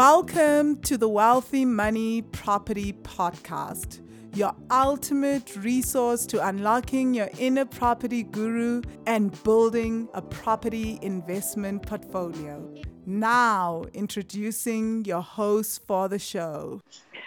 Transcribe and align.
Welcome 0.00 0.80
to 0.84 0.96
the 0.96 1.10
Wealthy 1.10 1.66
Money 1.66 2.22
Property 2.22 2.94
Podcast, 2.94 4.00
your 4.34 4.54
ultimate 4.70 5.54
resource 5.56 6.24
to 6.24 6.42
unlocking 6.48 7.12
your 7.12 7.28
inner 7.38 7.66
property 7.66 8.22
guru 8.22 8.80
and 9.06 9.30
building 9.42 10.08
a 10.14 10.22
property 10.22 10.98
investment 11.02 11.82
portfolio. 11.82 12.66
Now, 13.04 13.84
introducing 13.92 15.04
your 15.04 15.20
host 15.20 15.86
for 15.86 16.08
the 16.08 16.18
show. 16.18 16.80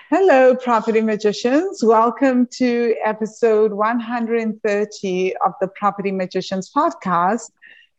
Hello, 0.10 0.56
property 0.56 1.02
magicians. 1.02 1.84
Welcome 1.84 2.48
to 2.54 2.96
episode 3.06 3.74
130 3.74 5.36
of 5.46 5.54
the 5.62 5.68
Property 5.68 6.12
Magicians 6.12 6.72
podcast. 6.76 7.52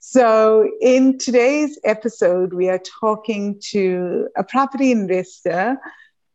So, 0.06 0.70
in 0.82 1.16
today's 1.16 1.78
episode, 1.82 2.52
we 2.52 2.68
are 2.68 2.78
talking 3.00 3.58
to 3.70 4.28
a 4.36 4.44
property 4.44 4.92
investor, 4.92 5.78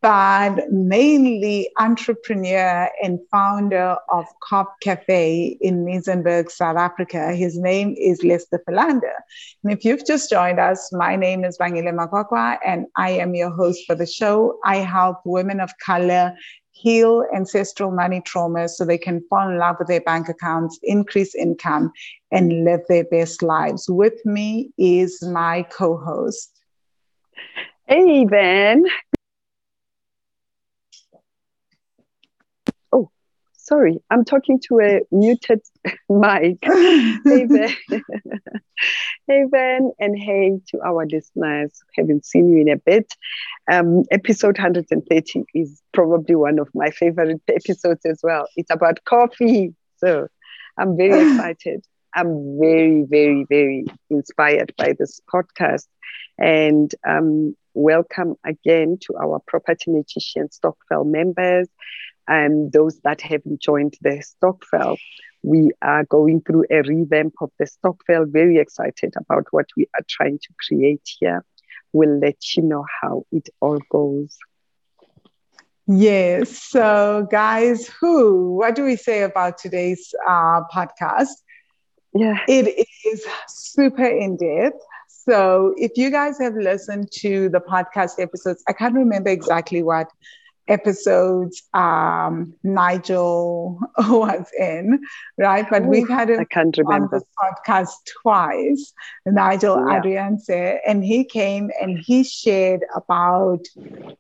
but 0.02 0.72
mainly 0.72 1.70
entrepreneur 1.78 2.90
and 3.02 3.20
founder 3.30 3.96
of 4.12 4.26
Cop 4.44 4.74
Cafe 4.82 5.60
in 5.62 5.86
Muizenberg, 5.86 6.50
South 6.50 6.78
Africa. 6.78 7.36
His 7.36 7.60
name 7.60 7.94
is 7.96 8.24
Lester 8.24 8.60
Philander. 8.66 9.14
And 9.64 9.72
if 9.72 9.86
you've 9.86 10.06
just 10.06 10.32
joined 10.32 10.60
us, 10.60 10.90
my 10.92 11.16
name 11.16 11.46
is 11.46 11.60
Vangile 11.60 11.94
Makwakwa, 11.94 12.58
and 12.66 12.88
I 12.98 13.12
am 13.12 13.36
your 13.36 13.52
host 13.52 13.86
for 13.86 13.94
the 13.94 14.08
show. 14.08 14.58
I 14.66 14.78
help 14.78 15.20
women 15.26 15.60
of 15.60 15.70
color 15.78 16.34
heal 16.80 17.26
ancestral 17.36 17.92
money 17.92 18.22
traumas 18.22 18.72
so 18.72 18.86
they 18.86 18.98
can 18.98 19.22
fall 19.30 19.50
in 19.50 19.58
love 19.58 19.76
with 19.80 19.88
their 19.88 20.02
bank 20.02 20.30
accounts, 20.30 20.80
increase 20.84 21.36
income, 21.36 21.92
and 22.32 22.64
live 22.64 22.82
their 22.88 23.04
best 23.06 23.44
lives. 23.44 23.90
With 23.90 24.26
me 24.26 24.72
is 24.78 25.22
my 25.22 25.64
co 25.64 25.98
host. 25.98 26.60
Hey, 27.88 28.26
Ben. 28.26 28.86
Sorry, 33.70 34.02
I'm 34.10 34.26
talking 34.26 34.60
to 34.68 34.80
a 34.80 35.02
muted 35.12 35.62
mic. 36.10 36.58
hey, 36.64 37.46
Ben. 37.46 37.76
hey, 39.28 39.44
Ben, 39.50 39.92
and 40.00 40.18
hey 40.18 40.60
to 40.70 40.82
our 40.84 41.06
listeners. 41.06 41.72
Haven't 41.96 42.26
seen 42.26 42.52
you 42.52 42.62
in 42.62 42.70
a 42.70 42.78
bit. 42.78 43.14
Um, 43.72 44.04
episode 44.12 44.58
130 44.58 45.46
is 45.54 45.82
probably 45.94 46.36
one 46.36 46.58
of 46.58 46.68
my 46.74 46.90
favorite 46.90 47.42
episodes 47.48 48.06
as 48.06 48.20
well. 48.24 48.48
It's 48.58 48.72
about 48.72 49.06
coffee. 49.06 49.76
So 49.98 50.28
I'm 50.78 50.98
very 50.98 51.32
excited. 51.32 51.86
I'm 52.16 52.58
very, 52.60 53.06
very, 53.08 53.46
very 53.48 53.86
inspired 54.10 54.74
by 54.78 54.96
this 54.98 55.22
podcast. 55.32 55.86
And 56.40 56.92
um, 57.08 57.56
welcome 57.76 58.36
again 58.44 58.98
to 59.02 59.16
our 59.22 59.40
Property 59.46 59.92
Magician 59.92 60.50
Stokvel 60.50 61.06
members 61.06 61.68
and 62.30 62.72
those 62.72 63.00
that 63.04 63.22
haven't 63.22 63.62
joined 63.62 63.98
the 64.02 64.24
Stokvel. 64.24 64.98
We 65.44 65.72
are 65.82 66.06
going 66.06 66.42
through 66.42 66.66
a 66.70 66.82
revamp 66.84 67.34
of 67.42 67.52
the 67.60 67.66
Stokvel. 67.66 68.32
Very 68.32 68.58
excited 68.58 69.16
about 69.18 69.48
what 69.52 69.66
we 69.76 69.88
are 69.96 70.06
trying 70.08 70.40
to 70.40 70.54
create 70.68 71.02
here. 71.20 71.44
We'll 71.92 72.20
let 72.20 72.56
you 72.56 72.64
know 72.64 72.86
how 73.02 73.26
it 73.32 73.50
all 73.60 73.80
goes. 73.90 74.38
Yes. 75.88 76.56
So, 76.58 77.28
guys, 77.32 77.90
who, 78.00 78.56
what 78.58 78.76
do 78.76 78.84
we 78.84 78.96
say 78.96 79.24
about 79.24 79.58
today's 79.58 80.14
uh, 80.28 80.62
podcast? 80.74 81.30
Yeah. 82.14 82.38
It 82.48 82.88
is 83.06 83.26
super 83.48 84.06
in 84.06 84.38
depth. 84.38 84.80
So 85.08 85.74
if 85.78 85.92
you 85.96 86.12
guys 86.12 86.40
have 86.40 86.56
listened 86.56 87.12
to 87.20 87.50
the 87.50 87.60
podcast 87.60 88.20
episodes, 88.20 88.64
I 88.68 88.74
can't 88.74 88.96
remember 88.96 89.30
exactly 89.30 89.84
what 89.84 90.10
episodes 90.70 91.64
um, 91.74 92.54
Nigel 92.64 93.80
was 93.98 94.48
in, 94.58 95.02
right? 95.38 95.70
But 95.70 95.84
Ooh, 95.84 95.88
we've 95.88 96.08
had 96.08 96.30
him 96.30 96.40
I 96.40 96.46
can't 96.46 96.78
remember. 96.78 97.16
on 97.16 97.20
this 97.20 97.24
podcast 97.42 97.94
twice, 98.22 98.94
Nigel 99.26 99.76
yeah. 99.78 100.00
Adrianse, 100.00 100.80
and 100.86 101.04
he 101.04 101.26
came 101.26 101.70
and 101.82 102.00
he 102.00 102.24
shared 102.24 102.82
about 102.96 103.66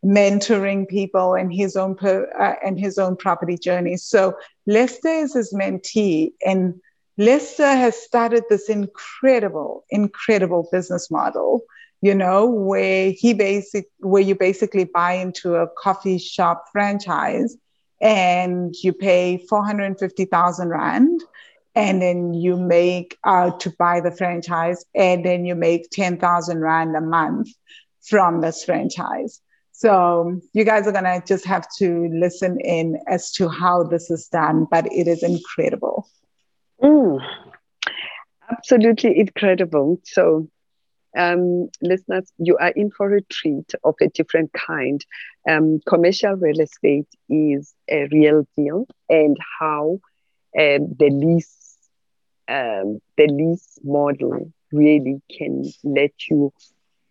mentoring 0.03 0.87
people 0.87 1.35
and 1.35 1.53
his 1.53 1.75
own 1.75 1.95
per, 1.95 2.29
uh, 2.37 2.55
and 2.65 2.79
his 2.79 2.97
own 2.97 3.15
property 3.15 3.57
journey. 3.57 3.97
So 3.97 4.35
Lester 4.67 5.07
is 5.09 5.33
his 5.33 5.53
mentee, 5.53 6.31
and 6.45 6.79
Lester 7.17 7.67
has 7.67 7.95
started 7.95 8.43
this 8.49 8.69
incredible, 8.69 9.85
incredible 9.89 10.67
business 10.71 11.11
model, 11.11 11.63
you 12.01 12.15
know, 12.15 12.45
where 12.45 13.11
he 13.11 13.33
basic 13.33 13.85
where 13.99 14.21
you 14.21 14.35
basically 14.35 14.85
buy 14.85 15.13
into 15.13 15.55
a 15.55 15.67
coffee 15.67 16.17
shop 16.17 16.65
franchise 16.71 17.55
and 18.01 18.73
you 18.81 18.93
pay 18.93 19.45
450,000 19.49 20.69
rand 20.69 21.21
and 21.75 22.01
then 22.01 22.33
you 22.33 22.57
make 22.57 23.17
uh, 23.23 23.51
to 23.51 23.69
buy 23.77 23.99
the 23.99 24.11
franchise 24.11 24.85
and 24.95 25.25
then 25.25 25.45
you 25.45 25.55
make 25.55 25.89
10,000 25.91 26.61
rand 26.61 26.95
a 26.95 27.01
month 27.01 27.49
from 28.01 28.41
this 28.41 28.63
franchise. 28.63 29.41
So 29.71 30.41
you 30.53 30.65
guys 30.65 30.87
are 30.87 30.91
going 30.91 31.05
to 31.05 31.23
just 31.25 31.45
have 31.45 31.65
to 31.77 32.09
listen 32.11 32.59
in 32.59 32.99
as 33.07 33.31
to 33.33 33.47
how 33.47 33.83
this 33.83 34.11
is 34.11 34.27
done, 34.27 34.67
but 34.69 34.91
it 34.91 35.07
is 35.07 35.23
incredible. 35.23 36.09
Mm, 36.81 37.19
absolutely 38.51 39.17
incredible. 39.17 40.01
So, 40.03 40.49
um, 41.17 41.69
listeners, 41.81 42.31
you 42.37 42.57
are 42.57 42.69
in 42.69 42.91
for 42.91 43.13
a 43.15 43.21
treat 43.21 43.73
of 43.83 43.95
a 44.01 44.07
different 44.07 44.51
kind. 44.53 45.03
Um, 45.49 45.79
commercial 45.85 46.33
real 46.33 46.59
estate 46.61 47.07
is 47.29 47.73
a 47.89 48.07
real 48.11 48.47
deal, 48.55 48.87
and 49.09 49.37
how 49.59 49.99
um, 50.57 50.95
the 50.97 51.09
lease 51.11 51.77
um, 52.47 52.99
the 53.17 53.27
lease 53.27 53.77
model 53.83 54.51
really 54.71 55.21
can 55.35 55.65
let 55.83 56.11
you 56.29 56.53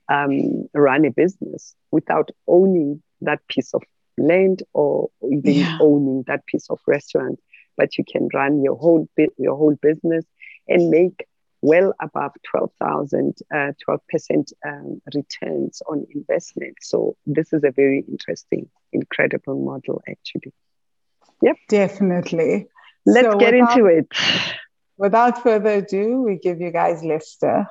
um, 0.09 0.69
run 0.75 1.05
a 1.05 1.11
business 1.11 1.75
without 1.91 2.31
owning 2.47 3.03
that 3.21 3.47
piece 3.49 3.75
of 3.75 3.83
land 4.17 4.63
or 4.73 5.11
even 5.31 5.55
yeah. 5.55 5.79
owning 5.81 6.25
that 6.27 6.45
piece 6.47 6.69
of 6.71 6.81
restaurant 6.87 7.39
but 7.77 7.97
you 7.97 8.05
can 8.05 8.29
run 8.35 8.63
your 8.63 8.77
whole 8.77 9.09
your 9.39 9.57
whole 9.57 9.77
business 9.81 10.25
and 10.67 10.91
make 10.91 11.25
well 11.61 11.95
above 12.01 12.33
12,000, 12.51 13.37
uh, 13.53 13.73
12% 13.89 14.53
um, 14.67 15.03
returns 15.15 15.83
on 15.89 16.07
investment. 16.15 16.77
So 16.81 17.17
this 17.27 17.53
is 17.53 17.65
a 17.65 17.71
very 17.71 18.05
interesting, 18.09 18.69
incredible 18.93 19.59
model, 19.59 20.03
actually. 20.09 20.53
Yep. 21.43 21.57
Definitely. 21.69 22.69
Let's 23.07 23.33
so 23.33 23.39
get 23.39 23.55
without, 23.55 23.79
into 23.79 23.87
it. 23.87 24.09
Without 24.97 25.43
further 25.43 25.71
ado, 25.71 26.23
we 26.23 26.37
give 26.37 26.61
you 26.61 26.71
guys 26.71 27.03
Lester. 27.03 27.67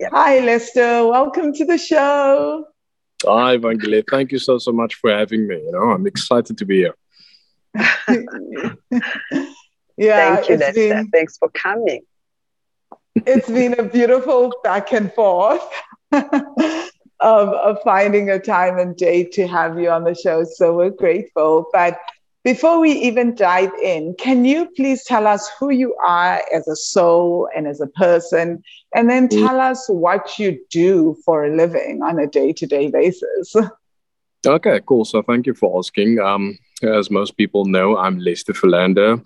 Yep. 0.00 0.10
Hi, 0.12 0.40
Lester. 0.40 1.06
Welcome 1.06 1.52
to 1.54 1.64
the 1.64 1.78
show. 1.78 2.66
Hi, 3.24 3.56
Vangile. 3.56 4.04
Thank 4.08 4.32
you 4.32 4.38
so, 4.38 4.58
so 4.58 4.72
much 4.72 4.94
for 4.96 5.10
having 5.10 5.46
me. 5.48 5.56
You 5.56 5.72
know, 5.72 5.90
I'm 5.90 6.06
excited 6.06 6.58
to 6.58 6.64
be 6.64 6.76
here. 6.78 6.94
yeah, 9.96 10.36
thank 10.36 10.48
you, 10.48 10.56
Lester. 10.56 10.72
Been, 10.74 11.08
Thanks 11.10 11.36
for 11.38 11.48
coming. 11.50 12.02
It's 13.26 13.48
been 13.48 13.78
a 13.78 13.82
beautiful 13.82 14.52
back 14.62 14.92
and 14.92 15.12
forth 15.12 15.62
of, 16.12 17.48
of 17.48 17.78
finding 17.82 18.30
a 18.30 18.38
time 18.38 18.78
and 18.78 18.96
date 18.96 19.32
to 19.32 19.46
have 19.46 19.78
you 19.78 19.90
on 19.90 20.04
the 20.04 20.14
show. 20.14 20.44
So 20.44 20.76
we're 20.76 20.90
grateful. 20.90 21.66
But 21.72 21.98
before 22.44 22.80
we 22.80 22.92
even 22.92 23.34
dive 23.34 23.72
in, 23.82 24.14
can 24.18 24.44
you 24.44 24.70
please 24.76 25.04
tell 25.04 25.26
us 25.26 25.50
who 25.58 25.70
you 25.70 25.94
are 26.04 26.42
as 26.52 26.66
a 26.68 26.76
soul 26.76 27.48
and 27.54 27.66
as 27.66 27.80
a 27.80 27.88
person? 27.88 28.62
And 28.94 29.10
then 29.10 29.28
mm. 29.28 29.46
tell 29.46 29.60
us 29.60 29.86
what 29.88 30.38
you 30.38 30.58
do 30.70 31.16
for 31.24 31.44
a 31.44 31.54
living 31.54 32.00
on 32.02 32.18
a 32.18 32.26
day 32.26 32.52
to 32.54 32.66
day 32.66 32.90
basis. 32.90 33.54
Okay, 34.46 34.80
cool. 34.86 35.04
So 35.04 35.20
thank 35.20 35.48
you 35.48 35.52
for 35.52 35.76
asking. 35.80 36.20
Um, 36.20 36.56
as 36.84 37.10
most 37.10 37.36
people 37.36 37.64
know, 37.64 37.96
I'm 37.96 38.20
Lester 38.20 38.54
Philander 38.54 39.20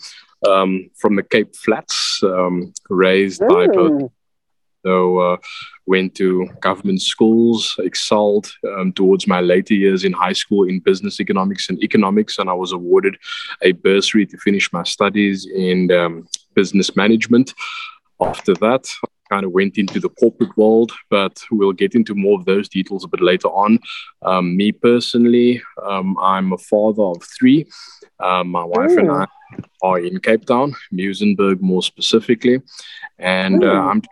um, 0.49 0.91
from 0.97 1.17
the 1.17 1.23
Cape 1.23 1.55
Flats, 1.57 2.21
um, 2.23 2.73
raised 2.89 3.41
by 3.41 3.67
both. 3.67 4.11
So 4.85 5.19
uh, 5.19 5.37
went 5.87 6.17
to 6.17 6.49
government 6.61 7.03
schools, 7.03 7.77
excelled 7.79 8.53
um, 8.77 8.93
towards 8.93 9.29
my 9.29 9.41
later 9.41 9.75
years 9.75 10.05
in 10.05 10.13
high 10.13 10.33
school 10.33 10.69
in 10.69 10.81
business 10.81 11.21
economics 11.21 11.69
and 11.69 11.81
economics, 11.83 12.39
and 12.39 12.51
I 12.51 12.55
was 12.55 12.73
awarded 12.73 13.17
a 13.63 13.73
bursary 13.73 14.27
to 14.27 14.37
finish 14.39 14.73
my 14.73 14.83
studies 14.83 15.47
in 15.47 15.93
um, 15.93 16.27
business 16.55 16.97
management. 16.97 17.55
After 18.21 18.55
that, 18.55 18.89
I 19.05 19.35
kind 19.35 19.45
of 19.45 19.53
went 19.53 19.79
into 19.79 20.01
the 20.01 20.09
corporate 20.09 20.57
world, 20.57 20.93
but 21.11 21.41
we'll 21.53 21.73
get 21.73 21.95
into 21.95 22.15
more 22.15 22.39
of 22.39 22.45
those 22.45 22.69
details 22.69 23.05
a 23.05 23.09
bit 23.09 23.21
later 23.21 23.49
on. 23.49 23.79
Um, 24.23 24.57
me 24.57 24.73
personally, 24.73 25.63
um, 25.85 26.17
I'm 26.21 26.53
a 26.53 26.59
father 26.59 27.03
of 27.03 27.23
three. 27.23 27.67
Um, 28.19 28.49
my 28.49 28.65
wife 28.65 28.91
Ooh. 28.91 28.99
and 28.99 29.11
I 29.13 29.27
are 29.83 29.99
in 29.99 30.21
Cape 30.21 30.47
Town, 30.47 30.75
Muizenberg 30.93 31.61
more 31.61 31.83
specifically, 31.83 32.61
and 33.19 33.65
uh, 33.65 33.73
I'm 33.73 34.03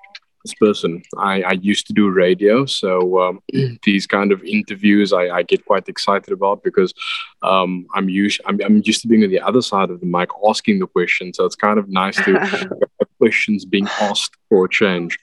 this 0.45 0.55
person. 0.55 1.03
I, 1.19 1.43
I 1.43 1.53
used 1.53 1.87
to 1.89 1.93
do 1.93 2.11
radio, 2.11 2.65
so 2.67 3.21
um, 3.21 3.43
these 3.83 4.07
kind 4.07 4.33
of 4.33 4.43
interviews 4.45 5.13
I, 5.13 5.29
I, 5.29 5.43
get 5.43 5.65
quite 5.65 5.89
excited 5.89 6.33
about 6.33 6.63
because 6.63 6.95
um, 7.43 7.87
I'm 7.95 8.09
used 8.09 8.41
I'm, 8.47 8.61
I'm, 8.65 8.83
used 8.85 9.03
to 9.03 9.09
being 9.09 9.25
on 9.25 9.31
the 9.31 9.41
other 9.41 9.63
side 9.63 9.91
of 9.91 10.01
the 10.01 10.07
mic 10.07 10.31
asking 10.49 10.79
the 10.79 10.87
questions. 10.87 11.37
So 11.37 11.45
it's 11.45 11.57
kind 11.57 11.79
of 11.79 11.89
nice 11.89 12.17
to 12.25 12.39
have 12.39 12.73
questions 13.19 13.65
being 13.65 13.89
asked 14.01 14.37
for 14.49 14.65
a 14.65 14.69
change. 14.69 15.19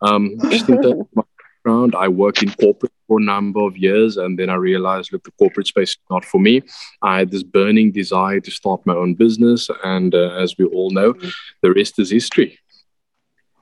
Um, 0.00 0.36
just 0.50 0.68
in 0.68 0.82
terms 0.82 1.00
of 1.00 1.08
my 1.14 1.22
background, 1.62 1.94
I 1.94 2.08
worked 2.08 2.42
in 2.42 2.50
corporate 2.52 2.92
for 3.06 3.18
a 3.18 3.22
number 3.22 3.60
of 3.60 3.76
years, 3.76 4.16
and 4.16 4.38
then 4.38 4.50
I 4.50 4.54
realized, 4.54 5.12
look, 5.12 5.24
the 5.24 5.30
corporate 5.32 5.66
space 5.66 5.90
is 5.90 5.98
not 6.10 6.24
for 6.24 6.40
me. 6.40 6.62
I 7.02 7.18
had 7.18 7.30
this 7.30 7.42
burning 7.42 7.92
desire 7.92 8.40
to 8.40 8.50
start 8.50 8.84
my 8.86 8.94
own 8.94 9.14
business, 9.14 9.68
and 9.84 10.14
uh, 10.14 10.30
as 10.38 10.56
we 10.58 10.64
all 10.66 10.90
know, 10.90 11.14
mm. 11.14 11.32
the 11.62 11.72
rest 11.72 11.98
is 11.98 12.10
history. 12.10 12.58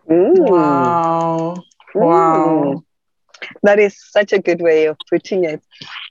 Mm. 0.08 0.50
Wow. 0.50 1.56
Wow. 1.94 2.84
That 3.62 3.78
is 3.78 3.96
such 4.10 4.32
a 4.32 4.38
good 4.38 4.60
way 4.60 4.86
of 4.86 4.96
putting 5.08 5.44
it. 5.44 5.62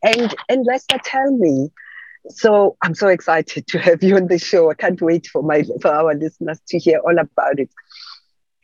And 0.03 0.33
and 0.49 0.65
Lester, 0.65 0.99
tell 1.03 1.31
me. 1.31 1.69
So 2.29 2.75
I'm 2.81 2.95
so 2.95 3.07
excited 3.07 3.65
to 3.67 3.79
have 3.79 4.03
you 4.03 4.15
on 4.15 4.27
the 4.27 4.37
show. 4.37 4.69
I 4.69 4.73
can't 4.73 5.01
wait 5.01 5.27
for 5.27 5.41
my 5.41 5.63
for 5.81 5.91
our 5.91 6.13
listeners 6.13 6.59
to 6.67 6.77
hear 6.77 6.99
all 6.99 7.17
about 7.17 7.59
it. 7.59 7.69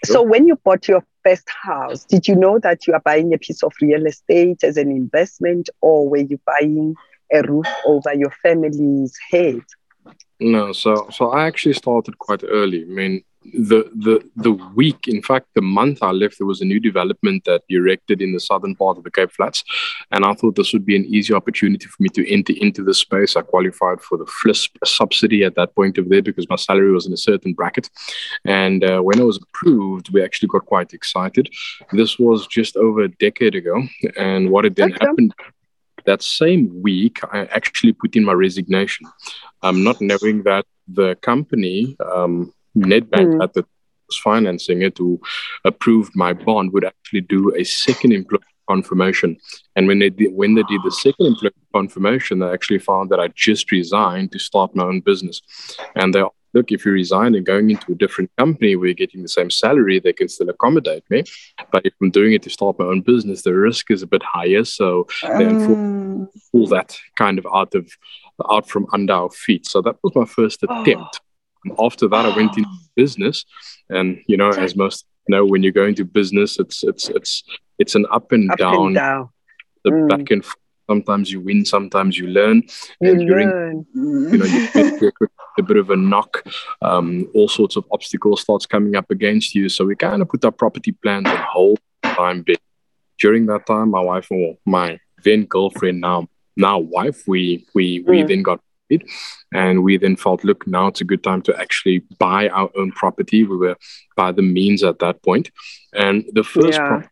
So 0.06 0.22
when 0.22 0.48
you 0.48 0.56
bought 0.64 0.88
your 0.88 1.04
first 1.24 1.50
house, 1.50 2.06
did 2.06 2.28
you 2.28 2.36
know 2.36 2.60
that 2.60 2.88
you 2.88 2.94
are 2.94 3.02
buying 3.02 3.34
a 3.34 3.38
piece 3.38 3.64
of 3.64 3.74
real 3.82 4.06
estate 4.06 4.64
as 4.64 4.78
an 4.78 4.90
investment, 4.92 5.70
or 5.82 6.08
were 6.10 6.18
you 6.18 6.40
buying 6.46 6.96
a 7.34 7.42
roof 7.42 7.68
over 7.86 8.14
your 8.14 8.32
family's 8.44 9.18
head? 9.32 9.62
No, 10.40 10.74
so 10.74 11.08
so 11.12 11.32
I 11.32 11.46
actually 11.46 11.74
started 11.74 12.20
quite 12.20 12.44
early. 12.44 12.84
I 12.84 12.88
mean, 12.88 13.24
the 13.54 13.90
the 13.96 14.28
the 14.36 14.52
week, 14.52 15.08
in 15.08 15.22
fact, 15.22 15.48
the 15.54 15.62
month 15.62 16.02
I 16.02 16.12
left, 16.12 16.38
there 16.40 16.48
was 16.48 16.62
a 16.62 16.66
new 16.66 16.80
development 16.80 17.46
that 17.46 17.64
erected 17.70 18.22
in 18.22 18.34
the 18.34 18.40
southern 18.40 18.76
part 18.76 18.98
of 18.98 19.04
the 19.04 19.12
Cape 19.12 19.32
Flats, 19.32 19.64
and 20.12 20.26
I 20.26 20.34
thought 20.34 20.56
this 20.56 20.74
would 20.74 20.86
be 20.86 20.96
an 20.96 21.06
easy 21.06 21.34
opportunity 21.34 21.86
for 21.86 22.02
me 22.02 22.10
to 22.10 22.30
enter 22.32 22.54
into 22.58 22.84
the 22.84 22.94
space. 22.94 23.36
I 23.36 23.42
qualified 23.42 24.02
for 24.02 24.18
the 24.18 24.26
FLISP 24.26 24.78
subsidy 24.84 25.44
at 25.44 25.56
that 25.56 25.76
point 25.76 25.98
of 25.98 26.10
there 26.10 26.22
because 26.22 26.50
my 26.50 26.56
salary 26.56 26.92
was 26.92 27.06
in 27.06 27.14
a 27.14 27.18
certain 27.18 27.54
bracket, 27.54 27.90
and 28.44 28.84
uh, 28.84 29.02
when 29.02 29.20
I 29.20 29.24
was 29.24 29.38
approved, 29.38 30.10
we 30.12 30.24
actually 30.24 30.50
got 30.50 30.66
quite 30.66 30.94
excited. 30.94 31.50
This 31.92 32.20
was 32.20 32.48
just 32.48 32.76
over 32.76 33.02
a 33.02 33.10
decade 33.10 33.56
ago, 33.56 33.84
and 34.18 34.50
what 34.50 34.64
had 34.64 34.76
then 34.76 34.94
okay. 34.94 35.06
happened 35.06 35.34
that 36.06 36.24
same 36.24 36.82
week, 36.82 37.20
I 37.32 37.46
actually 37.46 37.94
put 37.94 38.16
in 38.16 38.24
my 38.24 38.34
resignation, 38.34 39.08
um, 39.62 39.84
not 39.84 40.02
knowing 40.02 40.44
that 40.44 40.66
the 40.88 41.16
company 41.16 41.96
um, 42.00 42.54
Nedbank 42.78 43.36
mm. 43.36 43.44
at 43.44 43.54
the 43.54 43.66
was 44.08 44.18
financing 44.18 44.82
it 44.82 44.98
who 44.98 45.20
approved 45.64 46.16
my 46.16 46.34
bond 46.34 46.72
would 46.74 46.86
actually 46.86 47.22
do 47.22 47.54
a 47.56 47.64
second 47.64 48.14
employment 48.14 48.52
confirmation. 48.68 49.38
And 49.76 49.88
when 49.88 50.00
they 50.00 50.10
did, 50.10 50.34
when 50.34 50.56
they 50.56 50.64
did 50.64 50.82
the 50.84 50.92
second 50.92 51.28
employment 51.28 51.68
confirmation, 51.74 52.40
they 52.40 52.50
actually 52.50 52.80
found 52.80 53.10
that 53.12 53.20
I 53.20 53.28
just 53.30 53.72
resigned 53.72 54.32
to 54.32 54.40
start 54.40 54.76
my 54.76 54.84
own 54.84 55.02
business. 55.02 55.42
And 55.96 56.14
they 56.14 56.24
look, 56.56 56.72
if 56.72 56.86
you 56.86 56.92
resign 56.92 57.36
and 57.36 57.46
going 57.46 57.70
into 57.70 57.92
a 57.92 57.96
different 57.96 58.32
company 58.38 58.76
where 58.76 58.88
you're 58.88 58.96
getting 58.96 59.22
the 59.22 59.28
same 59.28 59.50
salary, 59.50 60.00
they 60.00 60.14
can 60.14 60.30
still 60.30 60.50
accommodate 60.50 61.04
me. 61.10 61.24
But 61.72 61.86
if 61.86 61.94
I'm 62.02 62.10
doing 62.10 62.34
it 62.34 62.42
to 62.44 62.50
start 62.50 62.80
my 62.80 62.86
own 62.86 63.02
business, 63.02 63.44
the 63.44 63.54
risk 63.54 63.92
is 63.92 64.02
a 64.02 64.08
bit 64.08 64.24
higher. 64.24 64.64
So 64.64 65.06
they 65.22 65.46
um. 65.46 66.30
pull 66.52 66.68
that 66.68 66.98
kind 67.18 67.38
of 67.38 67.46
out 67.54 67.76
of 67.76 67.92
out 68.50 68.68
from 68.68 68.88
under 68.94 69.14
our 69.14 69.30
feet. 69.30 69.68
So 69.68 69.82
that 69.82 69.98
was 70.02 70.16
my 70.16 70.26
first 70.26 70.64
oh. 70.68 70.82
attempt. 70.82 71.20
Oh 71.22 71.26
after 71.80 72.08
that, 72.08 72.26
I 72.26 72.36
went 72.36 72.58
into 72.58 72.70
business, 72.96 73.46
and 73.90 74.22
you 74.28 74.38
know, 74.38 74.50
as 74.50 74.76
most 74.76 75.06
know, 75.28 75.46
when 75.46 75.64
you 75.64 75.72
go 75.72 75.86
into 75.86 76.06
business, 76.06 76.60
it's 76.60 76.84
it's 76.84 77.10
it's 77.10 77.44
it's 77.80 77.96
an 77.96 78.06
up 78.12 78.32
and 78.32 78.52
up 78.52 78.58
down, 78.58 78.86
and 78.88 78.96
down. 78.96 79.30
the 79.84 79.92
mm. 79.92 80.10
back 80.10 80.32
and 80.32 80.46
forth. 80.46 80.58
Sometimes 80.90 81.32
you 81.32 81.42
win, 81.42 81.66
sometimes 81.66 82.18
you 82.18 82.28
learn. 82.28 82.64
You 83.02 83.12
and 83.12 83.30
learn. 83.30 83.86
you 83.94 84.38
know, 84.38 84.46
you 84.46 84.68
get 84.74 85.14
a 85.58 85.64
bit 85.64 85.78
of 85.78 85.90
a 85.90 85.96
knock. 85.96 86.44
Um, 86.82 87.28
all 87.34 87.48
sorts 87.48 87.76
of 87.76 87.86
obstacles 87.92 88.42
starts 88.42 88.66
coming 88.66 88.96
up 88.96 89.10
against 89.10 89.56
you. 89.56 89.70
So 89.70 89.86
we 89.86 89.96
kind 89.96 90.22
of 90.22 90.30
put 90.30 90.46
our 90.46 90.52
property 90.52 90.92
plans 90.92 91.28
on 91.28 91.38
hold 91.38 91.80
time. 92.04 92.44
But 92.46 92.58
during 93.20 93.46
that 93.48 93.66
time, 93.66 93.92
my 93.92 94.02
wife 94.02 94.32
or 94.32 94.58
my 94.66 95.00
then 95.24 95.46
girlfriend, 95.46 96.02
now 96.02 96.28
now 96.56 96.80
wife, 96.80 97.24
we 97.28 97.66
we 97.74 98.04
mm. 98.04 98.08
we 98.08 98.24
then 98.24 98.44
got 98.44 98.62
married 98.90 99.08
and 99.54 99.84
we 99.84 99.98
then 99.98 100.16
felt, 100.16 100.44
look, 100.44 100.68
now 100.68 100.88
it's 100.88 101.02
a 101.02 101.06
good 101.06 101.24
time 101.24 101.42
to 101.44 101.60
actually 101.60 102.00
buy 102.20 102.50
our 102.50 102.70
own 102.78 102.92
property. 102.92 103.44
We 103.44 103.58
were 103.58 103.78
by 104.16 104.32
the 104.32 104.42
means 104.42 104.84
at 104.84 105.00
that 105.00 105.22
point. 105.24 105.52
And 105.94 106.26
the 106.34 106.44
first 106.44 106.78
yeah. 106.78 106.88
property 106.88 107.10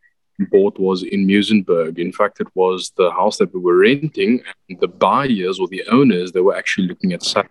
bought 0.50 0.78
was 0.78 1.02
in 1.02 1.26
Muizenberg. 1.26 1.98
In 1.98 2.12
fact, 2.12 2.40
it 2.40 2.48
was 2.54 2.92
the 2.96 3.10
house 3.10 3.38
that 3.38 3.52
we 3.54 3.60
were 3.60 3.78
renting, 3.78 4.42
and 4.68 4.80
the 4.80 4.88
buyers 4.88 5.58
or 5.58 5.68
the 5.68 5.84
owners, 5.90 6.32
they 6.32 6.40
were 6.40 6.56
actually 6.56 6.88
looking 6.88 7.12
at 7.12 7.22
selling. 7.22 7.48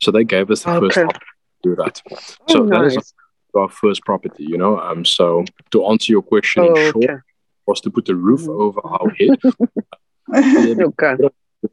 So 0.00 0.10
they 0.10 0.24
gave 0.24 0.50
us 0.50 0.62
the 0.62 0.70
okay. 0.72 0.86
first 0.86 0.98
option 0.98 1.20
to 1.20 1.20
do 1.62 1.76
that. 1.76 2.02
Oh, 2.10 2.16
so 2.48 2.58
nice. 2.64 2.94
that 2.94 3.00
is 3.00 3.14
our 3.54 3.68
first 3.68 4.04
property, 4.04 4.44
you 4.44 4.58
know. 4.58 4.78
Um, 4.78 5.04
so 5.04 5.44
to 5.70 5.86
answer 5.86 6.12
your 6.12 6.22
question 6.22 6.64
oh, 6.64 6.74
in 6.74 6.92
short, 6.92 7.04
okay. 7.04 7.16
was 7.66 7.80
to 7.82 7.90
put 7.90 8.08
a 8.08 8.14
roof 8.14 8.42
mm. 8.42 8.60
over 8.60 8.80
our 8.84 9.10
head. 9.10 9.38
okay 10.82 11.28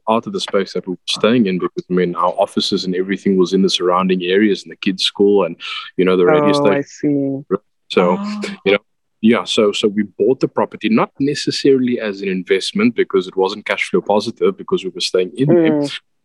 out 0.08 0.26
of 0.26 0.32
the 0.32 0.40
space 0.40 0.72
that 0.72 0.86
we 0.86 0.92
were 0.92 0.98
staying 1.08 1.46
in 1.46 1.58
because 1.58 1.84
I 1.90 1.92
mean 1.92 2.14
our 2.14 2.30
offices 2.30 2.84
and 2.84 2.94
everything 2.94 3.36
was 3.36 3.52
in 3.52 3.62
the 3.62 3.70
surrounding 3.70 4.22
areas 4.22 4.62
and 4.62 4.72
the 4.72 4.76
kids' 4.76 5.04
school 5.04 5.44
and 5.44 5.56
you 5.96 6.04
know 6.04 6.16
the 6.16 6.26
radio 6.26 6.50
oh, 6.50 6.52
station. 6.52 6.72
I 6.72 6.80
see. 6.82 7.56
So 7.90 8.16
oh. 8.18 8.42
you 8.64 8.72
know 8.72 8.78
yeah 9.24 9.42
so 9.44 9.72
so 9.72 9.88
we 9.88 10.02
bought 10.02 10.40
the 10.40 10.48
property 10.48 10.88
not 10.90 11.10
necessarily 11.18 11.98
as 11.98 12.20
an 12.20 12.28
investment 12.28 12.94
because 12.94 13.26
it 13.26 13.36
wasn't 13.36 13.64
cash 13.64 13.88
flow 13.88 14.02
positive 14.02 14.56
because 14.56 14.84
we 14.84 14.90
were 14.90 15.00
staying 15.00 15.32
in 15.36 15.48
mm. 15.48 15.54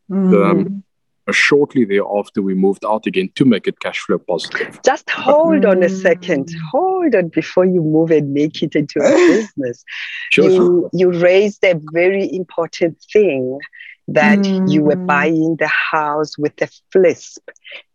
there. 0.09 0.17
Mm. 0.17 0.51
Um, 0.51 0.83
shortly 1.31 1.85
thereafter 1.85 2.41
we 2.41 2.55
moved 2.55 2.83
out 2.83 3.05
again 3.05 3.29
to 3.35 3.45
make 3.45 3.67
it 3.67 3.79
cash 3.79 3.99
flow 3.99 4.17
positive 4.17 4.79
just 4.83 5.09
hold 5.11 5.63
on 5.63 5.83
a 5.83 5.89
second 5.89 6.49
hold 6.71 7.13
on 7.13 7.27
before 7.29 7.65
you 7.65 7.81
move 7.81 8.09
and 8.11 8.33
make 8.33 8.63
it 8.63 8.75
into 8.75 8.99
a 8.99 9.09
business 9.33 9.83
sure. 10.31 10.49
you 10.49 10.89
you 10.91 11.11
raised 11.11 11.63
a 11.63 11.79
very 11.93 12.27
important 12.33 12.97
thing 13.13 13.59
that 14.07 14.39
mm. 14.39 14.71
you 14.71 14.83
were 14.83 14.95
mm. 14.95 15.05
buying 15.05 15.55
the 15.59 15.67
house 15.67 16.35
with 16.37 16.59
a 16.63 16.69
FLISP 16.91 17.37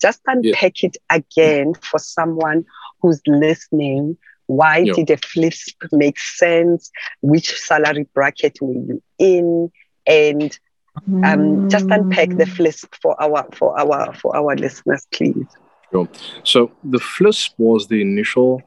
just 0.00 0.20
unpack 0.28 0.82
yeah. 0.82 0.90
it 0.90 0.96
again 1.10 1.74
for 1.74 1.98
someone 1.98 2.64
who's 3.00 3.20
listening 3.26 4.16
why 4.46 4.78
yeah. 4.78 4.92
did 4.94 5.06
the 5.08 5.16
FLISP 5.16 5.76
make 5.92 6.18
sense 6.18 6.90
which 7.20 7.54
salary 7.58 8.06
bracket 8.14 8.58
were 8.60 8.72
you 8.72 9.02
in 9.18 9.70
and 10.06 10.58
um, 11.24 11.68
just 11.68 11.86
unpack 11.86 12.30
the 12.30 12.44
mm. 12.44 12.56
FLISP 12.56 12.94
for 13.02 13.20
our 13.20 13.46
for 13.52 13.78
our 13.78 14.14
for 14.14 14.36
our 14.36 14.54
listeners, 14.54 15.06
please. 15.12 15.46
Sure. 15.90 16.08
So 16.44 16.70
the 16.84 16.98
FLISP 16.98 17.54
was 17.58 17.88
the 17.88 18.00
initial 18.00 18.62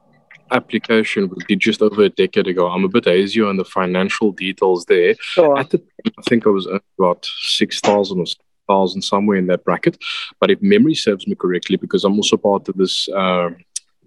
application 0.52 1.30
we 1.30 1.44
did 1.48 1.60
just 1.60 1.82
over 1.82 2.04
a 2.04 2.10
decade 2.10 2.48
ago. 2.48 2.68
I'm 2.68 2.86
a 2.86 2.90
bit 2.90 3.06
hazy 3.06 3.42
on 3.42 3.58
the 3.58 3.66
financial 3.66 4.32
details 4.32 4.86
there. 4.86 5.16
Sure. 5.20 5.58
At 5.58 5.70
the 5.70 5.82
I 6.06 6.22
think 6.30 6.46
I 6.46 6.50
was 6.50 6.68
about 7.00 7.26
six 7.40 7.80
thousand 7.80 8.20
or 8.20 8.26
thousand 8.68 9.02
somewhere 9.02 9.38
in 9.38 9.48
that 9.48 9.64
bracket. 9.64 9.98
But 10.40 10.52
if 10.52 10.62
memory 10.62 10.96
serves 10.96 11.28
me 11.28 11.36
correctly, 11.36 11.78
because 11.78 12.04
I'm 12.04 12.16
also 12.16 12.38
part 12.38 12.68
of 12.68 12.76
this 12.76 13.08
uh, 13.10 13.50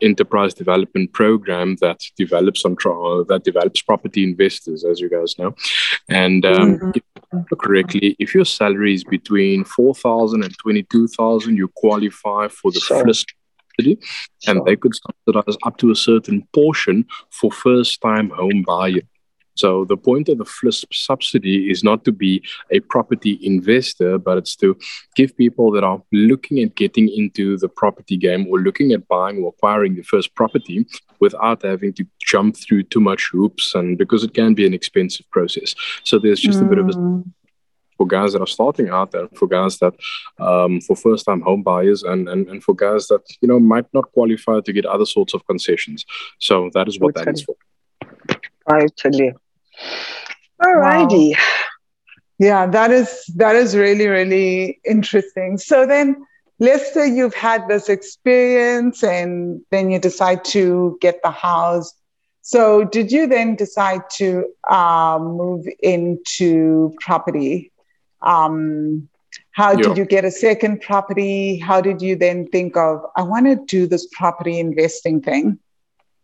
enterprise 0.03 0.55
development 0.55 1.13
program 1.13 1.77
that 1.81 2.01
develops 2.17 2.65
on 2.65 2.77
trial, 2.77 3.25
that 3.25 3.45
develops 3.45 3.83
property 3.83 4.25
investors, 4.25 4.85
as 4.85 5.01
you 5.01 5.09
guys 5.09 5.39
know. 5.39 5.55
And 6.09 6.45
um, 6.45 6.79
mm-hmm. 6.79 6.91
if 6.95 7.59
correctly, 7.59 8.17
if 8.19 8.35
your 8.35 8.45
salary 8.45 8.95
is 8.95 9.05
between 9.05 9.65
four 9.65 9.95
thousand 9.95 10.45
and 10.45 10.57
twenty-two 10.59 11.09
thousand, 11.09 11.57
you 11.57 11.69
qualify 11.69 12.49
for 12.49 12.71
the 12.73 12.81
sure. 12.81 13.05
FLISP 13.05 13.29
and 14.47 14.63
they 14.67 14.77
could 14.77 14.95
subsidize 14.95 15.57
up 15.65 15.79
to 15.79 15.91
a 15.91 15.97
certain 15.97 16.47
portion 16.53 17.07
for 17.31 17.51
first-time 17.51 18.29
home 18.29 18.63
buyers. 18.67 19.03
So 19.61 19.85
the 19.85 19.97
point 19.97 20.31
of 20.31 20.39
the 20.39 20.45
FLISP 20.45 20.95
subsidy 20.95 21.71
is 21.71 21.85
not 21.85 22.05
to 22.07 22.13
be 22.13 22.43
a 22.71 22.81
property 22.81 23.39
investor, 23.43 24.17
but 24.17 24.39
it's 24.39 24.57
to 24.57 24.69
give 25.17 25.37
people 25.37 25.71
that 25.73 25.85
are 25.85 26.03
looking 26.13 26.61
at 26.61 26.77
getting 26.77 27.09
into 27.11 27.59
the 27.59 27.69
property 27.69 28.17
game 28.17 28.47
or 28.49 28.59
looking 28.61 28.93
at 28.93 29.07
buying 29.07 29.37
or 29.43 29.51
acquiring 29.51 29.97
the 29.97 30.03
first 30.03 30.35
property 30.35 30.87
without 31.21 31.63
having 31.63 31.93
to 31.93 32.07
jump 32.33 32.57
through 32.57 32.85
too 32.85 33.01
much 33.01 33.29
hoops 33.33 33.75
and 33.75 33.99
because 33.99 34.25
it 34.25 34.33
can 34.33 34.55
be 34.55 34.67
an 34.67 34.73
expensive 34.73 35.31
process. 35.31 35.75
So 36.05 36.19
there's 36.19 36.41
just 36.41 36.61
mm. 36.61 36.67
a 36.67 36.69
bit 36.71 36.79
of 36.79 36.89
a 36.89 36.93
mm. 36.93 37.25
for 37.99 38.07
guys 38.07 38.33
that 38.33 38.41
are 38.41 38.55
starting 38.59 38.89
out 38.89 39.15
and 39.15 39.29
for 39.37 39.47
guys 39.47 39.79
that 39.81 39.95
um, 40.39 40.81
for 40.81 40.97
first 40.97 41.27
time 41.27 41.43
home 41.43 41.63
buyers 41.63 42.03
and, 42.03 42.31
and 42.31 42.49
and 42.49 42.65
for 42.65 42.75
guys 42.75 43.09
that 43.09 43.25
you 43.43 43.49
know 43.51 43.61
might 43.61 43.89
not 43.93 44.11
qualify 44.17 44.57
to 44.61 44.73
get 44.73 44.87
other 44.87 45.09
sorts 45.17 45.35
of 45.35 45.47
concessions 45.51 46.07
so 46.39 46.71
that 46.73 46.89
is 46.89 46.99
what 46.99 47.15
that 47.15 47.29
is 47.29 47.43
for 47.43 47.57
Totally. 48.97 49.33
All 50.65 50.75
righty. 50.75 51.31
Wow. 51.31 51.45
Yeah, 52.39 52.67
that 52.67 52.91
is 52.91 53.25
that 53.37 53.55
is 53.55 53.77
really 53.77 54.07
really 54.07 54.81
interesting. 54.85 55.59
So 55.59 55.87
then, 55.87 56.25
Lester, 56.59 57.05
you've 57.05 57.35
had 57.35 57.69
this 57.69 57.89
experience, 57.89 59.05
and 59.05 59.61
then 59.71 59.91
you 59.91 59.99
decide 59.99 60.45
to 60.47 60.99
get 61.01 61.21
the 61.23 61.31
house. 61.31 61.95
So, 62.43 62.85
did 62.85 63.13
you 63.13 63.27
then 63.27 63.57
decide 63.57 64.09
to 64.15 64.47
uh, 64.71 65.19
move 65.21 65.67
into 65.83 66.97
property? 67.01 67.71
Um, 68.23 69.09
how 69.53 69.73
yeah. 69.73 69.83
did 69.83 69.99
you 69.99 70.05
get 70.05 70.25
a 70.25 70.31
second 70.31 70.81
property? 70.81 71.59
How 71.59 71.81
did 71.81 72.01
you 72.01 72.17
then 72.17 72.49
think 72.49 72.77
of, 72.77 73.05
I 73.17 73.23
want 73.23 73.47
to 73.47 73.57
do 73.67 73.87
this 73.87 74.09
property 74.13 74.59
investing 74.59 75.21
thing? 75.21 75.59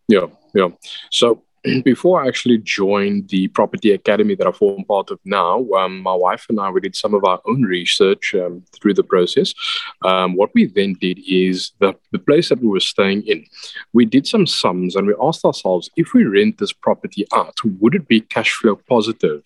Yeah, 0.07 0.27
yeah. 0.53 0.69
So 1.11 1.43
before 1.83 2.23
I 2.23 2.27
actually 2.27 2.59
joined 2.59 3.29
the 3.29 3.47
property 3.49 3.91
academy 3.91 4.35
that 4.35 4.47
I 4.47 4.51
form 4.51 4.83
part 4.85 5.11
of 5.11 5.19
now, 5.25 5.65
um, 5.73 5.99
my 6.01 6.13
wife 6.13 6.45
and 6.49 6.59
I 6.59 6.69
we 6.69 6.81
did 6.81 6.95
some 6.95 7.13
of 7.13 7.23
our 7.23 7.41
own 7.47 7.63
research 7.63 8.35
um, 8.35 8.63
through 8.73 8.93
the 8.93 9.03
process. 9.03 9.53
Um, 10.03 10.35
what 10.35 10.51
we 10.53 10.65
then 10.65 10.93
did 10.93 11.19
is 11.27 11.71
the, 11.79 11.95
the 12.11 12.19
place 12.19 12.49
that 12.49 12.59
we 12.59 12.67
were 12.67 12.79
staying 12.79 13.23
in, 13.25 13.45
we 13.93 14.05
did 14.05 14.27
some 14.27 14.45
sums 14.45 14.95
and 14.95 15.07
we 15.07 15.15
asked 15.21 15.45
ourselves 15.45 15.89
if 15.95 16.13
we 16.13 16.23
rent 16.23 16.57
this 16.57 16.73
property 16.73 17.25
out, 17.33 17.57
would 17.79 17.95
it 17.95 18.07
be 18.07 18.21
cash 18.21 18.53
flow 18.53 18.75
positive? 18.87 19.41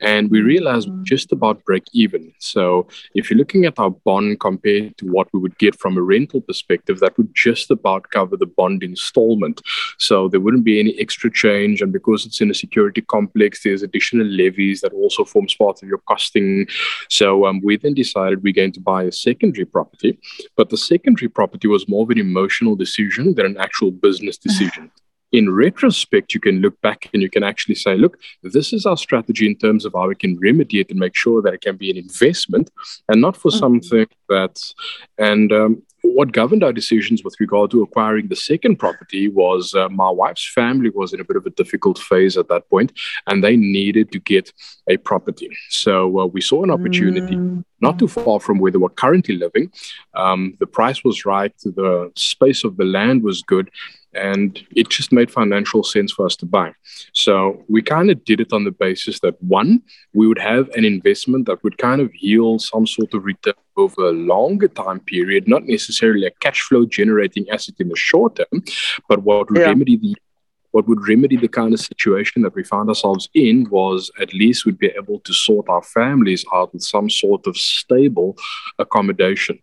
And 0.00 0.30
we 0.30 0.40
realized 0.40 0.88
mm-hmm. 0.88 1.04
just 1.04 1.32
about 1.32 1.64
break 1.64 1.84
even. 1.92 2.32
So 2.38 2.86
if 3.14 3.30
you're 3.30 3.38
looking 3.38 3.64
at 3.64 3.78
our 3.78 3.90
bond 3.90 4.40
compared 4.40 4.96
to 4.98 5.06
what 5.06 5.28
we 5.32 5.40
would 5.40 5.58
get 5.58 5.78
from 5.78 5.96
a 5.96 6.02
rental 6.02 6.40
perspective, 6.40 7.00
that 7.00 7.16
would 7.18 7.34
just 7.34 7.70
about 7.70 8.10
cover 8.10 8.36
the 8.36 8.46
bond 8.46 8.82
installment. 8.82 9.60
So 9.98 10.28
there 10.28 10.40
wouldn't 10.40 10.64
be 10.64 10.78
any 10.78 10.98
extra 11.00 11.30
change 11.30 11.65
range. 11.66 11.82
And 11.82 11.92
because 11.92 12.26
it's 12.26 12.40
in 12.40 12.50
a 12.50 12.54
security 12.54 13.02
complex, 13.02 13.62
there's 13.62 13.82
additional 13.82 14.26
levies 14.26 14.80
that 14.80 14.92
also 14.92 15.24
forms 15.24 15.54
part 15.54 15.82
of 15.82 15.88
your 15.88 16.00
costing. 16.08 16.66
So 17.08 17.46
um, 17.46 17.60
we 17.62 17.76
then 17.76 17.94
decided 17.94 18.42
we're 18.42 18.52
going 18.52 18.72
to 18.72 18.80
buy 18.80 19.04
a 19.04 19.12
secondary 19.12 19.66
property. 19.66 20.18
But 20.56 20.70
the 20.70 20.76
secondary 20.76 21.28
property 21.28 21.68
was 21.68 21.88
more 21.88 22.04
of 22.04 22.10
an 22.10 22.18
emotional 22.18 22.76
decision 22.76 23.34
than 23.34 23.46
an 23.46 23.56
actual 23.58 23.90
business 23.90 24.38
decision. 24.48 24.90
in 25.32 25.52
retrospect, 25.52 26.34
you 26.34 26.40
can 26.40 26.60
look 26.60 26.80
back 26.82 27.10
and 27.12 27.20
you 27.22 27.28
can 27.28 27.42
actually 27.42 27.74
say, 27.74 27.94
look, 27.96 28.16
this 28.42 28.72
is 28.72 28.86
our 28.86 28.96
strategy 28.96 29.46
in 29.46 29.56
terms 29.56 29.84
of 29.84 29.92
how 29.92 30.06
we 30.08 30.14
can 30.14 30.38
remedy 30.38 30.78
it 30.80 30.90
and 30.90 31.00
make 31.00 31.16
sure 31.16 31.42
that 31.42 31.52
it 31.52 31.60
can 31.60 31.76
be 31.76 31.90
an 31.90 31.96
investment 31.96 32.70
and 33.08 33.20
not 33.20 33.36
for 33.36 33.50
mm-hmm. 33.50 33.64
something 33.64 34.06
that's, 34.28 34.74
and 35.18 35.52
um, 35.52 35.82
what 36.14 36.32
governed 36.32 36.62
our 36.62 36.72
decisions 36.72 37.22
with 37.24 37.34
regard 37.40 37.70
to 37.70 37.82
acquiring 37.82 38.28
the 38.28 38.36
second 38.36 38.76
property 38.76 39.28
was 39.28 39.74
uh, 39.74 39.88
my 39.88 40.10
wife's 40.10 40.50
family 40.52 40.90
was 40.90 41.12
in 41.12 41.20
a 41.20 41.24
bit 41.24 41.36
of 41.36 41.46
a 41.46 41.50
difficult 41.50 41.98
phase 41.98 42.36
at 42.36 42.48
that 42.48 42.68
point, 42.70 42.92
and 43.26 43.42
they 43.42 43.56
needed 43.56 44.12
to 44.12 44.18
get 44.20 44.52
a 44.88 44.96
property. 44.96 45.50
So 45.70 46.20
uh, 46.20 46.26
we 46.26 46.40
saw 46.40 46.64
an 46.64 46.70
opportunity 46.70 47.36
mm. 47.36 47.64
Not 47.80 47.98
too 47.98 48.08
far 48.08 48.40
from 48.40 48.58
where 48.58 48.72
they 48.72 48.78
were 48.78 48.88
currently 48.88 49.36
living. 49.36 49.70
Um, 50.14 50.56
the 50.60 50.66
price 50.66 51.04
was 51.04 51.24
right, 51.24 51.52
the 51.58 52.10
space 52.16 52.64
of 52.64 52.76
the 52.76 52.84
land 52.84 53.22
was 53.22 53.42
good, 53.42 53.70
and 54.14 54.58
it 54.74 54.88
just 54.88 55.12
made 55.12 55.30
financial 55.30 55.82
sense 55.82 56.12
for 56.12 56.24
us 56.26 56.36
to 56.36 56.46
buy. 56.46 56.72
So 57.12 57.64
we 57.68 57.82
kind 57.82 58.10
of 58.10 58.24
did 58.24 58.40
it 58.40 58.52
on 58.52 58.64
the 58.64 58.70
basis 58.70 59.20
that 59.20 59.40
one, 59.42 59.82
we 60.14 60.26
would 60.26 60.38
have 60.38 60.68
an 60.70 60.84
investment 60.84 61.46
that 61.46 61.62
would 61.62 61.78
kind 61.78 62.00
of 62.00 62.14
yield 62.16 62.62
some 62.62 62.86
sort 62.86 63.12
of 63.14 63.24
return 63.24 63.54
over 63.76 64.08
a 64.08 64.12
longer 64.12 64.68
time 64.68 65.00
period, 65.00 65.46
not 65.46 65.64
necessarily 65.64 66.26
a 66.26 66.30
cash 66.30 66.62
flow 66.62 66.86
generating 66.86 67.48
asset 67.50 67.74
in 67.78 67.88
the 67.88 67.96
short 67.96 68.36
term, 68.36 68.64
but 69.08 69.22
what 69.22 69.50
would 69.50 69.60
yeah. 69.60 69.66
remedy 69.66 69.96
the 69.96 70.16
what 70.76 70.86
would 70.88 71.08
remedy 71.08 71.38
the 71.38 71.48
kind 71.48 71.72
of 71.72 71.80
situation 71.80 72.42
that 72.42 72.54
we 72.54 72.62
found 72.62 72.90
ourselves 72.90 73.30
in 73.32 73.66
was 73.70 74.10
at 74.20 74.34
least 74.34 74.66
we'd 74.66 74.78
be 74.86 74.92
able 75.02 75.20
to 75.20 75.32
sort 75.32 75.66
our 75.70 75.82
families 75.82 76.44
out 76.52 76.70
with 76.74 76.82
some 76.82 77.08
sort 77.08 77.46
of 77.46 77.56
stable 77.56 78.36
accommodation. 78.78 79.58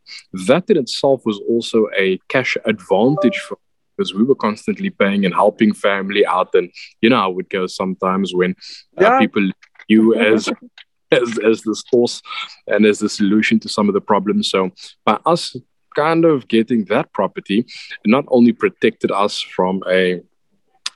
That 0.48 0.68
in 0.72 0.78
itself 0.78 1.22
was 1.24 1.40
also 1.48 1.86
a 1.96 2.18
cash 2.30 2.58
advantage 2.66 3.38
for 3.48 3.60
because 3.96 4.12
we 4.16 4.24
were 4.24 4.42
constantly 4.48 4.90
paying 4.90 5.24
and 5.24 5.36
helping 5.36 5.72
family 5.72 6.26
out. 6.26 6.50
And 6.56 6.72
you 7.04 7.12
know, 7.12 7.22
I 7.24 7.28
would 7.28 7.50
go 7.52 7.68
sometimes 7.68 8.34
when 8.34 8.56
uh, 8.98 9.04
yeah. 9.04 9.20
people 9.20 9.52
you 9.88 10.16
as 10.16 10.50
as 11.12 11.38
as 11.52 11.62
the 11.62 11.76
source 11.92 12.24
and 12.66 12.88
as 12.88 12.98
the 12.98 13.10
solution 13.20 13.60
to 13.60 13.70
some 13.70 13.88
of 13.88 13.94
the 13.94 14.02
problems. 14.02 14.50
So 14.50 14.72
by 15.06 15.20
us 15.28 15.56
kind 15.96 16.26
of 16.26 16.48
getting 16.48 16.86
that 16.86 17.14
property, 17.14 17.68
not 18.04 18.26
only 18.30 18.52
protected 18.52 19.12
us 19.12 19.40
from 19.40 19.84
a 19.88 20.24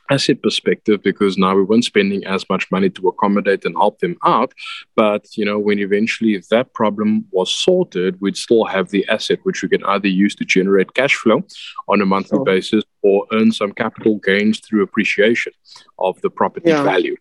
asset 0.09 0.41
perspective 0.41 1.01
because 1.03 1.37
now 1.37 1.55
we 1.55 1.63
weren't 1.63 1.85
spending 1.85 2.25
as 2.25 2.47
much 2.49 2.69
money 2.71 2.89
to 2.89 3.07
accommodate 3.07 3.65
and 3.65 3.75
help 3.75 3.99
them 3.99 4.17
out. 4.23 4.53
But 4.95 5.25
you 5.35 5.45
know, 5.45 5.59
when 5.59 5.79
eventually 5.79 6.41
that 6.49 6.73
problem 6.73 7.25
was 7.31 7.53
sorted, 7.53 8.19
we'd 8.21 8.37
still 8.37 8.65
have 8.65 8.89
the 8.89 9.07
asset 9.09 9.39
which 9.43 9.61
we 9.63 9.69
can 9.69 9.83
either 9.85 10.07
use 10.07 10.35
to 10.35 10.45
generate 10.45 10.93
cash 10.93 11.15
flow 11.15 11.43
on 11.87 12.01
a 12.01 12.05
monthly 12.05 12.39
basis 12.43 12.83
or 13.01 13.25
earn 13.31 13.51
some 13.51 13.71
capital 13.71 14.17
gains 14.17 14.59
through 14.59 14.83
appreciation 14.83 15.53
of 15.99 16.19
the 16.21 16.29
property 16.29 16.69
yeah. 16.69 16.83
value. 16.83 17.15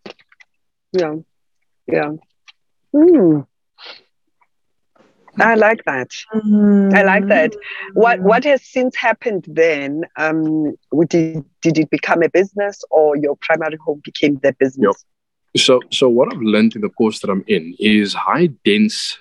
Yeah. 0.92 1.14
Yeah. 1.86 2.12
Mm. 2.94 3.46
I 5.38 5.54
like 5.54 5.84
that. 5.84 6.10
Mm. 6.34 6.94
I 6.94 7.02
like 7.02 7.26
that. 7.28 7.54
What 7.94 8.20
what 8.20 8.44
has 8.44 8.62
since 8.64 8.96
happened 8.96 9.44
then? 9.48 10.04
Um, 10.16 10.76
did, 11.08 11.44
did 11.62 11.78
it 11.78 11.90
become 11.90 12.22
a 12.22 12.28
business 12.28 12.82
or 12.90 13.16
your 13.16 13.36
primary 13.40 13.76
home 13.84 14.00
became 14.04 14.38
the 14.42 14.52
business? 14.52 14.96
Yep. 15.54 15.62
So 15.62 15.80
so 15.90 16.08
what 16.08 16.32
I've 16.32 16.40
learned 16.40 16.76
in 16.76 16.82
the 16.82 16.90
course 16.90 17.20
that 17.20 17.30
I'm 17.30 17.44
in 17.46 17.74
is 17.78 18.14
high 18.14 18.48
dense 18.64 19.18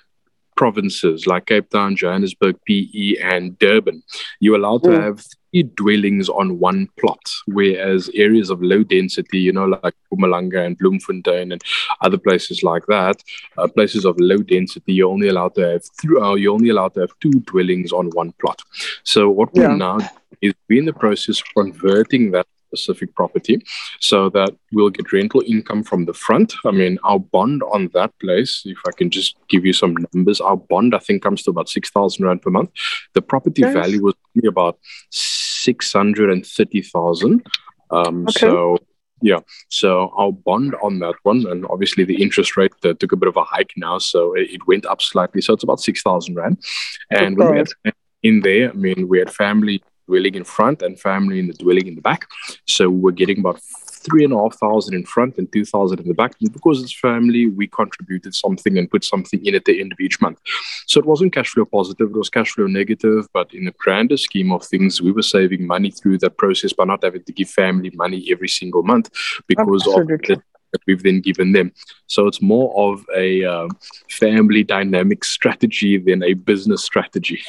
provinces 0.56 1.26
like 1.26 1.46
Cape 1.46 1.70
Town, 1.70 1.96
Johannesburg, 1.96 2.56
PE, 2.66 3.16
and 3.22 3.58
Durban. 3.58 4.02
You're 4.40 4.56
allowed 4.56 4.82
to 4.84 4.90
mm. 4.90 5.02
have 5.02 5.24
dwellings 5.62 6.28
on 6.28 6.58
one 6.58 6.88
plot, 6.98 7.20
whereas 7.46 8.10
areas 8.14 8.50
of 8.50 8.62
low 8.62 8.82
density, 8.82 9.38
you 9.38 9.52
know, 9.52 9.64
like 9.64 9.94
Mpumalanga 10.12 10.64
and 10.64 10.78
Bloemfontein 10.78 11.52
and 11.52 11.62
other 12.00 12.18
places 12.18 12.62
like 12.62 12.86
that, 12.86 13.22
uh, 13.58 13.68
places 13.68 14.04
of 14.04 14.16
low 14.18 14.38
density, 14.38 14.92
you're 14.92 15.10
only 15.10 15.28
allowed 15.28 15.54
to 15.56 15.62
have 15.62 15.84
through, 16.00 16.22
uh, 16.22 16.34
you're 16.34 16.54
only 16.54 16.70
allowed 16.70 16.94
to 16.94 17.00
have 17.00 17.12
two 17.20 17.40
dwellings 17.46 17.92
on 17.92 18.10
one 18.10 18.32
plot. 18.40 18.62
So 19.04 19.30
what 19.30 19.50
yeah. 19.52 19.68
we're 19.68 19.76
now 19.76 19.98
is 20.40 20.54
we're 20.68 20.80
in 20.80 20.86
the 20.86 20.92
process 20.92 21.40
of 21.40 21.46
converting 21.54 22.30
that 22.32 22.46
specific 22.68 23.14
property 23.14 23.64
so 24.00 24.28
that 24.30 24.50
we'll 24.72 24.90
get 24.90 25.12
rental 25.12 25.42
income 25.46 25.82
from 25.82 26.04
the 26.04 26.12
front. 26.12 26.54
I 26.64 26.70
mean, 26.70 26.98
our 27.04 27.18
bond 27.18 27.62
on 27.62 27.90
that 27.94 28.12
place, 28.18 28.62
if 28.64 28.78
I 28.86 28.90
can 28.92 29.10
just 29.10 29.36
give 29.48 29.64
you 29.64 29.72
some 29.72 29.96
numbers, 30.12 30.40
our 30.40 30.56
bond 30.56 30.94
I 30.94 30.98
think 30.98 31.22
comes 31.22 31.42
to 31.44 31.50
about 31.50 31.68
6,000 31.68 32.24
Rand 32.24 32.42
per 32.42 32.50
month. 32.50 32.70
The 33.14 33.22
property 33.22 33.62
nice. 33.62 33.74
value 33.74 34.02
was 34.02 34.14
about 34.46 34.78
630,000. 35.66 37.46
Um, 37.90 38.22
okay. 38.22 38.40
So, 38.40 38.78
yeah, 39.22 39.40
so 39.68 40.10
our 40.16 40.32
bond 40.32 40.74
on 40.82 40.98
that 41.00 41.14
one, 41.22 41.46
and 41.46 41.66
obviously 41.70 42.04
the 42.04 42.22
interest 42.22 42.56
rate 42.56 42.72
uh, 42.84 42.94
took 42.94 43.12
a 43.12 43.16
bit 43.16 43.28
of 43.28 43.36
a 43.36 43.44
hike 43.44 43.72
now, 43.76 43.98
so 43.98 44.34
it, 44.34 44.50
it 44.50 44.66
went 44.66 44.86
up 44.86 45.00
slightly. 45.00 45.40
So 45.40 45.54
it's 45.54 45.64
about 45.64 45.80
6,000 45.80 46.34
Rand. 46.34 46.58
And 47.10 47.36
when 47.38 47.52
we 47.52 47.58
had 47.58 47.68
in 48.22 48.40
there, 48.40 48.70
I 48.70 48.74
mean, 48.74 49.08
we 49.08 49.18
had 49.18 49.32
family 49.32 49.82
dwelling 50.06 50.34
in 50.34 50.44
front 50.44 50.82
and 50.82 50.98
family 50.98 51.38
in 51.38 51.46
the 51.48 51.54
dwelling 51.54 51.86
in 51.86 51.94
the 51.94 52.00
back. 52.00 52.28
So 52.66 52.88
we're 52.88 53.12
getting 53.12 53.40
about 53.40 53.60
three 53.96 54.24
and 54.24 54.32
a 54.32 54.36
half 54.36 54.58
thousand 54.58 54.94
in 54.94 55.04
front 55.04 55.38
and 55.38 55.50
two 55.52 55.64
thousand 55.64 56.00
in 56.00 56.08
the 56.08 56.14
back. 56.14 56.34
And 56.40 56.52
because 56.52 56.82
it's 56.82 56.94
family, 56.94 57.46
we 57.46 57.66
contributed 57.66 58.34
something 58.34 58.78
and 58.78 58.90
put 58.90 59.04
something 59.04 59.44
in 59.44 59.54
at 59.54 59.64
the 59.64 59.80
end 59.80 59.92
of 59.92 60.00
each 60.00 60.20
month. 60.20 60.40
So 60.86 61.00
it 61.00 61.06
wasn't 61.06 61.32
cash 61.32 61.50
flow 61.50 61.64
positive, 61.64 62.10
it 62.10 62.16
was 62.16 62.30
cash 62.30 62.52
flow 62.52 62.66
negative. 62.66 63.28
But 63.32 63.54
in 63.54 63.64
the 63.64 63.72
grander 63.72 64.16
scheme 64.16 64.52
of 64.52 64.64
things, 64.64 65.00
we 65.00 65.12
were 65.12 65.22
saving 65.22 65.66
money 65.66 65.90
through 65.90 66.18
that 66.18 66.36
process 66.36 66.72
by 66.72 66.84
not 66.84 67.04
having 67.04 67.24
to 67.24 67.32
give 67.32 67.48
family 67.48 67.90
money 67.94 68.28
every 68.30 68.48
single 68.48 68.82
month 68.82 69.10
because 69.46 69.86
Absolutely. 69.86 70.34
of 70.34 70.40
the 70.40 70.42
that 70.72 70.82
we've 70.86 71.02
then 71.02 71.20
given 71.20 71.52
them. 71.52 71.72
So 72.06 72.26
it's 72.26 72.42
more 72.42 72.74
of 72.76 73.04
a 73.14 73.44
uh, 73.44 73.68
family 74.10 74.62
dynamic 74.62 75.24
strategy 75.24 75.98
than 75.98 76.22
a 76.22 76.34
business 76.34 76.82
strategy. 76.82 77.42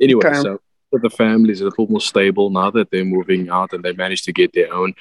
Anyway, 0.00 0.26
okay. 0.26 0.40
so 0.40 0.60
the 0.92 1.10
family 1.10 1.52
is 1.52 1.60
a 1.60 1.64
little 1.64 1.86
more 1.88 2.00
stable 2.00 2.50
now 2.50 2.70
that 2.70 2.90
they're 2.90 3.04
moving 3.04 3.48
out 3.48 3.72
and 3.72 3.84
they 3.84 3.92
managed 3.92 4.24
to 4.24 4.32
get 4.32 4.52
their 4.52 4.72
own 4.72 4.94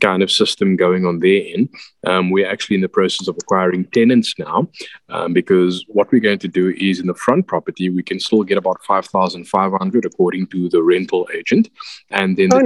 kind 0.00 0.22
of 0.22 0.30
system 0.30 0.76
going 0.76 1.06
on 1.06 1.18
their 1.18 1.42
end. 1.54 1.68
Um, 2.06 2.30
we're 2.30 2.48
actually 2.48 2.76
in 2.76 2.82
the 2.82 2.88
process 2.88 3.28
of 3.28 3.36
acquiring 3.36 3.84
tenants 3.86 4.34
now 4.38 4.68
um, 5.08 5.32
because 5.32 5.84
what 5.88 6.12
we're 6.12 6.20
going 6.20 6.38
to 6.40 6.48
do 6.48 6.70
is 6.76 7.00
in 7.00 7.06
the 7.06 7.14
front 7.14 7.46
property, 7.46 7.90
we 7.90 8.02
can 8.02 8.20
still 8.20 8.42
get 8.42 8.58
about 8.58 8.82
5,500 8.84 10.04
according 10.04 10.46
to 10.48 10.68
the 10.68 10.82
rental 10.82 11.28
agent. 11.34 11.70
And 12.10 12.36
then 12.36 12.50
oh, 12.52 12.58
the 12.58 12.64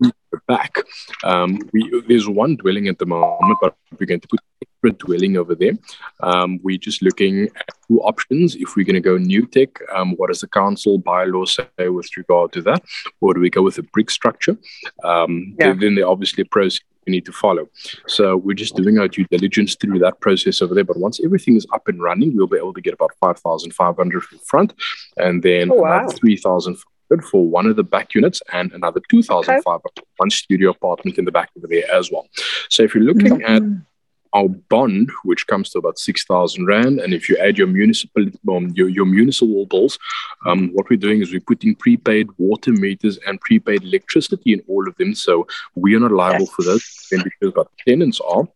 nice 0.00 0.12
back. 0.46 0.76
Um, 1.24 1.58
we, 1.72 2.02
there's 2.08 2.28
one 2.28 2.56
dwelling 2.56 2.88
at 2.88 2.98
the 2.98 3.06
moment, 3.06 3.58
but 3.60 3.74
we're 3.98 4.06
going 4.06 4.20
to 4.20 4.28
put 4.28 4.40
different 4.60 4.98
dwelling 4.98 5.36
over 5.36 5.54
there. 5.54 5.72
Um, 6.20 6.58
we're 6.62 6.78
just 6.78 7.02
looking 7.02 7.44
at 7.56 7.68
two 7.88 8.00
options. 8.00 8.56
If 8.56 8.76
we're 8.76 8.86
going 8.86 8.94
to 8.94 9.00
go 9.00 9.16
new 9.16 9.46
tech, 9.46 9.78
um, 9.94 10.12
what 10.16 10.28
does 10.28 10.40
the 10.40 10.48
council 10.48 11.00
bylaw 11.00 11.48
say 11.48 11.88
with 11.88 12.08
regard 12.16 12.52
to 12.52 12.62
that? 12.62 12.82
Or 13.20 13.34
do 13.34 13.40
we 13.40 13.50
go 13.50 13.62
with 13.62 13.78
a 13.78 13.82
brick 13.82 14.10
structure? 14.10 14.56
Um, 15.04 15.54
yeah. 15.58 15.72
Then 15.72 15.94
there 15.94 16.08
obviously 16.08 16.42
a 16.42 16.46
process 16.46 16.80
we 17.06 17.12
need 17.12 17.26
to 17.26 17.32
follow. 17.32 17.68
So 18.06 18.36
we're 18.36 18.54
just 18.54 18.76
doing 18.76 18.98
our 18.98 19.08
due 19.08 19.24
diligence 19.30 19.74
through 19.74 19.98
that 20.00 20.20
process 20.20 20.62
over 20.62 20.74
there. 20.74 20.84
But 20.84 20.98
once 20.98 21.20
everything 21.24 21.56
is 21.56 21.66
up 21.72 21.88
and 21.88 22.00
running, 22.00 22.36
we'll 22.36 22.46
be 22.46 22.58
able 22.58 22.74
to 22.74 22.80
get 22.80 22.94
about 22.94 23.12
5,500 23.20 24.22
from 24.22 24.38
front 24.38 24.74
and 25.16 25.42
then 25.42 25.70
oh, 25.70 25.76
wow. 25.76 26.08
3,000 26.08 26.76
rented 27.12 27.28
for 27.28 27.46
one 27.48 27.66
of 27.66 27.76
the 27.76 27.84
back 27.84 28.14
units 28.14 28.42
and 28.52 28.72
another 28.72 29.00
2,500 29.08 29.62
okay. 29.64 30.06
one 30.16 30.30
studio 30.30 30.70
apartment 30.70 31.18
in 31.18 31.24
the 31.24 31.32
back 31.32 31.50
over 31.56 31.66
there 31.66 31.90
as 31.92 32.10
well. 32.10 32.28
So 32.68 32.82
if 32.82 32.94
you're 32.94 33.04
looking 33.04 33.40
mm-hmm. 33.40 33.56
at 33.56 33.62
our 34.34 34.48
bond, 34.48 35.10
which 35.24 35.46
comes 35.46 35.68
to 35.70 35.78
about 35.78 35.98
six 35.98 36.24
thousand 36.24 36.64
rand, 36.64 37.00
and 37.00 37.12
if 37.12 37.28
you 37.28 37.36
add 37.36 37.58
your 37.58 37.66
municipal 37.66 38.24
um, 38.50 38.72
your, 38.74 38.88
your 38.88 39.04
municipal 39.04 39.66
bills, 39.66 39.98
um, 40.46 40.70
what 40.72 40.88
we're 40.88 40.96
doing 40.96 41.20
is 41.20 41.32
we're 41.32 41.40
putting 41.40 41.74
prepaid 41.74 42.28
water 42.38 42.72
meters 42.72 43.18
and 43.26 43.38
prepaid 43.42 43.82
electricity 43.82 44.54
in 44.54 44.62
all 44.68 44.88
of 44.88 44.96
them. 44.96 45.14
So 45.14 45.46
we 45.74 45.94
are 45.96 46.00
not 46.00 46.12
liable 46.12 46.46
yes. 46.46 46.50
for 46.50 46.62
this, 46.62 47.08
because 47.10 47.52
but 47.54 47.68
tenants 47.86 48.20
are 48.20 48.48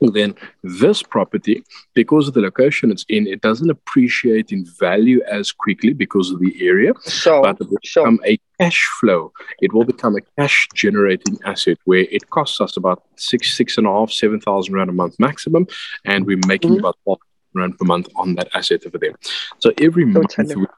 then 0.00 0.34
this 0.62 1.02
property, 1.02 1.64
because 1.94 2.28
of 2.28 2.34
the 2.34 2.40
location 2.40 2.90
it's 2.90 3.04
in, 3.08 3.26
it 3.26 3.40
doesn't 3.40 3.70
appreciate 3.70 4.52
in 4.52 4.64
value 4.78 5.20
as 5.28 5.50
quickly 5.50 5.92
because 5.92 6.30
of 6.30 6.38
the 6.38 6.54
area. 6.64 6.92
So, 7.02 7.42
but 7.42 7.56
it 7.60 7.68
will 7.68 7.78
sure. 7.82 8.04
become 8.04 8.20
a 8.24 8.38
cash 8.60 8.88
flow. 9.00 9.32
It 9.60 9.72
will 9.72 9.84
become 9.84 10.16
a 10.16 10.20
cash 10.38 10.68
generating 10.74 11.38
asset 11.44 11.78
where 11.84 12.06
it 12.10 12.30
costs 12.30 12.60
us 12.60 12.76
about 12.76 13.02
six, 13.16 13.56
six 13.56 13.76
and 13.76 13.86
a 13.86 13.90
half, 13.90 14.12
seven 14.12 14.40
thousand 14.40 14.74
rand 14.74 14.90
a 14.90 14.92
month 14.92 15.18
maximum, 15.18 15.66
and 16.04 16.26
we're 16.26 16.38
making 16.46 16.70
mm-hmm. 16.70 16.80
about 16.80 16.96
twelve 17.02 17.18
rand 17.54 17.76
per 17.78 17.84
month 17.84 18.08
on 18.14 18.36
that 18.36 18.48
asset 18.54 18.86
over 18.86 18.98
there. 18.98 19.14
So 19.58 19.72
every 19.78 20.04
totally. 20.12 20.54
month 20.54 20.70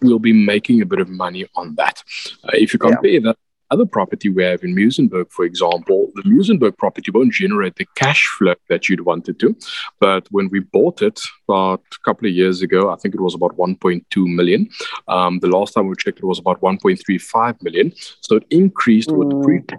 we, 0.00 0.08
will 0.08 0.18
be 0.18 0.32
making 0.32 0.80
a 0.80 0.86
bit 0.86 1.00
of 1.00 1.08
money 1.08 1.46
on 1.56 1.74
that. 1.74 2.02
Uh, 2.44 2.50
if 2.54 2.72
you 2.72 2.78
compare 2.78 3.10
yeah. 3.10 3.20
that 3.20 3.36
other 3.70 3.86
property 3.86 4.28
we 4.28 4.42
have 4.42 4.62
in 4.64 4.74
Muizenberg, 4.74 5.30
for 5.30 5.44
example, 5.44 6.10
the 6.14 6.22
Muizenberg 6.22 6.76
property 6.76 7.10
won't 7.10 7.32
generate 7.32 7.76
the 7.76 7.86
cash 7.94 8.26
flow 8.26 8.54
that 8.68 8.88
you'd 8.88 9.02
want 9.02 9.28
it 9.28 9.38
to. 9.40 9.56
But 10.00 10.26
when 10.30 10.48
we 10.50 10.60
bought 10.60 11.02
it 11.02 11.20
about 11.48 11.82
a 11.92 12.04
couple 12.04 12.28
of 12.28 12.34
years 12.34 12.62
ago, 12.62 12.90
I 12.90 12.96
think 12.96 13.14
it 13.14 13.20
was 13.20 13.34
about 13.34 13.56
1.2 13.56 14.02
million. 14.34 14.68
Um, 15.08 15.38
the 15.38 15.48
last 15.48 15.74
time 15.74 15.88
we 15.88 15.94
checked, 15.96 16.18
it 16.18 16.24
was 16.24 16.38
about 16.38 16.60
1.35 16.60 17.62
million. 17.62 17.92
So 18.20 18.36
it 18.36 18.46
increased 18.50 19.10
mm. 19.10 19.18
with 19.18 19.44
pre 19.44 19.78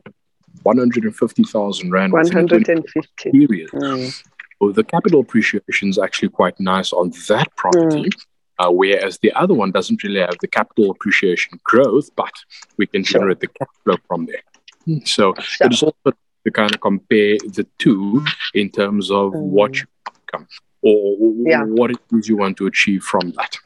150,000 0.63 1.91
Rand. 1.91 2.13
150. 2.13 3.31
Period. 3.31 3.69
Mm. 3.71 4.23
So 4.59 4.71
the 4.71 4.83
capital 4.83 5.21
appreciation 5.21 5.89
is 5.89 5.97
actually 5.97 6.29
quite 6.29 6.59
nice 6.59 6.93
on 6.93 7.11
that 7.27 7.47
property. 7.55 8.03
Mm 8.03 8.25
uh, 8.61 8.69
whereas 8.69 9.17
the 9.19 9.31
other 9.33 9.53
one 9.53 9.71
doesn't 9.71 10.03
really 10.03 10.19
have 10.19 10.37
the 10.41 10.47
capital 10.47 10.91
appreciation 10.91 11.59
growth, 11.63 12.09
but 12.15 12.33
we 12.77 12.85
can 12.85 13.03
sure. 13.03 13.19
generate 13.19 13.39
the 13.39 13.47
cash 13.47 13.75
flow 13.83 13.95
from 14.07 14.25
there. 14.25 14.43
Hmm, 14.85 14.99
so 15.05 15.33
sure. 15.39 15.67
it 15.67 15.73
is 15.73 15.83
also 15.83 16.17
to 16.45 16.51
kind 16.51 16.73
of 16.73 16.81
compare 16.81 17.37
the 17.57 17.65
two 17.77 18.23
in 18.53 18.69
terms 18.69 19.09
of 19.09 19.31
mm. 19.33 19.41
what 19.41 19.79
you 19.79 19.85
come 20.31 20.47
or 20.81 21.15
yeah. 21.45 21.63
what 21.63 21.91
it 21.91 21.97
is 22.13 22.27
you 22.27 22.37
want 22.37 22.57
to 22.57 22.67
achieve 22.67 23.03
from 23.03 23.31
that. 23.31 23.57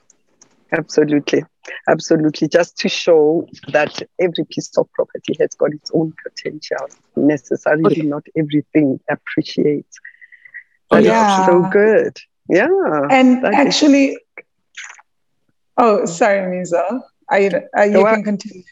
Absolutely. 0.72 1.44
Absolutely. 1.88 2.48
Just 2.48 2.78
to 2.80 2.90
show 2.90 3.48
that 3.70 4.02
every 4.20 4.46
piece 4.50 4.78
of 4.78 4.92
property 4.92 5.36
has 5.40 5.56
got 5.56 5.72
its 5.74 5.90
own 5.94 6.14
potential. 6.24 6.88
Necessarily, 7.16 7.86
okay. 7.86 8.02
not 8.02 8.26
everything 8.36 9.00
appreciates. 9.10 9.98
Oh, 10.92 10.98
yeah. 10.98 11.46
so 11.46 11.68
good. 11.72 12.18
Yeah. 12.50 12.68
And 13.10 13.46
actually, 13.46 14.18
Oh, 15.78 16.06
sorry, 16.06 16.42
Miza. 16.42 17.02
I, 17.30 17.50
uh, 17.78 17.84
you 17.84 18.04
can 18.04 18.24
continue. 18.24 18.64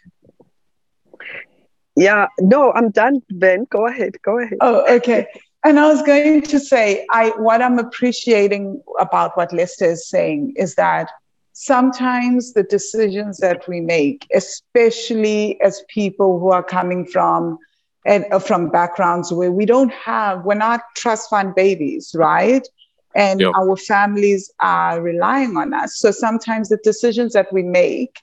Yeah, 1.96 2.28
no, 2.40 2.72
I'm 2.74 2.90
done, 2.90 3.22
Ben. 3.30 3.68
Go 3.70 3.88
ahead. 3.88 4.18
Go 4.24 4.40
ahead. 4.40 4.58
Oh, 4.62 4.86
okay. 4.96 5.28
And 5.64 5.80
I 5.80 5.88
was 5.88 6.02
going 6.02 6.42
to 6.42 6.60
say, 6.60 7.06
I 7.12 7.30
what 7.38 7.62
I'm 7.62 7.80
appreciating 7.80 8.82
about 9.00 9.38
what 9.38 9.54
Lester 9.54 9.86
is 9.86 10.10
saying 10.10 10.54
is 10.58 10.76
that 10.76 11.10
sometimes 11.54 12.54
the 12.54 12.64
decisions 12.64 13.38
that 13.38 13.68
we 13.68 13.80
make, 13.80 14.28
especially 14.34 15.62
as 15.62 15.84
people 15.88 16.40
who 16.40 16.50
are 16.50 16.64
coming 16.64 17.06
from 17.06 17.60
and 18.06 18.26
uh, 18.32 18.40
from 18.40 18.70
backgrounds 18.70 19.32
where 19.32 19.52
we 19.52 19.66
don't 19.66 19.94
have, 19.94 20.44
we're 20.44 20.56
not 20.56 20.82
trust 20.98 21.30
fund 21.30 21.56
babies, 21.56 22.14
right? 22.18 22.68
And 23.16 23.42
yep. 23.42 23.52
our 23.56 23.76
families 23.76 24.52
are 24.60 25.02
relying 25.02 25.56
on 25.58 25.74
us. 25.74 25.98
So 25.98 26.12
sometimes 26.12 26.70
the 26.70 26.80
decisions 26.84 27.34
that 27.34 27.52
we 27.54 27.64
make 27.64 28.22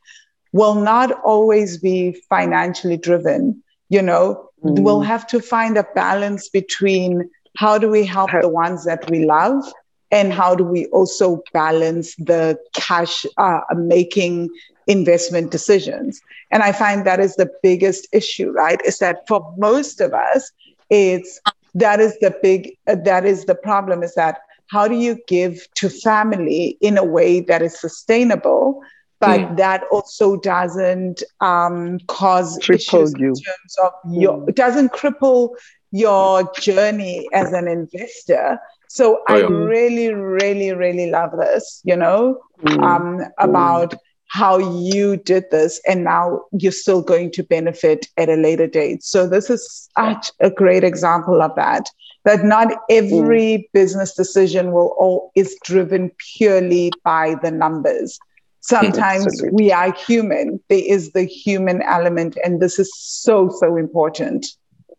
will 0.52 0.74
not 0.74 1.12
always 1.22 1.78
be 1.78 2.12
financially 2.28 2.96
driven. 2.96 3.62
You 3.88 4.02
know, 4.02 4.50
mm. 4.64 4.80
we'll 4.80 5.02
have 5.02 5.26
to 5.28 5.40
find 5.40 5.76
a 5.76 5.86
balance 5.94 6.48
between 6.48 7.30
how 7.56 7.78
do 7.78 7.88
we 7.88 8.04
help 8.04 8.30
the 8.40 8.48
ones 8.48 8.84
that 8.84 9.08
we 9.10 9.24
love 9.24 9.64
and 10.10 10.32
how 10.32 10.54
do 10.54 10.64
we 10.64 10.86
also 10.86 11.42
balance 11.52 12.14
the 12.16 12.58
cash 12.74 13.24
uh, 13.36 13.60
making 13.74 14.48
investment 14.86 15.50
decisions 15.52 16.20
and 16.50 16.62
i 16.62 16.72
find 16.72 17.06
that 17.06 17.20
is 17.20 17.36
the 17.36 17.50
biggest 17.62 18.08
issue 18.12 18.50
right 18.50 18.80
is 18.84 18.98
that 18.98 19.26
for 19.28 19.54
most 19.56 20.00
of 20.00 20.12
us 20.12 20.50
it's 20.88 21.40
that 21.74 22.00
is 22.00 22.18
the 22.20 22.34
big 22.42 22.76
uh, 22.88 22.96
that 23.04 23.24
is 23.24 23.44
the 23.44 23.54
problem 23.54 24.02
is 24.02 24.14
that 24.14 24.40
how 24.70 24.86
do 24.86 24.94
you 24.94 25.18
give 25.26 25.66
to 25.74 25.88
family 25.88 26.78
in 26.80 26.96
a 26.96 27.04
way 27.04 27.40
that 27.40 27.62
is 27.62 27.78
sustainable 27.78 28.80
but 29.18 29.40
mm. 29.40 29.56
that 29.58 29.82
also 29.92 30.36
doesn't 30.38 31.22
um, 31.42 31.98
cause 32.06 32.58
cripple 32.58 33.02
issues 33.02 33.14
you. 33.18 33.28
in 33.28 33.34
terms 33.34 33.76
of 33.82 33.92
your 34.10 34.38
mm. 34.38 34.48
it 34.48 34.56
doesn't 34.56 34.92
cripple 34.92 35.50
your 35.90 36.50
journey 36.54 37.28
as 37.32 37.52
an 37.52 37.66
investor 37.68 38.58
so 38.88 39.20
oh, 39.28 39.34
i 39.34 39.40
really 39.40 40.14
really 40.14 40.72
really 40.72 41.10
love 41.10 41.32
this 41.38 41.80
you 41.84 41.96
know 41.96 42.40
mm. 42.62 42.82
um, 42.82 43.20
about 43.38 43.94
how 44.30 44.58
you 44.58 45.16
did 45.16 45.44
this 45.50 45.80
and 45.88 46.04
now 46.04 46.40
you're 46.52 46.70
still 46.70 47.02
going 47.02 47.32
to 47.32 47.42
benefit 47.42 48.06
at 48.16 48.28
a 48.28 48.36
later 48.36 48.68
date 48.68 49.02
so 49.02 49.28
this 49.28 49.50
is 49.50 49.88
such 49.98 50.30
a 50.38 50.48
great 50.48 50.84
example 50.84 51.42
of 51.42 51.52
that 51.56 51.90
that 52.24 52.44
not 52.44 52.68
every 52.88 53.58
mm. 53.58 53.64
business 53.72 54.14
decision 54.14 54.70
will 54.70 54.94
all 55.00 55.32
is 55.34 55.58
driven 55.64 56.12
purely 56.36 56.92
by 57.02 57.34
the 57.42 57.50
numbers 57.50 58.20
sometimes 58.60 59.42
we 59.52 59.72
are 59.72 59.92
human 59.92 60.60
there 60.68 60.84
is 60.86 61.10
the 61.12 61.24
human 61.24 61.82
element 61.82 62.38
and 62.44 62.60
this 62.60 62.78
is 62.78 62.90
so 62.96 63.48
so 63.48 63.76
important 63.76 64.46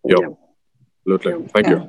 yep. 0.03 0.19
yeah 0.19 0.27
absolutely 1.13 1.47
thank 1.47 1.67
yeah. 1.67 1.87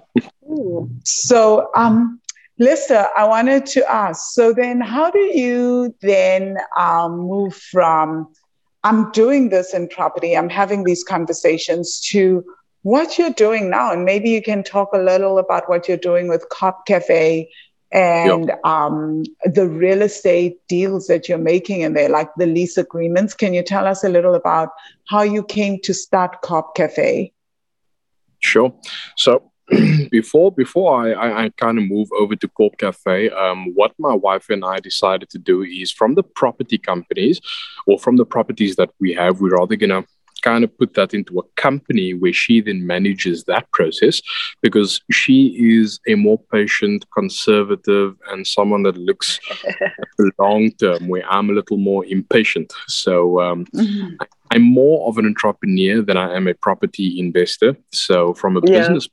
you 0.49 0.89
so 1.03 1.71
um 1.75 2.21
Lester, 2.59 3.07
I 3.17 3.27
wanted 3.27 3.67
to 3.67 3.91
ask 3.91 4.33
so 4.33 4.53
then, 4.53 4.81
how 4.81 5.11
do 5.11 5.19
you 5.19 5.95
then 6.03 6.57
um, 6.77 7.19
move 7.19 7.55
from 7.55 8.33
I'm 8.85 9.11
doing 9.13 9.49
this 9.49 9.75
in 9.75 9.89
property, 9.89 10.37
I'm 10.37 10.49
having 10.49 10.85
these 10.85 11.05
conversations 11.05 12.01
to 12.11 12.45
what 12.83 13.17
you're 13.17 13.31
doing 13.31 13.71
now. 13.71 13.93
And 13.93 14.05
maybe 14.05 14.31
you 14.31 14.43
can 14.43 14.63
talk 14.63 14.91
a 14.93 14.99
little 14.99 15.39
about 15.39 15.69
what 15.69 15.87
you're 15.87 15.97
doing 15.97 16.29
with 16.29 16.49
Cop 16.49 16.85
Cafe 16.87 17.49
and 17.93 18.47
yep. 18.47 18.61
um, 18.65 19.23
the 19.45 19.69
real 19.69 20.03
estate 20.03 20.57
deals 20.67 21.07
that 21.07 21.29
you're 21.29 21.39
making 21.39 21.83
in 21.83 21.93
there, 21.93 22.09
like 22.09 22.31
the 22.37 22.47
lease 22.47 22.77
agreements. 22.77 23.35
Can 23.35 23.55
you 23.55 23.63
tell 23.63 23.87
us 23.87 24.03
a 24.03 24.09
little 24.09 24.35
about 24.35 24.71
how 25.09 25.23
you 25.23 25.45
came 25.45 25.79
to 25.83 25.95
start 25.95 26.41
Cop 26.43 26.75
Cafe? 26.75 27.33
Sure. 28.41 28.75
So 29.17 29.52
before 30.11 30.53
before 30.53 31.05
I, 31.05 31.13
I, 31.13 31.45
I 31.45 31.49
kind 31.51 31.79
of 31.79 31.85
move 31.89 32.09
over 32.13 32.37
to 32.37 32.49
Corp 32.49 32.79
Cafe, 32.79 33.31
um, 33.31 33.73
what 33.75 33.93
my 33.99 34.15
wife 34.15 34.51
and 34.51 34.65
I 34.65 34.81
decided 34.81 35.31
to 35.31 35.39
do 35.39 35.63
is 35.63 35.91
from 35.91 36.15
the 36.15 36.23
property 36.23 36.79
companies 36.79 37.41
or 37.87 37.99
from 37.99 38.17
the 38.17 38.27
properties 38.27 38.77
that 38.77 38.91
we 39.01 39.15
have, 39.15 39.41
we're 39.41 39.57
rather 39.57 39.77
gonna 39.77 40.05
kind 40.43 40.65
of 40.65 40.77
put 40.77 40.95
that 40.95 41.15
into 41.15 41.39
a 41.39 41.43
company 41.57 42.13
where 42.13 42.33
she 42.33 42.61
then 42.61 42.87
manages 42.87 43.45
that 43.45 43.71
process 43.73 44.21
because 44.61 45.01
she 45.11 45.57
is 45.57 46.01
a 46.09 46.17
more 46.17 46.39
patient, 46.53 47.05
conservative, 47.15 48.17
and 48.31 48.47
someone 48.47 48.83
that 48.83 48.97
looks 48.97 49.39
at 49.71 49.93
the 50.19 50.31
long 50.39 50.71
term, 50.73 51.09
where 51.09 51.25
I'm 51.31 51.49
a 51.49 51.53
little 51.53 51.79
more 51.79 52.05
impatient. 52.05 52.73
So 52.89 53.41
um, 53.41 53.65
mm-hmm. 53.67 54.17
I'm 54.51 54.63
more 54.63 55.09
of 55.09 55.17
an 55.17 55.27
entrepreneur 55.27 56.03
than 56.03 56.17
I 56.17 56.37
am 56.37 56.47
a 56.47 56.55
property 56.55 57.19
investor. 57.19 57.77
So, 57.93 58.35
from 58.35 58.57
a 58.59 58.61
yeah. 58.65 58.81
business 58.81 59.09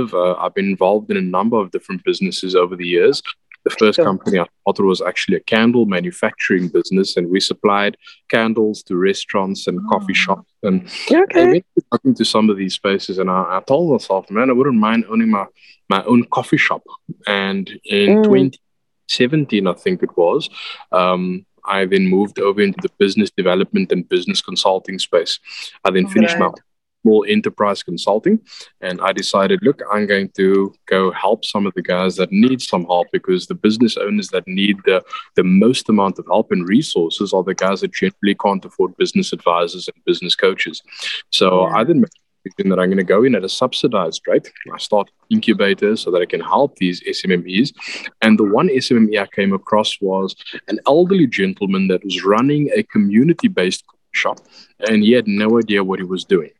uh, 0.00 0.34
I've 0.34 0.54
been 0.54 0.70
involved 0.70 1.10
in 1.10 1.16
a 1.16 1.20
number 1.20 1.56
of 1.56 1.70
different 1.70 2.04
businesses 2.04 2.54
over 2.54 2.76
the 2.76 2.86
years. 2.86 3.22
The 3.64 3.70
first 3.70 3.96
sure. 3.96 4.04
company 4.04 4.40
I 4.40 4.46
started 4.62 4.84
was 4.84 5.00
actually 5.00 5.36
a 5.36 5.40
candle 5.40 5.86
manufacturing 5.86 6.68
business, 6.68 7.16
and 7.16 7.30
we 7.30 7.38
supplied 7.38 7.96
candles 8.28 8.82
to 8.84 8.96
restaurants 8.96 9.68
and 9.68 9.78
oh. 9.78 9.88
coffee 9.88 10.14
shops. 10.14 10.50
And 10.62 10.88
okay. 11.10 11.42
I 11.42 11.46
went 11.46 11.66
talking 11.92 12.14
to 12.14 12.24
some 12.24 12.50
of 12.50 12.56
these 12.56 12.74
spaces, 12.74 13.18
and 13.18 13.30
I, 13.30 13.58
I, 13.58 13.62
told 13.66 13.92
myself, 13.92 14.30
man, 14.30 14.50
I 14.50 14.52
wouldn't 14.52 14.76
mind 14.76 15.04
owning 15.08 15.30
my, 15.30 15.46
my 15.88 16.02
own 16.04 16.24
coffee 16.24 16.56
shop. 16.56 16.82
And 17.26 17.68
in 17.84 18.22
mm. 18.22 18.24
2017, 18.24 19.66
I 19.66 19.72
think 19.74 20.02
it 20.02 20.16
was, 20.16 20.50
um, 20.90 21.46
I 21.64 21.84
then 21.84 22.08
moved 22.08 22.40
over 22.40 22.60
into 22.60 22.80
the 22.82 22.90
business 22.98 23.30
development 23.30 23.92
and 23.92 24.08
business 24.08 24.42
consulting 24.42 24.98
space. 24.98 25.38
I 25.84 25.90
then 25.90 26.08
finished 26.08 26.34
right. 26.34 26.50
my 26.50 26.62
small 27.02 27.24
enterprise 27.28 27.82
consulting. 27.82 28.40
And 28.80 29.00
I 29.00 29.12
decided, 29.12 29.60
look, 29.62 29.82
I'm 29.92 30.06
going 30.06 30.30
to 30.36 30.74
go 30.86 31.10
help 31.10 31.44
some 31.44 31.66
of 31.66 31.74
the 31.74 31.82
guys 31.82 32.16
that 32.16 32.32
need 32.32 32.62
some 32.62 32.84
help 32.84 33.08
because 33.12 33.46
the 33.46 33.54
business 33.54 33.96
owners 33.96 34.28
that 34.28 34.46
need 34.46 34.78
the, 34.84 35.02
the 35.36 35.44
most 35.44 35.88
amount 35.88 36.18
of 36.18 36.26
help 36.26 36.52
and 36.52 36.68
resources 36.68 37.32
are 37.32 37.42
the 37.42 37.54
guys 37.54 37.80
that 37.80 37.92
generally 37.92 38.34
can't 38.34 38.64
afford 38.64 38.96
business 38.96 39.32
advisors 39.32 39.88
and 39.88 40.04
business 40.04 40.34
coaches. 40.34 40.82
So 41.30 41.68
yeah. 41.68 41.76
I 41.76 41.84
then 41.84 42.04
that 42.44 42.78
I'm 42.78 42.88
going 42.88 42.96
to 42.96 43.04
go 43.04 43.24
in 43.24 43.34
at 43.34 43.44
a 43.44 43.48
subsidized 43.48 44.22
rate. 44.26 44.50
I 44.72 44.78
start 44.78 45.10
incubators 45.30 46.00
so 46.00 46.10
that 46.10 46.22
I 46.22 46.26
can 46.26 46.40
help 46.40 46.76
these 46.76 47.02
SMMEs. 47.02 47.72
And 48.20 48.38
the 48.38 48.44
one 48.44 48.68
SMME 48.68 49.18
I 49.18 49.26
came 49.26 49.52
across 49.52 50.00
was 50.00 50.34
an 50.68 50.80
elderly 50.86 51.26
gentleman 51.26 51.88
that 51.88 52.04
was 52.04 52.24
running 52.24 52.70
a 52.74 52.82
community 52.82 53.48
based 53.48 53.84
shop 54.12 54.40
and 54.88 55.02
he 55.02 55.12
had 55.12 55.26
no 55.26 55.58
idea 55.58 55.84
what 55.84 55.98
he 55.98 56.04
was 56.04 56.24
doing. 56.24 56.50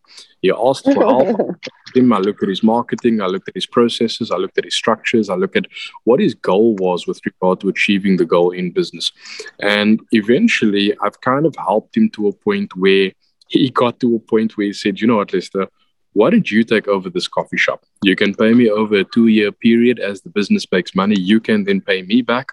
He 0.40 0.50
asked 0.50 0.84
for 0.84 1.04
help. 1.04 1.40
him. 1.94 2.12
I 2.12 2.18
looked 2.18 2.42
at 2.42 2.48
his 2.48 2.62
marketing, 2.62 3.20
I 3.20 3.26
looked 3.26 3.48
at 3.48 3.54
his 3.54 3.66
processes, 3.66 4.30
I 4.30 4.36
looked 4.36 4.58
at 4.58 4.64
his 4.64 4.74
structures, 4.74 5.28
I 5.28 5.34
looked 5.34 5.56
at 5.56 5.66
what 6.04 6.20
his 6.20 6.34
goal 6.34 6.74
was 6.76 7.06
with 7.06 7.20
regard 7.24 7.60
to 7.60 7.68
achieving 7.68 8.16
the 8.16 8.24
goal 8.24 8.50
in 8.50 8.72
business. 8.72 9.12
And 9.60 10.00
eventually, 10.12 10.96
I've 11.02 11.20
kind 11.20 11.46
of 11.46 11.54
helped 11.56 11.96
him 11.96 12.10
to 12.10 12.28
a 12.28 12.32
point 12.32 12.74
where 12.76 13.12
he 13.48 13.70
got 13.82 14.00
to 14.00 14.16
a 14.16 14.18
point 14.18 14.56
where 14.56 14.66
he 14.66 14.72
said, 14.72 15.00
you 15.00 15.06
know 15.06 15.16
what, 15.16 15.32
Lester, 15.32 15.68
why 16.14 16.30
don't 16.30 16.50
you 16.50 16.62
take 16.62 16.88
over 16.88 17.08
this 17.08 17.28
coffee 17.28 17.56
shop? 17.56 17.84
You 18.02 18.16
can 18.16 18.34
pay 18.34 18.52
me 18.52 18.68
over 18.70 18.96
a 18.96 19.04
two 19.04 19.28
year 19.28 19.50
period 19.50 19.98
as 19.98 20.20
the 20.20 20.30
business 20.30 20.66
makes 20.70 20.94
money. 20.94 21.18
You 21.18 21.40
can 21.40 21.64
then 21.64 21.80
pay 21.80 22.02
me 22.02 22.22
back. 22.22 22.48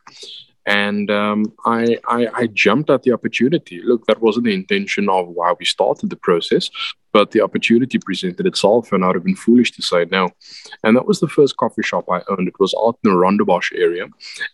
And 0.70 1.10
um, 1.10 1.52
I, 1.66 1.98
I, 2.08 2.28
I 2.36 2.48
jumped 2.54 2.92
at 2.92 3.02
the 3.02 3.12
opportunity. 3.12 3.82
Look, 3.84 4.06
that 4.06 4.22
wasn't 4.22 4.46
the 4.46 4.54
intention 4.54 5.10
of 5.10 5.28
why 5.30 5.56
we 5.60 5.66
started 5.66 6.12
the 6.12 6.16
process, 6.16 6.70
but 7.12 7.32
the 7.32 7.42
opportunity 7.42 7.98
presented 7.98 8.46
itself, 8.46 8.92
and 8.92 9.04
I'd 9.04 9.16
have 9.16 9.24
been 9.24 9.36
foolish 9.36 9.72
to 9.72 9.82
say 9.82 10.06
no. 10.12 10.30
And 10.84 10.96
that 10.96 11.08
was 11.08 11.22
the 11.22 11.28
first 11.28 11.58
coffee 11.58 11.82
shop 11.82 12.06
I 12.08 12.22
owned. 12.30 12.48
It 12.48 12.60
was 12.60 12.76
out 12.86 13.00
in 13.04 13.10
the 13.10 13.18
Rondebosch 13.18 13.72
area, 13.76 14.06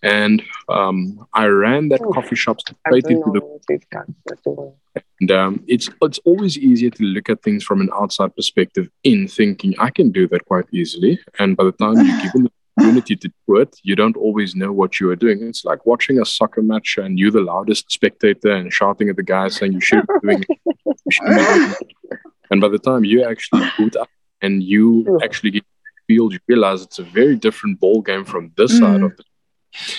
and 0.03 0.41
um, 0.69 1.27
I 1.33 1.47
ran 1.47 1.89
that 1.89 1.99
oh, 2.01 2.13
coffee 2.13 2.37
shop 2.37 2.61
straight 2.61 3.07
into 3.07 3.31
the. 3.33 4.73
And 5.19 5.31
um, 5.31 5.63
it's 5.67 5.89
it's 6.01 6.19
always 6.19 6.57
easier 6.57 6.91
to 6.91 7.03
look 7.03 7.29
at 7.29 7.43
things 7.43 7.61
from 7.61 7.81
an 7.81 7.89
outside 7.93 8.33
perspective 8.37 8.89
in 9.03 9.27
thinking 9.27 9.75
I 9.79 9.89
can 9.89 10.13
do 10.13 10.29
that 10.29 10.45
quite 10.45 10.65
easily. 10.71 11.19
And 11.39 11.57
by 11.57 11.65
the 11.65 11.73
time 11.73 11.97
you 11.97 12.21
give 12.21 12.31
them 12.31 12.43
the 12.43 12.51
opportunity 12.85 13.15
to 13.15 13.31
do 13.47 13.57
it, 13.57 13.75
you 13.83 13.95
don't 13.95 14.17
always 14.17 14.55
know 14.55 14.71
what 14.71 14.99
you 14.99 15.09
are 15.09 15.15
doing. 15.15 15.43
It's 15.43 15.65
like 15.65 15.85
watching 15.85 16.19
a 16.19 16.25
soccer 16.25 16.61
match 16.61 16.97
and 16.97 17.17
you're 17.19 17.31
the 17.31 17.41
loudest 17.41 17.91
spectator 17.91 18.51
and 18.51 18.71
shouting 18.71 19.09
at 19.09 19.15
the 19.15 19.23
guy 19.23 19.47
saying 19.49 19.73
you 19.73 19.81
should 19.81 20.05
be 20.21 20.35
doing 20.35 20.43
it. 20.49 22.19
And 22.51 22.61
by 22.61 22.67
the 22.69 22.79
time 22.79 23.03
you 23.03 23.23
actually 23.23 23.65
boot 23.77 23.95
up 23.95 24.09
and 24.41 24.61
you 24.61 25.19
actually 25.23 25.51
get 25.51 25.65
field, 26.07 26.33
you 26.33 26.39
realize 26.47 26.83
it's 26.83 26.99
a 26.99 27.03
very 27.03 27.35
different 27.35 27.79
ball 27.79 28.01
game 28.01 28.23
from 28.25 28.51
this 28.55 28.73
mm. 28.73 28.79
side 28.79 29.01
of 29.01 29.17
the. 29.17 29.23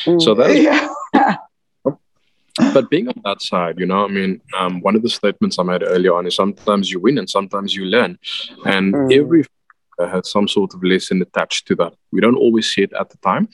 Mm. 0.04 0.22
So 0.22 0.34
that 0.34 0.50
is 0.50 0.62
yeah 0.62 0.88
but 2.72 2.88
being 2.88 3.08
on 3.08 3.20
that 3.24 3.42
side, 3.42 3.78
you 3.78 3.86
know, 3.86 4.04
I 4.04 4.08
mean, 4.08 4.40
um, 4.58 4.80
one 4.80 4.96
of 4.96 5.02
the 5.02 5.08
statements 5.08 5.58
I 5.58 5.62
made 5.62 5.82
earlier 5.82 6.14
on 6.14 6.26
is 6.26 6.34
sometimes 6.34 6.90
you 6.90 7.00
win 7.00 7.18
and 7.18 7.28
sometimes 7.28 7.74
you 7.74 7.84
learn. 7.84 8.18
And 8.64 8.94
mm. 8.94 9.14
every 9.14 9.44
has 9.98 10.30
some 10.30 10.48
sort 10.48 10.74
of 10.74 10.82
lesson 10.82 11.22
attached 11.22 11.66
to 11.68 11.74
that. 11.76 11.94
We 12.12 12.20
don't 12.20 12.36
always 12.36 12.72
see 12.72 12.82
it 12.82 12.92
at 12.92 13.10
the 13.10 13.16
time, 13.18 13.48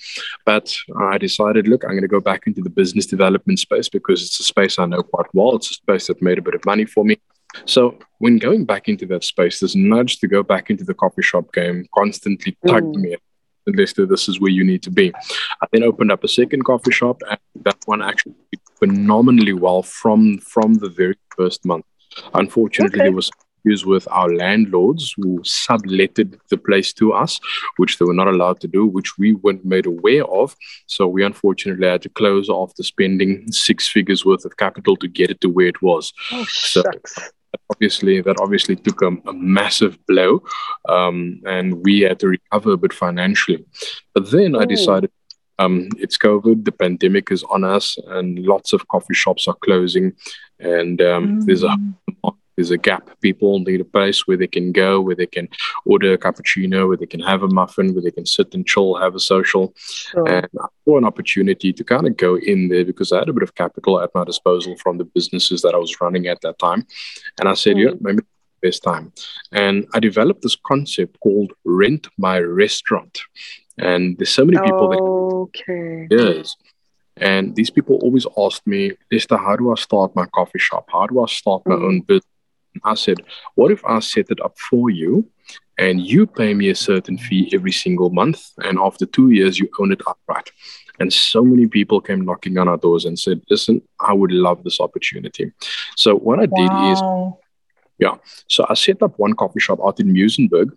but 0.45 0.75
I 0.99 1.19
decided, 1.19 1.69
look, 1.69 1.85
I'm 1.85 1.91
going 1.91 2.03
to 2.03 2.09
go 2.09 2.21
back 2.21 2.47
into 2.47 2.63
the 2.63 2.71
business 2.71 3.07
development 3.07 3.59
space 3.59 3.89
because 3.89 4.23
it's 4.23 4.41
a 4.41 4.45
space 4.45 4.79
I 4.79 4.87
know 4.87 5.03
quite 5.03 5.27
well. 5.33 5.57
It's 5.57 5.71
a 5.71 5.75
space 5.75 6.07
that 6.09 6.23
made 6.23 6.39
a 6.39 6.43
bit 6.43 6.55
of 6.55 6.65
money 6.65 6.85
for 6.85 7.05
me. 7.05 7.19
So 7.67 7.99
when 8.19 8.39
going 8.39 8.65
back 8.65 8.89
into 8.89 9.07
that 9.07 9.25
space, 9.25 9.61
this 9.61 9.77
nudge 9.77 10.19
to 10.21 10.29
go 10.29 10.43
back 10.43 10.71
into 10.71 10.85
the 10.85 10.95
coffee 10.95 11.23
shop 11.23 11.53
game 11.53 11.87
constantly 11.95 12.57
tugged 12.67 12.97
mm. 12.97 13.01
me 13.01 13.17
Lester, 13.67 14.07
this 14.07 14.29
is 14.29 14.41
where 14.41 14.51
you 14.51 14.65
need 14.65 14.83
to 14.83 14.91
be. 14.91 15.13
I 15.61 15.67
then 15.73 15.83
opened 15.83 16.11
up 16.11 16.25
a 16.25 16.29
second 16.29 16.65
coffee 16.65 16.91
shop, 16.91 17.23
and 17.29 17.39
that 17.65 17.79
one 17.87 18.03
actually 18.03 18.35
did 18.51 18.61
phenomenally 18.79 19.53
well 19.53 19.83
from 19.83 20.39
from 20.39 20.75
the 20.75 20.89
very 20.89 21.17
first 21.37 21.65
month. 21.65 21.85
Unfortunately, 22.35 23.01
okay. 23.01 23.09
there 23.09 23.17
was 23.17 23.31
issues 23.65 23.87
with 23.87 24.07
our 24.11 24.33
landlords 24.35 25.15
who 25.17 25.41
subletted 25.41 26.39
the 26.49 26.57
place 26.57 26.93
to 26.95 27.13
us, 27.13 27.41
which 27.77 27.99
they 27.99 28.05
were 28.05 28.15
not 28.15 28.29
allowed 28.29 28.61
to 28.61 28.69
do, 28.69 28.87
which 28.87 29.19
we 29.19 29.35
weren't 29.35 29.65
made 29.65 29.87
aware 29.87 30.25
of. 30.27 30.57
So 30.87 31.07
we 31.07 31.25
unfortunately 31.25 31.87
had 31.87 32.03
to 32.03 32.09
close 32.09 32.49
after 32.51 32.83
spending 32.83 33.51
six 33.51 33.89
figures 33.89 34.25
worth 34.25 34.45
of 34.45 34.57
capital 34.57 34.97
to 34.97 35.09
get 35.09 35.31
it 35.31 35.41
to 35.43 35.49
where 35.49 35.67
it 35.67 35.83
was. 35.83 36.13
Oh, 36.31 36.45
so, 36.45 36.83
shucks 36.83 37.19
obviously 37.71 38.23
that 38.23 38.41
obviously 38.41 38.75
took 38.75 39.03
a, 39.03 39.09
a 39.27 39.33
massive 39.35 39.99
blow 40.07 40.43
um, 40.89 41.41
and 41.47 41.85
we 41.85 42.01
had 42.01 42.19
to 42.19 42.29
recover 42.29 42.73
a 42.73 42.79
bit 42.79 42.95
financially 42.95 43.63
but 44.15 44.31
then 44.31 44.57
i 44.57 44.65
decided 44.65 45.11
um, 45.59 45.89
it's 45.99 46.17
covid 46.17 46.65
the 46.65 46.73
pandemic 46.73 47.31
is 47.31 47.45
on 47.45 47.63
us 47.63 47.99
and 48.09 48.39
lots 48.39 48.73
of 48.73 48.89
coffee 48.89 49.13
shops 49.13 49.47
are 49.47 49.57
closing 49.63 50.15
and 50.61 51.03
um, 51.03 51.41
mm. 51.41 51.45
there's 51.45 51.63
a 51.63 51.69
mm 51.69 51.95
there's 52.63 52.71
a 52.71 52.79
gap. 52.79 53.11
People 53.21 53.59
need 53.59 53.81
a 53.81 53.85
place 53.85 54.27
where 54.27 54.37
they 54.37 54.47
can 54.47 54.71
go, 54.71 55.01
where 55.01 55.17
they 55.17 55.27
can 55.27 55.49
order 55.85 56.13
a 56.13 56.19
cappuccino, 56.19 56.87
where 56.87 56.97
they 56.97 57.07
can 57.07 57.21
have 57.21 57.43
a 57.43 57.49
muffin, 57.49 57.93
where 57.93 58.03
they 58.03 58.13
can 58.13 58.25
sit 58.25 58.55
and 58.55 58.65
chill, 58.67 58.95
have 58.95 59.17
a 59.17 59.21
social. 59.21 59.75
Sure. 59.77 60.29
And 60.29 60.47
I 60.61 60.67
saw 60.85 60.99
an 60.99 61.05
opportunity 61.05 61.73
to 61.73 61.83
kind 61.83 62.07
of 62.07 62.17
go 62.17 62.37
in 62.37 62.69
there 62.69 62.85
because 62.85 63.11
I 63.11 63.19
had 63.19 63.29
a 63.29 63.33
bit 63.33 63.43
of 63.43 63.57
capital 63.57 64.01
at 64.01 64.15
my 64.15 64.25
disposal 64.25 64.77
from 64.77 64.99
the 64.99 65.05
businesses 65.05 65.61
that 65.63 65.75
I 65.75 65.79
was 65.79 66.01
running 66.01 66.29
at 66.29 66.41
that 66.43 66.61
time. 66.61 66.87
And 67.41 67.49
I 67.49 67.55
said, 67.55 67.77
mm. 67.77 67.85
yeah, 67.85 67.95
maybe 68.01 68.23
best 68.63 68.85
time. 68.85 69.13
And 69.51 69.89
I 69.93 69.99
developed 69.99 70.43
this 70.43 70.57
concept 70.57 71.19
called 71.19 71.53
rent 71.65 72.07
my 72.17 72.39
restaurant. 72.39 73.19
And 73.77 74.17
there's 74.19 74.31
so 74.31 74.45
many 74.45 74.59
people 74.59 75.49
okay. 75.49 76.07
that 76.11 76.15
Okay. 76.15 76.39
yes. 76.39 76.57
And 77.17 77.55
these 77.57 77.71
people 77.71 77.97
always 77.97 78.27
ask 78.39 78.67
me, 78.67 78.93
Lester, 79.11 79.37
how 79.37 79.57
do 79.57 79.71
I 79.71 79.75
start 79.75 80.17
my 80.17 80.27
coffee 80.27 80.59
shop? 80.59 80.89
How 80.93 81.07
do 81.07 81.23
I 81.23 81.27
start 81.27 81.63
my 81.67 81.75
mm. 81.75 81.85
own 81.89 82.01
business? 82.01 82.32
I 82.85 82.95
said, 82.95 83.19
What 83.55 83.71
if 83.71 83.85
I 83.85 84.01
set 84.01 84.31
it 84.31 84.41
up 84.41 84.59
for 84.59 84.91
you 84.91 85.29
and 85.79 86.01
you 86.01 86.27
pay 86.27 86.55
me 86.55 86.69
a 86.71 86.75
certain 86.75 87.19
fee 87.19 87.51
every 87.55 87.73
single 87.73 88.11
month? 88.11 88.43
And 88.59 88.79
after 88.79 89.07
two 89.07 89.31
years, 89.31 89.59
you 89.59 89.69
own 89.79 89.93
it 89.93 90.03
outright. 90.07 90.51
And 91.01 91.13
so 91.13 91.43
many 91.43 91.67
people 91.67 92.01
came 92.01 92.25
knocking 92.25 92.59
on 92.59 92.69
our 92.69 92.77
doors 92.77 93.05
and 93.05 93.19
said, 93.19 93.43
Listen, 93.51 93.83
I 94.01 94.13
would 94.13 94.33
love 94.33 94.65
this 94.65 94.81
opportunity. 94.81 95.53
So 95.97 96.17
what 96.17 96.39
I 96.39 96.47
wow. 96.51 96.59
did 96.61 96.93
is, 96.93 97.03
yeah, 97.99 98.17
so 98.49 98.67
I 98.69 98.75
set 98.75 99.03
up 99.03 99.19
one 99.19 99.35
coffee 99.35 99.61
shop 99.61 99.81
out 99.85 100.01
in 100.01 100.13
Muizenberg. 100.13 100.71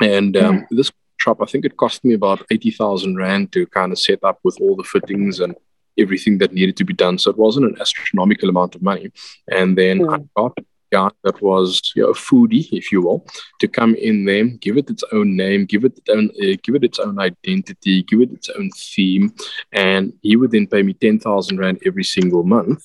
And 0.00 0.36
um, 0.36 0.60
mm. 0.60 0.66
this 0.70 0.90
shop, 1.18 1.38
I 1.40 1.46
think 1.46 1.64
it 1.64 1.76
cost 1.76 2.04
me 2.04 2.14
about 2.14 2.44
80,000 2.50 3.16
Rand 3.16 3.52
to 3.52 3.66
kind 3.66 3.92
of 3.92 3.98
set 3.98 4.22
up 4.22 4.38
with 4.42 4.58
all 4.60 4.76
the 4.76 4.84
fittings 4.84 5.40
and 5.40 5.54
everything 5.98 6.38
that 6.38 6.52
needed 6.52 6.76
to 6.76 6.84
be 6.84 6.92
done. 6.92 7.18
So 7.18 7.30
it 7.30 7.38
wasn't 7.38 7.66
an 7.66 7.80
astronomical 7.80 8.48
amount 8.48 8.74
of 8.74 8.82
money. 8.82 9.10
And 9.50 9.78
then 9.78 10.00
mm. 10.00 10.14
I 10.14 10.18
got 10.36 10.58
guy 10.96 11.08
that 11.24 11.38
was 11.50 11.68
you 11.96 12.02
know, 12.02 12.10
a 12.16 12.20
foodie, 12.26 12.66
if 12.80 12.86
you 12.92 13.00
will, 13.06 13.20
to 13.60 13.66
come 13.78 13.92
in 14.08 14.16
there, 14.28 14.46
give 14.64 14.76
it 14.80 14.90
its 14.94 15.04
own 15.16 15.28
name, 15.44 15.60
give 15.72 15.84
it 15.88 15.94
its 15.98 16.10
own, 16.16 16.26
uh, 16.42 16.56
give 16.64 16.74
it 16.78 16.84
its 16.88 16.98
own 17.06 17.16
identity, 17.30 17.96
give 18.10 18.20
it 18.24 18.32
its 18.38 18.48
own 18.56 18.68
theme, 18.92 19.26
and 19.72 20.12
he 20.22 20.36
would 20.38 20.52
then 20.52 20.66
pay 20.66 20.82
me 20.82 20.94
ten 20.94 21.16
thousand 21.26 21.58
rand 21.62 21.78
every 21.88 22.06
single 22.16 22.44
month. 22.56 22.80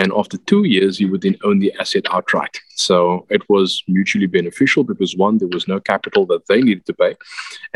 And 0.00 0.08
after 0.20 0.36
two 0.50 0.64
years, 0.74 0.98
he 0.98 1.06
would 1.10 1.22
then 1.22 1.38
own 1.46 1.58
the 1.60 1.72
asset 1.80 2.06
outright. 2.16 2.56
So 2.86 3.26
it 3.36 3.42
was 3.48 3.68
mutually 3.96 4.30
beneficial 4.38 4.82
because 4.90 5.16
one, 5.26 5.38
there 5.38 5.56
was 5.56 5.68
no 5.68 5.78
capital 5.92 6.26
that 6.30 6.46
they 6.48 6.60
needed 6.60 6.86
to 6.86 6.94
pay, 7.02 7.12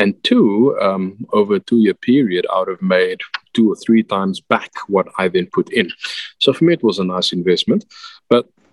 and 0.00 0.10
two, 0.28 0.76
um, 0.86 1.04
over 1.38 1.52
a 1.56 1.64
two-year 1.68 1.94
period, 2.10 2.44
I 2.52 2.58
would 2.60 2.74
have 2.74 2.82
made 2.98 3.20
two 3.54 3.66
or 3.72 3.76
three 3.84 4.02
times 4.02 4.36
back 4.54 4.70
what 4.94 5.06
I 5.18 5.28
then 5.28 5.46
put 5.58 5.68
in. 5.72 5.86
So 6.38 6.52
for 6.52 6.64
me, 6.64 6.72
it 6.74 6.84
was 6.88 6.98
a 6.98 7.10
nice 7.14 7.32
investment. 7.32 7.82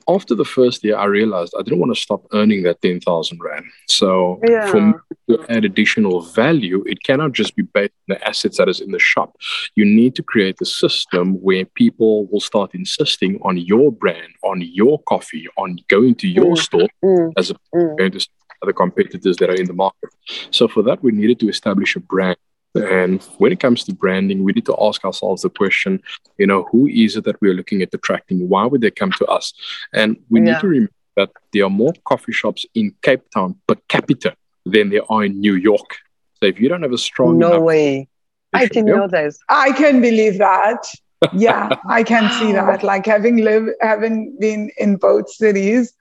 After 0.08 0.36
the 0.36 0.46
first 0.46 0.84
year, 0.84 0.98
I 0.98 1.06
realized 1.06 1.54
I 1.58 1.64
didn't 1.64 1.80
want 1.80 1.96
to 1.96 2.00
stop 2.00 2.26
earning 2.32 2.64
that 2.64 2.82
10,000 2.82 3.40
Rand. 3.42 3.66
So 3.88 4.40
yeah. 4.48 4.68
for 4.68 4.82
me 4.82 4.94
to 5.30 5.46
add 5.50 5.66
additional 5.66 6.22
value, 6.22 6.84
it 6.86 7.04
cannot 7.04 7.32
just 7.32 7.56
be 7.56 7.64
based 7.64 7.94
on 8.10 8.16
the 8.16 8.28
assets 8.28 8.58
that 8.58 8.70
is 8.70 8.82
in 8.82 8.92
the 8.92 9.00
shop. 9.00 9.36
You 9.76 9.86
need 9.86 10.16
to 10.16 10.24
create 10.24 10.62
a 10.62 10.66
system 10.66 11.42
where 11.42 11.66
people 11.66 12.28
will 12.28 12.40
start 12.40 12.76
insisting 12.76 13.40
on 13.42 13.58
your 13.58 13.92
brand, 13.92 14.34
on 14.44 14.62
your 14.62 15.02
coffee, 15.04 15.48
on 15.58 15.80
going 15.88 16.16
to 16.16 16.28
your 16.28 16.54
mm. 16.54 16.58
store 16.58 16.88
mm. 17.04 17.34
as 17.38 17.50
opposed 17.50 18.00
mm. 18.00 18.12
to 18.12 18.30
other 18.62 18.74
competitors 18.74 19.38
that 19.38 19.50
are 19.50 19.56
in 19.56 19.66
the 19.66 19.74
market. 19.74 20.10
So 20.52 20.68
for 20.68 20.84
that, 20.84 21.04
we 21.04 21.12
needed 21.12 21.40
to 21.42 21.50
establish 21.50 21.96
a 21.96 22.00
brand 22.00 22.38
and 22.76 23.24
when 23.38 23.52
it 23.52 23.60
comes 23.60 23.84
to 23.86 23.94
branding, 23.94 24.44
we 24.44 24.52
need 24.52 24.66
to 24.66 24.76
ask 24.80 25.06
ourselves 25.06 25.44
the 25.44 25.50
question, 25.50 26.02
you 26.38 26.48
know, 26.48 26.64
who 26.72 26.88
is 26.88 27.16
it 27.16 27.24
that 27.24 27.42
we're 27.42 27.54
looking 27.54 27.82
at 27.82 27.94
attracting? 27.94 28.50
Why 28.50 28.66
would 28.66 28.82
they 28.82 28.92
come 28.92 29.12
to 29.14 29.26
us? 29.26 29.54
And 29.94 30.18
we 30.30 30.40
yeah. 30.40 30.54
need 30.54 30.60
to 30.62 30.68
remember 30.68 30.92
that 31.16 31.32
there 31.54 31.66
are 31.66 31.70
more 31.70 31.94
coffee 32.04 32.34
shops 32.34 32.66
in 32.76 32.94
Cape 33.02 33.22
Town 33.34 33.56
per 33.68 33.76
capita 33.88 34.36
than 34.66 34.90
there 34.90 35.10
are 35.10 35.24
in 35.24 35.40
New 35.40 35.56
York. 35.56 35.98
So 36.40 36.48
if 36.48 36.60
you 36.60 36.68
don't 36.68 36.82
have 36.82 36.92
a 36.92 36.98
strong 36.98 37.38
no 37.38 37.62
way, 37.62 38.10
I 38.54 38.68
didn't 38.68 38.86
know 38.86 39.08
this. 39.08 39.40
I 39.50 39.72
can 39.72 40.02
believe 40.02 40.38
that. 40.38 40.86
yeah, 41.34 41.70
I 41.88 42.04
can 42.04 42.30
see 42.40 42.52
that. 42.60 42.84
Like 42.84 43.06
having 43.06 43.38
lived, 43.38 43.70
having 43.82 44.38
been 44.40 44.70
in 44.78 44.98
both 44.98 45.30
cities, 45.30 45.94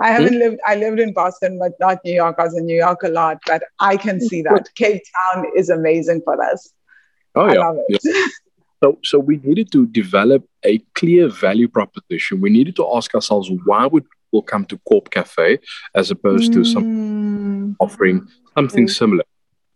I 0.00 0.10
haven't 0.10 0.38
lived, 0.38 0.58
I 0.66 0.76
lived 0.76 1.00
in 1.00 1.12
Boston, 1.12 1.58
but 1.58 1.72
not 1.78 1.98
New 2.04 2.14
York. 2.14 2.36
I 2.38 2.44
was 2.44 2.56
in 2.56 2.66
New 2.66 2.76
York 2.76 3.02
a 3.02 3.08
lot, 3.08 3.38
but 3.46 3.62
I 3.78 3.96
can 3.96 4.20
see 4.20 4.42
that. 4.42 4.68
Cape 4.74 5.02
Town 5.34 5.46
is 5.56 5.68
amazing 5.68 6.22
for 6.24 6.42
us. 6.42 6.72
Oh, 7.34 7.42
I 7.42 7.54
yeah. 7.54 7.98
yeah. 8.02 8.26
So, 8.82 8.98
so 9.04 9.18
we 9.18 9.36
needed 9.44 9.70
to 9.72 9.86
develop 9.86 10.48
a 10.64 10.78
clear 10.94 11.28
value 11.28 11.68
proposition. 11.68 12.40
We 12.40 12.48
needed 12.48 12.76
to 12.76 12.96
ask 12.96 13.14
ourselves 13.14 13.50
why 13.66 13.86
would 13.86 14.06
people 14.30 14.42
come 14.42 14.64
to 14.66 14.78
Corp 14.88 15.10
Cafe 15.10 15.58
as 15.94 16.10
opposed 16.10 16.50
mm. 16.50 16.54
to 16.54 16.64
some 16.64 16.84
mm. 16.84 17.76
offering 17.78 18.26
something 18.54 18.86
mm. 18.86 18.90
similar. 18.90 19.24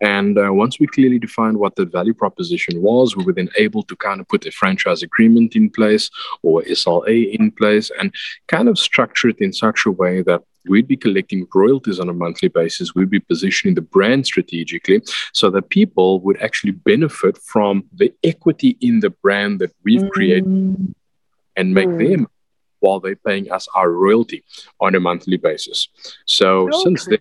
And 0.05 0.37
uh, 0.39 0.53
once 0.53 0.79
we 0.79 0.87
clearly 0.87 1.19
defined 1.19 1.57
what 1.57 1.77
the 1.77 1.87
value 1.87 2.13
proposition 2.13 2.83
was, 2.83 3.17
we 3.17 3.25
were 3.25 3.33
then 3.33 3.49
able 3.57 3.83
to 3.85 3.97
kind 3.97 4.21
of 4.21 4.29
put 4.29 4.45
a 4.45 4.53
franchise 4.53 5.03
agreement 5.03 5.57
in 5.57 5.71
place 5.71 6.11
or 6.43 6.61
SLA 6.61 7.33
in 7.33 7.51
place 7.51 7.91
and 7.99 8.15
kind 8.47 8.69
of 8.69 8.79
structure 8.79 9.29
it 9.31 9.39
in 9.39 9.51
such 9.51 9.87
a 9.87 9.91
way 9.91 10.21
that 10.21 10.43
we'd 10.69 10.87
be 10.87 10.99
collecting 10.99 11.47
royalties 11.55 11.99
on 11.99 12.11
a 12.11 12.13
monthly 12.13 12.49
basis. 12.49 12.95
We'd 12.95 13.09
be 13.09 13.21
positioning 13.21 13.77
the 13.77 13.81
brand 13.81 14.27
strategically 14.27 15.01
so 15.33 15.49
that 15.53 15.71
people 15.71 16.21
would 16.21 16.39
actually 16.43 16.73
benefit 16.73 17.39
from 17.39 17.85
the 17.95 18.13
equity 18.23 18.77
in 18.83 19.01
the 19.01 19.11
brand 19.11 19.61
that 19.61 19.73
we've 19.85 20.03
mm. 20.03 20.11
created 20.11 20.95
and 21.57 21.75
make 21.75 21.89
mm. 21.89 22.11
them 22.11 22.29
while 22.81 23.01
they're 23.01 23.17
paying 23.17 23.51
us 23.51 23.67
our 23.75 23.91
royalty 23.91 24.45
on 24.81 24.95
a 24.95 25.01
monthly 25.01 25.39
basis. 25.39 25.89
So 26.27 26.69
okay. 26.69 26.79
since 26.83 27.07
then, 27.07 27.21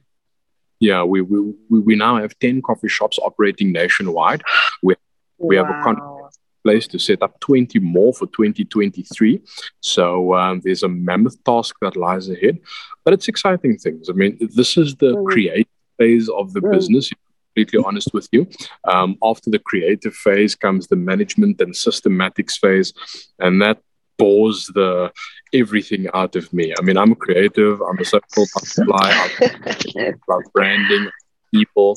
yeah, 0.84 1.02
we, 1.02 1.22
we 1.22 1.54
we 1.70 1.96
now 1.96 2.18
have 2.18 2.38
10 2.40 2.62
coffee 2.62 2.90
shops 2.90 3.18
operating 3.20 3.72
nationwide. 3.72 4.44
We, 4.82 4.96
we 5.38 5.58
wow. 5.58 5.64
have 5.64 5.80
a 5.80 5.82
contract 5.82 6.38
place 6.66 6.88
to 6.88 7.00
set 7.00 7.24
up 7.24 7.40
20 7.40 7.80
more 7.80 8.14
for 8.14 8.26
2023. 8.28 9.42
So 9.80 10.34
um, 10.36 10.60
there's 10.62 10.84
a 10.84 10.90
mammoth 10.90 11.42
task 11.46 11.78
that 11.82 11.96
lies 11.96 12.28
ahead, 12.30 12.60
but 13.06 13.14
it's 13.14 13.30
exciting 13.30 13.78
things. 13.78 14.10
I 14.10 14.14
mean, 14.14 14.38
this 14.42 14.76
is 14.76 14.96
the 14.96 15.16
mm. 15.16 15.26
creative 15.26 15.72
phase 15.98 16.28
of 16.28 16.52
the 16.52 16.60
mm. 16.60 16.72
business. 16.74 17.10
Completely 17.56 17.86
honest 17.86 18.14
with 18.14 18.28
you. 18.34 18.48
Um, 18.84 19.16
after 19.24 19.50
the 19.50 19.60
creative 19.60 20.16
phase 20.16 20.54
comes 20.54 20.88
the 20.88 20.98
management 20.98 21.62
and 21.62 21.74
systematics 21.74 22.58
phase, 22.60 22.92
and 23.40 23.62
that 23.62 23.80
bores 24.24 24.68
the 24.74 25.12
everything 25.54 26.08
out 26.14 26.34
of 26.38 26.46
me. 26.54 26.74
I 26.80 26.82
mean, 26.82 26.98
I'm 26.98 27.12
a 27.12 27.16
creative, 27.26 27.82
I'm 27.82 28.00
a 28.00 28.06
social 28.06 28.46
butterfly, 28.54 29.10
I'm 29.24 30.14
about 30.28 30.44
branding, 30.54 31.10
people, 31.54 31.92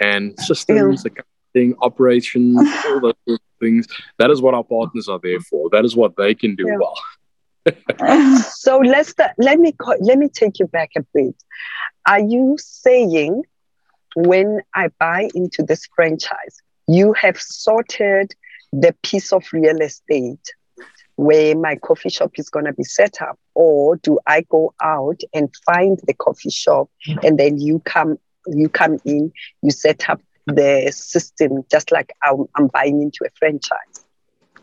and 0.00 0.38
systems, 0.38 1.04
accounting, 1.04 1.74
operations, 1.82 2.56
all 2.86 3.00
those 3.00 3.14
sort 3.26 3.40
of 3.40 3.58
things. 3.60 3.88
That 4.20 4.30
is 4.30 4.40
what 4.40 4.54
our 4.54 4.62
partners 4.62 5.08
are 5.08 5.20
there 5.20 5.40
for. 5.40 5.68
That 5.70 5.84
is 5.84 5.96
what 5.96 6.16
they 6.16 6.32
can 6.34 6.54
do 6.54 6.66
yeah. 6.68 6.78
well. 6.82 6.98
so 8.56 8.78
let's 8.78 9.12
let 9.38 9.58
me 9.58 9.74
let 10.00 10.18
me 10.18 10.28
take 10.28 10.60
you 10.60 10.68
back 10.68 10.90
a 10.96 11.02
bit. 11.12 11.34
Are 12.06 12.20
you 12.20 12.56
saying 12.60 13.42
when 14.14 14.60
I 14.76 14.90
buy 15.00 15.28
into 15.34 15.64
this 15.64 15.88
franchise, 15.96 16.56
you 16.86 17.14
have 17.14 17.40
sorted 17.40 18.32
the 18.72 18.94
piece 19.02 19.32
of 19.32 19.42
real 19.52 19.80
estate 19.80 20.46
where 21.16 21.56
my 21.56 21.76
coffee 21.76 22.08
shop 22.08 22.32
is 22.36 22.50
going 22.50 22.64
to 22.64 22.72
be 22.72 22.84
set 22.84 23.22
up 23.22 23.38
or 23.54 23.96
do 23.96 24.18
i 24.26 24.40
go 24.42 24.74
out 24.82 25.20
and 25.32 25.54
find 25.64 26.00
the 26.06 26.14
coffee 26.14 26.50
shop 26.50 26.90
mm-hmm. 27.06 27.18
and 27.24 27.38
then 27.38 27.58
you 27.58 27.78
come 27.80 28.18
you 28.46 28.68
come 28.68 28.98
in 29.04 29.32
you 29.62 29.70
set 29.70 30.08
up 30.08 30.20
the 30.46 30.92
system 30.94 31.64
just 31.70 31.92
like 31.92 32.12
i'm, 32.22 32.44
I'm 32.54 32.68
buying 32.68 33.00
into 33.00 33.20
a 33.24 33.30
franchise 33.38 33.93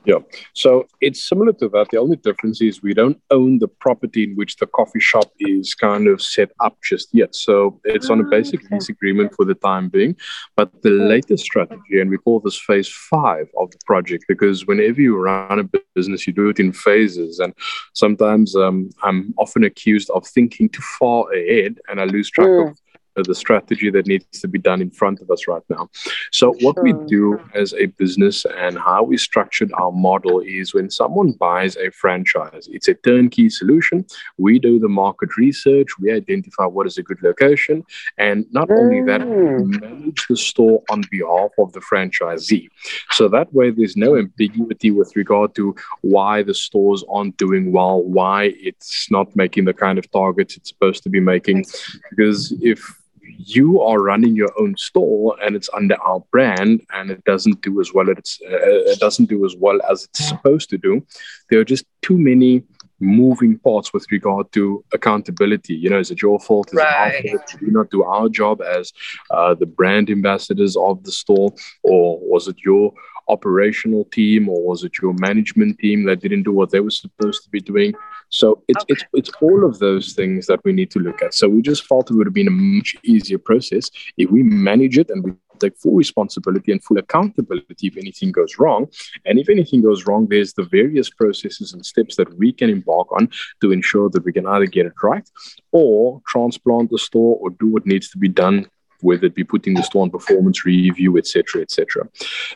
yeah. 0.06 0.18
So 0.54 0.88
it's 1.00 1.28
similar 1.28 1.54
to 1.54 1.70
that. 1.70 1.88
The 1.92 1.98
only 1.98 2.18
difference 2.18 2.60
is 2.62 2.82
we 2.82 2.94
don't 2.94 3.22
own 3.30 3.60
the 3.60 3.68
property 3.68 4.24
in 4.24 4.36
which 4.36 4.56
the 4.58 4.66
coffee 4.66 5.00
shop 5.00 5.32
is 5.40 5.76
kind 5.76 6.08
of 6.08 6.22
set 6.22 6.52
up 6.60 6.78
just 6.84 7.10
yet. 7.14 7.36
So 7.36 7.80
it's 7.84 8.10
on 8.10 8.20
a 8.20 8.26
ah, 8.26 8.30
basic 8.30 8.66
okay. 8.66 8.76
lease 8.76 8.90
agreement 8.90 9.36
for 9.36 9.46
the 9.46 9.54
time 9.54 9.90
being. 9.90 10.16
But 10.56 10.82
the 10.82 10.90
latest 10.90 11.44
strategy, 11.44 12.00
and 12.00 12.10
we 12.10 12.18
call 12.18 12.40
this 12.40 12.60
phase 12.60 12.90
five 12.90 13.48
of 13.58 13.70
the 13.72 13.78
project, 13.86 14.26
because 14.28 14.66
whenever 14.66 15.00
you 15.00 15.18
run 15.18 15.60
a 15.60 15.70
business, 15.96 16.26
you 16.26 16.34
do 16.34 16.50
it 16.50 16.60
in 16.60 16.74
phases. 16.74 17.38
And 17.38 17.54
sometimes 17.94 18.56
um, 18.56 18.90
I'm 19.04 19.36
often 19.38 19.64
accused 19.64 20.10
of 20.12 20.26
thinking 20.26 20.70
too 20.70 20.84
far 21.00 21.32
ahead 21.32 21.80
and 21.90 22.02
I 22.02 22.06
lose 22.06 22.32
track 22.32 22.48
mm. 22.48 22.72
of 22.72 22.78
the 23.16 23.36
strategy 23.36 23.90
that 23.90 24.08
needs 24.08 24.40
to 24.40 24.48
be 24.48 24.60
done 24.60 24.82
in 24.82 24.90
front 24.90 25.22
of 25.22 25.30
us 25.30 25.48
right 25.48 25.64
now. 25.70 25.90
So, 26.32 26.54
what 26.62 26.76
sure. 26.76 26.84
we 26.84 26.94
do 27.08 27.40
as 27.54 27.74
a 27.74 27.88
business 27.88 28.46
and 28.58 28.78
how 28.78 29.04
we 29.04 29.18
structured 29.18 29.72
our 29.74 29.92
model 29.92 30.40
is 30.40 30.74
when 30.74 30.90
someone 30.90 31.32
buys 31.32 31.76
a 31.78 31.92
franchise, 31.92 32.70
it's 32.72 32.88
a 32.88 32.94
turnkey 32.94 33.50
solution. 33.50 34.06
We 34.38 34.60
do 34.60 34.80
the 34.80 34.90
market 34.90 35.38
research, 35.38 36.00
we 36.00 36.12
identify 36.12 36.66
what 36.66 36.88
is 36.88 36.98
a 36.98 37.04
good 37.04 37.22
location, 37.22 37.84
and 38.18 38.46
not 38.52 38.70
mm. 38.70 38.80
only 38.80 39.02
that, 39.04 39.22
we 39.28 39.36
mm. 39.36 39.82
manage 39.82 40.26
the 40.28 40.38
store 40.38 40.82
on 40.90 41.04
behalf 41.12 41.52
of 41.58 41.74
the 41.74 41.82
franchisee. 41.82 42.70
So 43.12 43.28
that 43.30 43.54
way, 43.54 43.72
there's 43.72 43.98
no 43.98 44.18
ambiguity 44.18 44.92
with 44.92 45.16
regard 45.16 45.56
to 45.56 45.76
why 46.02 46.44
the 46.44 46.54
stores 46.54 47.04
aren't 47.10 47.38
doing 47.38 47.72
well, 47.72 48.02
why 48.02 48.54
it's 48.58 49.10
not 49.12 49.36
making 49.36 49.66
the 49.66 49.74
kind 49.74 49.98
of 49.98 50.10
targets 50.12 50.56
it's 50.58 50.70
supposed 50.70 51.04
to 51.04 51.10
be 51.10 51.20
making. 51.20 51.66
Because 52.10 52.52
if 52.62 53.02
you 53.46 53.82
are 53.82 54.02
running 54.02 54.36
your 54.36 54.52
own 54.60 54.76
store 54.78 55.36
and 55.42 55.56
it's 55.56 55.70
under 55.74 55.96
our 56.02 56.24
brand 56.32 56.82
and 56.94 57.12
it 57.12 57.24
doesn't 57.24 57.62
do 57.62 57.80
as 57.82 57.94
well 57.94 58.10
as 58.10 58.18
it's, 58.18 58.40
uh, 58.44 58.92
it 58.92 59.00
doesn't 59.00 59.30
do 59.30 59.46
as 59.46 59.56
well 59.58 59.80
as 59.90 60.06
it's 60.06 60.28
supposed 60.28 60.70
to 60.70 60.78
do 60.78 61.06
there 61.50 61.60
are 61.60 61.66
just 61.66 61.86
too 62.02 62.18
many 62.18 62.64
moving 63.02 63.58
parts 63.60 63.94
with 63.94 64.06
regard 64.12 64.50
to 64.54 64.84
accountability. 64.94 65.74
You 65.74 65.90
know 65.90 66.00
is 66.00 66.12
it 66.12 66.22
your 66.22 66.40
fault? 66.40 66.70
Is 66.70 66.76
right. 66.76 67.16
it 67.16 67.26
our 67.26 67.38
fault? 67.38 67.48
Did 67.52 67.62
we 67.62 67.72
not 67.72 67.90
do 67.90 68.04
our 68.04 68.30
job 68.30 68.62
as 68.62 68.94
uh, 69.32 69.56
the 69.56 69.66
brand 69.66 70.10
ambassadors 70.10 70.78
of 70.78 71.04
the 71.04 71.12
store 71.12 71.52
or 71.84 72.20
was 72.22 72.48
it 72.48 72.58
your 72.64 72.94
operational 73.28 74.06
team 74.06 74.50
or 74.50 74.62
was 74.62 74.84
it 74.84 74.94
your 75.02 75.14
management 75.20 75.80
team 75.80 76.06
that 76.06 76.22
didn't 76.22 76.44
do 76.44 76.52
what 76.52 76.72
they 76.72 76.80
were 76.80 76.90
supposed 76.90 77.44
to 77.44 77.50
be 77.50 77.60
doing 77.60 77.94
so 78.32 78.64
it's 78.70 78.82
okay. 78.84 78.94
it's 78.94 79.04
it's 79.14 79.32
all 79.42 79.66
of 79.66 79.80
those 79.80 80.14
things 80.14 80.48
that 80.48 80.62
we 80.64 80.72
need 80.72 80.90
to 80.92 81.00
look 81.00 81.22
at. 81.22 81.34
So 81.34 81.50
we 81.50 81.62
just 81.62 81.86
felt 81.86 82.10
it 82.10 82.16
would 82.16 82.28
have 82.28 82.34
been 82.34 82.48
a 82.48 82.52
much 82.52 82.96
easier 83.04 83.38
process 83.38 83.92
if 84.18 84.32
we 84.32 84.42
manage 84.42 84.98
it 84.98 85.10
and 85.10 85.22
we 85.24 85.34
take 85.60 85.78
full 85.78 85.96
responsibility 85.96 86.72
and 86.72 86.82
full 86.82 86.98
accountability 86.98 87.88
if 87.88 87.98
anything 87.98 88.32
goes 88.32 88.58
wrong. 88.58 88.88
And 89.26 89.38
if 89.38 89.50
anything 89.50 89.82
goes 89.82 90.08
wrong, 90.08 90.28
there's 90.28 90.54
the 90.54 90.64
various 90.64 91.10
processes 91.10 91.74
and 91.74 91.86
steps 91.86 92.16
that 92.16 92.34
we 92.38 92.54
can 92.54 92.70
embark 92.70 93.12
on 93.12 93.30
to 93.60 93.74
ensure 93.74 94.10
that 94.10 94.24
we 94.24 94.32
can 94.32 94.48
either 94.48 94.66
get 94.66 94.86
it 94.86 95.04
right 95.04 95.30
or 95.74 96.22
transplant 96.26 96.90
the 96.90 96.98
store 96.98 97.38
or 97.42 97.50
do 97.50 97.68
what 97.68 97.86
needs 97.86 98.10
to 98.12 98.18
be 98.18 98.30
done 98.30 98.66
whether 99.02 99.26
it 99.26 99.36
be 99.36 99.44
putting 99.44 99.74
the 99.74 99.84
store 99.84 100.04
on 100.04 100.10
performance 100.10 100.66
review, 100.66 101.18
etc., 101.18 101.62
etc. 101.62 102.08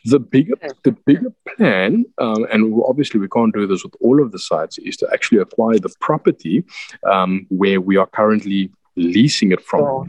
The 0.05 0.19
bigger 0.19 0.55
the 0.83 0.91
bigger 0.91 1.33
plan, 1.55 2.05
um, 2.17 2.45
and 2.51 2.81
obviously 2.85 3.19
we 3.19 3.29
can't 3.29 3.53
do 3.53 3.67
this 3.67 3.83
with 3.83 3.95
all 4.01 4.21
of 4.21 4.31
the 4.31 4.39
sites, 4.39 4.77
is 4.79 4.97
to 4.97 5.09
actually 5.13 5.39
acquire 5.39 5.79
the 5.79 5.93
property 5.99 6.63
um, 7.09 7.45
where 7.49 7.81
we 7.81 7.97
are 7.97 8.07
currently 8.07 8.71
leasing 8.95 9.51
it 9.51 9.61
from. 9.61 9.83
Oh. 9.83 10.07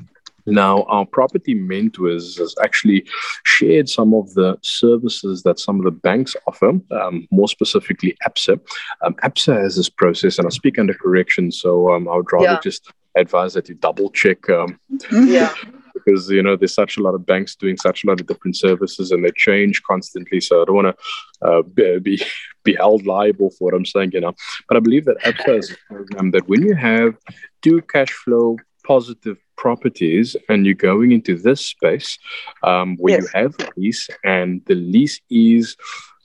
Now, 0.49 0.85
our 0.85 1.05
property 1.05 1.55
mentors 1.55 2.39
has 2.39 2.55
actually 2.63 3.05
shared 3.45 3.89
some 3.89 4.15
of 4.15 4.33
the 4.35 4.57
services 4.63 5.43
that 5.43 5.59
some 5.59 5.79
of 5.81 5.85
the 5.85 5.91
banks 5.91 6.37
offer, 6.47 6.79
um, 6.93 7.27
more 7.33 7.49
specifically 7.49 8.17
ABSA. 8.25 8.61
Um, 9.03 9.15
ABSA 9.25 9.61
has 9.61 9.75
this 9.75 9.89
process, 9.89 10.39
and 10.39 10.47
I 10.47 10.51
speak 10.51 10.79
under 10.79 10.95
correction, 10.95 11.51
so 11.51 11.93
um, 11.93 12.09
I 12.09 12.15
would 12.15 12.33
rather 12.33 12.45
yeah. 12.45 12.61
just 12.63 12.93
advise 13.17 13.55
that 13.55 13.69
you 13.69 13.75
double 13.75 14.11
check 14.11 14.49
um, 14.51 14.79
yeah 15.11 15.53
because 15.97 16.31
you 16.31 16.43
know 16.43 16.57
there's 16.57 16.75
such 16.75 16.97
a 16.97 17.03
lot 17.03 17.15
of 17.15 17.27
banks 17.27 17.57
doing 17.57 17.77
such 17.77 18.05
a 18.05 18.07
lot 18.07 18.21
of 18.21 18.27
different 18.27 18.57
services 18.57 19.11
and 19.11 19.25
they 19.25 19.31
change 19.37 19.83
constantly. 19.83 20.41
So 20.41 20.63
I 20.63 20.65
don't 20.65 20.77
want 20.77 20.97
to 20.97 21.49
uh, 21.49 21.63
be 21.63 22.23
be 22.65 22.75
held 22.75 23.07
liable 23.07 23.51
for 23.51 23.67
what 23.67 23.75
I'm 23.75 23.87
saying, 23.87 24.11
you 24.13 24.21
know. 24.21 24.35
But 24.69 24.77
I 24.77 24.81
believe 24.81 25.05
that 25.07 25.19
ABSA 25.21 25.59
is 25.59 25.71
a 25.71 25.95
program 25.95 26.31
that 26.33 26.49
when 26.49 26.63
you 26.63 26.75
have 26.75 27.17
two 27.63 27.83
cash 27.83 28.11
flow 28.11 28.57
positive 28.87 29.39
properties 29.57 30.37
and 30.49 30.65
you're 30.65 30.75
going 30.75 31.13
into 31.13 31.37
this 31.37 31.61
space 31.67 32.19
um, 32.63 32.97
where 32.99 33.15
yes. 33.15 33.23
you 33.23 33.41
have 33.41 33.55
a 33.59 33.69
lease 33.77 34.09
and 34.25 34.63
the 34.67 34.75
lease 34.75 35.21
is 35.31 35.77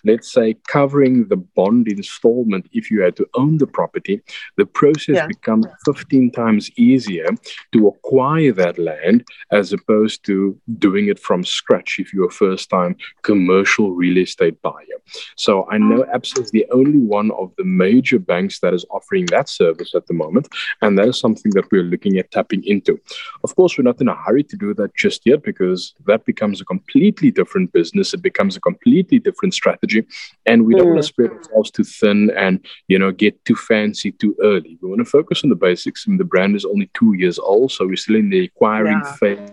let's 0.03 0.31
say, 0.31 0.55
covering 0.67 1.27
the 1.27 1.37
bond 1.37 1.87
installment 1.87 2.69
if 2.71 2.89
you 2.91 3.01
had 3.01 3.15
to 3.17 3.27
own 3.33 3.57
the 3.57 3.67
property, 3.67 4.21
the 4.57 4.65
process 4.65 5.15
yeah. 5.15 5.27
becomes 5.27 5.65
15 5.85 6.31
times 6.31 6.69
easier 6.77 7.27
to 7.71 7.87
acquire 7.87 8.51
that 8.51 8.77
land 8.77 9.25
as 9.51 9.73
opposed 9.73 10.25
to 10.25 10.59
doing 10.77 11.07
it 11.07 11.19
from 11.19 11.43
scratch 11.43 11.97
if 11.99 12.13
you're 12.13 12.27
a 12.27 12.31
first 12.31 12.69
time 12.69 12.95
commercial 13.21 13.91
real 13.91 14.17
estate 14.17 14.61
buyer. 14.61 14.97
So 15.35 15.67
I 15.69 15.77
know 15.77 16.03
mm. 16.03 16.13
ABSA 16.13 16.41
is 16.41 16.51
the 16.51 16.65
only 16.71 16.99
one 16.99 17.31
of 17.31 17.51
the 17.57 17.63
major 17.63 18.19
banks 18.19 18.59
that 18.59 18.73
is 18.73 18.85
offering 18.89 19.25
that 19.27 19.49
service 19.49 19.93
at 19.95 20.07
the 20.07 20.13
moment. 20.13 20.47
And 20.81 20.97
that 20.97 21.07
is 21.07 21.19
something 21.19 21.51
that 21.55 21.69
we're 21.71 21.83
looking 21.83 22.17
at 22.17 22.31
tapping 22.31 22.63
into. 22.65 22.99
Of 23.43 23.55
course, 23.55 23.77
we're 23.77 23.83
not 23.83 24.01
in 24.01 24.07
a 24.07 24.15
hurry 24.15 24.43
to 24.43 24.55
do 24.55 24.73
that 24.75 24.95
just 24.95 25.25
yet 25.25 25.43
because 25.43 25.93
that 26.05 26.25
becomes 26.25 26.61
a 26.61 26.65
completely 26.65 27.31
different 27.31 27.73
business. 27.73 28.13
It 28.13 28.21
becomes 28.21 28.55
a 28.55 28.61
completely 28.61 29.19
different 29.19 29.53
strategy 29.53 29.90
strategy. 29.91 30.07
And 30.45 30.65
we 30.65 30.75
don't 30.75 30.89
want 30.89 31.03
to 31.03 31.07
mm. 31.07 31.13
spread 31.13 31.31
ourselves 31.31 31.71
too 31.71 31.83
thin 31.83 32.31
and, 32.31 32.65
you 32.87 32.97
know, 32.97 33.11
get 33.11 33.43
too 33.45 33.55
fancy 33.55 34.11
too 34.11 34.35
early. 34.41 34.77
We 34.81 34.89
want 34.89 34.99
to 34.99 35.05
focus 35.05 35.43
on 35.43 35.49
the 35.49 35.55
basics. 35.55 36.05
I 36.05 36.11
mean, 36.11 36.17
the 36.17 36.25
brand 36.25 36.55
is 36.55 36.65
only 36.65 36.89
two 36.93 37.13
years 37.13 37.39
old, 37.39 37.71
so 37.71 37.85
we're 37.85 37.95
still 37.95 38.15
in 38.15 38.29
the 38.29 38.45
acquiring 38.45 39.01
yeah. 39.03 39.13
phase 39.13 39.49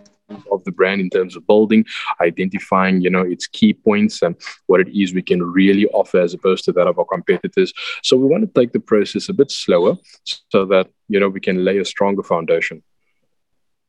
of 0.52 0.62
the 0.64 0.72
brand 0.72 1.00
in 1.00 1.08
terms 1.08 1.36
of 1.36 1.46
building, 1.46 1.86
identifying, 2.20 3.00
you 3.00 3.08
know, 3.08 3.22
its 3.22 3.46
key 3.46 3.72
points 3.72 4.20
and 4.22 4.36
what 4.66 4.78
it 4.78 4.88
is 4.88 5.14
we 5.14 5.22
can 5.22 5.42
really 5.42 5.86
offer 5.86 6.20
as 6.20 6.34
opposed 6.34 6.64
to 6.64 6.72
that 6.72 6.86
of 6.86 6.98
our 6.98 7.06
competitors. 7.06 7.72
So 8.02 8.16
we 8.16 8.26
want 8.26 8.44
to 8.44 8.60
take 8.60 8.72
the 8.72 8.80
process 8.80 9.30
a 9.30 9.32
bit 9.32 9.50
slower 9.50 9.96
so 10.24 10.66
that, 10.66 10.88
you 11.08 11.18
know, 11.18 11.30
we 11.30 11.40
can 11.40 11.64
lay 11.64 11.78
a 11.78 11.84
stronger 11.84 12.22
foundation. 12.22 12.82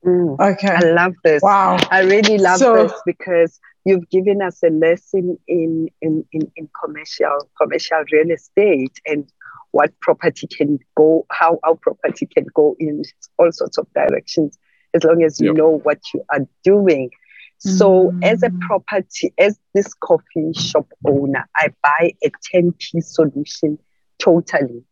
Mm, 0.05 0.39
okay. 0.39 0.69
I 0.69 0.91
love 0.91 1.13
this. 1.25 1.41
Wow. 1.41 1.77
I 1.91 2.03
really 2.03 2.37
love 2.37 2.59
so, 2.59 2.83
this 2.83 2.93
because 3.05 3.59
you've 3.85 4.09
given 4.09 4.41
us 4.41 4.61
a 4.63 4.69
lesson 4.69 5.37
in, 5.47 5.87
in, 6.01 6.25
in, 6.31 6.51
in 6.55 6.69
commercial 6.83 7.49
commercial 7.59 8.03
real 8.11 8.31
estate 8.31 8.99
and 9.05 9.31
what 9.71 9.97
property 9.99 10.47
can 10.47 10.79
go, 10.95 11.25
how 11.31 11.59
our 11.63 11.75
property 11.75 12.25
can 12.25 12.45
go 12.53 12.75
in 12.79 13.03
all 13.37 13.51
sorts 13.51 13.77
of 13.77 13.87
directions 13.93 14.57
as 14.93 15.03
long 15.03 15.23
as 15.23 15.39
you 15.39 15.47
yep. 15.47 15.57
know 15.57 15.79
what 15.83 15.99
you 16.13 16.23
are 16.31 16.47
doing. 16.63 17.11
So, 17.59 18.11
mm. 18.11 18.23
as 18.23 18.41
a 18.41 18.51
property, 18.61 19.33
as 19.37 19.59
this 19.73 19.93
coffee 19.93 20.53
shop 20.53 20.87
owner, 21.05 21.47
I 21.55 21.69
buy 21.83 22.13
a 22.23 22.31
10 22.51 22.73
piece 22.79 23.13
solution 23.13 23.77
totally. 24.17 24.83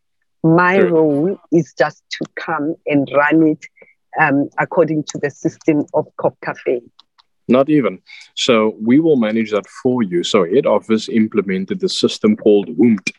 My 0.44 0.76
sure. 0.76 0.92
role 0.92 1.38
is 1.52 1.74
just 1.78 2.04
to 2.12 2.26
come 2.36 2.76
and 2.86 3.10
run 3.16 3.48
it 3.48 3.66
um, 4.20 4.50
according 4.60 5.06
to 5.10 5.18
the 5.18 5.30
system 5.30 5.86
of 5.94 6.08
Cop 6.18 6.38
Cafe. 6.44 6.82
Not 7.48 7.70
even. 7.70 8.02
So, 8.36 8.76
we 8.82 9.00
will 9.00 9.18
manage 9.18 9.52
that 9.52 9.68
for 9.68 10.04
you. 10.04 10.24
So, 10.24 10.46
head 10.46 10.66
office 10.66 11.10
implemented 11.10 11.80
the 11.80 11.90
system 11.90 12.36
called 12.36 12.68
HOOMT. 12.70 13.12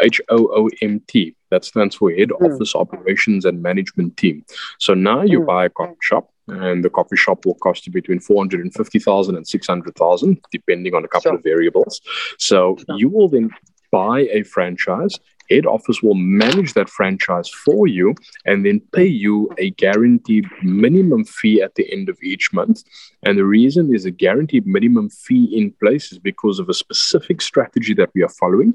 H 0.00 0.20
O 0.28 0.48
O 0.54 0.70
M 0.82 1.00
T. 1.06 1.34
That 1.50 1.64
stands 1.64 1.96
for 1.96 2.10
Head 2.12 2.28
mm. 2.28 2.52
Office 2.52 2.74
Operations 2.74 3.44
and 3.44 3.62
Management 3.62 4.16
Team. 4.16 4.44
So 4.78 4.94
now 4.94 5.22
you 5.22 5.40
mm. 5.40 5.46
buy 5.46 5.64
a 5.66 5.70
coffee 5.70 5.96
shop, 6.00 6.30
and 6.48 6.84
the 6.84 6.90
coffee 6.90 7.16
shop 7.16 7.44
will 7.44 7.56
cost 7.56 7.86
you 7.86 7.92
between 7.92 8.20
450,000 8.20 9.36
and 9.36 9.46
600,000, 9.46 10.40
depending 10.50 10.94
on 10.94 11.04
a 11.04 11.08
couple 11.08 11.30
sure. 11.30 11.36
of 11.36 11.42
variables. 11.42 12.00
So 12.38 12.76
sure. 12.76 12.98
you 12.98 13.08
will 13.08 13.28
then 13.28 13.50
buy 13.90 14.28
a 14.32 14.44
franchise 14.44 15.18
head 15.50 15.66
office 15.66 16.02
will 16.02 16.14
manage 16.14 16.74
that 16.74 16.88
franchise 16.88 17.48
for 17.48 17.86
you 17.86 18.14
and 18.46 18.64
then 18.64 18.80
pay 18.92 19.06
you 19.06 19.50
a 19.58 19.70
guaranteed 19.70 20.46
minimum 20.62 21.24
fee 21.24 21.60
at 21.60 21.74
the 21.74 21.90
end 21.92 22.08
of 22.08 22.18
each 22.22 22.52
month. 22.52 22.82
And 23.22 23.36
the 23.36 23.44
reason 23.44 23.88
there's 23.88 24.04
a 24.04 24.10
guaranteed 24.10 24.66
minimum 24.66 25.10
fee 25.10 25.44
in 25.56 25.72
place 25.72 26.12
is 26.12 26.18
because 26.18 26.58
of 26.58 26.68
a 26.68 26.74
specific 26.74 27.42
strategy 27.42 27.94
that 27.94 28.10
we 28.14 28.22
are 28.22 28.28
following. 28.28 28.74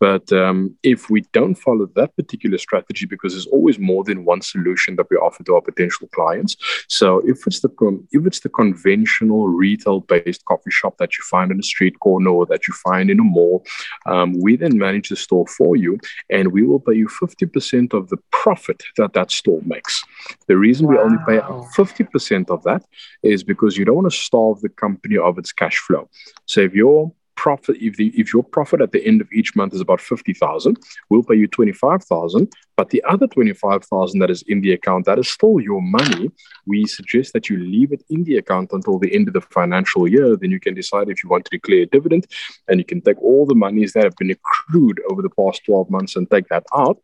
But 0.00 0.32
um, 0.32 0.76
if 0.82 1.10
we 1.10 1.22
don't 1.32 1.54
follow 1.54 1.86
that 1.94 2.16
particular 2.16 2.58
strategy, 2.58 3.06
because 3.06 3.32
there's 3.32 3.46
always 3.46 3.78
more 3.78 4.02
than 4.04 4.24
one 4.24 4.40
solution 4.40 4.96
that 4.96 5.06
we 5.10 5.16
offer 5.16 5.42
to 5.44 5.54
our 5.54 5.60
potential 5.60 6.08
clients. 6.08 6.56
So 6.88 7.18
if 7.20 7.46
it's 7.46 7.60
the 7.60 7.70
if 8.12 8.26
it's 8.26 8.40
the 8.40 8.48
conventional 8.48 9.48
retail-based 9.48 10.44
coffee 10.44 10.70
shop 10.70 10.96
that 10.98 11.16
you 11.16 11.24
find 11.24 11.50
in 11.50 11.58
a 11.58 11.62
street 11.62 11.98
corner 12.00 12.30
or 12.30 12.46
that 12.46 12.66
you 12.66 12.74
find 12.74 13.10
in 13.10 13.20
a 13.20 13.24
mall, 13.24 13.64
um, 14.06 14.40
we 14.40 14.56
then 14.56 14.78
manage 14.78 15.08
the 15.08 15.16
store 15.16 15.46
for 15.46 15.76
you 15.76 15.98
and 16.30 16.52
we 16.52 16.62
will 16.62 16.80
pay 16.80 16.94
you 16.94 17.08
50% 17.08 17.92
of 17.92 18.08
the 18.08 18.18
profit 18.30 18.82
that 18.96 19.12
that 19.14 19.30
store 19.30 19.62
makes. 19.64 20.02
The 20.46 20.56
reason 20.56 20.86
wow. 20.86 20.92
we 20.92 20.98
only 20.98 21.18
pay 21.26 21.38
50% 21.38 22.50
of 22.50 22.62
that 22.64 22.84
is 23.22 23.44
because 23.44 23.76
you 23.76 23.84
don't 23.84 23.96
want 23.96 24.10
to 24.10 24.16
starve 24.16 24.60
the 24.60 24.68
company 24.68 25.16
of 25.16 25.38
its 25.38 25.52
cash 25.52 25.78
flow. 25.78 26.08
So 26.46 26.60
if 26.60 26.74
your 26.74 27.12
profit 27.36 27.76
if 27.80 27.96
the 27.96 28.08
if 28.18 28.32
your 28.32 28.42
profit 28.42 28.80
at 28.80 28.92
the 28.92 29.04
end 29.06 29.20
of 29.20 29.28
each 29.32 29.54
month 29.56 29.74
is 29.74 29.80
about 29.80 30.00
50,000 30.00 30.78
we'll 31.10 31.22
pay 31.22 31.34
you 31.34 31.46
25,000 31.46 32.52
but 32.76 32.90
the 32.90 33.02
other 33.08 33.26
25,000 33.26 34.20
that 34.20 34.30
is 34.30 34.42
in 34.48 34.60
the 34.60 34.72
account 34.72 35.06
that 35.06 35.18
is 35.18 35.28
still 35.28 35.60
your 35.60 35.82
money 35.82 36.30
we 36.66 36.86
suggest 36.86 37.32
that 37.32 37.48
you 37.48 37.58
leave 37.58 37.92
it 37.92 38.02
in 38.10 38.24
the 38.24 38.36
account 38.36 38.72
until 38.72 38.98
the 38.98 39.14
end 39.14 39.28
of 39.28 39.34
the 39.34 39.40
financial 39.40 40.08
year. 40.08 40.36
Then 40.36 40.50
you 40.50 40.60
can 40.60 40.74
decide 40.74 41.08
if 41.08 41.22
you 41.22 41.30
want 41.30 41.44
to 41.46 41.50
declare 41.50 41.82
a 41.82 41.86
dividend 41.86 42.26
and 42.68 42.78
you 42.78 42.84
can 42.84 43.00
take 43.00 43.20
all 43.22 43.46
the 43.46 43.54
monies 43.54 43.92
that 43.92 44.04
have 44.04 44.16
been 44.16 44.30
accrued 44.30 45.00
over 45.10 45.22
the 45.22 45.30
past 45.30 45.64
12 45.64 45.90
months 45.90 46.16
and 46.16 46.30
take 46.30 46.48
that 46.48 46.64
out 46.74 46.98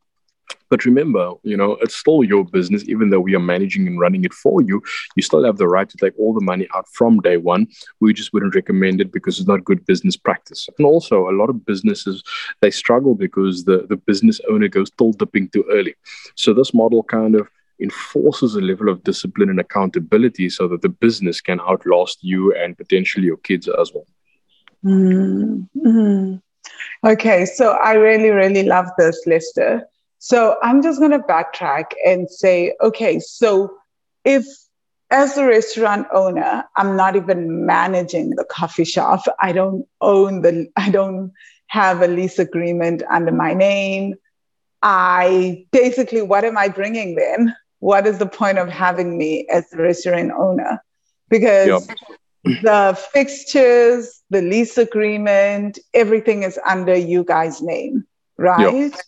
but 0.69 0.85
remember, 0.85 1.33
you 1.43 1.57
know, 1.57 1.73
it's 1.81 1.97
still 1.97 2.23
your 2.25 2.45
business, 2.45 2.89
even 2.89 3.11
though 3.11 3.21
we 3.21 3.35
are 3.35 3.41
managing 3.41 3.87
and 3.87 3.99
running 3.99 4.25
it 4.25 4.33
for 4.33 4.63
you. 4.63 4.83
You 5.17 5.23
still 5.23 5.45
have 5.45 5.59
the 5.59 5.69
right 5.69 5.89
to 5.89 5.97
take 5.97 6.19
all 6.19 6.33
the 6.33 6.45
money 6.45 6.69
out 6.75 6.87
from 6.89 7.21
day 7.21 7.37
one. 7.37 7.67
We 8.01 8.13
just 8.13 8.33
wouldn't 8.33 8.55
recommend 8.55 9.01
it 9.01 9.13
because 9.13 9.39
it's 9.39 9.49
not 9.49 9.65
good 9.65 9.85
business 9.87 10.17
practice. 10.17 10.69
And 10.79 10.87
also, 10.87 11.29
a 11.29 11.33
lot 11.33 11.51
of 11.51 11.67
businesses 11.67 12.23
they 12.61 12.71
struggle 12.71 13.15
because 13.15 13.65
the 13.65 13.87
the 13.89 13.97
business 13.97 14.41
owner 14.49 14.69
goes 14.69 14.91
till 14.91 15.13
dipping 15.13 15.49
too 15.49 15.65
early. 15.71 15.95
So 16.37 16.55
this 16.55 16.73
model 16.75 17.03
kind 17.03 17.35
of 17.35 17.49
enforces 17.81 18.55
a 18.55 18.61
level 18.61 18.89
of 18.89 19.03
discipline 19.05 19.49
and 19.49 19.61
accountability 19.61 20.51
so 20.51 20.69
that 20.69 20.83
the 20.83 20.89
business 20.89 21.41
can 21.41 21.61
outlast 21.61 22.19
you 22.23 22.55
and 22.55 22.77
potentially 22.77 23.27
your 23.27 23.39
kids 23.39 23.69
as 23.69 23.93
well. 23.95 24.07
Mm-hmm. 24.85 26.37
Okay, 27.05 27.45
so 27.47 27.73
I 27.73 27.95
really, 27.95 28.31
really 28.31 28.65
love 28.65 28.87
this, 28.99 29.23
Lester. 29.27 29.87
So 30.23 30.59
I'm 30.63 30.83
just 30.83 30.99
going 30.99 31.13
to 31.13 31.19
backtrack 31.19 31.93
and 32.05 32.31
say, 32.31 32.75
okay, 32.83 33.19
so 33.21 33.75
if 34.25 34.45
as 35.11 35.39
a 35.39 35.47
restaurant 35.47 36.07
owner, 36.13 36.65
I'm 36.77 36.95
not 36.95 37.17
even 37.17 37.65
managing 37.65 38.37
the 38.37 38.45
coffee 38.45 38.85
shop. 38.85 39.25
I 39.41 39.53
don't 39.53 39.87
own 40.03 40.43
the, 40.43 40.69
I 40.77 40.91
don't 40.91 41.33
have 41.69 42.03
a 42.03 42.07
lease 42.07 42.39
agreement 42.39 43.03
under 43.11 43.33
my 43.33 43.55
name. 43.55 44.15
I 44.83 45.67
basically, 45.73 46.21
what 46.21 46.45
am 46.45 46.59
I 46.59 46.69
bringing 46.69 47.15
then? 47.15 47.57
What 47.79 48.07
is 48.07 48.19
the 48.19 48.27
point 48.27 48.59
of 48.59 48.69
having 48.69 49.17
me 49.17 49.47
as 49.49 49.71
the 49.71 49.79
restaurant 49.79 50.33
owner? 50.33 50.83
Because 51.31 51.89
yep. 52.45 52.63
the 52.63 52.99
fixtures, 53.15 54.21
the 54.29 54.43
lease 54.43 54.77
agreement, 54.77 55.79
everything 55.95 56.43
is 56.43 56.59
under 56.67 56.95
you 56.95 57.25
guys' 57.25 57.63
name, 57.63 58.07
right? 58.37 58.91
Yep. 58.93 59.01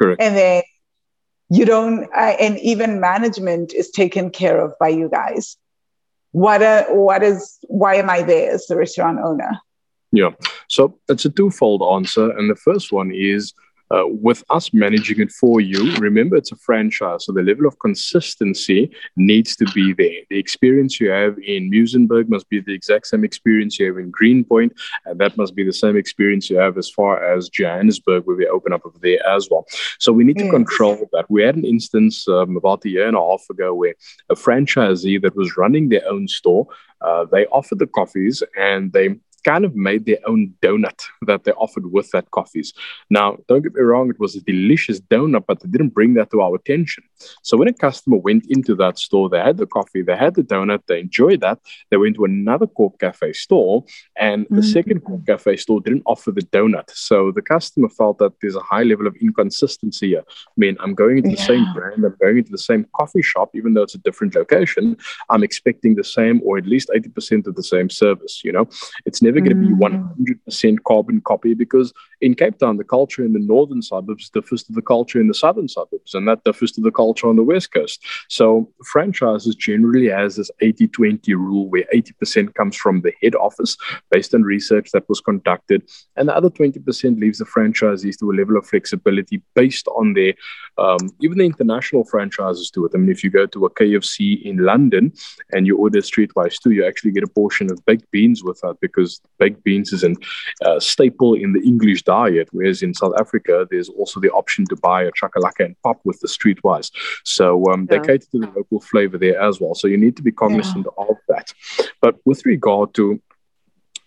Correct. 0.00 0.20
And 0.20 0.36
then 0.36 0.62
you 1.48 1.64
don't, 1.64 2.04
uh, 2.14 2.36
and 2.40 2.58
even 2.58 3.00
management 3.00 3.72
is 3.72 3.90
taken 3.90 4.30
care 4.30 4.60
of 4.60 4.72
by 4.78 4.88
you 4.88 5.08
guys. 5.08 5.56
What, 6.32 6.62
a, 6.62 6.86
what 6.90 7.22
is, 7.22 7.58
why 7.68 7.96
am 7.96 8.10
I 8.10 8.22
there 8.22 8.52
as 8.52 8.66
the 8.66 8.76
restaurant 8.76 9.20
owner? 9.22 9.58
Yeah. 10.12 10.30
So 10.68 10.98
it's 11.08 11.24
a 11.24 11.30
twofold 11.30 11.82
answer. 11.82 12.30
And 12.30 12.50
the 12.50 12.56
first 12.56 12.92
one 12.92 13.10
is 13.12 13.52
uh, 13.90 14.04
with 14.06 14.42
us 14.50 14.72
managing 14.72 15.20
it 15.20 15.30
for 15.30 15.60
you, 15.60 15.94
remember 15.96 16.36
it's 16.36 16.52
a 16.52 16.56
franchise, 16.56 17.24
so 17.24 17.32
the 17.32 17.42
level 17.42 17.66
of 17.66 17.78
consistency 17.78 18.90
needs 19.16 19.56
to 19.56 19.64
be 19.72 19.92
there. 19.92 20.22
The 20.30 20.38
experience 20.38 21.00
you 21.00 21.10
have 21.10 21.38
in 21.38 21.70
Muizenberg 21.70 22.28
must 22.28 22.48
be 22.48 22.60
the 22.60 22.74
exact 22.74 23.06
same 23.06 23.24
experience 23.24 23.78
you 23.78 23.86
have 23.86 23.98
in 23.98 24.10
Greenpoint, 24.10 24.72
and 25.04 25.18
that 25.20 25.36
must 25.36 25.54
be 25.54 25.64
the 25.64 25.72
same 25.72 25.96
experience 25.96 26.50
you 26.50 26.56
have 26.56 26.78
as 26.78 26.90
far 26.90 27.22
as 27.24 27.48
Johannesburg, 27.48 28.24
where 28.24 28.36
we 28.36 28.46
open 28.46 28.72
up 28.72 28.84
over 28.84 28.98
there 29.00 29.24
as 29.28 29.48
well. 29.50 29.66
So 29.98 30.12
we 30.12 30.24
need 30.24 30.38
to 30.38 30.44
yes. 30.44 30.52
control 30.52 31.08
that. 31.12 31.30
We 31.30 31.42
had 31.42 31.56
an 31.56 31.64
instance 31.64 32.26
um, 32.28 32.56
about 32.56 32.84
a 32.84 32.88
year 32.88 33.06
and 33.06 33.16
a 33.16 33.20
half 33.20 33.44
ago 33.50 33.74
where 33.74 33.94
a 34.30 34.34
franchisee 34.34 35.20
that 35.22 35.36
was 35.36 35.56
running 35.56 35.88
their 35.88 36.06
own 36.08 36.28
store, 36.28 36.66
uh, 37.00 37.24
they 37.30 37.46
offered 37.46 37.78
the 37.78 37.86
coffees 37.86 38.42
and 38.56 38.92
they 38.92 39.16
kind 39.46 39.64
of 39.64 39.76
made 39.76 40.04
their 40.06 40.18
own 40.26 40.52
donut 40.60 41.00
that 41.22 41.44
they 41.44 41.52
offered 41.52 41.92
with 41.92 42.10
that 42.10 42.30
coffees. 42.32 42.72
Now, 43.10 43.38
don't 43.48 43.62
get 43.62 43.74
me 43.74 43.80
wrong, 43.80 44.10
it 44.10 44.18
was 44.18 44.34
a 44.34 44.40
delicious 44.40 45.00
donut, 45.00 45.44
but 45.46 45.60
they 45.60 45.68
didn't 45.68 45.94
bring 45.94 46.14
that 46.14 46.30
to 46.32 46.40
our 46.40 46.56
attention. 46.56 47.04
So 47.42 47.56
when 47.56 47.68
a 47.68 47.72
customer 47.72 48.16
went 48.16 48.44
into 48.48 48.74
that 48.74 48.98
store, 48.98 49.28
they 49.28 49.38
had 49.38 49.56
the 49.56 49.66
coffee, 49.66 50.02
they 50.02 50.16
had 50.16 50.34
the 50.34 50.42
donut, 50.42 50.82
they 50.88 51.00
enjoyed 51.00 51.40
that. 51.42 51.60
They 51.90 51.96
went 51.96 52.16
to 52.16 52.24
another 52.24 52.66
Corp 52.66 52.98
Cafe 52.98 53.32
store, 53.34 53.84
and 54.16 54.46
the 54.50 54.56
mm-hmm. 54.56 54.70
second 54.76 55.00
Corp 55.04 55.24
Cafe 55.26 55.56
store 55.56 55.80
didn't 55.80 56.02
offer 56.06 56.32
the 56.32 56.42
donut. 56.42 56.90
So 56.90 57.30
the 57.30 57.42
customer 57.42 57.88
felt 57.88 58.18
that 58.18 58.32
there's 58.42 58.56
a 58.56 58.60
high 58.60 58.82
level 58.82 59.06
of 59.06 59.14
inconsistency 59.20 60.08
here. 60.08 60.24
I 60.26 60.56
mean, 60.56 60.76
I'm 60.80 60.94
going 60.94 61.18
into 61.18 61.30
yeah. 61.30 61.36
the 61.36 61.42
same 61.42 61.72
brand, 61.72 62.04
I'm 62.04 62.16
going 62.20 62.38
into 62.38 62.50
the 62.50 62.58
same 62.58 62.84
coffee 62.96 63.22
shop, 63.22 63.50
even 63.54 63.74
though 63.74 63.82
it's 63.82 63.94
a 63.94 63.98
different 63.98 64.34
location. 64.34 64.96
I'm 65.30 65.44
expecting 65.44 65.94
the 65.94 66.04
same 66.04 66.40
or 66.44 66.58
at 66.58 66.66
least 66.66 66.90
80% 66.94 67.46
of 67.46 67.54
the 67.54 67.62
same 67.62 67.88
service. 67.88 68.42
You 68.44 68.52
know, 68.52 68.68
it's 69.04 69.22
never 69.22 69.35
never 69.36 69.54
going 69.54 69.62
to 69.62 69.68
be 69.68 69.74
100% 69.74 70.38
mm. 70.48 70.76
carbon 70.86 71.20
copy 71.20 71.54
because 71.54 71.92
in 72.20 72.34
Cape 72.34 72.58
Town, 72.58 72.76
the 72.76 72.84
culture 72.84 73.24
in 73.24 73.32
the 73.32 73.38
northern 73.38 73.82
suburbs 73.82 74.30
differs 74.30 74.62
to 74.64 74.72
the 74.72 74.82
culture 74.82 75.20
in 75.20 75.28
the 75.28 75.34
southern 75.34 75.68
suburbs, 75.68 76.14
and 76.14 76.26
that 76.28 76.44
differs 76.44 76.72
to 76.72 76.80
the 76.80 76.90
culture 76.90 77.28
on 77.28 77.36
the 77.36 77.42
west 77.42 77.72
coast. 77.72 78.04
So 78.28 78.72
franchises 78.84 79.54
generally 79.54 80.08
has 80.08 80.36
this 80.36 80.50
80-20 80.62 81.28
rule 81.34 81.68
where 81.68 81.84
80% 81.94 82.54
comes 82.54 82.76
from 82.76 83.02
the 83.02 83.12
head 83.22 83.34
office 83.34 83.76
based 84.10 84.34
on 84.34 84.42
research 84.42 84.90
that 84.92 85.08
was 85.08 85.20
conducted, 85.20 85.82
and 86.16 86.28
the 86.28 86.36
other 86.36 86.50
20% 86.50 87.20
leaves 87.20 87.38
the 87.38 87.44
franchisees 87.44 88.18
to 88.18 88.30
a 88.30 88.34
level 88.34 88.56
of 88.56 88.66
flexibility 88.66 89.42
based 89.54 89.88
on 89.88 90.14
their 90.14 90.34
um, 90.78 90.98
even 91.20 91.38
the 91.38 91.44
international 91.44 92.04
franchises 92.04 92.70
do 92.70 92.84
it. 92.84 92.92
I 92.94 92.98
mean, 92.98 93.10
if 93.10 93.24
you 93.24 93.30
go 93.30 93.46
to 93.46 93.64
a 93.64 93.70
KFC 93.70 94.42
in 94.42 94.58
London 94.58 95.12
and 95.52 95.66
you 95.66 95.76
order 95.76 96.00
streetwise 96.00 96.60
two, 96.62 96.72
you 96.72 96.86
actually 96.86 97.12
get 97.12 97.22
a 97.22 97.28
portion 97.28 97.70
of 97.70 97.84
baked 97.86 98.10
beans 98.10 98.44
with 98.44 98.60
that 98.60 98.76
because 98.80 99.15
Baked 99.38 99.62
beans 99.64 99.92
is 99.92 100.04
a 100.04 100.14
uh, 100.64 100.80
staple 100.80 101.34
in 101.34 101.52
the 101.52 101.60
English 101.60 102.02
diet, 102.02 102.48
whereas 102.52 102.82
in 102.82 102.94
South 102.94 103.14
Africa, 103.18 103.66
there's 103.70 103.88
also 103.88 104.20
the 104.20 104.30
option 104.30 104.64
to 104.66 104.76
buy 104.76 105.02
a 105.02 105.12
chakalaka 105.12 105.66
and 105.66 105.76
pap 105.84 105.98
with 106.04 106.18
the 106.20 106.28
streetwise. 106.28 106.90
So 107.24 107.64
um, 107.70 107.86
yeah. 107.90 107.98
they 107.98 108.06
cater 108.06 108.26
to 108.32 108.38
the 108.40 108.52
local 108.56 108.80
flavor 108.80 109.18
there 109.18 109.40
as 109.40 109.60
well. 109.60 109.74
So 109.74 109.88
you 109.88 109.96
need 109.96 110.16
to 110.16 110.22
be 110.22 110.32
cognizant 110.32 110.86
yeah. 110.86 111.04
of 111.04 111.16
that. 111.28 111.52
But 112.00 112.16
with 112.24 112.44
regard 112.46 112.94
to 112.94 113.20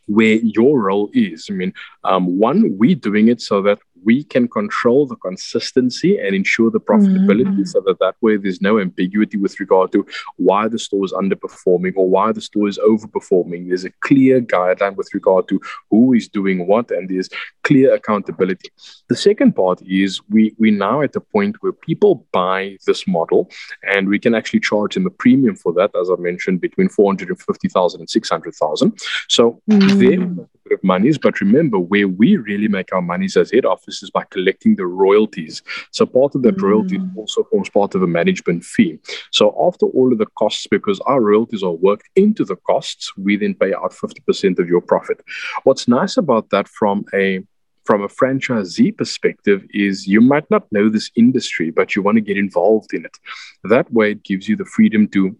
where 0.10 0.36
your 0.36 0.82
role 0.82 1.10
is. 1.14 1.48
I 1.50 1.54
mean, 1.54 1.74
um, 2.04 2.40
one, 2.40 2.78
we're 2.78 2.96
doing 2.96 3.28
it 3.28 3.42
so 3.42 3.62
that 3.62 3.80
we 4.04 4.24
can 4.24 4.48
control 4.48 5.06
the 5.06 5.16
consistency 5.18 6.18
and 6.18 6.36
ensure 6.36 6.70
the 6.70 6.80
profitability 6.80 7.44
mm-hmm. 7.44 7.64
so 7.64 7.82
that 7.86 8.00
that 8.00 8.16
way 8.22 8.38
there's 8.38 8.62
no 8.62 8.80
ambiguity 8.80 9.38
with 9.38 9.60
regard 9.60 9.92
to 9.92 10.06
why 10.38 10.68
the 10.68 10.80
store 10.80 11.06
is 11.06 11.14
underperforming 11.14 11.94
or 11.96 12.10
why 12.10 12.32
the 12.32 12.42
store 12.42 12.68
is 12.68 12.78
overperforming 12.80 13.68
there's 13.68 13.86
a 13.86 13.92
clear 14.02 14.42
guideline 14.42 14.96
with 14.96 15.10
regard 15.14 15.48
to 15.48 15.60
who 15.90 16.14
is 16.14 16.28
doing 16.28 16.68
what 16.68 16.92
and 16.92 17.10
there's 17.10 17.30
clear 17.64 17.94
accountability 17.94 18.70
the 19.10 19.16
second 19.16 19.56
part 19.56 19.82
is 19.84 20.22
we 20.30 20.56
we 20.58 20.72
now 20.72 21.02
at 21.02 21.14
the 21.14 21.22
point 21.22 21.56
where 21.62 21.74
people 21.74 22.26
buy 22.32 22.78
this 22.86 23.08
model 23.08 23.50
and 23.84 24.08
we 24.08 24.20
can 24.20 24.34
actually 24.36 24.60
charge 24.60 24.94
them 24.94 25.06
a 25.06 25.10
premium 25.10 25.56
for 25.56 25.74
that 25.74 25.92
as 26.00 26.10
i 26.10 26.16
mentioned 26.16 26.62
between 26.62 26.90
450000 26.90 28.02
and 28.02 28.10
600000 28.10 29.00
so 29.28 29.62
mm-hmm. 29.70 30.00
there 30.00 30.48
of 30.72 30.84
monies. 30.84 31.18
But 31.18 31.40
remember, 31.42 31.80
where 31.80 32.08
we 32.08 32.38
really 32.38 32.68
make 32.68 32.94
our 32.94 33.02
monies 33.02 33.38
as 33.38 33.52
head 33.52 33.66
office 33.66 33.89
is 34.04 34.10
by 34.10 34.24
collecting 34.30 34.76
the 34.76 34.86
royalties. 34.86 35.62
So 35.92 36.06
part 36.06 36.36
of 36.36 36.42
that 36.44 36.58
mm. 36.58 36.64
royalty 36.64 37.00
also 37.16 37.44
forms 37.44 37.70
part 37.70 37.96
of 37.96 38.04
a 38.04 38.08
management 38.08 38.64
fee. 38.64 39.00
So 39.32 39.56
after 39.68 39.86
all 39.88 40.12
of 40.12 40.18
the 40.18 40.28
costs, 40.38 40.68
because 40.68 41.00
our 41.02 41.22
royalties 41.22 41.64
are 41.64 41.72
worked 41.72 42.10
into 42.16 42.46
the 42.46 42.56
costs, 42.56 43.12
we 43.18 43.38
then 43.38 43.54
pay 43.54 43.74
out 43.74 43.92
50% 43.92 44.60
of 44.60 44.68
your 44.68 44.82
profit. 44.82 45.22
What's 45.64 45.88
nice 45.88 46.18
about 46.18 46.50
that 46.52 46.68
from 46.68 47.06
a 47.14 47.44
from 47.86 48.04
a 48.04 48.08
franchisee 48.08 48.96
perspective 48.96 49.66
is 49.72 50.06
you 50.06 50.22
might 50.22 50.48
not 50.52 50.72
know 50.72 50.90
this 50.90 51.10
industry, 51.16 51.72
but 51.72 51.96
you 51.96 52.04
want 52.04 52.18
to 52.18 52.22
get 52.22 52.38
involved 52.38 52.94
in 52.94 53.04
it. 53.04 53.18
That 53.64 53.92
way, 53.92 54.12
it 54.12 54.24
gives 54.24 54.48
you 54.48 54.56
the 54.56 54.66
freedom 54.66 55.08
to 55.08 55.36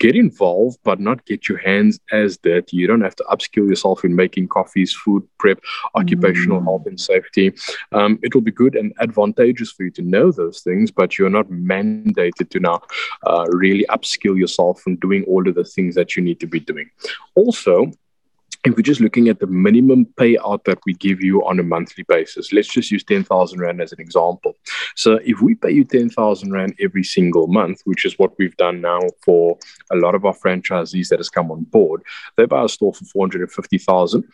get 0.00 0.16
involved, 0.16 0.78
but 0.82 0.98
not 0.98 1.24
get 1.26 1.48
your 1.48 1.58
hands 1.58 2.00
as 2.10 2.38
dirty. 2.38 2.76
You 2.76 2.86
don't 2.86 3.02
have 3.02 3.14
to 3.16 3.24
upskill 3.24 3.68
yourself 3.68 4.04
in 4.04 4.16
making 4.16 4.48
coffees, 4.48 4.92
food 4.92 5.22
prep, 5.38 5.60
occupational 5.94 6.60
mm. 6.60 6.64
health 6.64 6.86
and 6.86 6.98
safety. 6.98 7.52
Um, 7.92 8.18
it 8.22 8.34
will 8.34 8.40
be 8.40 8.50
good 8.50 8.74
and 8.74 8.92
advantageous 9.00 9.70
for 9.70 9.84
you 9.84 9.90
to 9.92 10.02
know 10.02 10.32
those 10.32 10.60
things, 10.62 10.90
but 10.90 11.18
you're 11.18 11.30
not 11.30 11.48
mandated 11.48 12.48
to 12.50 12.60
now 12.60 12.80
uh, 13.26 13.44
really 13.50 13.84
upskill 13.90 14.36
yourself 14.36 14.82
in 14.86 14.96
doing 14.96 15.22
all 15.24 15.46
of 15.46 15.54
the 15.54 15.64
things 15.64 15.94
that 15.94 16.16
you 16.16 16.22
need 16.22 16.40
to 16.40 16.46
be 16.46 16.60
doing. 16.60 16.90
Also, 17.36 17.92
if 18.64 18.76
we're 18.76 18.82
just 18.82 19.00
looking 19.00 19.28
at 19.28 19.40
the 19.40 19.46
minimum 19.46 20.04
payout 20.16 20.64
that 20.64 20.78
we 20.84 20.92
give 20.94 21.22
you 21.22 21.44
on 21.46 21.58
a 21.58 21.62
monthly 21.62 22.04
basis, 22.04 22.52
let's 22.52 22.68
just 22.68 22.90
use 22.90 23.02
10,000 23.04 23.58
Rand 23.58 23.80
as 23.80 23.92
an 23.92 24.00
example. 24.00 24.56
So 24.96 25.18
if 25.24 25.40
we 25.40 25.54
pay 25.54 25.70
you 25.70 25.84
10,000 25.84 26.52
Rand 26.52 26.74
every 26.78 27.04
single 27.04 27.46
month, 27.46 27.80
which 27.84 28.04
is 28.04 28.18
what 28.18 28.38
we've 28.38 28.56
done 28.56 28.80
now 28.80 29.00
for 29.24 29.58
a 29.90 29.96
lot 29.96 30.14
of 30.14 30.24
our 30.26 30.34
franchisees 30.34 31.08
that 31.08 31.18
has 31.18 31.30
come 31.30 31.50
on 31.50 31.62
board, 31.64 32.02
they 32.36 32.44
buy 32.44 32.64
a 32.64 32.68
store 32.68 32.92
for 32.92 33.04
450,000 33.06 34.24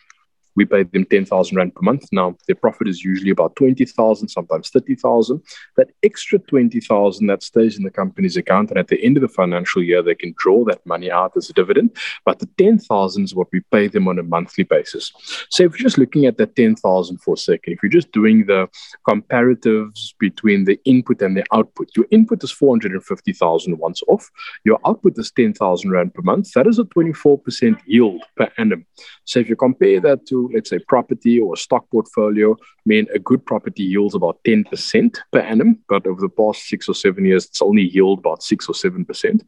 we 0.57 0.65
pay 0.65 0.83
them 0.83 1.05
10,000 1.05 1.55
Rand 1.55 1.75
per 1.75 1.81
month. 1.81 2.09
Now, 2.11 2.35
their 2.47 2.55
profit 2.55 2.87
is 2.87 3.03
usually 3.03 3.29
about 3.29 3.55
20,000, 3.55 4.27
sometimes 4.27 4.69
30,000. 4.69 5.41
That 5.77 5.91
extra 6.03 6.39
20,000 6.39 7.27
that 7.27 7.43
stays 7.43 7.77
in 7.77 7.83
the 7.83 7.91
company's 7.91 8.35
account. 8.35 8.71
And 8.71 8.79
at 8.79 8.87
the 8.87 9.01
end 9.03 9.17
of 9.17 9.21
the 9.21 9.27
financial 9.27 9.83
year, 9.83 10.01
they 10.01 10.15
can 10.15 10.33
draw 10.37 10.65
that 10.65 10.85
money 10.85 11.11
out 11.11 11.37
as 11.37 11.49
a 11.49 11.53
dividend. 11.53 11.95
But 12.25 12.39
the 12.39 12.49
10,000 12.57 13.23
is 13.23 13.35
what 13.35 13.47
we 13.53 13.61
pay 13.71 13.87
them 13.87 14.07
on 14.07 14.17
a 14.17 14.23
monthly 14.23 14.63
basis. 14.63 15.13
So 15.49 15.63
if 15.63 15.73
you're 15.73 15.87
just 15.87 15.99
looking 15.99 16.25
at 16.25 16.37
that 16.37 16.55
10,000 16.55 17.17
for 17.19 17.35
a 17.35 17.37
second, 17.37 17.73
if 17.73 17.83
you're 17.83 17.89
just 17.91 18.11
doing 18.11 18.47
the 18.47 18.67
comparatives 19.07 20.15
between 20.19 20.65
the 20.65 20.79
input 20.85 21.21
and 21.21 21.37
the 21.37 21.45
output, 21.53 21.89
your 21.95 22.07
input 22.09 22.43
is 22.43 22.51
450,000 22.51 23.77
once 23.77 24.01
off. 24.07 24.27
Your 24.65 24.79
output 24.87 25.19
is 25.19 25.31
10,000 25.31 25.91
Rand 25.91 26.15
per 26.15 26.23
month. 26.23 26.53
That 26.53 26.65
is 26.65 26.79
a 26.79 26.83
24% 26.83 27.79
yield 27.85 28.23
per 28.35 28.51
annum. 28.57 28.87
So 29.25 29.39
if 29.39 29.49
you 29.49 29.55
compare 29.55 29.99
that 29.99 30.25
to 30.27 30.46
let's 30.53 30.69
say, 30.69 30.79
property 30.79 31.39
or 31.39 31.53
a 31.53 31.57
stock 31.57 31.89
portfolio, 31.91 32.53
I 32.53 32.85
mean, 32.85 33.07
a 33.13 33.19
good 33.19 33.45
property 33.45 33.83
yields 33.83 34.15
about 34.15 34.39
10% 34.45 35.17
per 35.31 35.39
annum, 35.39 35.79
but 35.89 36.07
over 36.07 36.21
the 36.21 36.29
past 36.29 36.67
six 36.67 36.87
or 36.87 36.95
seven 36.95 37.25
years, 37.25 37.45
it's 37.45 37.61
only 37.61 37.83
yield 37.83 38.19
about 38.19 38.43
six 38.43 38.67
or 38.69 38.73
7%. 38.73 39.41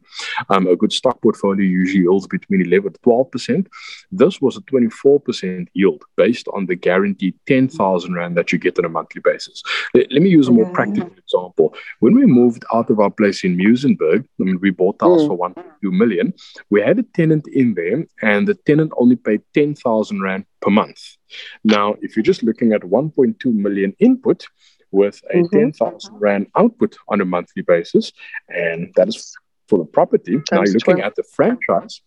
Um, 0.48 0.66
a 0.66 0.76
good 0.76 0.92
stock 0.92 1.20
portfolio 1.22 1.64
usually 1.64 2.02
yields 2.02 2.26
between 2.26 2.62
11 2.62 2.92
to 2.92 2.98
12%. 3.00 3.66
This 4.12 4.40
was 4.40 4.56
a 4.56 4.60
24% 4.62 5.66
yield 5.74 6.02
based 6.16 6.48
on 6.52 6.66
the 6.66 6.76
guaranteed 6.76 7.34
10,000 7.46 8.14
Rand 8.14 8.36
that 8.36 8.52
you 8.52 8.58
get 8.58 8.78
on 8.78 8.84
a 8.84 8.88
monthly 8.88 9.22
basis. 9.24 9.62
Let, 9.94 10.12
let 10.12 10.22
me 10.22 10.30
use 10.30 10.48
a 10.48 10.52
more 10.52 10.70
practical 10.72 11.10
example. 11.16 11.74
When 12.00 12.14
we 12.14 12.26
moved 12.26 12.64
out 12.72 12.90
of 12.90 13.00
our 13.00 13.10
place 13.10 13.44
in 13.44 13.56
Muizenberg, 13.56 14.24
I 14.40 14.44
mean, 14.44 14.58
we 14.60 14.70
bought 14.70 14.98
the 14.98 15.06
house 15.06 15.22
mm. 15.22 15.28
for 15.28 15.38
1.2 15.38 15.64
million, 15.92 16.32
we 16.70 16.80
had 16.80 16.98
a 16.98 17.02
tenant 17.02 17.46
in 17.48 17.74
there, 17.74 18.04
and 18.22 18.46
the 18.46 18.54
tenant 18.54 18.92
only 18.96 19.16
paid 19.16 19.42
10,000 19.54 20.20
Rand 20.20 20.44
per 20.60 20.70
month. 20.70 21.16
Now, 21.64 21.96
if 22.00 22.16
you're 22.16 22.22
just 22.22 22.42
looking 22.42 22.72
at 22.72 22.82
1.2 22.82 23.44
million 23.46 23.94
input 23.98 24.46
with 24.90 25.22
a 25.30 25.38
mm-hmm. 25.38 25.58
10,000 25.58 26.14
Rand 26.18 26.46
output 26.56 26.96
on 27.08 27.20
a 27.20 27.24
monthly 27.24 27.62
basis, 27.62 28.12
and 28.48 28.92
that 28.96 29.08
is 29.08 29.36
for 29.68 29.78
the 29.78 29.84
property. 29.84 30.36
Now 30.50 30.62
you're 30.64 30.74
looking 30.74 30.96
12. 30.96 31.00
at 31.00 31.14
the 31.14 31.22
franchise. 31.22 32.02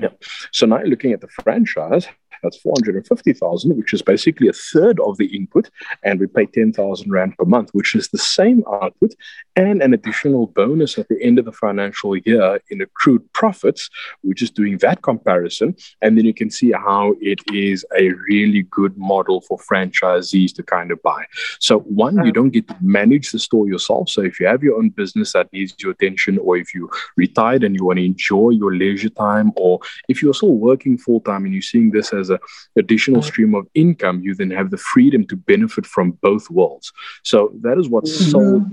Yeah. 0.00 0.10
So 0.52 0.66
now 0.66 0.78
you're 0.78 0.88
looking 0.88 1.12
at 1.12 1.20
the 1.20 1.28
franchise 1.28 2.06
that's 2.42 2.58
450,000, 2.58 3.76
which 3.76 3.92
is 3.92 4.02
basically 4.02 4.48
a 4.48 4.52
third 4.52 5.00
of 5.00 5.16
the 5.16 5.26
input. 5.36 5.70
And 6.02 6.20
we 6.20 6.26
pay 6.26 6.46
10,000 6.46 7.10
Rand 7.10 7.36
per 7.36 7.44
month, 7.44 7.70
which 7.72 7.94
is 7.94 8.08
the 8.08 8.18
same 8.18 8.62
output 8.82 9.14
and 9.56 9.82
an 9.82 9.94
additional 9.94 10.48
bonus 10.48 10.98
at 10.98 11.08
the 11.08 11.20
end 11.22 11.38
of 11.38 11.44
the 11.44 11.52
financial 11.52 12.16
year 12.16 12.60
in 12.70 12.80
accrued 12.80 13.32
profits. 13.32 13.88
We're 14.22 14.34
just 14.34 14.54
doing 14.54 14.78
that 14.78 15.02
comparison. 15.02 15.76
And 16.02 16.16
then 16.16 16.24
you 16.24 16.34
can 16.34 16.50
see 16.50 16.72
how 16.72 17.14
it 17.20 17.40
is 17.52 17.84
a 17.98 18.10
really 18.28 18.62
good 18.62 18.96
model 18.96 19.40
for 19.40 19.58
franchisees 19.58 20.54
to 20.54 20.62
kind 20.62 20.90
of 20.90 21.02
buy. 21.02 21.24
So, 21.58 21.80
one, 21.80 22.16
you 22.16 22.32
mm. 22.32 22.34
don't 22.34 22.50
get 22.50 22.68
to 22.68 22.76
manage 22.80 23.30
the 23.30 23.38
store 23.38 23.66
yourself. 23.66 24.08
So, 24.10 24.22
if 24.22 24.38
you 24.38 24.46
have 24.46 24.62
your 24.62 24.76
own 24.76 24.90
business 24.90 25.32
that 25.32 25.52
needs 25.52 25.74
your 25.78 25.92
attention, 25.92 26.38
or 26.38 26.56
if 26.56 26.74
you 26.74 26.90
retired 27.16 27.64
and 27.64 27.74
you 27.74 27.84
want 27.84 27.98
to 27.98 28.04
enjoy 28.04 28.50
your 28.50 28.74
leisure 28.74 29.08
time, 29.10 29.52
or 29.56 29.80
if 30.08 30.22
you're 30.22 30.34
still 30.34 30.54
working 30.54 30.98
full 30.98 31.20
time 31.20 31.44
and 31.44 31.52
you're 31.52 31.62
seeing 31.62 31.90
this 31.90 32.12
as 32.12 32.25
an 32.30 32.38
additional 32.76 33.22
stream 33.22 33.54
of 33.54 33.66
income, 33.74 34.20
you 34.22 34.34
then 34.34 34.50
have 34.50 34.70
the 34.70 34.76
freedom 34.76 35.26
to 35.28 35.36
benefit 35.36 35.86
from 35.86 36.12
both 36.22 36.50
worlds. 36.50 36.92
So, 37.24 37.52
that 37.62 37.78
is 37.78 37.88
what's 37.88 38.12
mm-hmm. 38.12 38.30
sold 38.30 38.64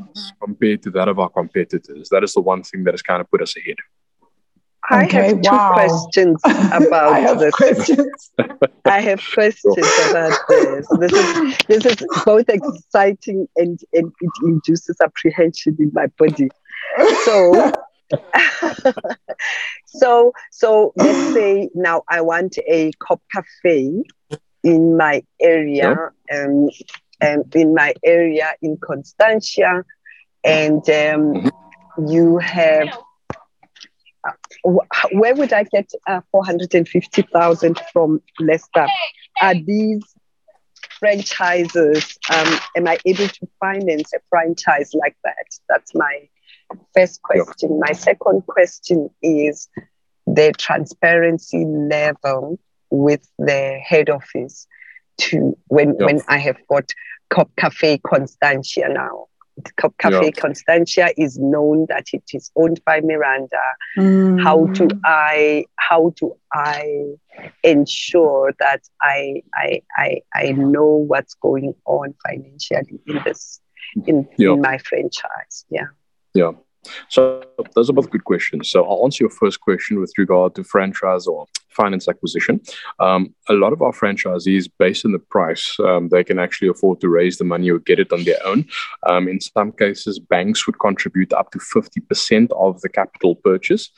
compared 0.43 0.63
compared 0.63 0.83
to 0.83 0.91
that 0.91 1.07
of 1.07 1.19
our 1.19 1.29
competitors. 1.29 2.09
That 2.09 2.23
is 2.23 2.33
the 2.33 2.41
one 2.41 2.63
thing 2.63 2.83
that 2.85 2.93
has 2.93 3.01
kind 3.01 3.21
of 3.21 3.29
put 3.29 3.41
us 3.41 3.55
ahead. 3.57 3.77
I 4.89 5.05
okay, 5.05 5.27
have 5.27 5.41
two 5.41 5.49
wow. 5.49 5.73
questions 5.73 6.41
about 6.43 7.13
I 7.13 7.19
have 7.19 7.39
this. 7.39 7.55
Questions. 7.55 8.31
I 8.85 8.99
have 9.01 9.21
questions 9.33 9.77
about 10.09 10.37
this. 10.49 10.87
This 10.99 11.13
is 11.13 11.57
this 11.67 11.85
is 11.85 12.07
both 12.25 12.49
exciting 12.49 13.47
and, 13.55 13.79
and 13.93 14.11
it 14.19 14.31
induces 14.43 14.97
apprehension 15.01 15.77
in 15.79 15.91
my 15.93 16.07
body. 16.17 16.49
So 17.23 17.71
so 19.85 20.33
so 20.51 20.93
let's 20.95 21.33
say 21.33 21.69
now 21.73 22.03
I 22.09 22.21
want 22.21 22.57
a 22.67 22.91
cop 22.99 23.21
cafe 23.31 24.03
in 24.63 24.97
my 24.97 25.23
area 25.41 26.11
and 26.29 26.69
um, 27.21 27.39
um, 27.39 27.43
in 27.53 27.73
my 27.73 27.93
area 28.03 28.53
in 28.61 28.77
Constantia 28.77 29.83
and 30.43 30.79
um, 30.89 31.33
mm-hmm. 31.33 32.07
you 32.07 32.37
have 32.37 32.89
uh, 34.25 34.31
where 35.11 35.35
would 35.35 35.51
I 35.51 35.63
get 35.63 35.91
uh, 36.07 36.21
450,000 36.31 37.81
from 37.91 38.21
Lester? 38.39 38.87
Are 39.41 39.53
these 39.53 40.01
franchises? 40.99 42.17
Um, 42.33 42.59
am 42.77 42.87
I 42.87 42.97
able 43.05 43.27
to 43.27 43.47
finance 43.59 44.13
a 44.13 44.19
franchise 44.29 44.91
like 44.93 45.17
that? 45.23 45.45
That's 45.67 45.93
my 45.93 46.29
first 46.95 47.21
question. 47.21 47.79
My 47.79 47.93
second 47.93 48.45
question 48.47 49.09
is 49.21 49.69
the 50.25 50.53
transparency 50.57 51.65
level 51.65 52.59
with 52.89 53.27
the 53.37 53.79
head 53.83 54.09
office 54.09 54.67
to 55.17 55.57
when, 55.67 55.95
when 55.97 56.21
I 56.27 56.37
have 56.37 56.57
got 56.67 56.89
Cop 57.29 57.49
Cafe 57.55 57.99
Constantia 57.99 58.89
now. 58.89 59.27
Cup 59.77 59.93
Cafe 59.97 60.25
yeah. 60.25 60.31
Constantia 60.31 61.09
is 61.15 61.37
known 61.37 61.85
that 61.89 62.07
it 62.11 62.23
is 62.33 62.51
owned 62.55 62.81
by 62.85 63.01
Miranda. 63.01 63.61
Mm. 63.97 64.41
How 64.41 64.65
do 64.65 64.87
I 65.05 65.65
how 65.75 66.13
do 66.15 66.35
I 66.51 67.13
ensure 67.63 68.53
that 68.59 68.81
I 69.01 69.43
I 69.53 69.81
I, 69.95 70.21
I 70.33 70.51
know 70.53 70.87
what's 71.07 71.35
going 71.35 71.75
on 71.85 72.15
financially 72.27 72.99
in 73.05 73.21
this 73.23 73.59
in, 74.07 74.27
yeah. 74.37 74.53
in 74.53 74.61
my 74.61 74.79
franchise? 74.79 75.65
Yeah. 75.69 75.87
Yeah. 76.33 76.51
So 77.09 77.43
those 77.75 77.89
are 77.89 77.93
both 77.93 78.09
good 78.09 78.25
questions. 78.25 78.69
So 78.69 78.85
I'll 78.85 79.03
answer 79.03 79.23
your 79.23 79.31
first 79.31 79.61
question 79.61 79.99
with 79.99 80.13
regard 80.17 80.55
to 80.55 80.63
franchise 80.63 81.27
or 81.27 81.47
finance 81.73 82.07
acquisition. 82.07 82.61
Um, 82.99 83.33
a 83.49 83.53
lot 83.53 83.73
of 83.73 83.81
our 83.81 83.91
franchisees, 83.91 84.69
based 84.79 85.05
on 85.05 85.11
the 85.11 85.19
price, 85.19 85.75
um, 85.79 86.09
they 86.09 86.23
can 86.23 86.39
actually 86.39 86.69
afford 86.69 87.01
to 87.01 87.09
raise 87.09 87.37
the 87.37 87.43
money 87.43 87.69
or 87.69 87.79
get 87.79 87.99
it 87.99 88.13
on 88.13 88.23
their 88.23 88.37
own. 88.45 88.65
Um, 89.07 89.27
in 89.27 89.41
some 89.41 89.71
cases, 89.71 90.19
banks 90.19 90.65
would 90.65 90.79
contribute 90.79 91.33
up 91.33 91.51
to 91.51 91.59
50% 91.59 92.51
of 92.51 92.81
the 92.81 92.89
capital 92.89 93.35
purchase, 93.35 93.89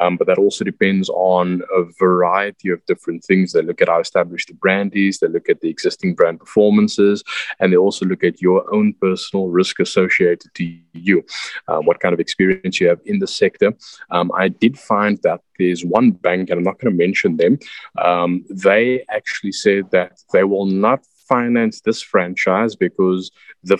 um, 0.00 0.16
but 0.16 0.26
that 0.26 0.38
also 0.38 0.64
depends 0.64 1.08
on 1.10 1.62
a 1.76 1.84
variety 1.98 2.70
of 2.70 2.84
different 2.86 3.24
things. 3.24 3.52
They 3.52 3.62
look 3.62 3.82
at 3.82 3.88
how 3.88 4.00
established 4.00 4.48
the 4.48 4.54
brand 4.54 4.94
is, 4.94 5.18
they 5.18 5.28
look 5.28 5.48
at 5.48 5.60
the 5.60 5.68
existing 5.68 6.14
brand 6.14 6.40
performances, 6.40 7.22
and 7.60 7.72
they 7.72 7.76
also 7.76 8.06
look 8.06 8.24
at 8.24 8.40
your 8.40 8.72
own 8.72 8.94
personal 9.00 9.48
risk 9.48 9.80
associated 9.80 10.54
to 10.54 10.78
you, 10.92 11.24
uh, 11.68 11.78
what 11.78 12.00
kind 12.00 12.12
of 12.12 12.20
experience 12.20 12.33
you 12.38 12.88
have 12.88 13.00
in 13.04 13.18
the 13.18 13.26
sector. 13.26 13.72
Um, 14.10 14.30
I 14.36 14.48
did 14.48 14.78
find 14.78 15.18
that 15.22 15.40
there's 15.58 15.84
one 15.84 16.10
bank, 16.10 16.50
and 16.50 16.58
I'm 16.58 16.64
not 16.64 16.78
going 16.78 16.92
to 16.92 16.98
mention 16.98 17.36
them, 17.36 17.58
um, 17.98 18.44
they 18.50 19.04
actually 19.08 19.52
said 19.52 19.90
that 19.90 20.18
they 20.32 20.44
will 20.44 20.66
not 20.66 21.04
finance 21.28 21.80
this 21.80 22.02
franchise 22.02 22.76
because 22.76 23.30
the 23.62 23.78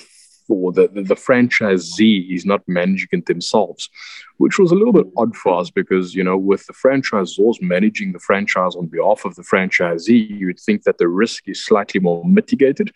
or 0.48 0.72
the, 0.72 0.88
the, 0.88 1.02
the 1.02 1.14
franchisee 1.14 2.34
is 2.34 2.44
not 2.44 2.62
managing 2.66 3.08
it 3.12 3.26
themselves 3.26 3.88
which 4.38 4.58
was 4.58 4.72
a 4.72 4.74
little 4.74 4.92
bit 4.92 5.06
odd 5.16 5.36
for 5.36 5.60
us 5.60 5.70
because, 5.70 6.14
you 6.14 6.24
know, 6.24 6.36
with 6.36 6.66
the 6.66 6.72
franchisors 6.72 7.62
managing 7.62 8.12
the 8.12 8.18
franchise 8.18 8.74
on 8.74 8.86
behalf 8.86 9.24
of 9.24 9.34
the 9.36 9.42
franchisee, 9.42 10.28
you 10.28 10.46
would 10.46 10.58
think 10.58 10.82
that 10.82 10.98
the 10.98 11.08
risk 11.08 11.48
is 11.48 11.64
slightly 11.64 12.00
more 12.00 12.24
mitigated. 12.24 12.92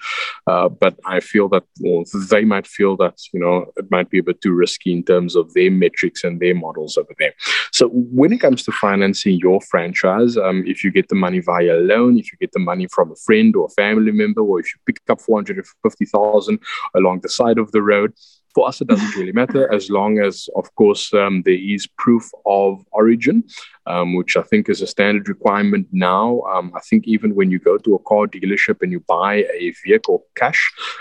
Uh, 0.47 0.69
but 0.69 0.99
I 1.07 1.21
feel 1.21 1.49
that 1.51 1.65
well, 1.81 2.05
they 2.29 2.45
might 2.45 2.67
feel 2.67 2.97
that, 2.97 3.21
you 3.33 3.41
know, 3.41 3.67
it 3.77 3.91
might 3.91 4.11
be 4.11 4.19
a 4.19 4.23
bit 4.23 4.41
too 4.41 4.53
risky 4.53 4.93
in 4.93 5.05
terms 5.05 5.37
of 5.37 5.53
their 5.55 5.71
metrics 5.71 6.25
and 6.25 6.41
their 6.41 6.55
models 6.55 6.97
over 6.97 7.15
there. 7.19 7.35
So 7.73 7.89
when 7.89 8.33
it 8.33 8.41
comes 8.41 8.65
to 8.65 8.73
financing 8.73 9.39
your 9.39 9.61
franchise, 9.61 10.37
um, 10.37 10.65
if 10.67 10.83
you 10.83 10.91
get 10.91 11.09
the 11.09 11.15
money 11.15 11.39
via 11.39 11.77
a 11.77 11.81
loan, 11.81 12.19
if 12.19 12.33
you 12.33 12.39
get 12.39 12.53
the 12.53 12.59
money 12.59 12.89
from 12.89 13.13
a 13.13 13.17
friend 13.17 13.55
or 13.55 13.67
a 13.67 13.81
family 13.81 14.13
member, 14.13 14.41
or 14.41 14.59
if 14.59 14.67
you 14.67 14.81
pick 14.87 15.01
up 15.09 15.21
450,000 15.21 16.59
along 16.95 17.21
the 17.21 17.29
side 17.41 17.59
of 17.59 17.73
the 17.73 17.83
road, 17.83 18.13
for 18.59 18.67
us, 18.67 18.81
it 18.81 18.89
doesn't 18.89 19.15
really 19.15 19.31
matter 19.31 19.73
as 19.73 19.89
long 19.89 20.19
as, 20.19 20.49
of 20.57 20.75
course, 20.75 21.15
um, 21.15 21.43
there 21.45 21.63
is 21.75 21.87
proof 21.87 22.29
of 22.45 22.85
origin 22.91 23.45
um, 23.89 24.15
which 24.15 24.37
I 24.37 24.43
think 24.43 24.69
is 24.69 24.83
a 24.83 24.87
standard 24.87 25.29
requirement 25.29 25.89
now. 25.91 26.43
Um, 26.43 26.73
I 26.77 26.81
think 26.81 27.09
even 27.09 27.35
when 27.35 27.51
you 27.51 27.59
go 27.59 27.79
to 27.79 27.95
a 27.95 27.99
car 28.01 28.27
dealership 28.27 28.83
and 28.83 28.93
you 28.93 29.01
buy 29.01 29.47
a 29.59 29.73
vehicle 29.85 30.27
cash, 30.37 30.61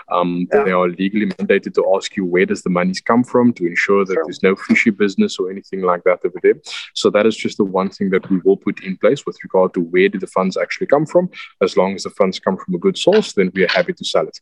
um, 0.09 0.47
yeah. 0.51 0.63
they 0.63 0.71
are 0.71 0.87
legally 0.87 1.27
mandated 1.27 1.73
to 1.75 1.93
ask 1.95 2.15
you 2.15 2.25
where 2.25 2.45
does 2.45 2.63
the 2.63 2.69
money 2.69 2.93
come 3.05 3.23
from 3.23 3.53
to 3.53 3.67
ensure 3.67 4.05
that 4.05 4.13
sure. 4.13 4.23
there's 4.25 4.41
no 4.41 4.55
fishy 4.55 4.89
business 4.89 5.37
or 5.37 5.51
anything 5.51 5.81
like 5.81 6.03
that 6.05 6.19
over 6.25 6.39
there. 6.41 6.55
So 6.93 7.09
that 7.09 7.25
is 7.25 7.35
just 7.35 7.57
the 7.57 7.65
one 7.65 7.89
thing 7.89 8.09
that 8.11 8.29
we 8.29 8.39
will 8.39 8.57
put 8.57 8.81
in 8.83 8.95
place 8.97 9.25
with 9.25 9.37
regard 9.43 9.73
to 9.73 9.81
where 9.81 10.07
do 10.07 10.17
the 10.17 10.27
funds 10.27 10.55
actually 10.55 10.87
come 10.87 11.05
from. 11.05 11.29
As 11.61 11.75
long 11.75 11.93
as 11.95 12.03
the 12.03 12.09
funds 12.09 12.39
come 12.39 12.57
from 12.57 12.73
a 12.75 12.79
good 12.79 12.97
source, 12.97 13.33
then 13.33 13.51
we 13.53 13.65
are 13.65 13.69
happy 13.69 13.93
to 13.93 14.05
sell 14.05 14.27
it. 14.27 14.39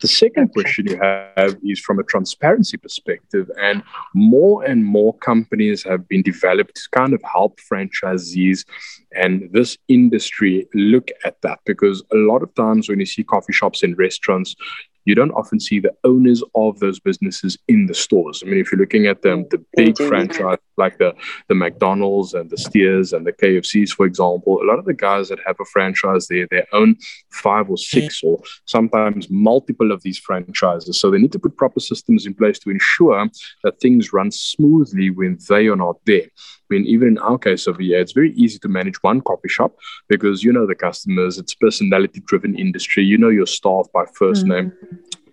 The 0.00 0.08
second 0.08 0.52
question 0.54 0.86
you 0.86 0.98
have 0.98 1.58
is 1.62 1.78
from 1.78 1.98
a 1.98 2.04
transparency 2.52 2.76
perspective, 2.76 3.50
and 3.60 3.82
more 4.14 4.64
and 4.64 4.84
more 4.84 5.16
companies 5.18 5.82
have 5.82 6.08
been 6.08 6.22
developed 6.22 6.76
to 6.76 6.88
kind 6.92 7.12
of 7.14 7.22
help 7.22 7.58
franchisees 7.60 8.64
and 9.12 9.48
this 9.52 9.78
industry 9.88 10.66
look 10.74 11.08
at 11.24 11.40
that. 11.42 11.60
Because 11.64 12.02
a 12.12 12.16
lot 12.16 12.42
of 12.42 12.54
times 12.54 12.88
when 12.88 13.00
you 13.00 13.06
see 13.06 13.24
coffee 13.24 13.52
shops 13.52 13.82
and 13.82 13.98
restaurants 13.98 14.54
you 15.04 15.14
don't 15.14 15.32
often 15.32 15.60
see 15.60 15.80
the 15.80 15.92
owners 16.04 16.42
of 16.54 16.78
those 16.78 17.00
businesses 17.00 17.58
in 17.68 17.86
the 17.86 17.94
stores. 17.94 18.42
I 18.44 18.48
mean, 18.48 18.60
if 18.60 18.70
you're 18.70 18.80
looking 18.80 19.06
at 19.06 19.22
them, 19.22 19.46
the 19.50 19.64
big 19.76 19.96
franchise 19.96 20.58
like 20.76 20.98
the, 20.98 21.14
the 21.48 21.54
McDonald's 21.54 22.34
and 22.34 22.50
the 22.50 22.56
Steers 22.56 23.12
and 23.12 23.26
the 23.26 23.32
KFCs, 23.32 23.90
for 23.90 24.06
example, 24.06 24.60
a 24.62 24.64
lot 24.64 24.78
of 24.78 24.84
the 24.84 24.94
guys 24.94 25.28
that 25.28 25.38
have 25.46 25.56
a 25.60 25.64
franchise 25.66 26.26
there, 26.28 26.46
they 26.50 26.64
own 26.72 26.96
five 27.30 27.68
or 27.68 27.76
six 27.76 28.22
or 28.22 28.40
sometimes 28.64 29.28
multiple 29.30 29.92
of 29.92 30.02
these 30.02 30.18
franchises. 30.18 30.98
So 30.98 31.10
they 31.10 31.18
need 31.18 31.32
to 31.32 31.38
put 31.38 31.56
proper 31.56 31.80
systems 31.80 32.26
in 32.26 32.34
place 32.34 32.58
to 32.60 32.70
ensure 32.70 33.28
that 33.64 33.80
things 33.80 34.12
run 34.12 34.30
smoothly 34.30 35.10
when 35.10 35.38
they 35.48 35.66
are 35.66 35.76
not 35.76 35.96
there. 36.06 36.26
I 36.72 36.74
mean, 36.74 36.86
even 36.86 37.08
in 37.08 37.18
our 37.18 37.38
case 37.38 37.68
over 37.68 37.82
here, 37.82 38.00
it's 38.00 38.12
very 38.12 38.32
easy 38.32 38.58
to 38.60 38.68
manage 38.68 39.02
one 39.02 39.20
coffee 39.20 39.48
shop 39.48 39.76
because 40.08 40.42
you 40.42 40.52
know 40.52 40.66
the 40.66 40.74
customers, 40.74 41.38
it's 41.38 41.54
personality 41.54 42.22
driven 42.24 42.58
industry, 42.58 43.04
you 43.04 43.18
know 43.18 43.28
your 43.28 43.46
staff 43.46 43.86
by 43.92 44.04
1st 44.04 44.44
mm-hmm. 44.44 44.48
name. 44.48 44.72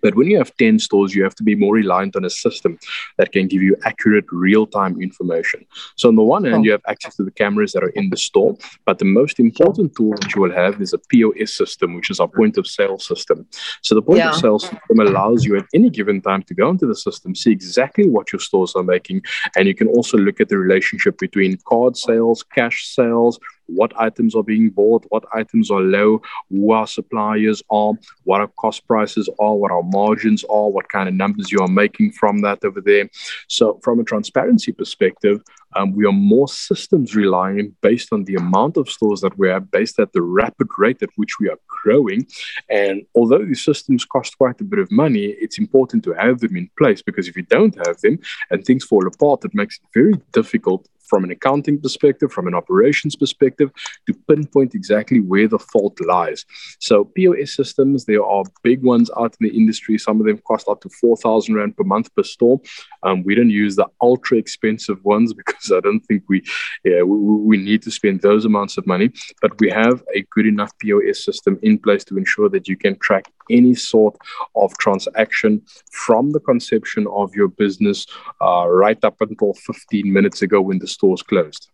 But 0.02 0.14
when 0.14 0.28
you 0.28 0.38
have 0.38 0.56
10 0.56 0.78
stores, 0.78 1.14
you 1.14 1.22
have 1.22 1.34
to 1.36 1.42
be 1.42 1.54
more 1.54 1.74
reliant 1.74 2.16
on 2.16 2.24
a 2.24 2.30
system 2.30 2.78
that 3.18 3.32
can 3.32 3.48
give 3.48 3.62
you 3.62 3.76
accurate 3.84 4.24
real 4.30 4.66
time 4.66 5.00
information. 5.00 5.66
So, 5.96 6.08
on 6.08 6.16
the 6.16 6.22
one 6.22 6.44
hand, 6.44 6.56
oh. 6.56 6.62
you 6.62 6.72
have 6.72 6.82
access 6.86 7.16
to 7.16 7.24
the 7.24 7.30
cameras 7.30 7.72
that 7.72 7.82
are 7.82 7.90
in 7.90 8.10
the 8.10 8.16
store, 8.16 8.56
but 8.84 8.98
the 8.98 9.04
most 9.04 9.38
important 9.38 9.94
tool 9.94 10.12
that 10.20 10.34
you 10.34 10.40
will 10.40 10.52
have 10.52 10.80
is 10.80 10.92
a 10.92 10.98
POS 10.98 11.56
system, 11.56 11.94
which 11.94 12.10
is 12.10 12.20
our 12.20 12.28
point 12.28 12.56
of 12.56 12.66
sale 12.66 12.98
system. 12.98 13.46
So, 13.82 13.94
the 13.94 14.02
point 14.02 14.18
yeah. 14.18 14.30
of 14.30 14.36
sale 14.36 14.58
system 14.58 15.00
allows 15.00 15.44
you 15.44 15.56
at 15.56 15.66
any 15.74 15.90
given 15.90 16.20
time 16.20 16.42
to 16.44 16.54
go 16.54 16.70
into 16.70 16.86
the 16.86 16.94
system, 16.94 17.34
see 17.34 17.50
exactly 17.50 18.08
what 18.08 18.32
your 18.32 18.40
stores 18.40 18.74
are 18.74 18.82
making, 18.82 19.22
and 19.56 19.66
you 19.66 19.74
can 19.74 19.88
also 19.88 20.16
look 20.16 20.40
at 20.40 20.48
the 20.48 20.58
relationship 20.58 21.18
between 21.18 21.58
card 21.66 21.96
sales, 21.96 22.42
cash 22.42 22.86
sales, 22.88 23.38
what 23.74 23.92
items 23.98 24.34
are 24.34 24.42
being 24.42 24.70
bought, 24.70 25.04
what 25.08 25.24
items 25.34 25.70
are 25.70 25.80
low, 25.80 26.20
who 26.50 26.72
our 26.72 26.86
suppliers 26.86 27.62
are, 27.70 27.92
what 28.24 28.40
our 28.40 28.48
cost 28.58 28.86
prices 28.86 29.28
are, 29.38 29.54
what 29.54 29.70
our 29.70 29.82
margins 29.82 30.44
are, 30.44 30.68
what 30.68 30.88
kind 30.88 31.08
of 31.08 31.14
numbers 31.14 31.50
you 31.50 31.60
are 31.60 31.68
making 31.68 32.12
from 32.12 32.40
that 32.42 32.64
over 32.64 32.80
there. 32.80 33.08
So, 33.48 33.80
from 33.82 34.00
a 34.00 34.04
transparency 34.04 34.72
perspective, 34.72 35.42
um, 35.76 35.92
we 35.92 36.06
are 36.06 36.12
more 36.12 36.48
systems 36.48 37.14
reliant 37.14 37.74
based 37.80 38.12
on 38.12 38.24
the 38.24 38.34
amount 38.34 38.76
of 38.76 38.88
stores 38.88 39.20
that 39.20 39.38
we 39.38 39.48
have, 39.48 39.70
based 39.70 39.98
at 39.98 40.12
the 40.12 40.22
rapid 40.22 40.68
rate 40.78 41.02
at 41.02 41.10
which 41.16 41.38
we 41.40 41.48
are 41.48 41.58
growing. 41.68 42.26
And 42.68 43.02
although 43.14 43.44
these 43.44 43.64
systems 43.64 44.04
cost 44.04 44.36
quite 44.38 44.60
a 44.60 44.64
bit 44.64 44.78
of 44.78 44.90
money, 44.90 45.26
it's 45.40 45.58
important 45.58 46.04
to 46.04 46.12
have 46.12 46.40
them 46.40 46.56
in 46.56 46.70
place 46.78 47.02
because 47.02 47.28
if 47.28 47.36
you 47.36 47.42
don't 47.42 47.76
have 47.86 48.00
them 48.00 48.18
and 48.50 48.64
things 48.64 48.84
fall 48.84 49.06
apart, 49.06 49.44
it 49.44 49.54
makes 49.54 49.78
it 49.78 49.86
very 49.94 50.14
difficult 50.32 50.88
from 51.10 51.24
an 51.24 51.32
accounting 51.32 51.78
perspective, 51.78 52.32
from 52.32 52.46
an 52.46 52.54
operations 52.54 53.16
perspective, 53.16 53.70
to 54.06 54.14
pinpoint 54.28 54.74
exactly 54.74 55.20
where 55.20 55.48
the 55.48 55.58
fault 55.58 56.00
lies. 56.00 56.46
So 56.78 57.04
POS 57.04 57.54
systems, 57.54 58.04
there 58.04 58.24
are 58.24 58.44
big 58.62 58.82
ones 58.82 59.10
out 59.18 59.36
in 59.40 59.48
the 59.48 59.54
industry. 59.54 59.98
Some 59.98 60.20
of 60.20 60.26
them 60.26 60.38
cost 60.46 60.68
up 60.68 60.80
to 60.82 60.88
4,000 60.88 61.54
Rand 61.54 61.76
per 61.76 61.84
month 61.84 62.14
per 62.14 62.22
store. 62.22 62.60
Um, 63.02 63.24
we 63.24 63.34
don't 63.34 63.50
use 63.50 63.74
the 63.76 63.88
ultra 64.00 64.38
expensive 64.38 65.04
ones 65.04 65.34
because 65.34 65.59
I 65.70 65.80
don't 65.80 66.00
think 66.00 66.24
we, 66.28 66.42
yeah, 66.84 67.02
we, 67.02 67.16
we 67.16 67.56
need 67.56 67.82
to 67.82 67.90
spend 67.90 68.20
those 68.20 68.44
amounts 68.44 68.78
of 68.78 68.86
money. 68.86 69.10
But 69.42 69.58
we 69.60 69.70
have 69.70 70.02
a 70.14 70.22
good 70.30 70.46
enough 70.46 70.76
POS 70.78 71.24
system 71.24 71.58
in 71.62 71.78
place 71.78 72.04
to 72.04 72.16
ensure 72.16 72.48
that 72.50 72.68
you 72.68 72.76
can 72.76 72.98
track 72.98 73.24
any 73.50 73.74
sort 73.74 74.16
of 74.54 74.76
transaction 74.78 75.62
from 75.90 76.30
the 76.30 76.40
conception 76.40 77.06
of 77.12 77.34
your 77.34 77.48
business 77.48 78.06
uh, 78.40 78.66
right 78.68 79.02
up 79.04 79.20
until 79.20 79.54
15 79.54 80.12
minutes 80.12 80.42
ago 80.42 80.60
when 80.60 80.78
the 80.78 80.86
stores 80.86 81.22
closed. 81.22 81.68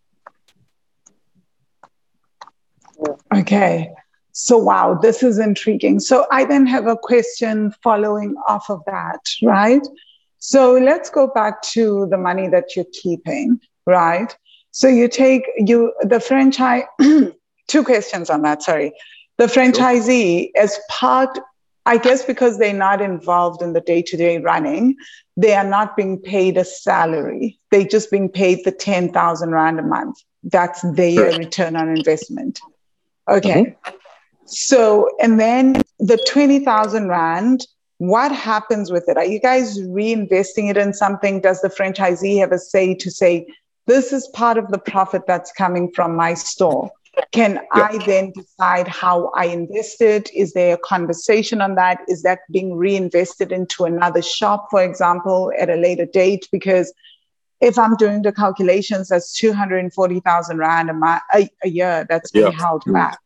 Okay. 3.33 3.89
So, 4.31 4.57
wow, 4.57 4.93
this 4.93 5.23
is 5.23 5.39
intriguing. 5.39 5.99
So, 5.99 6.27
I 6.31 6.45
then 6.45 6.67
have 6.67 6.85
a 6.85 6.95
question 6.95 7.73
following 7.83 8.35
off 8.47 8.69
of 8.69 8.81
that, 8.85 9.19
right? 9.41 9.81
So, 10.37 10.73
let's 10.73 11.09
go 11.09 11.27
back 11.33 11.61
to 11.73 12.07
the 12.11 12.17
money 12.17 12.47
that 12.49 12.75
you're 12.75 12.85
keeping, 12.93 13.59
right? 13.87 14.35
So, 14.71 14.87
you 14.87 15.07
take 15.07 15.43
you 15.57 15.93
the 16.01 16.19
franchise, 16.19 16.83
two 17.67 17.83
questions 17.83 18.29
on 18.29 18.43
that, 18.43 18.61
sorry. 18.61 18.93
The 19.37 19.45
franchisee, 19.45 20.51
sure. 20.55 20.63
as 20.63 20.79
part 20.89 21.39
I 21.87 21.97
guess 21.97 22.25
because 22.25 22.57
they're 22.57 22.73
not 22.73 23.01
involved 23.01 23.61
in 23.61 23.71
the 23.71 23.79
day 23.79 24.01
to 24.01 24.17
day 24.17 24.39
running, 24.39 24.97
they 25.37 25.53
are 25.53 25.63
not 25.63 25.95
being 25.95 26.19
paid 26.19 26.57
a 26.57 26.65
salary. 26.65 27.57
They're 27.71 27.85
just 27.85 28.11
being 28.11 28.27
paid 28.27 28.65
the 28.65 28.73
10,000 28.73 29.51
Rand 29.51 29.79
a 29.79 29.83
month. 29.83 30.17
That's 30.43 30.81
their 30.81 31.31
sure. 31.31 31.39
return 31.39 31.77
on 31.77 31.87
investment. 31.87 32.59
Okay. 33.29 33.63
Mm-hmm. 33.63 33.95
So, 34.47 35.09
and 35.21 35.39
then 35.39 35.81
the 35.99 36.17
20,000 36.27 37.07
Rand, 37.07 37.65
what 37.99 38.33
happens 38.33 38.91
with 38.91 39.07
it? 39.07 39.15
Are 39.15 39.25
you 39.25 39.39
guys 39.39 39.79
reinvesting 39.79 40.69
it 40.69 40.75
in 40.75 40.93
something? 40.93 41.39
Does 41.39 41.61
the 41.61 41.69
franchisee 41.69 42.37
have 42.39 42.51
a 42.51 42.59
say 42.59 42.95
to 42.95 43.09
say, 43.09 43.47
this 43.87 44.13
is 44.13 44.27
part 44.27 44.57
of 44.57 44.69
the 44.69 44.77
profit 44.77 45.23
that's 45.25 45.51
coming 45.51 45.91
from 45.93 46.15
my 46.15 46.33
store? 46.33 46.91
Can 47.31 47.55
yep. 47.55 47.65
I 47.71 48.05
then 48.05 48.31
decide 48.31 48.87
how 48.87 49.31
I 49.35 49.45
invest 49.45 50.01
it? 50.01 50.29
Is 50.35 50.53
there 50.53 50.75
a 50.75 50.77
conversation 50.77 51.61
on 51.61 51.75
that? 51.75 52.01
Is 52.07 52.21
that 52.21 52.39
being 52.51 52.75
reinvested 52.75 53.51
into 53.51 53.85
another 53.85 54.21
shop, 54.21 54.67
for 54.69 54.83
example, 54.83 55.51
at 55.57 55.69
a 55.69 55.75
later 55.75 56.05
date? 56.05 56.47
Because 56.51 56.93
if 57.59 57.79
I'm 57.79 57.95
doing 57.95 58.21
the 58.21 58.31
calculations, 58.31 59.09
that's 59.09 59.33
240,000 59.33 60.57
Rand 60.57 60.89
a, 60.91 61.21
a, 61.33 61.49
a 61.63 61.69
year 61.69 62.05
that's 62.07 62.29
being 62.29 62.51
yep. 62.51 62.53
held 62.53 62.83
back. 62.85 63.17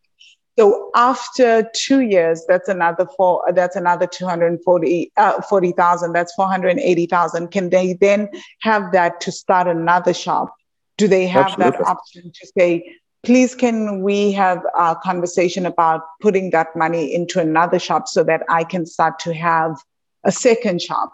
So 0.59 0.91
after 0.95 1.69
two 1.73 2.01
years, 2.01 2.45
that's 2.47 2.67
another 2.67 3.07
four. 3.17 3.43
That's 3.53 3.75
another 3.75 4.05
two 4.05 4.25
hundred 4.25 4.59
forty 4.63 5.11
uh, 5.17 5.41
forty 5.41 5.71
thousand. 5.71 6.13
That's 6.13 6.33
four 6.33 6.47
hundred 6.47 6.77
eighty 6.79 7.05
thousand. 7.05 7.49
Can 7.51 7.69
they 7.69 7.93
then 7.93 8.29
have 8.61 8.91
that 8.91 9.21
to 9.21 9.31
start 9.31 9.67
another 9.67 10.13
shop? 10.13 10.53
Do 10.97 11.07
they 11.07 11.25
have 11.27 11.47
Absolutely. 11.47 11.79
that 11.79 11.87
option 11.87 12.31
to 12.33 12.51
say 12.57 12.97
please 13.23 13.53
can 13.53 14.01
we 14.01 14.31
have 14.31 14.63
a 14.77 14.95
conversation 14.95 15.65
about 15.65 16.01
putting 16.21 16.49
that 16.51 16.75
money 16.75 17.13
into 17.13 17.39
another 17.39 17.79
shop 17.79 18.07
so 18.07 18.23
that 18.23 18.43
I 18.49 18.63
can 18.63 18.85
start 18.85 19.19
to 19.19 19.33
have 19.33 19.77
a 20.23 20.31
second 20.31 20.81
shop? 20.81 21.13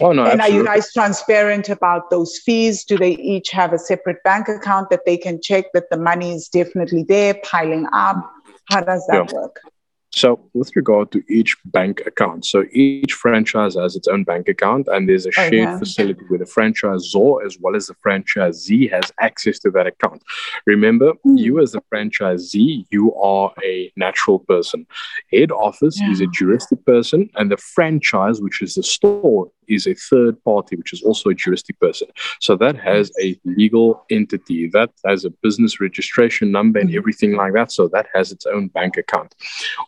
Oh 0.00 0.12
no! 0.12 0.24
And 0.24 0.40
absolutely. 0.40 0.40
are 0.40 0.58
you 0.60 0.64
guys 0.64 0.92
transparent 0.92 1.68
about 1.68 2.08
those 2.10 2.38
fees? 2.38 2.84
Do 2.84 2.96
they 2.96 3.12
each 3.16 3.50
have 3.50 3.74
a 3.74 3.78
separate 3.78 4.22
bank 4.24 4.48
account 4.48 4.88
that 4.90 5.04
they 5.04 5.18
can 5.18 5.42
check 5.42 5.66
that 5.74 5.90
the 5.90 5.98
money 5.98 6.32
is 6.32 6.48
definitely 6.48 7.02
there, 7.02 7.34
piling 7.44 7.86
up? 7.92 8.32
How 8.70 8.82
does 8.82 9.06
that 9.08 9.30
yeah. 9.32 9.38
work? 9.38 9.60
So, 10.12 10.40
with 10.54 10.74
regard 10.74 11.12
to 11.12 11.22
each 11.28 11.56
bank 11.66 12.02
account, 12.04 12.44
so 12.44 12.64
each 12.72 13.12
franchise 13.12 13.76
has 13.76 13.94
its 13.94 14.08
own 14.08 14.24
bank 14.24 14.48
account, 14.48 14.88
and 14.88 15.08
there's 15.08 15.24
a 15.24 15.30
shared 15.30 15.54
okay. 15.54 15.78
facility 15.78 16.24
where 16.26 16.38
the 16.40 16.46
franchisor 16.46 17.46
as 17.46 17.58
well 17.60 17.76
as 17.76 17.86
the 17.86 17.94
franchisee 18.04 18.90
has 18.90 19.12
access 19.20 19.60
to 19.60 19.70
that 19.70 19.86
account. 19.86 20.22
Remember, 20.66 21.12
mm. 21.24 21.38
you 21.38 21.60
as 21.60 21.72
the 21.72 21.82
franchisee, 21.94 22.86
you 22.90 23.14
are 23.14 23.52
a 23.64 23.92
natural 23.94 24.40
person. 24.40 24.84
Head 25.32 25.52
office 25.52 26.00
yeah. 26.00 26.10
is 26.10 26.20
a 26.20 26.26
juristic 26.26 26.84
person, 26.84 27.30
and 27.36 27.48
the 27.48 27.56
franchise, 27.56 28.40
which 28.40 28.62
is 28.62 28.74
the 28.74 28.82
store, 28.82 29.48
is 29.70 29.86
a 29.86 29.94
third 29.94 30.42
party, 30.44 30.76
which 30.76 30.92
is 30.92 31.02
also 31.02 31.30
a 31.30 31.34
juristic 31.34 31.78
person. 31.80 32.08
So 32.40 32.56
that 32.56 32.76
has 32.76 33.10
a 33.20 33.38
legal 33.44 34.04
entity 34.10 34.68
that 34.68 34.90
has 35.06 35.24
a 35.24 35.30
business 35.30 35.80
registration 35.80 36.50
number 36.50 36.78
and 36.78 36.88
mm-hmm. 36.88 36.98
everything 36.98 37.32
like 37.36 37.52
that. 37.54 37.72
So 37.72 37.88
that 37.88 38.06
has 38.14 38.32
its 38.32 38.46
own 38.46 38.68
bank 38.68 38.96
account. 38.96 39.34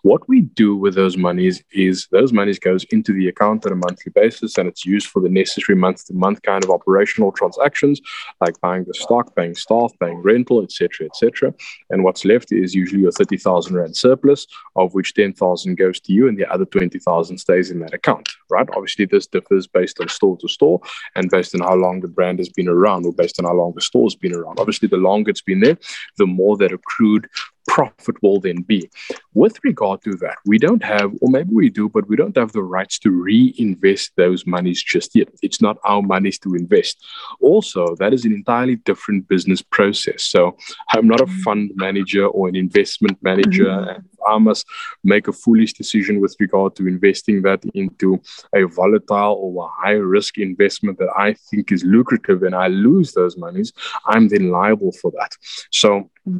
What 0.02 0.28
we 0.28 0.42
do 0.42 0.76
with 0.76 0.94
those 0.94 1.16
monies 1.16 1.62
is 1.72 2.08
those 2.10 2.32
monies 2.32 2.58
goes 2.58 2.84
into 2.84 3.12
the 3.12 3.28
account 3.28 3.66
on 3.66 3.72
a 3.72 3.76
monthly 3.76 4.12
basis 4.14 4.58
and 4.58 4.68
it's 4.68 4.86
used 4.86 5.08
for 5.08 5.20
the 5.20 5.28
necessary 5.28 5.76
month 5.76 6.06
to 6.06 6.14
month 6.14 6.42
kind 6.42 6.64
of 6.64 6.70
operational 6.70 7.32
transactions 7.32 8.00
like 8.40 8.60
buying 8.60 8.84
the 8.84 8.94
stock, 8.94 9.34
paying 9.36 9.54
staff, 9.54 9.92
paying 10.00 10.18
rental, 10.18 10.62
etc., 10.62 11.06
etc. 11.06 11.54
And 11.90 12.04
what's 12.04 12.24
left 12.24 12.52
is 12.52 12.74
usually 12.74 13.04
a 13.06 13.12
30,000 13.12 13.74
rand 13.76 13.96
surplus, 13.96 14.46
of 14.76 14.94
which 14.94 15.14
10,000 15.14 15.76
goes 15.76 16.00
to 16.00 16.12
you 16.12 16.28
and 16.28 16.38
the 16.38 16.50
other 16.50 16.64
20,000 16.64 17.38
stays 17.38 17.70
in 17.70 17.80
that 17.80 17.94
account, 17.94 18.28
right? 18.50 18.68
Obviously, 18.74 19.04
this 19.04 19.26
differs 19.26 19.66
based 19.72 20.00
on 20.00 20.08
store 20.08 20.36
to 20.38 20.48
store 20.48 20.80
and 21.14 21.30
based 21.30 21.54
on 21.54 21.60
how 21.60 21.74
long 21.74 22.00
the 22.00 22.08
brand 22.08 22.38
has 22.38 22.48
been 22.48 22.68
around 22.68 23.06
or 23.06 23.12
based 23.12 23.38
on 23.38 23.44
how 23.44 23.54
long 23.54 23.72
the 23.74 23.80
store's 23.80 24.14
been 24.14 24.34
around. 24.34 24.58
Obviously, 24.58 24.88
the 24.88 24.96
longer 24.96 25.30
it's 25.30 25.42
been 25.42 25.60
there, 25.60 25.78
the 26.18 26.26
more 26.26 26.56
that 26.56 26.72
accrued 26.72 27.28
profit 27.68 28.16
will 28.22 28.40
then 28.40 28.62
be. 28.62 28.88
With 29.34 29.58
regard 29.64 30.02
to 30.02 30.12
that, 30.16 30.36
we 30.46 30.58
don't 30.58 30.82
have, 30.82 31.12
or 31.20 31.30
maybe 31.30 31.50
we 31.52 31.70
do, 31.70 31.88
but 31.88 32.08
we 32.08 32.16
don't 32.16 32.36
have 32.36 32.52
the 32.52 32.62
rights 32.62 32.98
to 33.00 33.10
reinvest 33.10 34.12
those 34.16 34.46
monies 34.46 34.82
just 34.82 35.14
yet. 35.14 35.28
It's 35.42 35.60
not 35.60 35.78
our 35.84 36.02
monies 36.02 36.38
to 36.40 36.54
invest. 36.54 37.04
Also, 37.40 37.94
that 37.96 38.12
is 38.12 38.24
an 38.24 38.32
entirely 38.32 38.76
different 38.76 39.28
business 39.28 39.62
process. 39.62 40.24
So 40.24 40.56
I'm 40.90 41.08
not 41.08 41.20
a 41.20 41.24
mm-hmm. 41.24 41.40
fund 41.40 41.70
manager 41.74 42.26
or 42.26 42.48
an 42.48 42.56
investment 42.56 43.18
manager. 43.22 43.64
Mm-hmm. 43.64 43.88
And 43.88 44.04
I 44.26 44.38
must 44.38 44.66
make 45.02 45.28
a 45.28 45.32
foolish 45.32 45.72
decision 45.72 46.20
with 46.20 46.36
regard 46.38 46.76
to 46.76 46.86
investing 46.86 47.42
that 47.42 47.64
into 47.74 48.20
a 48.54 48.64
volatile 48.64 49.38
or 49.40 49.64
a 49.64 49.82
high 49.82 49.92
risk 49.92 50.38
investment 50.38 50.98
that 50.98 51.10
I 51.16 51.34
think 51.50 51.72
is 51.72 51.84
lucrative 51.84 52.42
and 52.42 52.54
I 52.54 52.68
lose 52.68 53.12
those 53.12 53.36
monies, 53.36 53.72
I'm 54.06 54.28
then 54.28 54.50
liable 54.50 54.92
for 54.92 55.10
that. 55.12 55.36
So 55.70 56.10
mm-hmm 56.28 56.38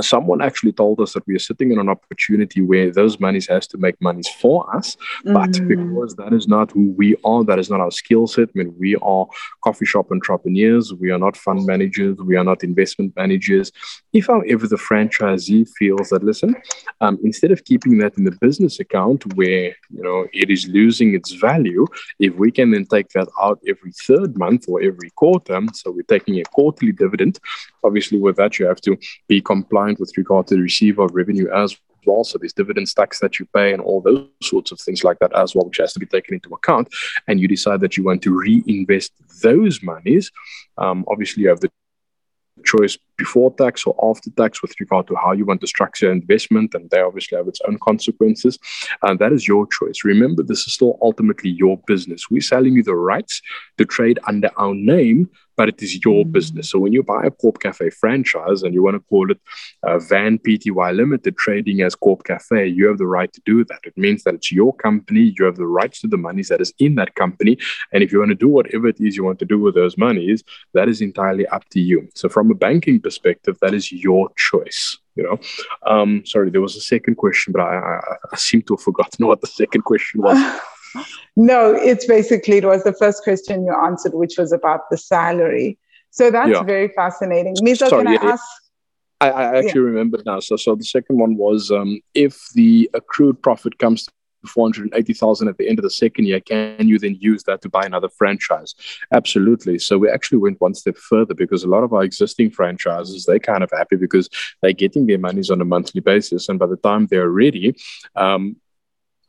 someone 0.00 0.42
actually 0.42 0.72
told 0.72 1.00
us 1.00 1.12
that 1.12 1.26
we 1.26 1.34
are 1.34 1.40
sitting 1.40 1.72
in 1.72 1.78
an 1.78 1.88
opportunity 1.88 2.60
where 2.60 2.90
those 2.90 3.20
monies 3.20 3.46
has 3.48 3.66
to 3.68 3.78
make 3.78 4.00
monies 4.00 4.28
for 4.28 4.74
us 4.74 4.96
but 5.24 5.50
mm. 5.50 5.68
because 5.68 6.14
that 6.16 6.32
is 6.32 6.48
not 6.48 6.70
who 6.72 6.92
we 6.96 7.14
are 7.24 7.44
that 7.44 7.58
is 7.58 7.70
not 7.70 7.80
our 7.80 7.90
skill 7.90 8.26
set 8.26 8.48
i 8.48 8.52
mean 8.54 8.74
we 8.78 8.96
are 8.96 9.26
coffee 9.62 9.86
shop 9.86 10.10
entrepreneurs 10.10 10.92
we 10.94 11.10
are 11.10 11.18
not 11.18 11.36
fund 11.36 11.64
managers 11.66 12.16
we 12.18 12.36
are 12.36 12.44
not 12.44 12.64
investment 12.64 13.14
managers 13.16 13.70
if 14.12 14.26
however 14.26 14.66
the 14.66 14.76
franchisee 14.76 15.68
feels 15.78 16.08
that 16.08 16.24
listen 16.24 16.54
um, 17.00 17.18
instead 17.22 17.52
of 17.52 17.64
keeping 17.64 17.98
that 17.98 18.16
in 18.18 18.24
the 18.24 18.36
business 18.40 18.80
account 18.80 19.34
where 19.34 19.74
you 19.90 20.02
know 20.02 20.26
it 20.32 20.50
is 20.50 20.66
losing 20.68 21.14
its 21.14 21.32
value 21.32 21.86
if 22.18 22.34
we 22.34 22.50
can 22.50 22.70
then 22.70 22.84
take 22.86 23.08
that 23.10 23.28
out 23.40 23.60
every 23.68 23.92
third 23.92 24.36
month 24.36 24.64
or 24.68 24.82
every 24.82 25.10
quarter 25.10 25.60
so 25.74 25.90
we're 25.90 26.02
taking 26.02 26.40
a 26.40 26.44
quarterly 26.44 26.92
dividend 26.92 27.38
obviously 27.84 28.18
with 28.18 28.36
that 28.36 28.58
you 28.58 28.66
have 28.66 28.80
to 28.80 28.96
be 29.28 29.40
compliant 29.60 30.00
with 30.00 30.12
regard 30.16 30.46
to 30.46 30.54
the 30.54 30.62
receiver 30.70 31.02
of 31.04 31.14
revenue 31.14 31.48
as 31.62 31.76
well. 32.06 32.24
So 32.24 32.38
there's 32.38 32.52
dividends 32.60 32.94
tax 32.94 33.20
that 33.20 33.38
you 33.38 33.46
pay 33.58 33.72
and 33.74 33.82
all 33.82 34.00
those 34.00 34.28
sorts 34.42 34.72
of 34.72 34.78
things 34.80 35.04
like 35.04 35.18
that 35.18 35.32
as 35.36 35.54
well, 35.54 35.66
which 35.66 35.80
has 35.82 35.92
to 35.94 36.00
be 36.00 36.06
taken 36.06 36.34
into 36.34 36.50
account. 36.58 36.88
And 37.26 37.40
you 37.40 37.48
decide 37.56 37.80
that 37.80 37.96
you 37.96 38.04
want 38.04 38.22
to 38.22 38.36
reinvest 38.36 39.12
those 39.42 39.82
monies. 39.82 40.24
Um, 40.78 41.04
obviously, 41.08 41.42
you 41.42 41.50
have 41.50 41.60
the 41.60 41.70
choice 42.64 42.96
before 43.24 43.54
tax 43.62 43.74
or 43.86 43.94
after 44.10 44.30
tax 44.30 44.62
with 44.62 44.74
regard 44.80 45.06
to 45.06 45.14
how 45.22 45.32
you 45.38 45.44
want 45.44 45.60
to 45.60 45.66
structure 45.74 46.06
your 46.06 46.14
investment, 46.20 46.74
and 46.74 46.88
they 46.90 47.02
obviously 47.08 47.36
have 47.36 47.48
its 47.52 47.60
own 47.68 47.78
consequences. 47.88 48.58
And 49.02 49.18
that 49.20 49.32
is 49.36 49.46
your 49.46 49.66
choice. 49.78 49.98
Remember, 50.04 50.42
this 50.42 50.66
is 50.66 50.72
still 50.78 50.98
ultimately 51.08 51.50
your 51.50 51.76
business. 51.86 52.30
We're 52.30 52.50
selling 52.54 52.74
you 52.76 52.82
the 52.82 52.94
rights 52.94 53.42
to 53.78 53.84
trade 53.84 54.18
under 54.26 54.50
our 54.56 54.74
name, 54.74 55.28
but 55.60 55.68
it 55.68 55.82
is 55.82 56.02
your 56.06 56.24
mm. 56.24 56.32
business. 56.32 56.70
So 56.70 56.78
when 56.78 56.94
you 56.94 57.02
buy 57.02 57.22
a 57.24 57.30
Corp 57.30 57.60
Cafe 57.60 57.90
franchise 57.90 58.62
and 58.62 58.72
you 58.72 58.82
want 58.82 58.96
to 58.96 59.04
call 59.10 59.30
it 59.30 59.40
uh, 59.82 59.98
Van 59.98 60.38
Pty 60.38 60.96
Limited 61.00 61.36
trading 61.36 61.82
as 61.82 61.94
Corp 61.94 62.24
Cafe, 62.24 62.66
you 62.76 62.86
have 62.88 62.96
the 62.96 63.06
right 63.18 63.30
to 63.36 63.42
do 63.44 63.56
that. 63.66 63.80
It 63.84 63.96
means 64.04 64.24
that 64.24 64.34
it's 64.38 64.50
your 64.50 64.72
company. 64.86 65.34
You 65.36 65.44
have 65.44 65.56
the 65.56 65.66
rights 65.66 66.00
to 66.00 66.08
the 66.08 66.16
monies 66.16 66.48
that 66.48 66.62
is 66.62 66.72
in 66.78 66.94
that 66.94 67.14
company. 67.14 67.58
And 67.92 68.02
if 68.02 68.10
you 68.10 68.20
want 68.20 68.30
to 68.30 68.44
do 68.46 68.48
whatever 68.48 68.88
it 68.88 69.00
is 69.00 69.16
you 69.18 69.24
want 69.24 69.38
to 69.40 69.44
do 69.44 69.58
with 69.64 69.74
those 69.74 69.98
monies, 69.98 70.42
that 70.72 70.88
is 70.88 71.02
entirely 71.02 71.46
up 71.48 71.64
to 71.74 71.80
you. 71.80 72.08
So 72.14 72.30
from 72.30 72.50
a 72.50 72.54
banking 72.54 72.98
perspective, 72.98 73.09
that 73.18 73.74
is 73.74 73.92
your 73.92 74.30
choice 74.36 74.98
you 75.16 75.22
know 75.22 75.38
um 75.86 76.22
sorry 76.24 76.50
there 76.50 76.60
was 76.60 76.76
a 76.76 76.80
second 76.80 77.16
question 77.16 77.52
but 77.52 77.62
i 77.62 77.76
i, 77.76 78.00
I 78.32 78.36
seem 78.36 78.62
to 78.62 78.74
have 78.74 78.82
forgotten 78.82 79.26
what 79.28 79.40
the 79.40 79.46
second 79.46 79.82
question 79.82 80.22
was 80.22 80.38
no, 81.36 81.72
it's 81.72 82.06
basically 82.06 82.58
it 82.58 82.64
was 82.64 82.84
the 82.84 82.92
first 82.92 83.22
question 83.22 83.64
you 83.64 83.74
answered, 83.74 84.14
which 84.14 84.36
was 84.38 84.52
about 84.52 84.90
the 84.90 84.96
salary. 84.96 85.78
So 86.10 86.30
that's 86.30 86.50
yeah. 86.50 86.62
very 86.62 86.88
fascinating. 86.88 87.54
Misa, 87.56 87.88
Sorry, 87.88 88.04
can 88.04 88.08
I 88.08 88.12
yeah, 88.12 88.32
ask? 88.32 88.44
I, 89.20 89.30
I 89.30 89.58
actually 89.58 89.80
yeah. 89.80 89.86
remember 89.86 90.20
now. 90.24 90.40
So, 90.40 90.56
so 90.56 90.74
the 90.74 90.84
second 90.84 91.18
one 91.18 91.36
was 91.36 91.70
um, 91.70 92.00
if 92.14 92.48
the 92.54 92.90
accrued 92.94 93.40
profit 93.42 93.78
comes 93.78 94.04
to 94.06 94.12
480,000 94.46 95.48
at 95.48 95.58
the 95.58 95.68
end 95.68 95.78
of 95.78 95.82
the 95.82 95.90
second 95.90 96.26
year, 96.26 96.40
can 96.40 96.88
you 96.88 96.98
then 96.98 97.16
use 97.20 97.42
that 97.44 97.62
to 97.62 97.68
buy 97.68 97.84
another 97.84 98.08
franchise? 98.08 98.74
Absolutely. 99.12 99.78
So 99.78 99.98
we 99.98 100.08
actually 100.08 100.38
went 100.38 100.60
one 100.60 100.74
step 100.74 100.96
further 100.96 101.34
because 101.34 101.64
a 101.64 101.68
lot 101.68 101.84
of 101.84 101.92
our 101.92 102.04
existing 102.04 102.50
franchises, 102.50 103.24
they're 103.24 103.38
kind 103.38 103.62
of 103.62 103.70
happy 103.72 103.96
because 103.96 104.28
they're 104.62 104.72
getting 104.72 105.06
their 105.06 105.18
monies 105.18 105.50
on 105.50 105.60
a 105.60 105.64
monthly 105.64 106.00
basis. 106.00 106.48
And 106.48 106.58
by 106.58 106.66
the 106.66 106.76
time 106.76 107.06
they're 107.06 107.30
ready, 107.30 107.76
um, 108.16 108.56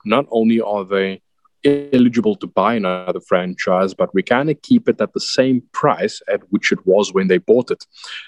not 0.05 0.25
only 0.31 0.61
are 0.61 0.85
they 0.85 1.21
eligible 1.63 2.35
to 2.35 2.47
buy 2.47 2.75
another 2.75 3.19
franchise, 3.19 3.93
but 3.93 4.13
we 4.13 4.23
kind 4.23 4.49
of 4.49 4.61
keep 4.61 4.87
it 4.89 5.01
at 5.01 5.13
the 5.13 5.19
same 5.19 5.61
price 5.71 6.21
at 6.31 6.41
which 6.51 6.71
it 6.71 6.85
was 6.85 7.13
when 7.13 7.27
they 7.27 7.37
bought 7.37 7.71
it. 7.71 7.85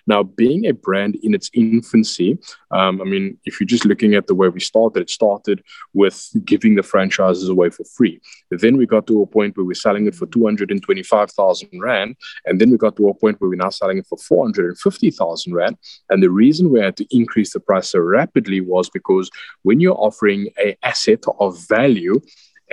Now, 0.07 0.23
being 0.23 0.65
a 0.65 0.73
brand 0.73 1.15
in 1.23 1.33
its 1.33 1.49
infancy, 1.53 2.37
um, 2.71 3.01
I 3.01 3.05
mean, 3.05 3.37
if 3.45 3.59
you're 3.59 3.67
just 3.67 3.85
looking 3.85 4.15
at 4.15 4.27
the 4.27 4.35
way 4.35 4.49
we 4.49 4.59
started, 4.59 5.01
it 5.01 5.09
started 5.09 5.63
with 5.93 6.29
giving 6.45 6.75
the 6.75 6.83
franchises 6.83 7.49
away 7.49 7.69
for 7.69 7.83
free. 7.83 8.19
Then 8.51 8.77
we 8.77 8.85
got 8.85 9.07
to 9.07 9.21
a 9.21 9.27
point 9.27 9.57
where 9.57 9.65
we're 9.65 9.73
selling 9.73 10.07
it 10.07 10.15
for 10.15 10.25
225,000 10.27 11.69
Rand. 11.79 12.15
And 12.45 12.59
then 12.59 12.71
we 12.71 12.77
got 12.77 12.95
to 12.97 13.09
a 13.09 13.13
point 13.13 13.39
where 13.39 13.49
we're 13.49 13.55
now 13.55 13.69
selling 13.69 13.97
it 13.97 14.07
for 14.07 14.17
450,000 14.17 15.53
Rand. 15.53 15.77
And 16.09 16.21
the 16.21 16.29
reason 16.29 16.71
we 16.71 16.79
had 16.79 16.97
to 16.97 17.07
increase 17.15 17.53
the 17.53 17.59
price 17.59 17.89
so 17.89 17.99
rapidly 17.99 18.61
was 18.61 18.89
because 18.89 19.29
when 19.63 19.79
you're 19.79 19.97
offering 19.97 20.49
a 20.57 20.75
asset 20.83 21.23
of 21.39 21.59
value, 21.67 22.21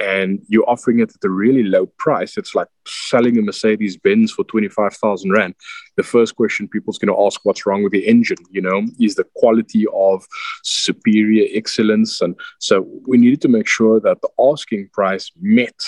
and 0.01 0.40
you're 0.48 0.68
offering 0.68 1.01
it 1.01 1.11
at 1.11 1.24
a 1.24 1.28
really 1.28 1.62
low 1.62 1.86
price, 1.98 2.38
it's 2.38 2.55
like 2.55 2.68
selling 2.86 3.36
a 3.38 3.42
Mercedes 3.42 3.98
Benz 3.98 4.32
for 4.32 4.44
25,000 4.44 5.30
Rand. 5.30 5.55
The 5.96 6.03
first 6.03 6.36
question 6.36 6.68
people's 6.68 6.98
going 6.98 7.14
to 7.14 7.22
ask, 7.22 7.40
what's 7.44 7.66
wrong 7.66 7.82
with 7.82 7.92
the 7.92 8.07
engine? 8.07 8.38
You 8.51 8.62
know, 8.62 8.86
is 8.98 9.16
the 9.16 9.26
quality 9.36 9.84
of 9.92 10.26
superior 10.64 11.46
excellence? 11.53 12.22
And 12.22 12.34
so 12.59 12.86
we 13.07 13.18
needed 13.18 13.42
to 13.42 13.48
make 13.48 13.68
sure 13.68 14.01
that 14.01 14.22
the 14.22 14.30
asking 14.40 14.88
price 14.92 15.30
met 15.38 15.78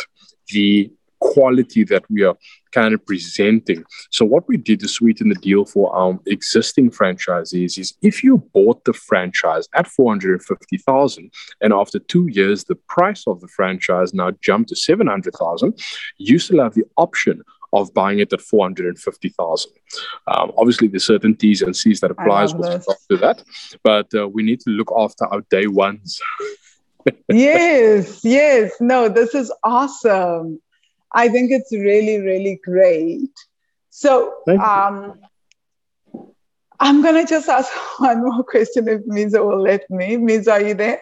the 0.48 0.92
quality 1.22 1.84
that 1.84 2.04
we 2.10 2.22
are 2.22 2.36
kind 2.72 2.94
of 2.94 3.04
presenting. 3.06 3.84
So 4.10 4.24
what 4.24 4.48
we 4.48 4.56
did 4.56 4.80
to 4.80 4.88
sweeten 4.88 5.28
the 5.28 5.34
deal 5.36 5.64
for 5.64 5.94
our 5.94 6.18
existing 6.26 6.90
franchisees 6.90 7.78
is 7.78 7.94
if 8.02 8.24
you 8.24 8.38
bought 8.54 8.84
the 8.84 8.92
franchise 8.92 9.68
at 9.74 9.86
450,000 9.86 11.30
and 11.60 11.72
after 11.72 11.98
2 11.98 12.28
years 12.28 12.64
the 12.64 12.74
price 12.88 13.24
of 13.26 13.40
the 13.40 13.48
franchise 13.48 14.12
now 14.14 14.32
jumped 14.40 14.70
to 14.70 14.76
700,000, 14.76 15.78
you 16.18 16.38
still 16.38 16.62
have 16.62 16.74
the 16.74 16.84
option 16.96 17.42
of 17.72 17.92
buying 17.94 18.18
it 18.18 18.32
at 18.32 18.40
450,000. 18.40 19.72
Um, 20.26 20.52
obviously, 20.58 20.88
there's 20.88 21.06
certain 21.06 21.34
T's 21.34 21.62
and 21.62 21.74
C's 21.74 22.00
that 22.00 22.10
applies 22.10 22.54
with 22.54 22.66
regard 22.66 22.98
to 23.10 23.16
that, 23.18 23.42
but 23.82 24.14
uh, 24.14 24.28
we 24.28 24.42
need 24.42 24.60
to 24.60 24.70
look 24.70 24.92
after 24.96 25.24
our 25.26 25.42
day 25.50 25.66
ones. 25.66 26.20
yes, 27.28 28.20
yes. 28.24 28.72
No, 28.80 29.08
this 29.08 29.34
is 29.34 29.52
awesome. 29.64 30.60
I 31.14 31.28
think 31.28 31.50
it's 31.50 31.72
really, 31.72 32.18
really 32.18 32.60
great. 32.64 33.30
So, 33.90 34.34
um, 34.48 35.20
I'm 36.80 37.02
going 37.02 37.24
to 37.24 37.28
just 37.28 37.48
ask 37.48 37.70
one 37.98 38.22
more 38.22 38.42
question 38.42 38.88
if 38.88 39.02
Miza 39.02 39.44
will 39.44 39.60
let 39.60 39.88
me. 39.90 40.16
Miza, 40.16 40.52
are 40.52 40.62
you 40.62 40.74
there? 40.74 41.00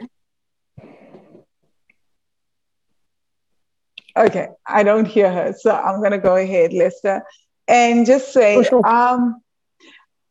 Okay, 4.16 4.48
I 4.66 4.82
don't 4.82 5.06
hear 5.06 5.32
her, 5.32 5.54
so 5.56 5.70
I'm 5.74 6.00
going 6.00 6.10
to 6.10 6.18
go 6.18 6.36
ahead, 6.36 6.72
Lester, 6.72 7.22
and 7.68 8.04
just 8.04 8.32
say, 8.32 8.56
oh, 8.56 8.62
sure. 8.62 8.86
um, 8.86 9.40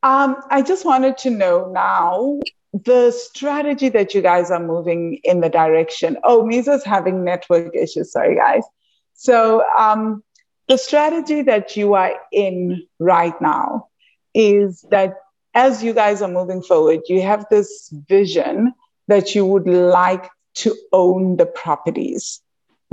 um, 0.03 0.35
I 0.49 0.61
just 0.61 0.85
wanted 0.85 1.17
to 1.19 1.29
know 1.29 1.71
now 1.71 2.39
the 2.73 3.11
strategy 3.11 3.89
that 3.89 4.13
you 4.13 4.21
guys 4.21 4.51
are 4.51 4.59
moving 4.59 5.19
in 5.23 5.39
the 5.39 5.49
direction. 5.49 6.17
Oh, 6.23 6.43
Misa's 6.43 6.83
having 6.83 7.23
network 7.23 7.75
issues. 7.75 8.11
Sorry, 8.11 8.35
guys. 8.35 8.63
So, 9.21 9.65
um, 9.77 10.23
the 10.69 10.77
strategy 10.77 11.41
that 11.41 11.75
you 11.75 11.93
are 11.93 12.13
in 12.31 12.87
right 12.99 13.39
now 13.41 13.87
is 14.33 14.85
that 14.91 15.15
as 15.53 15.83
you 15.83 15.93
guys 15.93 16.21
are 16.21 16.29
moving 16.29 16.61
forward, 16.61 17.01
you 17.09 17.21
have 17.21 17.45
this 17.49 17.91
vision 18.07 18.73
that 19.09 19.35
you 19.35 19.45
would 19.45 19.67
like 19.67 20.29
to 20.55 20.73
own 20.93 21.37
the 21.37 21.47
properties 21.47 22.41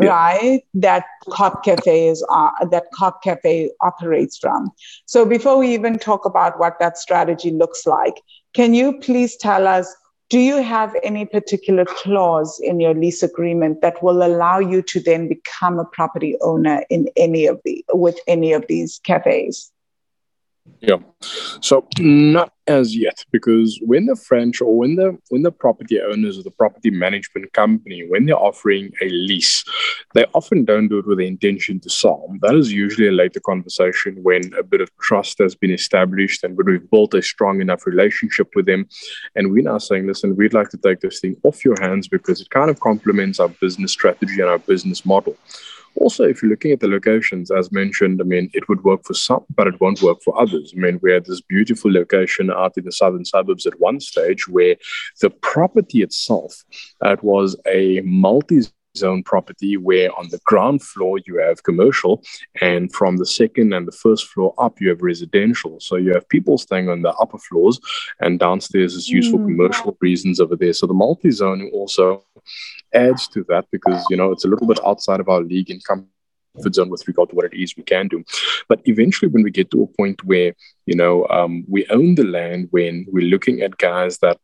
yeah. 0.02 0.08
right? 0.08 0.62
That 0.74 1.04
Cop 1.30 1.64
Cafe 1.64 2.08
is 2.08 2.24
uh, 2.28 2.50
that 2.70 2.84
Cop 2.92 3.22
Cafe 3.22 3.70
operates 3.80 4.36
from. 4.38 4.70
So 5.06 5.24
before 5.24 5.58
we 5.58 5.72
even 5.74 5.98
talk 5.98 6.24
about 6.24 6.58
what 6.58 6.78
that 6.80 6.98
strategy 6.98 7.50
looks 7.50 7.86
like, 7.86 8.20
can 8.52 8.74
you 8.74 8.98
please 8.98 9.36
tell 9.36 9.66
us? 9.66 9.94
Do 10.28 10.40
you 10.40 10.60
have 10.60 10.96
any 11.04 11.24
particular 11.24 11.84
clause 11.84 12.58
in 12.60 12.80
your 12.80 12.94
lease 12.94 13.22
agreement 13.22 13.80
that 13.82 14.02
will 14.02 14.24
allow 14.24 14.58
you 14.58 14.82
to 14.82 15.00
then 15.00 15.28
become 15.28 15.78
a 15.78 15.84
property 15.84 16.36
owner 16.40 16.82
in 16.90 17.08
any 17.16 17.46
of 17.46 17.60
the 17.64 17.84
with 17.92 18.18
any 18.26 18.52
of 18.52 18.66
these 18.66 19.00
cafes? 19.04 19.70
Yeah. 20.80 20.98
So 21.60 21.86
not 21.98 22.52
as 22.66 22.96
yet, 22.96 23.24
because 23.32 23.80
when 23.82 24.06
the 24.06 24.16
French 24.16 24.60
or 24.60 24.76
when 24.76 24.96
the 24.96 25.16
when 25.30 25.42
the 25.42 25.52
property 25.52 26.00
owners 26.00 26.38
or 26.38 26.42
the 26.42 26.50
property 26.50 26.90
management 26.90 27.52
company, 27.52 28.04
when 28.08 28.26
they're 28.26 28.38
offering 28.38 28.92
a 29.00 29.08
lease, 29.08 29.64
they 30.14 30.26
often 30.34 30.64
don't 30.64 30.88
do 30.88 30.98
it 30.98 31.06
with 31.06 31.18
the 31.18 31.26
intention 31.26 31.80
to 31.80 31.90
sell. 31.90 32.28
That 32.42 32.54
is 32.54 32.72
usually 32.72 33.08
a 33.08 33.12
later 33.12 33.40
conversation 33.40 34.18
when 34.22 34.52
a 34.54 34.62
bit 34.62 34.80
of 34.80 34.90
trust 34.98 35.38
has 35.38 35.54
been 35.54 35.70
established 35.72 36.44
and 36.44 36.56
when 36.56 36.66
we've 36.66 36.90
built 36.90 37.14
a 37.14 37.22
strong 37.22 37.60
enough 37.60 37.86
relationship 37.86 38.48
with 38.54 38.66
them. 38.66 38.86
And 39.34 39.50
we're 39.50 39.62
now 39.62 39.78
saying, 39.78 40.06
listen, 40.06 40.36
we'd 40.36 40.54
like 40.54 40.68
to 40.70 40.78
take 40.78 41.00
this 41.00 41.20
thing 41.20 41.36
off 41.44 41.64
your 41.64 41.80
hands 41.80 42.06
because 42.08 42.40
it 42.40 42.50
kind 42.50 42.70
of 42.70 42.80
complements 42.80 43.40
our 43.40 43.48
business 43.48 43.92
strategy 43.92 44.40
and 44.40 44.50
our 44.50 44.58
business 44.58 45.06
model. 45.06 45.36
Also, 45.96 46.24
if 46.24 46.42
you're 46.42 46.50
looking 46.50 46.72
at 46.72 46.80
the 46.80 46.88
locations, 46.88 47.50
as 47.50 47.72
mentioned, 47.72 48.20
I 48.20 48.24
mean, 48.24 48.50
it 48.52 48.68
would 48.68 48.84
work 48.84 49.04
for 49.04 49.14
some, 49.14 49.44
but 49.54 49.66
it 49.66 49.80
won't 49.80 50.02
work 50.02 50.18
for 50.22 50.38
others. 50.40 50.72
I 50.76 50.80
mean, 50.80 51.00
we 51.02 51.12
had 51.12 51.24
this 51.26 51.40
beautiful 51.40 51.92
location 51.92 52.50
out 52.50 52.76
in 52.76 52.84
the 52.84 52.92
southern 52.92 53.24
suburbs 53.24 53.66
at 53.66 53.80
one 53.80 54.00
stage 54.00 54.46
where 54.48 54.76
the 55.20 55.30
property 55.30 56.02
itself, 56.02 56.64
uh, 57.04 57.12
it 57.12 57.24
was 57.24 57.56
a 57.66 58.00
multi 58.02 58.62
zone 58.96 59.22
property 59.22 59.76
where 59.76 60.10
on 60.18 60.28
the 60.30 60.40
ground 60.44 60.82
floor 60.82 61.18
you 61.26 61.38
have 61.38 61.62
commercial 61.62 62.22
and 62.60 62.92
from 62.92 63.16
the 63.16 63.26
second 63.26 63.72
and 63.72 63.86
the 63.86 63.92
first 63.92 64.26
floor 64.28 64.54
up 64.58 64.80
you 64.80 64.88
have 64.88 65.02
residential 65.02 65.78
so 65.80 65.96
you 65.96 66.12
have 66.12 66.28
people 66.28 66.58
staying 66.58 66.88
on 66.88 67.02
the 67.02 67.12
upper 67.14 67.38
floors 67.38 67.80
and 68.20 68.38
downstairs 68.38 68.94
is 68.94 69.08
used 69.08 69.30
for 69.30 69.38
mm. 69.38 69.46
commercial 69.46 69.96
reasons 70.00 70.40
over 70.40 70.56
there 70.56 70.72
so 70.72 70.86
the 70.86 70.94
multi-zoning 70.94 71.70
also 71.72 72.24
adds 72.94 73.28
to 73.28 73.44
that 73.48 73.66
because 73.70 74.04
you 74.10 74.16
know 74.16 74.32
it's 74.32 74.44
a 74.44 74.48
little 74.48 74.66
bit 74.66 74.80
outside 74.84 75.20
of 75.20 75.28
our 75.28 75.40
league 75.40 75.70
in 75.70 75.80
comfort 75.80 76.74
zone 76.74 76.88
with 76.88 77.06
regard 77.06 77.30
to 77.30 77.36
what 77.36 77.44
it 77.44 77.54
is 77.54 77.76
we 77.76 77.82
can 77.82 78.08
do. 78.08 78.24
But 78.68 78.80
eventually, 78.84 79.30
when 79.30 79.42
we 79.42 79.50
get 79.50 79.70
to 79.70 79.82
a 79.82 79.86
point 79.86 80.24
where 80.24 80.54
you 80.86 80.96
know 80.96 81.26
um, 81.28 81.64
we 81.68 81.86
own 81.88 82.14
the 82.14 82.24
land, 82.24 82.68
when 82.70 83.06
we're 83.08 83.30
looking 83.30 83.60
at 83.60 83.78
guys 83.78 84.18
that 84.18 84.38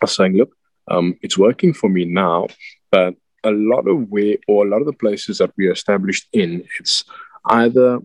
are 0.00 0.08
saying, 0.08 0.36
"Look, 0.36 0.54
um, 0.88 1.16
it's 1.22 1.38
working 1.38 1.72
for 1.72 1.88
me 1.88 2.04
now," 2.04 2.48
but 2.90 3.14
a 3.44 3.50
lot 3.50 3.88
of 3.88 4.10
way 4.10 4.38
or 4.48 4.66
a 4.66 4.68
lot 4.68 4.80
of 4.80 4.86
the 4.86 4.92
places 4.92 5.38
that 5.38 5.52
we 5.56 5.66
are 5.66 5.72
established 5.72 6.28
in, 6.32 6.64
it's 6.78 7.04
either 7.46 8.00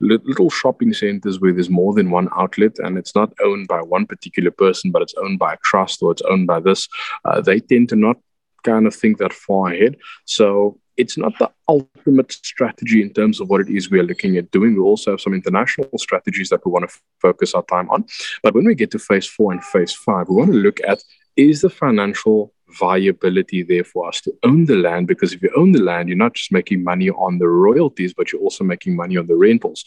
little 0.00 0.50
shopping 0.50 0.92
centers 0.92 1.40
where 1.40 1.52
there's 1.52 1.70
more 1.70 1.94
than 1.94 2.10
one 2.10 2.28
outlet 2.36 2.78
and 2.78 2.98
it's 2.98 3.14
not 3.14 3.32
owned 3.42 3.68
by 3.68 3.80
one 3.80 4.06
particular 4.06 4.50
person, 4.50 4.90
but 4.90 5.02
it's 5.02 5.14
owned 5.14 5.38
by 5.38 5.54
a 5.54 5.58
trust 5.58 6.02
or 6.02 6.12
it's 6.12 6.22
owned 6.22 6.46
by 6.46 6.60
this. 6.60 6.88
Uh, 7.24 7.40
they 7.40 7.60
tend 7.60 7.88
to 7.88 7.96
not 7.96 8.18
kind 8.64 8.86
of 8.86 8.94
think 8.94 9.18
that 9.18 9.32
far 9.32 9.72
ahead. 9.72 9.96
So 10.24 10.78
it's 10.96 11.18
not 11.18 11.36
the 11.38 11.50
ultimate 11.68 12.32
strategy 12.32 13.02
in 13.02 13.12
terms 13.12 13.40
of 13.40 13.48
what 13.48 13.60
it 13.60 13.68
is 13.68 13.90
we 13.90 13.98
are 13.98 14.04
looking 14.04 14.36
at 14.36 14.50
doing. 14.50 14.74
We 14.74 14.80
also 14.80 15.12
have 15.12 15.20
some 15.20 15.34
international 15.34 15.90
strategies 15.98 16.48
that 16.50 16.64
we 16.64 16.70
want 16.70 16.88
to 16.88 16.94
f- 16.94 17.02
focus 17.20 17.54
our 17.54 17.64
time 17.64 17.90
on. 17.90 18.04
But 18.42 18.54
when 18.54 18.64
we 18.64 18.74
get 18.74 18.90
to 18.92 18.98
phase 18.98 19.26
four 19.26 19.52
and 19.52 19.62
phase 19.64 19.92
five, 19.92 20.28
we 20.28 20.36
want 20.36 20.52
to 20.52 20.58
look 20.58 20.80
at 20.86 21.02
is 21.36 21.62
the 21.62 21.70
financial 21.70 22.52
viability 22.80 23.62
there 23.62 23.84
for 23.84 24.08
us 24.08 24.20
to 24.22 24.32
own 24.42 24.64
the 24.64 24.76
land? 24.76 25.06
Because 25.06 25.32
if 25.32 25.42
you 25.42 25.50
own 25.56 25.72
the 25.72 25.82
land 25.82 26.08
you're 26.08 26.18
not 26.18 26.34
just 26.34 26.52
making 26.52 26.82
money 26.82 27.10
on 27.10 27.38
the 27.38 27.48
royalties 27.48 28.12
but 28.14 28.32
you're 28.32 28.40
also 28.40 28.64
making 28.64 28.96
money 28.96 29.16
on 29.16 29.26
the 29.26 29.36
rentals 29.36 29.84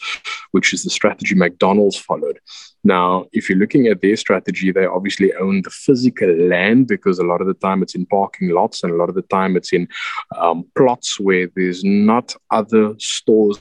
which 0.52 0.72
is 0.72 0.84
the 0.84 0.90
strategy 0.90 1.34
mcdonald's 1.34 1.96
followed. 1.96 2.38
Now 2.84 3.26
if 3.32 3.48
you're 3.48 3.58
looking 3.58 3.86
at 3.88 4.00
their 4.00 4.16
strategy 4.16 4.72
they 4.72 4.86
obviously 4.86 5.34
own 5.34 5.62
the 5.62 5.70
physical 5.70 6.32
land 6.48 6.86
because 6.86 7.18
a 7.18 7.24
lot 7.24 7.40
of 7.40 7.46
the 7.46 7.54
time 7.54 7.82
it's 7.82 7.94
in 7.94 8.06
parking 8.06 8.50
lots 8.50 8.82
and 8.82 8.92
a 8.92 8.96
lot 8.96 9.08
of 9.08 9.14
the 9.14 9.22
time 9.22 9.56
it's 9.56 9.72
in 9.72 9.88
um, 10.36 10.64
plots 10.76 11.20
where 11.20 11.48
there's 11.54 11.84
not 11.84 12.34
other 12.50 12.94
stores 12.98 13.60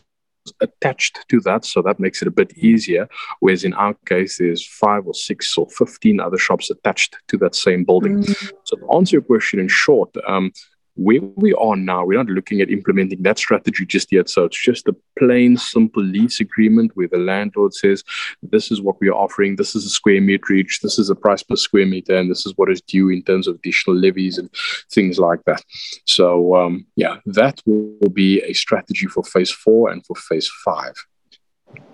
attached 0.62 1.20
to 1.30 1.40
that. 1.42 1.66
So 1.66 1.82
that 1.82 2.00
makes 2.00 2.22
it 2.22 2.28
a 2.28 2.32
bit 2.32 2.58
easier. 2.58 3.08
Whereas 3.40 3.64
in 3.64 3.74
our 3.74 3.94
case, 4.06 4.38
there's 4.38 4.66
five 4.66 5.06
or 5.06 5.14
six 5.14 5.58
or 5.58 5.68
15 5.70 6.20
other 6.20 6.38
shops 6.38 6.70
attached 6.70 7.18
to 7.28 7.38
that 7.38 7.56
same 7.56 7.84
building. 7.84 8.24
Mm-hmm. 8.24 8.56
So 8.64 8.78
to 8.78 8.96
answer 8.96 9.16
your 9.18 9.24
question 9.24 9.60
in 9.60 9.68
short, 9.68 10.10
um, 10.28 10.52
where 10.98 11.22
we 11.22 11.54
are 11.54 11.76
now, 11.76 12.06
we're 12.06 12.18
not 12.18 12.28
looking 12.28 12.62
at 12.62 12.70
implementing 12.70 13.24
that 13.24 13.38
strategy 13.38 13.86
just 13.86 14.12
yet. 14.12 14.30
So 14.30 14.46
it's 14.46 14.62
just 14.62 14.88
a 14.88 14.96
plain, 15.18 15.58
simple 15.58 16.04
lease 16.04 16.40
agreement 16.40 16.92
where 16.96 17.08
the 17.08 17.18
landlord 17.18 17.74
says, 17.74 18.04
This 18.42 18.72
is 18.72 18.82
what 18.82 19.00
we 19.00 19.10
are 19.10 19.14
offering, 19.14 19.56
this 19.56 19.76
is 19.76 19.86
a 19.86 19.90
square 19.90 20.22
meter 20.22 20.54
each, 20.54 20.82
this 20.82 21.00
is 21.00 21.10
a 21.10 21.16
price 21.16 21.44
per 21.44 21.56
square 21.56 21.86
meter, 21.86 22.16
and 22.16 22.30
this 22.30 22.46
is 22.46 22.54
what 22.56 22.72
is 22.72 22.82
due 22.82 23.10
in 23.10 23.24
terms 23.24 23.48
of 23.48 23.56
additional 23.56 23.96
levies 23.96 24.38
and 24.38 24.50
things 24.92 25.20
like 25.20 25.44
that. 25.46 25.64
So, 26.06 26.56
um, 26.56 26.86
yeah, 26.96 27.18
that 27.26 27.62
will 27.66 28.10
be 28.12 28.42
a 28.44 28.54
strategy 28.54 29.08
for 29.08 29.24
phase 29.24 29.52
four 29.52 29.90
and 29.90 30.06
for 30.06 30.16
phase 30.16 30.50
five. 30.66 30.96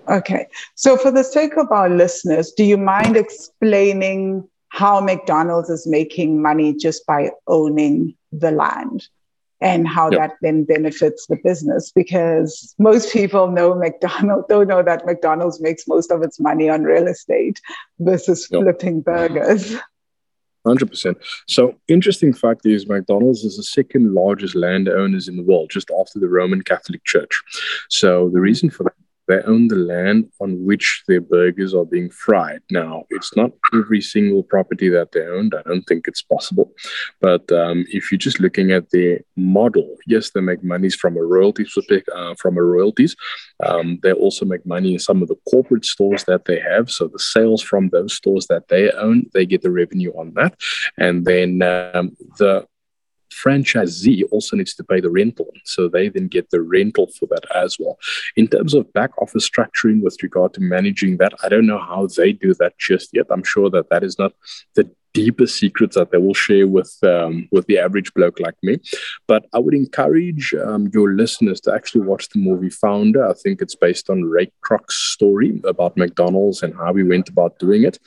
Okay. 0.08 0.46
So, 0.74 0.96
for 0.96 1.10
the 1.10 1.24
sake 1.24 1.56
of 1.56 1.70
our 1.70 1.88
listeners, 1.88 2.52
do 2.52 2.64
you 2.64 2.76
mind 2.76 3.16
explaining 3.16 4.48
how 4.74 4.98
McDonald's 4.98 5.70
is 5.70 5.86
making 5.86 6.42
money 6.42 6.74
just 6.74 7.06
by 7.06 7.30
owning 7.46 8.12
the 8.32 8.50
land 8.50 9.06
and 9.60 9.86
how 9.86 10.10
yep. 10.10 10.18
that 10.18 10.30
then 10.42 10.64
benefits 10.64 11.28
the 11.28 11.36
business 11.44 11.92
because 11.94 12.74
most 12.76 13.12
people 13.12 13.52
know 13.52 13.76
McDonald's 13.76 14.46
don't 14.48 14.66
know 14.66 14.82
that 14.82 15.06
McDonald's 15.06 15.60
makes 15.60 15.86
most 15.86 16.10
of 16.10 16.22
its 16.22 16.40
money 16.40 16.68
on 16.68 16.82
real 16.82 17.06
estate 17.06 17.60
versus 18.00 18.48
yep. 18.50 18.62
flipping 18.62 19.00
burgers. 19.00 19.76
100%. 20.66 21.14
So, 21.46 21.76
interesting 21.86 22.32
fact 22.32 22.66
is 22.66 22.88
McDonald's 22.88 23.44
is 23.44 23.58
the 23.58 23.62
second 23.62 24.12
largest 24.12 24.56
landowners 24.56 25.28
in 25.28 25.36
the 25.36 25.44
world, 25.44 25.70
just 25.70 25.88
after 26.00 26.18
the 26.18 26.28
Roman 26.28 26.62
Catholic 26.62 27.04
Church. 27.04 27.42
So, 27.90 28.28
the 28.30 28.40
reason 28.40 28.70
for 28.70 28.82
that 28.82 28.94
they 29.28 29.40
own 29.42 29.68
the 29.68 29.76
land 29.76 30.30
on 30.40 30.64
which 30.64 31.02
their 31.08 31.20
burgers 31.20 31.74
are 31.74 31.84
being 31.84 32.10
fried. 32.10 32.60
Now, 32.70 33.04
it's 33.10 33.36
not 33.36 33.52
every 33.72 34.00
single 34.00 34.42
property 34.42 34.88
that 34.90 35.12
they 35.12 35.26
own. 35.26 35.50
I 35.54 35.62
don't 35.62 35.82
think 35.84 36.06
it's 36.06 36.22
possible. 36.22 36.72
But 37.20 37.50
um, 37.52 37.84
if 37.88 38.10
you're 38.10 38.18
just 38.18 38.40
looking 38.40 38.70
at 38.70 38.90
their 38.90 39.20
model, 39.36 39.96
yes, 40.06 40.30
they 40.30 40.40
make 40.40 40.62
monies 40.62 40.94
from 40.94 41.16
a 41.16 41.22
royalties 41.22 41.76
uh, 42.14 42.34
from 42.38 42.56
a 42.56 42.62
royalties. 42.62 43.16
Um, 43.64 43.98
they 44.02 44.12
also 44.12 44.44
make 44.44 44.66
money 44.66 44.92
in 44.94 44.98
some 44.98 45.22
of 45.22 45.28
the 45.28 45.36
corporate 45.50 45.84
stores 45.84 46.24
that 46.24 46.44
they 46.44 46.60
have. 46.60 46.90
So 46.90 47.08
the 47.08 47.18
sales 47.18 47.62
from 47.62 47.88
those 47.88 48.14
stores 48.14 48.46
that 48.48 48.68
they 48.68 48.90
own, 48.92 49.26
they 49.32 49.46
get 49.46 49.62
the 49.62 49.70
revenue 49.70 50.12
on 50.12 50.32
that. 50.34 50.54
And 50.98 51.24
then 51.24 51.62
um, 51.62 52.16
the 52.38 52.66
franchisee 53.42 54.22
also 54.30 54.56
needs 54.56 54.74
to 54.74 54.84
pay 54.84 55.00
the 55.00 55.10
rental. 55.10 55.48
So 55.64 55.88
they 55.88 56.08
then 56.08 56.28
get 56.28 56.50
the 56.50 56.60
rental 56.60 57.08
for 57.18 57.26
that 57.26 57.44
as 57.54 57.76
well. 57.78 57.98
In 58.36 58.48
terms 58.48 58.74
of 58.74 58.92
back 58.92 59.10
office 59.20 59.48
structuring 59.48 60.02
with 60.02 60.22
regard 60.22 60.54
to 60.54 60.60
managing 60.60 61.16
that, 61.18 61.34
I 61.42 61.48
don't 61.48 61.66
know 61.66 61.78
how 61.78 62.06
they 62.16 62.32
do 62.32 62.54
that 62.54 62.78
just 62.78 63.10
yet. 63.12 63.26
I'm 63.30 63.44
sure 63.44 63.70
that 63.70 63.90
that 63.90 64.04
is 64.04 64.18
not 64.18 64.32
the 64.74 64.90
deeper 65.14 65.46
secrets 65.46 65.94
that 65.94 66.10
they 66.10 66.18
will 66.18 66.34
share 66.34 66.66
with 66.66 66.92
um, 67.04 67.48
with 67.52 67.66
the 67.66 67.78
average 67.78 68.12
bloke 68.12 68.38
like 68.40 68.56
me. 68.62 68.78
But 69.26 69.46
I 69.54 69.58
would 69.60 69.72
encourage 69.72 70.52
um, 70.54 70.90
your 70.92 71.14
listeners 71.14 71.60
to 71.62 71.72
actually 71.72 72.02
watch 72.02 72.28
the 72.28 72.40
movie 72.40 72.68
Founder. 72.68 73.26
I 73.26 73.32
think 73.32 73.62
it's 73.62 73.76
based 73.76 74.10
on 74.10 74.24
Ray 74.24 74.52
Kroc's 74.62 74.96
story 74.96 75.60
about 75.64 75.96
McDonald's 75.96 76.62
and 76.62 76.74
how 76.74 76.92
he 76.94 77.04
went 77.04 77.28
about 77.28 77.58
doing 77.58 77.84
it. 77.84 77.98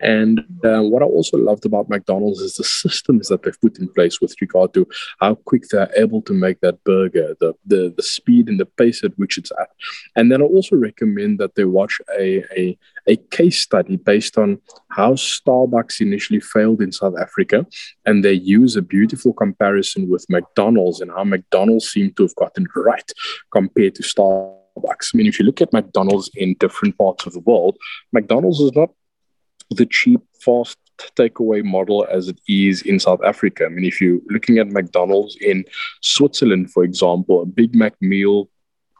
And 0.00 0.40
uh, 0.62 0.82
what 0.82 1.02
I 1.02 1.06
also 1.06 1.38
loved 1.38 1.64
about 1.66 1.88
McDonald's 1.88 2.40
is 2.40 2.54
the 2.56 2.64
systems 2.64 3.28
that 3.28 3.42
they've 3.42 3.60
put 3.60 3.78
in 3.78 3.88
place 3.88 4.20
with 4.20 4.34
regard 4.40 4.74
to 4.74 4.86
how 5.18 5.34
quick 5.34 5.64
they're 5.70 5.90
able 5.96 6.22
to 6.22 6.34
make 6.34 6.60
that 6.60 6.84
burger, 6.84 7.34
the 7.40 7.54
the, 7.66 7.92
the 7.96 8.02
speed 8.02 8.48
and 8.48 8.60
the 8.60 8.66
pace 8.66 9.02
at 9.02 9.18
which 9.18 9.38
it's 9.38 9.52
at. 9.58 9.70
And 10.14 10.30
then 10.30 10.42
I 10.42 10.44
also 10.44 10.76
recommend 10.76 11.38
that 11.40 11.54
they 11.54 11.64
watch 11.64 12.00
a, 12.18 12.44
a 12.56 12.78
a 13.10 13.16
case 13.16 13.60
study 13.60 13.96
based 13.96 14.38
on 14.38 14.58
how 14.90 15.14
Starbucks 15.14 16.00
initially 16.00 16.40
failed 16.40 16.80
in 16.80 16.92
South 16.92 17.14
Africa. 17.20 17.66
And 18.06 18.24
they 18.24 18.32
use 18.32 18.76
a 18.76 18.82
beautiful 18.82 19.32
comparison 19.32 20.08
with 20.08 20.24
McDonald's 20.28 21.00
and 21.00 21.10
how 21.10 21.24
McDonald's 21.24 21.88
seemed 21.88 22.16
to 22.16 22.22
have 22.22 22.36
gotten 22.36 22.66
right 22.76 23.10
compared 23.52 23.96
to 23.96 24.02
Starbucks. 24.02 25.12
I 25.12 25.16
mean, 25.16 25.26
if 25.26 25.38
you 25.40 25.44
look 25.44 25.60
at 25.60 25.72
McDonald's 25.72 26.30
in 26.36 26.54
different 26.60 26.96
parts 26.96 27.26
of 27.26 27.32
the 27.32 27.40
world, 27.40 27.76
McDonald's 28.12 28.60
is 28.60 28.72
not 28.74 28.90
the 29.70 29.86
cheap, 29.86 30.20
fast 30.40 30.78
takeaway 31.16 31.64
model 31.64 32.06
as 32.10 32.28
it 32.28 32.38
is 32.46 32.82
in 32.82 33.00
South 33.00 33.20
Africa. 33.24 33.64
I 33.66 33.68
mean, 33.70 33.84
if 33.84 34.00
you're 34.00 34.20
looking 34.28 34.58
at 34.58 34.68
McDonald's 34.68 35.36
in 35.40 35.64
Switzerland, 36.02 36.70
for 36.70 36.84
example, 36.84 37.42
a 37.42 37.46
Big 37.46 37.74
Mac 37.74 37.94
meal 38.00 38.48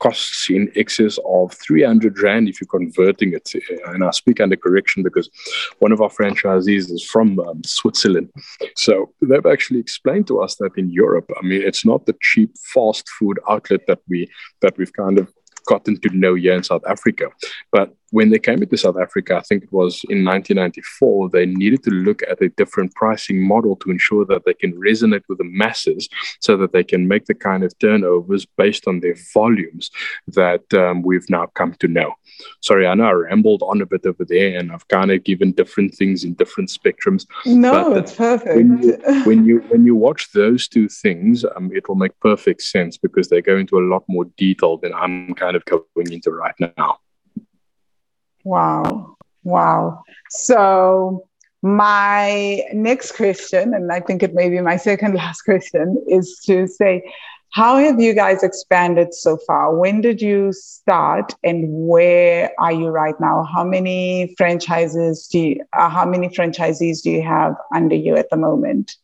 costs 0.00 0.48
in 0.50 0.70
excess 0.74 1.18
of 1.24 1.52
300 1.52 2.18
Rand 2.20 2.48
if 2.48 2.60
you're 2.60 2.68
converting 2.68 3.32
it. 3.34 3.52
And 3.86 4.02
I 4.04 4.10
speak 4.10 4.40
under 4.40 4.56
correction 4.56 5.02
because 5.02 5.30
one 5.78 5.92
of 5.92 6.00
our 6.00 6.08
franchisees 6.08 6.90
is 6.90 7.04
from 7.04 7.38
um, 7.40 7.62
Switzerland. 7.64 8.30
So 8.76 9.12
they've 9.22 9.46
actually 9.46 9.80
explained 9.80 10.26
to 10.28 10.40
us 10.40 10.56
that 10.56 10.76
in 10.76 10.90
Europe, 10.90 11.30
I 11.40 11.46
mean, 11.46 11.62
it's 11.62 11.84
not 11.84 12.06
the 12.06 12.16
cheap 12.20 12.56
fast 12.58 13.08
food 13.08 13.38
outlet 13.48 13.86
that 13.86 14.00
we 14.08 14.28
that 14.60 14.76
we've 14.76 14.92
kind 14.92 15.18
of 15.18 15.32
gotten 15.66 16.00
to 16.00 16.08
know 16.16 16.34
here 16.34 16.54
in 16.54 16.64
South 16.64 16.82
Africa. 16.88 17.28
But 17.70 17.94
when 18.10 18.30
they 18.30 18.38
came 18.38 18.62
into 18.62 18.76
South 18.76 18.96
Africa, 19.00 19.36
I 19.36 19.40
think 19.42 19.64
it 19.64 19.72
was 19.72 20.02
in 20.08 20.24
1994, 20.24 21.30
they 21.30 21.46
needed 21.46 21.82
to 21.84 21.90
look 21.90 22.22
at 22.28 22.42
a 22.42 22.48
different 22.50 22.94
pricing 22.94 23.46
model 23.46 23.76
to 23.76 23.90
ensure 23.90 24.24
that 24.26 24.44
they 24.44 24.54
can 24.54 24.72
resonate 24.74 25.22
with 25.28 25.38
the 25.38 25.44
masses 25.44 26.08
so 26.40 26.56
that 26.56 26.72
they 26.72 26.84
can 26.84 27.08
make 27.08 27.26
the 27.26 27.34
kind 27.34 27.62
of 27.62 27.76
turnovers 27.78 28.46
based 28.46 28.88
on 28.88 29.00
their 29.00 29.14
volumes 29.32 29.90
that 30.28 30.62
um, 30.74 31.02
we've 31.02 31.28
now 31.30 31.46
come 31.54 31.74
to 31.74 31.88
know. 31.88 32.12
Sorry, 32.60 32.86
I 32.86 32.94
know 32.94 33.04
I 33.04 33.12
rambled 33.12 33.62
on 33.62 33.80
a 33.80 33.86
bit 33.86 34.04
over 34.04 34.24
there 34.24 34.58
and 34.58 34.72
I've 34.72 34.88
kind 34.88 35.10
of 35.10 35.22
given 35.24 35.52
different 35.52 35.94
things 35.94 36.24
in 36.24 36.34
different 36.34 36.70
spectrums. 36.70 37.26
No, 37.46 37.94
it's 37.94 38.14
perfect. 38.14 38.56
When 38.56 38.82
you, 38.82 38.92
when 39.24 39.44
you, 39.44 39.58
when 39.68 39.84
you 39.86 39.94
watch 39.94 40.32
those 40.32 40.66
two 40.66 40.88
things, 40.88 41.44
um, 41.56 41.70
it 41.74 41.88
will 41.88 41.96
make 41.96 42.18
perfect 42.20 42.62
sense 42.62 42.96
because 42.96 43.28
they 43.28 43.40
go 43.40 43.56
into 43.56 43.78
a 43.78 43.86
lot 43.86 44.04
more 44.08 44.24
detail 44.36 44.78
than 44.78 44.94
I'm 44.94 45.34
kind 45.34 45.54
of 45.54 45.64
going 45.64 46.12
into 46.12 46.30
right 46.32 46.54
now. 46.58 46.98
Wow. 48.44 49.16
Wow. 49.44 50.02
So, 50.30 51.26
my 51.62 52.62
next 52.72 53.12
question, 53.12 53.74
and 53.74 53.92
I 53.92 54.00
think 54.00 54.22
it 54.22 54.34
may 54.34 54.48
be 54.48 54.60
my 54.60 54.76
second 54.88 55.14
last 55.14 55.42
question, 55.42 56.02
is 56.08 56.40
to 56.46 56.66
say, 56.66 57.02
how 57.52 57.78
have 57.78 58.00
you 58.00 58.14
guys 58.14 58.44
expanded 58.44 59.12
so 59.12 59.36
far? 59.36 59.74
When 59.74 60.00
did 60.00 60.22
you 60.22 60.52
start, 60.52 61.34
and 61.42 61.64
where 61.68 62.52
are 62.58 62.72
you 62.72 62.88
right 62.88 63.18
now? 63.20 63.42
How 63.52 63.64
many 63.64 64.34
franchises 64.38 65.26
do 65.26 65.40
you, 65.40 65.64
uh, 65.76 65.88
how 65.88 66.06
many 66.06 66.28
franchisees 66.28 67.02
do 67.02 67.10
you 67.10 67.22
have 67.22 67.56
under 67.74 67.96
you 67.96 68.16
at 68.16 68.30
the 68.30 68.36
moment? 68.36 68.94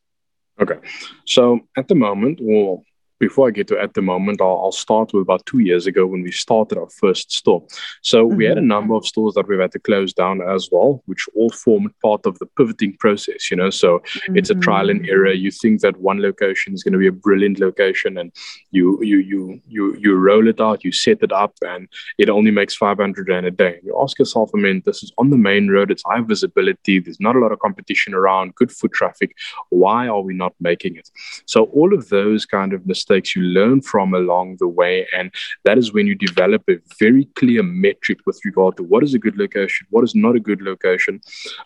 Okay, 0.61 0.79
so 1.27 1.61
at 1.77 1.89
the 1.89 1.97
moment, 1.97 2.39
well, 2.41 2.85
before 3.19 3.49
I 3.49 3.51
get 3.51 3.69
to 3.69 3.79
at 3.79 3.95
the 3.95 4.03
moment, 4.03 4.41
I'll, 4.41 4.61
I'll, 4.65 4.73
start 4.77 5.13
with 5.15 5.23
about 5.23 5.47
two 5.47 5.61
years 5.61 5.87
ago 5.87 6.07
when 6.07 6.23
we 6.23 6.31
started 6.31 6.77
our 6.77 6.89
first 6.91 7.33
store. 7.33 7.65
So 8.03 8.27
mm-hmm. 8.27 8.37
we 8.37 8.45
had 8.45 8.59
a 8.59 8.61
mm-hmm. 8.61 8.69
number 8.69 8.95
of 8.95 9.07
stores 9.07 9.35
that 9.35 9.49
we've 9.49 9.59
had 9.59 9.73
to 9.73 9.79
close 9.79 10.13
down 10.13 10.43
as 10.43 10.69
well, 10.71 11.03
which 11.07 11.27
all 11.35 11.51
formed 11.51 11.93
part 12.03 12.27
of 12.27 12.39
the 12.39 12.47
pivoting 12.47 12.97
process, 12.99 13.51
you 13.51 13.57
know. 13.57 13.71
So 13.71 14.01
mm-hmm. 14.01 14.37
it's 14.37 14.51
a 14.51 14.55
trial 14.55 14.91
and 14.91 15.09
error. 15.09 15.33
You 15.33 15.51
think 15.51 15.81
that 15.81 15.97
one 15.99 16.21
location 16.21 16.75
is 16.75 16.83
going 16.83 16.93
to 16.93 16.99
be 16.99 17.07
a 17.07 17.13
brilliant 17.13 17.59
location 17.59 18.19
and 18.19 18.33
you 18.71 19.03
you 19.03 19.19
you 19.19 19.61
you 19.67 19.97
you 19.97 20.15
roll 20.15 20.47
it 20.49 20.61
out, 20.61 20.85
you 20.85 20.93
set 20.93 21.23
it 21.23 21.33
up, 21.33 21.55
and 21.63 21.89
it 22.19 22.29
only 22.29 22.51
makes 22.51 22.77
500 22.77 23.29
rand 23.29 23.47
a 23.47 23.51
day. 23.51 23.79
You 23.83 23.99
ask 24.01 24.19
yourself, 24.19 24.51
I 24.55 24.59
mean, 24.59 24.83
this 24.85 25.03
is 25.03 25.13
on 25.17 25.31
the 25.31 25.39
main 25.39 25.69
road, 25.69 25.91
it's 25.91 26.03
high 26.05 26.21
visibility, 26.21 26.99
there's 26.99 27.21
not 27.21 27.37
a 27.37 27.39
lot 27.39 27.53
of 27.53 27.61
competition 27.61 28.13
around, 28.15 28.55
good 28.57 28.71
foot 28.71 28.93
traffic. 28.93 29.35
Why 29.71 30.07
are 30.07 30.21
we 30.21 30.35
not 30.35 30.55
making 30.61 30.97
it? 30.97 31.11
So 31.47 31.65
all 31.65 31.95
of 31.95 32.09
those 32.11 32.45
kind 32.45 32.73
of 32.73 32.87
mistakes 32.87 33.06
mistakes 33.07 33.37
you 33.37 33.43
learn 33.43 33.81
from 33.81 34.15
along 34.15 34.57
the 34.59 34.69
way. 34.69 35.07
And 35.17 35.33
that 35.65 35.79
is 35.79 35.93
when 35.93 36.07
you 36.07 36.15
develop 36.15 36.63
a 36.69 36.79
very 36.99 37.27
clear 37.37 37.63
metric 37.63 38.19
with 38.27 38.41
regard 38.45 38.77
to 38.77 38.83
what 38.83 39.05
is 39.05 39.15
a 39.15 39.19
good 39.19 39.37
location, 39.37 39.87
what 39.91 40.05
is 40.05 40.15
not 40.15 40.37
a 40.37 40.41
good 40.41 40.63
location. 40.63 41.21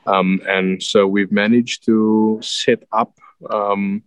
Um, 0.07 0.41
and 0.47 0.83
so 0.83 1.07
we've 1.07 1.33
managed 1.33 1.85
to 1.87 2.39
set 2.43 2.83
up. 2.93 3.19
Um, 3.49 4.03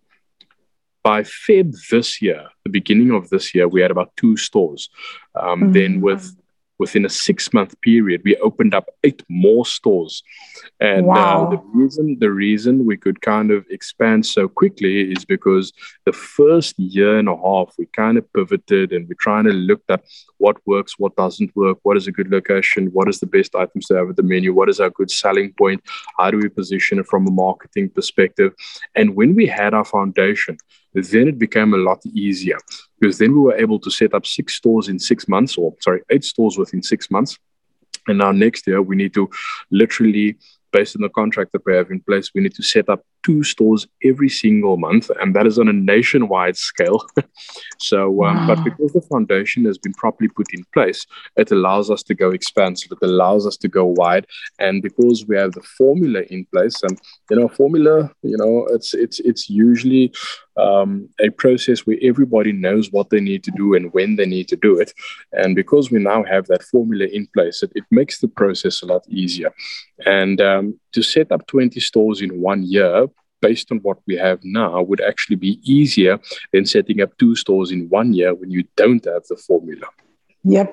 by 1.04 1.24
Feb 1.24 1.76
this 1.90 2.22
year, 2.22 2.48
the 2.64 2.70
beginning 2.70 3.12
of 3.12 3.30
this 3.30 3.54
year, 3.54 3.68
we 3.68 3.82
had 3.82 3.92
about 3.92 4.16
two 4.16 4.38
stores. 4.38 4.90
Um, 5.36 5.60
mm-hmm. 5.60 5.72
Then 5.74 6.02
with 6.02 6.34
within 6.80 7.06
a 7.06 7.10
six 7.10 7.54
month 7.54 7.80
period, 7.82 8.22
we 8.24 8.36
opened 8.38 8.74
up 8.74 8.90
eight 9.04 9.24
more 9.30 9.66
stores. 9.66 10.24
And 10.80 11.06
wow. 11.06 11.46
uh, 11.46 11.50
the 11.52 11.62
reason 11.74 12.18
the 12.20 12.32
reason 12.32 12.86
we 12.86 12.98
could 12.98 13.22
kind 13.22 13.52
of 13.52 13.66
expand 13.70 14.26
so 14.26 14.48
quickly 14.48 15.12
is 15.12 15.26
because 15.26 15.72
the 16.06 16.14
first 16.14 16.78
year 16.80 17.18
and 17.18 17.30
a 17.30 17.36
half 17.36 17.74
we 17.78 17.86
kind 17.88 18.18
of 18.18 18.32
pivoted 18.34 18.92
and 18.92 19.08
we're 19.08 19.16
trying 19.20 19.46
to 19.46 19.54
look 19.54 19.82
at 19.90 20.04
what 20.38 20.58
works, 20.66 20.98
what 20.98 21.16
doesn't 21.16 21.56
work, 21.56 21.78
what 21.84 21.98
is 21.98 22.08
a 22.08 22.12
good 22.12 22.32
location, 22.32 22.88
what 22.88 23.08
is 23.08 23.20
the 23.20 23.28
best 23.28 23.56
items 23.56 23.86
to 23.88 23.96
have 23.96 24.10
at 24.10 24.16
the 24.16 24.24
menu, 24.24 24.54
what 24.54 24.70
is 24.70 24.80
our 24.80 24.90
good 24.90 25.12
selling 25.12 25.54
point, 25.54 25.82
how 26.18 26.32
do 26.32 26.38
we 26.38 26.50
position 26.50 27.00
it 27.00 27.08
from 27.08 27.28
a 27.28 27.32
marketing 27.32 27.90
perspective. 27.90 28.54
And 28.96 29.16
when 29.16 29.36
we 29.36 29.46
had 29.46 29.74
our 29.74 29.86
foundation, 29.86 30.58
then 30.94 31.28
it 31.28 31.40
became 31.40 31.74
a 31.74 31.78
lot 31.78 32.06
easier 32.06 32.58
because 33.00 33.18
then 33.18 33.34
we 33.34 33.40
were 33.40 33.56
able 33.56 33.80
to 33.80 33.92
set 33.92 34.14
up 34.14 34.26
six 34.26 34.56
stores 34.56 34.90
in 34.90 35.00
six 35.00 35.28
months, 35.28 35.58
or 35.58 35.74
sorry, 35.82 36.02
eight 36.10 36.24
stores 36.24 36.58
within 36.58 36.84
six 36.84 37.10
months. 37.10 37.38
And 38.08 38.18
now 38.18 38.32
next 38.32 38.68
year, 38.68 38.82
we 38.82 38.96
need 38.96 39.14
to 39.14 39.30
literally 39.72 40.38
based 40.74 40.96
on 40.98 41.04
the 41.04 41.10
contract 41.10 41.54
that 41.54 41.66
we 41.66 41.76
have 41.76 41.92
in 41.92 42.02
place, 42.02 42.32
we 42.36 42.42
need 42.42 42.56
to 42.56 42.64
set 42.64 42.90
up 42.90 43.06
two 43.24 43.44
stores 43.44 43.88
every 44.04 44.30
single 44.30 44.78
month, 44.78 45.10
and 45.20 45.36
that 45.36 45.48
is 45.48 45.58
on 45.58 45.68
a 45.68 45.74
nationwide 45.74 46.58
scale. 46.58 47.06
so, 47.80 48.24
um, 48.24 48.48
wow. 48.48 48.56
but 48.56 48.64
because 48.64 48.94
the 48.94 49.02
foundation 49.02 49.66
has 49.66 49.78
been 49.78 49.94
properly 49.94 50.30
put 50.30 50.54
in 50.54 50.64
place, 50.74 51.06
it 51.36 51.52
allows 51.52 51.90
us 51.90 52.04
to 52.04 52.14
go 52.14 52.32
expansive. 52.32 52.92
It 52.92 53.06
allows 53.06 53.48
us 53.48 53.58
to 53.58 53.68
go 53.68 53.86
wide, 53.86 54.28
and 54.60 54.82
because 54.82 55.26
we 55.28 55.36
have 55.38 55.54
the 55.54 55.64
formula 55.78 56.22
in 56.30 56.46
place, 56.54 56.82
and 56.84 57.00
you 57.30 57.38
know, 57.38 57.48
formula, 57.48 58.12
you 58.22 58.38
know, 58.38 58.68
it's 58.72 58.94
it's 58.94 59.20
it's 59.20 59.50
usually 59.50 60.12
um, 60.58 61.10
a 61.20 61.30
process 61.30 61.86
where 61.86 61.98
everybody 62.02 62.52
knows 62.52 62.92
what 62.92 63.10
they 63.10 63.20
need 63.20 63.44
to 63.44 63.52
do 63.52 63.74
and 63.74 63.92
when 63.94 64.16
they 64.16 64.26
need 64.26 64.48
to 64.50 64.56
do 64.56 64.80
it. 64.80 64.94
And 65.32 65.56
because 65.56 65.92
we 65.92 66.00
now 66.00 66.24
have 66.24 66.48
that 66.48 66.64
formula 66.64 67.06
in 67.12 67.28
place, 67.34 67.64
it, 67.64 67.72
it 67.76 67.84
makes 67.92 68.20
the 68.20 68.28
process 68.28 68.82
a 68.82 68.86
lot 68.86 69.04
easier. 69.10 69.52
And 70.06 70.42
um, 70.42 70.80
to 70.94 71.02
set 71.02 71.32
up 71.32 71.48
20 71.48 71.80
stores 71.80 72.22
in 72.22 72.42
one 72.42 72.64
year, 72.64 73.08
based 73.48 73.72
on 73.72 73.78
what 73.88 74.00
we 74.08 74.16
have 74.28 74.40
now, 74.62 74.82
would 74.90 75.02
actually 75.12 75.40
be 75.48 75.54
easier 75.76 76.16
than 76.54 76.66
setting 76.66 77.02
up 77.04 77.12
two 77.18 77.36
stores 77.44 77.70
in 77.76 77.82
one 78.00 78.10
year 78.20 78.34
when 78.34 78.50
you 78.56 78.64
don't 78.82 79.06
have 79.06 79.24
the 79.32 79.38
formula. 79.48 79.88
Yep. 80.44 80.70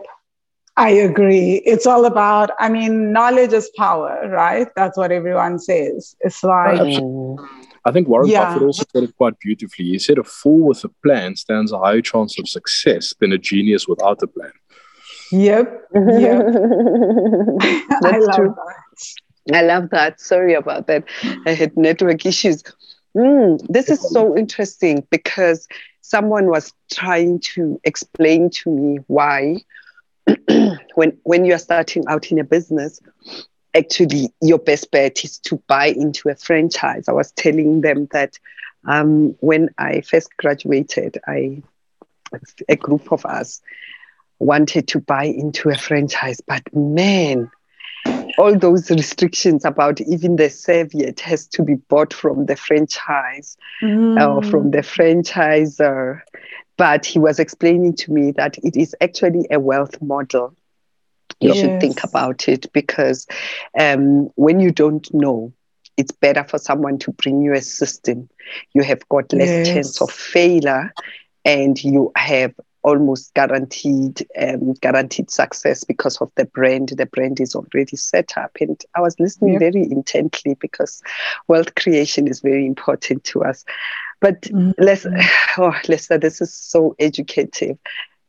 I 0.76 0.90
agree. 1.10 1.62
It's 1.72 1.86
all 1.86 2.04
about, 2.06 2.50
I 2.58 2.68
mean, 2.76 3.12
knowledge 3.12 3.52
is 3.52 3.70
power, 3.76 4.12
right? 4.28 4.68
That's 4.76 4.96
what 4.96 5.10
everyone 5.12 5.58
says. 5.58 6.16
It's 6.20 6.42
like, 6.42 6.80
I 7.84 7.92
think 7.92 8.08
Warren 8.08 8.28
yeah. 8.28 8.44
Buffett 8.44 8.62
also 8.62 8.84
said 8.92 9.02
it 9.04 9.16
quite 9.16 9.38
beautifully. 9.40 9.86
He 9.86 9.98
said 9.98 10.18
a 10.18 10.24
fool 10.24 10.68
with 10.68 10.84
a 10.84 10.90
plan 11.04 11.36
stands 11.36 11.72
a 11.72 11.78
higher 11.78 12.00
chance 12.00 12.38
of 12.38 12.48
success 12.48 13.14
than 13.20 13.32
a 13.32 13.38
genius 13.38 13.88
without 13.88 14.22
a 14.22 14.26
plan. 14.26 14.52
Yep. 15.32 15.66
Yep. 15.94 16.40
I 18.10 18.18
love 18.18 18.36
true. 18.36 18.54
that. 18.56 18.76
I 19.54 19.62
love 19.62 19.90
that. 19.90 20.20
Sorry 20.20 20.54
about 20.54 20.86
that. 20.86 21.04
I 21.46 21.52
had 21.52 21.76
network 21.76 22.26
issues. 22.26 22.62
Mm, 23.16 23.60
this 23.68 23.90
is 23.90 24.00
so 24.12 24.36
interesting 24.36 25.06
because 25.10 25.66
someone 26.00 26.46
was 26.46 26.72
trying 26.92 27.40
to 27.40 27.80
explain 27.84 28.50
to 28.50 28.70
me 28.70 28.98
why 29.08 29.56
when 30.94 31.16
when 31.24 31.44
you're 31.44 31.58
starting 31.58 32.04
out 32.08 32.30
in 32.30 32.38
a 32.38 32.44
business 32.44 33.00
actually 33.74 34.32
your 34.40 34.58
best 34.58 34.90
bet 34.90 35.24
is 35.24 35.38
to 35.38 35.56
buy 35.66 35.86
into 35.86 36.28
a 36.28 36.34
franchise. 36.34 37.08
I 37.08 37.12
was 37.12 37.32
telling 37.32 37.80
them 37.80 38.08
that 38.12 38.38
um, 38.86 39.36
when 39.40 39.70
I 39.78 40.00
first 40.00 40.36
graduated, 40.36 41.18
I 41.26 41.62
a 42.68 42.76
group 42.76 43.12
of 43.12 43.26
us 43.26 43.60
wanted 44.38 44.88
to 44.88 45.00
buy 45.00 45.24
into 45.24 45.68
a 45.68 45.76
franchise, 45.76 46.40
but 46.40 46.62
man, 46.74 47.50
all 48.40 48.58
those 48.58 48.90
restrictions 48.90 49.66
about 49.66 50.00
even 50.00 50.36
the 50.36 50.48
serviette 50.48 51.20
has 51.20 51.46
to 51.46 51.62
be 51.62 51.74
bought 51.74 52.14
from 52.14 52.46
the 52.46 52.56
franchise 52.56 53.58
mm. 53.82 54.18
or 54.18 54.42
from 54.42 54.70
the 54.70 54.78
franchisor. 54.78 56.22
But 56.78 57.04
he 57.04 57.18
was 57.18 57.38
explaining 57.38 57.96
to 57.96 58.10
me 58.10 58.30
that 58.32 58.56
it 58.64 58.76
is 58.76 58.96
actually 59.02 59.46
a 59.50 59.60
wealth 59.60 60.00
model. 60.00 60.56
You 61.40 61.52
yes. 61.52 61.60
should 61.60 61.80
think 61.80 62.02
about 62.02 62.48
it 62.48 62.72
because 62.72 63.26
um, 63.78 64.30
when 64.36 64.58
you 64.58 64.70
don't 64.70 65.12
know, 65.12 65.52
it's 65.98 66.12
better 66.12 66.42
for 66.44 66.58
someone 66.58 66.98
to 67.00 67.12
bring 67.12 67.42
you 67.42 67.52
a 67.52 67.60
system. 67.60 68.30
You 68.72 68.82
have 68.84 69.06
got 69.10 69.34
less 69.34 69.48
yes. 69.48 69.68
chance 69.68 70.00
of 70.00 70.10
failure 70.10 70.94
and 71.44 71.82
you 71.84 72.10
have 72.16 72.54
almost 72.82 73.34
guaranteed 73.34 74.26
um, 74.38 74.72
guaranteed 74.74 75.30
success 75.30 75.84
because 75.84 76.16
of 76.18 76.30
the 76.36 76.44
brand. 76.46 76.90
The 76.90 77.06
brand 77.06 77.40
is 77.40 77.54
already 77.54 77.96
set 77.96 78.36
up, 78.36 78.52
and 78.60 78.80
I 78.94 79.00
was 79.00 79.18
listening 79.18 79.54
yep. 79.54 79.60
very 79.60 79.82
intently 79.82 80.54
because 80.54 81.02
wealth 81.48 81.74
creation 81.74 82.26
is 82.28 82.40
very 82.40 82.66
important 82.66 83.24
to 83.24 83.42
us. 83.44 83.64
But 84.20 84.42
mm-hmm. 84.42 85.20
Oh, 85.62 85.74
Lester, 85.88 86.18
this 86.18 86.40
is 86.40 86.54
so 86.54 86.94
educative. 86.98 87.78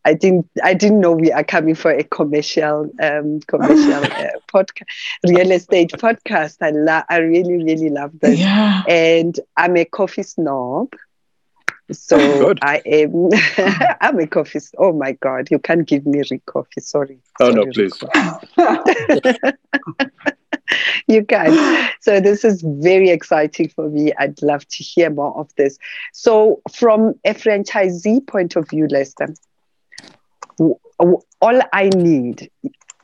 I 0.03 0.13
didn't 0.13 0.49
I 0.63 0.73
didn't 0.73 0.99
know 0.99 1.11
we 1.11 1.31
are 1.31 1.43
coming 1.43 1.75
for 1.75 1.91
a 1.91 2.03
commercial 2.03 2.91
um, 3.01 3.39
commercial 3.41 4.03
uh, 4.03 4.31
podcast 4.51 4.85
real 5.27 5.51
estate 5.51 5.91
podcast. 5.91 6.57
I 6.61 6.71
la- 6.71 7.03
I 7.09 7.17
really 7.17 7.63
really 7.63 7.89
love 7.89 8.19
this. 8.19 8.39
Yeah. 8.39 8.81
And 8.87 9.39
I'm 9.57 9.77
a 9.77 9.85
coffee 9.85 10.23
snob. 10.23 10.93
So. 11.91 12.53
I 12.61 12.81
am 12.85 13.29
I'm 14.01 14.19
a 14.19 14.27
coffee. 14.27 14.59
Oh 14.77 14.93
my 14.93 15.13
God, 15.13 15.49
you 15.51 15.59
can't 15.59 15.87
give 15.87 16.05
me 16.05 16.21
re 16.29 16.41
coffee. 16.45 16.81
Sorry. 16.81 17.19
Oh 17.39 17.51
Sorry, 17.51 17.55
no, 17.55 17.65
please. 17.71 17.99
you 21.07 21.25
can. 21.25 21.89
So 22.01 22.19
this 22.19 22.43
is 22.43 22.61
very 22.61 23.09
exciting 23.09 23.69
for 23.69 23.89
me. 23.89 24.13
I'd 24.17 24.41
love 24.41 24.67
to 24.67 24.83
hear 24.83 25.09
more 25.09 25.37
of 25.37 25.53
this. 25.55 25.77
So 26.13 26.61
from 26.71 27.15
a 27.25 27.33
franchisee 27.33 28.25
point 28.27 28.55
of 28.55 28.69
view, 28.69 28.87
Lester, 28.87 29.33
all 30.59 31.61
I 31.73 31.89
need 31.89 32.49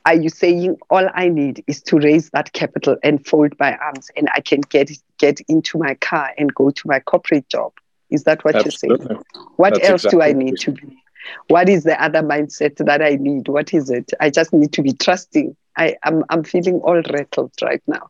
are 0.08 0.16
you 0.16 0.30
saying 0.30 0.78
all 0.90 1.06
I 1.14 1.28
need 1.28 1.66
is 1.68 1.82
to 1.84 1.98
raise 1.98 2.30
that 2.30 2.54
capital 2.54 2.96
and 3.04 3.26
fold 3.28 3.52
my 3.60 3.76
arms 3.76 4.10
and 4.16 4.30
I 4.34 4.40
can 4.40 4.62
get 4.62 4.90
get 5.18 5.42
into 5.50 5.78
my 5.78 5.96
car 5.96 6.32
and 6.38 6.54
go 6.56 6.70
to 6.72 6.88
my 6.88 7.02
corporate 7.02 7.50
job? 7.50 7.74
Is 8.10 8.24
that 8.24 8.44
what 8.44 8.56
Absolutely. 8.56 8.66
you're 8.66 8.72
saying? 8.72 9.10
What 9.58 9.74
That's 9.74 9.84
else 9.84 10.06
exactly 10.06 10.18
do 10.18 10.22
I 10.22 10.34
need 10.34 10.58
to 10.60 10.72
be? 10.72 11.04
What 11.48 11.70
is 11.70 11.84
the 11.84 12.02
other 12.02 12.22
mindset 12.22 12.78
that 12.86 13.02
I 13.02 13.16
need? 13.16 13.48
What 13.48 13.74
is 13.74 13.90
it? 13.90 14.12
I 14.20 14.30
just 14.30 14.54
need 14.54 14.74
to 14.74 14.82
be 14.82 14.94
trusting. 14.94 15.56
I, 15.78 15.96
I'm, 16.04 16.24
I'm 16.30 16.44
feeling 16.44 16.76
all 16.82 17.02
rattled 17.02 17.52
right 17.62 17.82
now. 17.88 18.10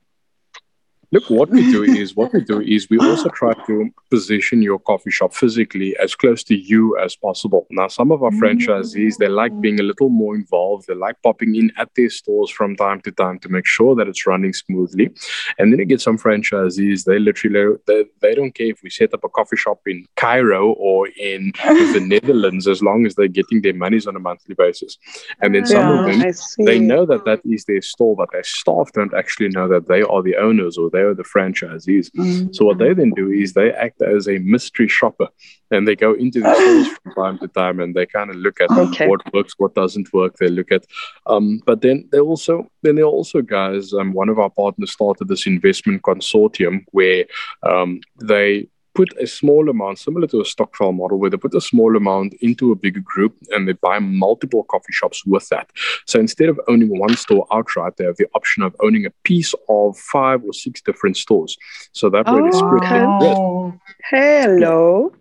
Look, 1.11 1.29
what 1.29 1.49
we 1.49 1.71
do 1.71 1.83
is 1.83 2.17
what 2.17 2.33
we 2.33 2.41
do 2.41 2.59
is 2.65 2.89
we 2.89 2.97
also 2.99 3.29
try 3.29 3.53
to 3.53 3.89
position 4.09 4.61
your 4.61 4.77
coffee 4.77 5.09
shop 5.09 5.33
physically 5.33 5.95
as 5.97 6.15
close 6.15 6.43
to 6.43 6.55
you 6.55 6.97
as 6.97 7.15
possible. 7.15 7.65
Now, 7.71 7.87
some 7.87 8.11
of 8.11 8.23
our 8.23 8.31
mm. 8.31 8.39
franchisees 8.39 9.17
they 9.17 9.29
like 9.29 9.59
being 9.61 9.79
a 9.79 9.83
little 9.83 10.09
more 10.09 10.35
involved. 10.35 10.87
They 10.87 10.95
like 10.95 11.15
popping 11.23 11.55
in 11.55 11.71
at 11.77 11.89
their 11.95 12.09
stores 12.09 12.49
from 12.49 12.75
time 12.75 13.01
to 13.01 13.11
time 13.11 13.39
to 13.39 13.49
make 13.49 13.65
sure 13.65 13.95
that 13.95 14.07
it's 14.07 14.27
running 14.27 14.51
smoothly. 14.51 15.09
And 15.57 15.71
then 15.71 15.79
you 15.79 15.85
get 15.85 16.01
some 16.01 16.17
franchisees 16.17 17.05
they 17.05 17.19
literally 17.19 17.77
they, 17.87 18.05
they 18.21 18.35
don't 18.35 18.51
care 18.51 18.67
if 18.67 18.83
we 18.83 18.89
set 18.89 19.13
up 19.13 19.23
a 19.23 19.29
coffee 19.29 19.55
shop 19.55 19.79
in 19.85 20.05
Cairo 20.17 20.73
or 20.73 21.07
in 21.07 21.53
the 21.63 22.03
Netherlands 22.05 22.67
as 22.67 22.83
long 22.83 23.05
as 23.05 23.15
they're 23.15 23.27
getting 23.27 23.61
their 23.61 23.73
monies 23.73 24.07
on 24.07 24.15
a 24.15 24.19
monthly 24.19 24.55
basis. 24.55 24.97
And 25.41 25.55
then 25.55 25.65
some 25.65 25.87
yeah, 25.87 25.99
of 25.99 26.19
them 26.19 26.65
they 26.65 26.79
know 26.79 27.05
that 27.05 27.23
that 27.23 27.41
is 27.45 27.63
their 27.65 27.81
store, 27.81 28.15
but 28.15 28.29
their 28.33 28.43
staff 28.43 28.91
don't 28.93 29.13
actually 29.13 29.49
know 29.49 29.69
that 29.69 29.87
they 29.87 30.01
are 30.01 30.21
the 30.21 30.35
owners 30.35 30.77
or 30.77 30.89
they 30.97 31.03
are 31.03 31.13
the 31.13 31.23
franchisees. 31.23 32.09
Mm-hmm. 32.11 32.53
So 32.53 32.65
what 32.65 32.79
they 32.79 32.93
then 32.93 33.11
do 33.15 33.29
is 33.29 33.53
they 33.53 33.71
act 33.71 34.01
as 34.01 34.27
a 34.27 34.39
mystery 34.39 34.87
shopper 34.87 35.27
and 35.69 35.87
they 35.87 35.95
go 35.95 36.13
into 36.13 36.41
the 36.41 36.53
stores 36.55 36.87
from 36.97 37.13
time 37.13 37.37
to 37.39 37.47
time 37.47 37.79
and 37.79 37.93
they 37.95 38.07
kind 38.07 38.29
of 38.31 38.37
look 38.37 38.59
at 38.59 38.71
okay. 38.71 39.07
what 39.07 39.21
works, 39.33 39.53
what 39.57 39.75
doesn't 39.75 40.11
work. 40.11 40.37
They 40.37 40.47
look 40.47 40.71
at, 40.71 40.85
um, 41.27 41.61
but 41.65 41.81
then 41.81 42.09
they 42.11 42.19
also 42.19 42.69
then 42.81 42.95
they 42.95 43.03
also 43.03 43.41
guys. 43.41 43.93
Um, 43.93 44.13
one 44.13 44.29
of 44.29 44.39
our 44.39 44.49
partners 44.49 44.91
started 44.91 45.27
this 45.27 45.45
investment 45.45 46.01
consortium 46.01 46.85
where 46.91 47.25
um, 47.63 48.01
they 48.19 48.67
put 48.97 49.13
a 49.21 49.27
small 49.27 49.69
amount, 49.69 49.99
similar 49.99 50.25
to 50.25 50.41
a 50.41 50.45
stokvel 50.45 50.91
model, 50.91 51.19
where 51.19 51.29
they 51.29 51.37
put 51.37 51.53
a 51.53 51.61
small 51.61 51.95
amount 51.95 52.33
into 52.41 52.71
a 52.71 52.75
bigger 52.75 52.99
group 52.99 53.35
and 53.51 53.67
they 53.67 53.73
buy 53.73 53.99
multiple 53.99 54.63
coffee 54.63 54.91
shops 54.91 55.23
with 55.23 55.47
that. 55.49 55.69
So 56.07 56.19
instead 56.19 56.49
of 56.49 56.59
owning 56.67 56.97
one 56.97 57.15
store 57.15 57.45
outright, 57.53 57.97
they 57.97 58.05
have 58.05 58.17
the 58.17 58.27
option 58.33 58.63
of 58.63 58.75
owning 58.79 59.05
a 59.05 59.11
piece 59.23 59.53
of 59.69 59.95
five 59.99 60.43
or 60.43 60.51
six 60.51 60.81
different 60.81 61.15
stores. 61.15 61.55
So 61.91 62.09
that 62.09 62.25
way 62.25 62.41
oh, 62.41 62.45
they 62.45 62.57
split 62.57 62.83
okay. 62.83 62.99
the 63.21 63.79
Hello. 64.09 65.13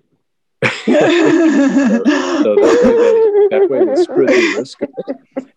so, 0.64 0.92
that, 0.92 2.56
way 2.58 2.78
they, 2.96 3.58
that 3.58 3.68
way 3.70 3.84
they 3.84 4.02
spread 4.02 4.28
the 4.28 4.54
risk. 4.58 4.78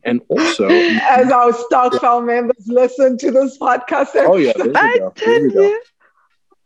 And 0.04 0.20
also, 0.28 0.68
as 0.68 1.32
our 1.32 1.54
Stokvel 1.54 2.26
members 2.26 2.68
listen 2.68 3.18
to 3.20 3.32
this 3.32 3.58
podcast, 3.58 4.10
oh 4.16 4.36
yeah, 4.36 4.52
there 4.58 4.68
we 4.68 5.00
go. 5.00 5.14
There 5.16 5.42
we 5.42 5.54
go. 5.54 5.80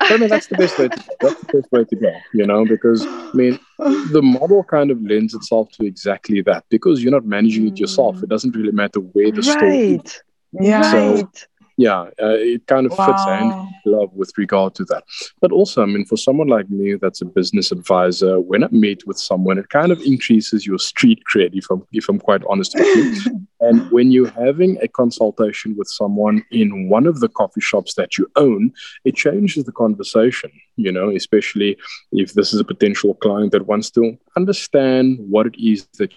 I 0.03 0.17
mean, 0.17 0.29
that's 0.29 0.47
the 0.47 0.55
best 0.55 0.77
way. 0.77 0.87
To, 0.87 1.03
that's 1.21 1.39
the 1.41 1.53
best 1.53 1.71
way 1.71 1.83
to 1.85 1.95
go. 1.95 2.13
You 2.33 2.45
know, 2.47 2.65
because 2.65 3.05
I 3.05 3.31
mean, 3.33 3.59
the 3.77 4.21
model 4.21 4.63
kind 4.63 4.91
of 4.91 5.01
lends 5.01 5.33
itself 5.33 5.71
to 5.73 5.85
exactly 5.85 6.41
that. 6.41 6.65
Because 6.69 7.03
you're 7.03 7.11
not 7.11 7.25
managing 7.25 7.67
it 7.67 7.79
yourself, 7.79 8.17
it 8.17 8.25
mm. 8.25 8.29
doesn't 8.29 8.55
really 8.55 8.71
matter 8.71 8.99
where 8.99 9.31
the 9.31 9.41
right. 9.41 9.57
store. 9.57 9.71
Is. 9.71 10.21
Yeah. 10.53 10.91
So, 10.91 11.15
right 11.15 11.47
yeah, 11.78 12.01
uh, 12.21 12.38
it 12.38 12.67
kind 12.67 12.86
of 12.86 12.97
wow. 12.97 13.07
fits 13.07 13.26
hand 13.26 13.51
in 13.51 13.91
glove 13.91 14.11
with 14.13 14.32
regard 14.38 14.76
to 14.76 14.86
that. 14.86 15.03
But 15.41 15.51
also, 15.51 15.82
I 15.82 15.86
mean, 15.86 16.05
for 16.05 16.17
someone 16.17 16.47
like 16.47 16.69
me 16.69 16.95
that's 16.95 17.21
a 17.21 17.26
business 17.26 17.71
advisor, 17.71 18.39
when 18.39 18.63
I 18.63 18.67
meet 18.69 19.07
with 19.07 19.17
someone, 19.17 19.57
it 19.57 19.69
kind 19.69 19.91
of 19.91 20.01
increases 20.01 20.67
your 20.67 20.78
street 20.78 21.24
cred, 21.32 21.51
if 21.53 21.65
I'm, 21.71 21.86
if 21.91 22.07
I'm 22.09 22.19
quite 22.19 22.43
honest 22.47 22.76
with 22.76 23.26
you. 23.26 23.47
and 23.61 23.89
when 23.91 24.11
you're 24.11 24.30
having 24.30 24.78
a 24.82 24.88
consultation 24.88 25.76
with 25.76 25.88
someone 25.88 26.43
in 26.51 26.89
one 26.89 27.07
of 27.07 27.19
the 27.19 27.30
coffee 27.30 27.61
shops 27.61 27.95
that 27.95 28.17
you 28.17 28.30
own, 28.36 28.71
it 29.03 29.15
changes 29.15 29.63
the 29.63 29.71
conversation, 29.71 30.51
you 30.76 30.91
know, 30.91 31.09
especially 31.09 31.78
if 32.11 32.34
this 32.34 32.53
is 32.53 32.59
a 32.59 32.65
potential 32.65 33.15
client 33.15 33.51
that 33.51 33.67
wants 33.67 33.89
to 33.91 34.17
understand 34.38 35.17
what 35.19 35.47
it 35.47 35.55
is 35.57 35.88
that 35.97 36.13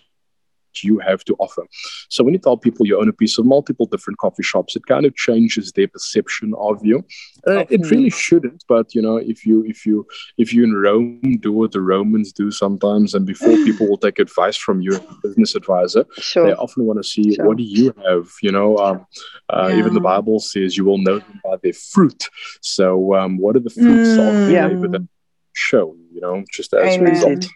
you 0.83 0.99
have 0.99 1.25
to 1.25 1.35
offer. 1.39 1.65
So 2.09 2.25
when 2.25 2.35
you 2.35 2.41
tell 2.41 2.57
people 2.57 2.87
you 2.87 2.99
own 3.01 3.09
a 3.09 3.13
piece 3.13 3.39
of 3.39 3.47
multiple 3.47 3.87
different 3.87 4.19
coffee 4.19 4.43
shops, 4.43 4.77
it 4.77 4.87
kind 4.87 5.07
of 5.07 5.15
changes 5.15 5.73
their 5.73 5.89
perception 5.89 6.55
of 6.59 6.85
you. 6.85 7.05
Uh, 7.47 7.65
it 7.71 7.91
really 7.91 8.11
shouldn't, 8.11 8.65
but 8.69 8.95
you 8.95 9.03
know, 9.03 9.17
if 9.17 9.47
you 9.47 9.65
if 9.65 9.87
you 9.87 10.07
if 10.39 10.53
you 10.53 10.65
in 10.65 10.75
Rome 10.75 11.39
do 11.41 11.53
what 11.53 11.73
the 11.73 11.81
Romans 11.81 12.33
do 12.33 12.51
sometimes, 12.51 13.15
and 13.15 13.27
before 13.27 13.49
people 13.69 13.89
will 13.89 13.99
take 13.99 14.19
advice 14.19 14.57
from 14.57 14.81
you, 14.81 14.93
as 14.93 15.01
a 15.01 15.29
business 15.29 15.55
advisor, 15.55 16.05
sure. 16.19 16.47
they 16.47 16.55
often 16.55 16.85
want 16.85 16.99
to 16.99 17.05
see 17.05 17.35
sure. 17.35 17.47
what 17.47 17.57
do 17.57 17.63
you 17.63 17.95
have. 18.05 18.31
You 18.43 18.53
know, 18.53 18.77
um, 18.79 19.07
uh, 19.51 19.69
yeah. 19.71 19.79
even 19.79 19.95
the 19.95 20.01
Bible 20.01 20.41
says 20.41 20.77
you 20.77 20.85
will 20.85 20.99
know 20.99 21.19
them 21.19 21.41
by 21.45 21.57
their 21.63 21.73
fruit. 21.73 22.29
So 22.61 23.15
um, 23.15 23.39
what 23.39 23.57
are 23.57 23.61
the 23.61 23.71
fruits 23.71 24.11
mm, 24.11 24.29
of 24.29 24.47
the 24.47 24.53
yeah. 24.53 24.69
that 24.69 25.09
show? 25.55 25.97
You 26.13 26.21
know, 26.21 26.45
just 26.51 26.75
as 26.75 26.95
Amen. 26.95 27.09
a 27.09 27.11
result. 27.11 27.47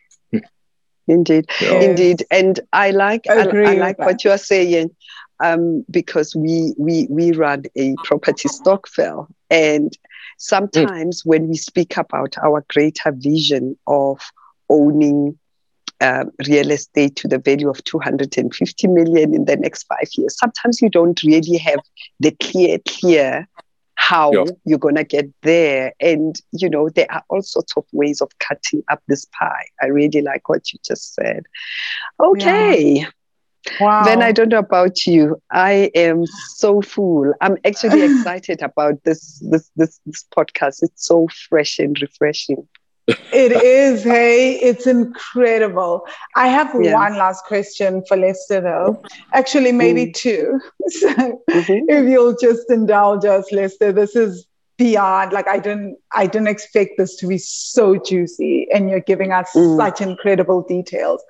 Indeed, 1.11 1.47
yes. 1.61 1.85
indeed, 1.85 2.25
and 2.31 2.61
I 2.73 2.93
like 2.93 3.29
I, 3.29 3.41
I, 3.41 3.75
like 3.75 3.99
what 3.99 4.23
you 4.23 4.31
are 4.31 4.39
saying 4.39 4.95
um, 5.41 5.85
because 5.91 6.37
we 6.37 6.73
we 6.79 7.09
we 7.11 7.33
run 7.33 7.65
a 7.77 7.97
property 8.05 8.49
stokvel, 8.49 9.27
and 9.51 9.93
sometimes 10.39 11.23
mm. 11.23 11.27
when 11.27 11.49
we 11.49 11.57
speak 11.57 11.97
about 11.97 12.37
our 12.39 12.65
greater 12.69 13.11
vision 13.13 13.77
of 13.89 14.21
owning 14.69 15.37
um, 16.01 16.31
real 16.47 16.71
estate 16.71 17.17
to 17.17 17.29
the 17.29 17.39
value 17.39 17.69
of 17.69 17.83
250 17.83 18.87
million 18.87 19.35
in 19.35 19.47
the 19.47 19.57
next 19.57 19.85
five 19.85 20.09
years, 20.17 20.39
sometimes 20.39 20.81
you 20.81 20.89
don't 20.89 21.23
really 21.25 21.59
have 21.59 21.81
the 22.21 22.31
clear 22.41 22.79
clear 22.87 23.49
how 24.01 24.33
yeah. 24.33 24.45
you're 24.65 24.79
going 24.79 24.95
to 24.95 25.05
get 25.05 25.27
there. 25.43 25.93
And, 26.01 26.35
you 26.53 26.71
know, 26.71 26.89
there 26.89 27.07
are 27.13 27.23
all 27.29 27.43
sorts 27.43 27.75
of 27.77 27.85
ways 27.93 28.23
of 28.23 28.31
cutting 28.39 28.83
up 28.89 29.03
this 29.07 29.27
pie. 29.27 29.67
I 29.83 29.89
really 29.89 30.23
like 30.23 30.49
what 30.49 30.73
you 30.73 30.79
just 30.83 31.15
said. 31.15 31.45
Okay. 32.19 33.01
Yeah. 33.01 33.11
Wow. 33.79 34.05
Then 34.05 34.23
I 34.23 34.33
don't 34.33 34.49
know 34.49 34.59
about 34.59 35.07
you. 35.07 35.41
I 35.53 35.91
am 35.95 36.25
so 36.57 36.81
full. 36.81 37.35
I'm 37.43 37.59
actually 37.67 38.01
excited 38.11 38.63
about 38.63 39.05
this, 39.05 39.39
this 39.51 39.71
this 39.77 40.01
this 40.07 40.25
podcast. 40.35 40.83
It's 40.83 41.07
so 41.07 41.29
fresh 41.51 41.79
and 41.79 42.01
refreshing 42.01 42.67
it 43.07 43.53
is, 43.53 44.05
hey, 44.05 44.55
it's 44.55 44.87
incredible. 44.87 46.07
I 46.37 46.49
have 46.49 46.75
yeah. 46.81 46.95
one 46.95 47.17
last 47.17 47.45
question 47.45 48.05
for 48.07 48.17
Lester, 48.17 48.61
though. 48.61 49.03
Actually, 49.33 49.73
maybe 49.73 50.07
mm. 50.07 50.15
two. 50.15 50.61
So, 50.91 51.09
mm-hmm. 51.09 51.89
if 51.89 52.09
you'll 52.09 52.37
just 52.37 52.71
indulge 52.71 53.25
us, 53.25 53.51
Lester, 53.53 53.93
this 53.93 54.17
is 54.17 54.47
beyond. 54.77 55.33
Like, 55.33 55.47
I 55.47 55.59
didn't, 55.59 55.99
I 56.13 56.27
didn't 56.27 56.49
expect 56.49 56.93
this 56.99 57.17
to 57.17 57.27
be 57.27 57.39
so 57.39 57.97
juicy, 57.97 58.67
and 58.73 58.91
you're 58.91 59.01
giving 59.01 59.31
us 59.31 59.51
mm. 59.55 59.77
such 59.77 60.01
incredible 60.01 60.63
details. 60.63 61.23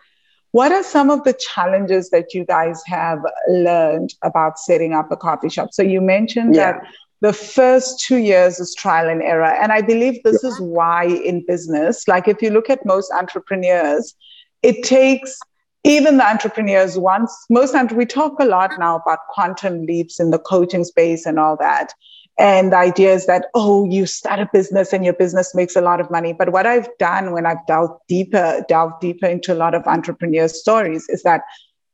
what 0.52 0.72
are 0.72 0.82
some 0.82 1.10
of 1.10 1.22
the 1.24 1.32
challenges 1.34 2.10
that 2.10 2.34
you 2.34 2.44
guys 2.44 2.82
have 2.86 3.20
learned 3.48 4.14
about 4.22 4.58
setting 4.58 4.92
up 4.92 5.10
a 5.12 5.16
coffee 5.16 5.48
shop? 5.48 5.72
So 5.72 5.82
you 5.82 6.00
mentioned 6.00 6.54
yeah. 6.54 6.72
that 6.72 6.82
the 7.20 7.32
first 7.32 8.00
two 8.00 8.16
years 8.16 8.58
is 8.60 8.74
trial 8.74 9.08
and 9.08 9.22
error. 9.22 9.44
And 9.44 9.72
I 9.72 9.82
believe 9.82 10.22
this 10.22 10.40
yeah. 10.42 10.50
is 10.50 10.60
why 10.60 11.04
in 11.04 11.44
business, 11.46 12.08
like 12.08 12.28
if 12.28 12.40
you 12.40 12.50
look 12.50 12.70
at 12.70 12.84
most 12.86 13.12
entrepreneurs, 13.12 14.14
it 14.62 14.82
takes 14.82 15.38
even 15.84 16.18
the 16.18 16.28
entrepreneurs 16.28 16.98
once 16.98 17.34
most 17.48 17.74
we 17.92 18.04
talk 18.04 18.38
a 18.38 18.44
lot 18.44 18.70
now 18.78 18.96
about 18.96 19.18
quantum 19.30 19.86
leaps 19.86 20.20
in 20.20 20.30
the 20.30 20.38
coaching 20.38 20.84
space 20.84 21.24
and 21.24 21.38
all 21.38 21.56
that 21.56 21.94
and 22.38 22.72
the 22.72 22.76
idea 22.76 23.12
is 23.14 23.26
that 23.26 23.46
oh 23.54 23.84
you 23.86 24.04
start 24.06 24.40
a 24.40 24.48
business 24.52 24.92
and 24.92 25.04
your 25.04 25.14
business 25.14 25.54
makes 25.54 25.76
a 25.76 25.80
lot 25.80 26.00
of 26.00 26.10
money 26.10 26.32
but 26.34 26.52
what 26.52 26.66
i've 26.66 26.88
done 26.98 27.32
when 27.32 27.46
i've 27.46 27.64
delved 27.66 27.94
deeper 28.08 28.62
delved 28.68 29.00
deeper 29.00 29.26
into 29.26 29.52
a 29.52 29.56
lot 29.56 29.74
of 29.74 29.86
entrepreneur 29.86 30.48
stories 30.48 31.08
is 31.08 31.22
that 31.22 31.42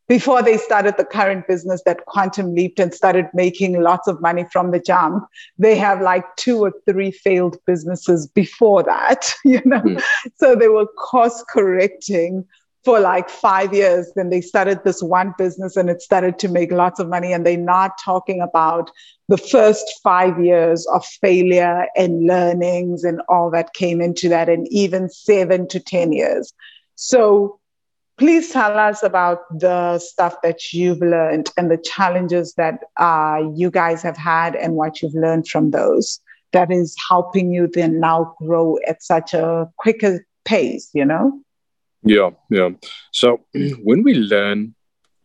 before 0.08 0.42
they 0.42 0.56
started 0.56 0.96
the 0.96 1.04
current 1.04 1.46
business 1.46 1.82
that 1.84 2.04
quantum 2.06 2.54
leaped 2.54 2.78
and 2.78 2.94
started 2.94 3.26
making 3.34 3.80
lots 3.82 4.08
of 4.08 4.20
money 4.20 4.44
from 4.52 4.70
the 4.70 4.80
jump 4.80 5.26
they 5.58 5.76
have 5.76 6.00
like 6.00 6.24
two 6.36 6.58
or 6.58 6.72
three 6.88 7.10
failed 7.10 7.56
businesses 7.66 8.26
before 8.26 8.82
that 8.82 9.34
you 9.44 9.60
know 9.64 9.80
mm. 9.80 10.02
so 10.36 10.54
they 10.54 10.68
were 10.68 10.86
course 10.86 11.44
correcting 11.48 12.44
for 12.86 13.00
like 13.00 13.28
five 13.28 13.74
years. 13.74 14.12
Then 14.14 14.30
they 14.30 14.40
started 14.40 14.84
this 14.84 15.02
one 15.02 15.34
business 15.36 15.76
and 15.76 15.90
it 15.90 16.00
started 16.00 16.38
to 16.38 16.48
make 16.48 16.70
lots 16.70 17.00
of 17.00 17.08
money. 17.08 17.32
And 17.32 17.44
they're 17.44 17.58
not 17.58 17.98
talking 18.02 18.40
about 18.40 18.92
the 19.28 19.36
first 19.36 19.84
five 20.04 20.42
years 20.42 20.86
of 20.94 21.04
failure 21.04 21.88
and 21.96 22.28
learnings 22.28 23.02
and 23.02 23.20
all 23.28 23.50
that 23.50 23.74
came 23.74 24.00
into 24.00 24.28
that, 24.28 24.48
and 24.48 24.68
even 24.70 25.10
seven 25.10 25.66
to 25.66 25.80
10 25.80 26.12
years. 26.12 26.54
So 26.94 27.58
please 28.18 28.50
tell 28.50 28.78
us 28.78 29.02
about 29.02 29.40
the 29.58 29.98
stuff 29.98 30.36
that 30.42 30.72
you've 30.72 31.00
learned 31.00 31.50
and 31.56 31.70
the 31.70 31.76
challenges 31.76 32.54
that 32.54 32.80
uh, 32.98 33.42
you 33.54 33.70
guys 33.70 34.02
have 34.02 34.16
had 34.16 34.54
and 34.54 34.74
what 34.74 35.02
you've 35.02 35.14
learned 35.14 35.46
from 35.48 35.70
those 35.70 36.20
that 36.52 36.70
is 36.70 36.96
helping 37.08 37.52
you 37.52 37.68
then 37.68 38.00
now 38.00 38.34
grow 38.38 38.78
at 38.86 39.02
such 39.02 39.34
a 39.34 39.68
quicker 39.76 40.24
pace, 40.44 40.88
you 40.94 41.04
know? 41.04 41.38
Yeah, 42.02 42.30
yeah. 42.50 42.70
So 43.12 43.44
when 43.82 44.02
we 44.02 44.14
learn 44.14 44.74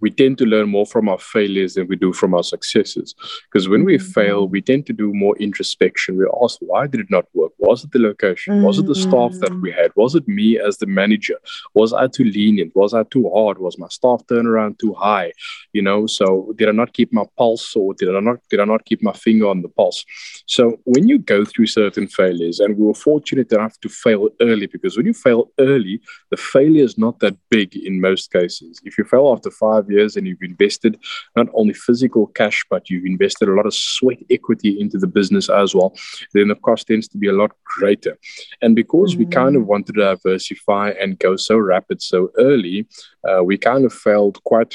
we 0.01 0.09
tend 0.09 0.37
to 0.39 0.45
learn 0.45 0.69
more 0.69 0.85
from 0.85 1.07
our 1.07 1.19
failures 1.19 1.75
than 1.75 1.87
we 1.87 1.95
do 1.95 2.13
from 2.13 2.33
our 2.33 2.43
successes. 2.43 3.15
Because 3.45 3.69
when 3.69 3.85
we 3.85 3.97
mm-hmm. 3.97 4.11
fail, 4.11 4.47
we 4.47 4.61
tend 4.61 4.85
to 4.87 4.93
do 4.93 5.13
more 5.13 5.37
introspection. 5.37 6.17
We 6.17 6.25
ask, 6.43 6.57
why 6.59 6.87
did 6.87 7.01
it 7.01 7.11
not 7.11 7.25
work? 7.33 7.51
Was 7.57 7.83
it 7.83 7.91
the 7.91 7.99
location? 7.99 8.55
Mm-hmm. 8.55 8.65
Was 8.65 8.79
it 8.79 8.87
the 8.87 8.95
staff 8.95 9.33
that 9.39 9.53
we 9.61 9.71
had? 9.71 9.91
Was 9.95 10.15
it 10.15 10.27
me 10.27 10.59
as 10.59 10.77
the 10.77 10.87
manager? 10.87 11.37
Was 11.73 11.93
I 11.93 12.07
too 12.07 12.25
lenient? 12.25 12.75
Was 12.75 12.93
I 12.93 13.03
too 13.03 13.29
hard? 13.33 13.59
Was 13.59 13.77
my 13.77 13.87
staff 13.87 14.23
turnaround 14.27 14.79
too 14.79 14.93
high? 14.93 15.31
You 15.73 15.81
know, 15.81 16.07
so 16.07 16.53
did 16.57 16.69
I 16.69 16.71
not 16.71 16.93
keep 16.93 17.13
my 17.13 17.25
pulse 17.37 17.75
or 17.75 17.93
did 17.93 18.15
I 18.15 18.19
not 18.19 18.37
did 18.49 18.59
I 18.59 18.65
not 18.65 18.85
keep 18.85 19.03
my 19.03 19.13
finger 19.13 19.47
on 19.47 19.61
the 19.61 19.69
pulse? 19.69 20.03
So 20.47 20.79
when 20.85 21.07
you 21.07 21.19
go 21.19 21.45
through 21.45 21.67
certain 21.67 22.07
failures, 22.07 22.59
and 22.59 22.77
we 22.77 22.85
were 22.85 22.93
fortunate 22.93 23.51
enough 23.51 23.79
to 23.81 23.89
fail 23.89 24.29
early, 24.41 24.67
because 24.67 24.97
when 24.97 25.05
you 25.05 25.13
fail 25.13 25.51
early, 25.59 26.01
the 26.29 26.37
failure 26.37 26.83
is 26.83 26.97
not 26.97 27.19
that 27.19 27.37
big 27.49 27.75
in 27.75 28.01
most 28.01 28.31
cases. 28.31 28.81
If 28.83 28.97
you 28.97 29.03
fail 29.03 29.31
after 29.33 29.51
five 29.51 29.90
years 29.91 30.15
and 30.15 30.27
you've 30.27 30.41
invested 30.41 30.97
not 31.35 31.47
only 31.53 31.73
physical 31.73 32.27
cash, 32.27 32.65
but 32.69 32.89
you've 32.89 33.05
invested 33.05 33.49
a 33.49 33.53
lot 33.53 33.65
of 33.65 33.73
sweat 33.73 34.19
equity 34.29 34.79
into 34.79 34.97
the 34.97 35.07
business 35.07 35.49
as 35.49 35.75
well, 35.75 35.93
then 36.33 36.47
the 36.47 36.55
cost 36.55 36.87
tends 36.87 37.07
to 37.09 37.17
be 37.17 37.27
a 37.27 37.33
lot 37.33 37.51
greater. 37.63 38.17
And 38.61 38.75
because 38.75 39.13
mm-hmm. 39.13 39.25
we 39.25 39.25
kind 39.27 39.55
of 39.55 39.65
wanted 39.65 39.93
to 39.93 40.01
diversify 40.01 40.91
and 40.99 41.19
go 41.19 41.35
so 41.35 41.57
rapid 41.57 42.01
so 42.01 42.31
early, 42.37 42.87
uh, 43.27 43.43
we 43.43 43.57
kind 43.57 43.85
of 43.85 43.93
failed 43.93 44.43
quite 44.43 44.73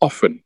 often 0.00 0.42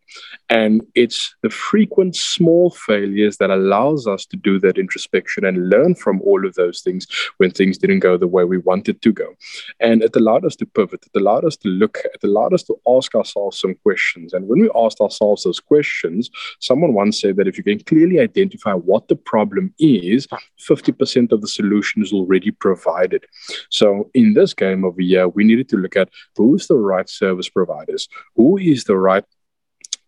and 0.49 0.83
it's 0.95 1.35
the 1.43 1.51
frequent 1.51 2.17
small 2.17 2.71
failures 2.71 3.37
that 3.39 3.51
allows 3.51 4.07
us 4.07 4.27
to 4.27 4.37
do 4.37 4.59
that 4.61 4.79
introspection 4.79 5.45
and 5.45 5.71
learn 5.71 5.95
from 5.95 6.21
all 6.23 6.47
of 6.47 6.55
those 6.55 6.81
things 6.81 7.07
when 7.37 7.51
things 7.51 7.79
didn't 7.79 8.01
go 8.01 8.17
the 8.17 8.27
way 8.27 8.45
we 8.45 8.59
wanted 8.59 9.01
to 9.03 9.13
go. 9.13 9.35
And 9.79 10.03
it 10.03 10.17
allowed 10.17 10.45
us 10.45 10.57
to 10.57 10.67
pivot. 10.67 11.07
It 11.07 11.19
allowed 11.19 11.45
us 11.45 11.57
to 11.59 11.69
look, 11.69 11.99
it 12.05 12.25
allowed 12.25 12.53
us 12.53 12.63
to 12.65 12.79
ask 12.89 13.15
ourselves 13.15 13.61
some 13.61 13.75
questions. 13.77 14.33
And 14.33 14.49
when 14.49 14.61
we 14.61 14.71
asked 14.75 15.01
ourselves 15.01 15.45
those 15.45 15.61
questions, 15.61 16.31
someone 16.59 16.95
once 16.95 17.21
said 17.21 17.37
that 17.37 17.49
if 17.49 17.57
you 17.57 17.65
can 17.65 17.81
clearly 17.81 18.21
identify 18.21 18.73
what 18.73 19.09
the 19.09 19.17
problem 19.17 19.73
is, 19.79 20.27
50% 20.59 21.33
of 21.33 21.41
the 21.41 21.49
solution 21.49 22.03
is 22.03 22.13
already 22.13 22.51
provided. 22.51 23.25
So 23.71 24.11
in 24.15 24.35
this 24.35 24.55
game 24.55 24.85
of 24.85 24.99
a 24.99 25.03
year, 25.03 25.29
we 25.29 25.45
needed 25.45 25.69
to 25.71 25.77
look 25.77 25.97
at 25.97 26.11
who's 26.37 26.67
the 26.67 26.77
right 26.77 27.09
service 27.09 27.49
providers, 27.49 28.09
who 28.37 28.59
is 28.59 28.85
the 28.85 28.97
right 28.97 29.25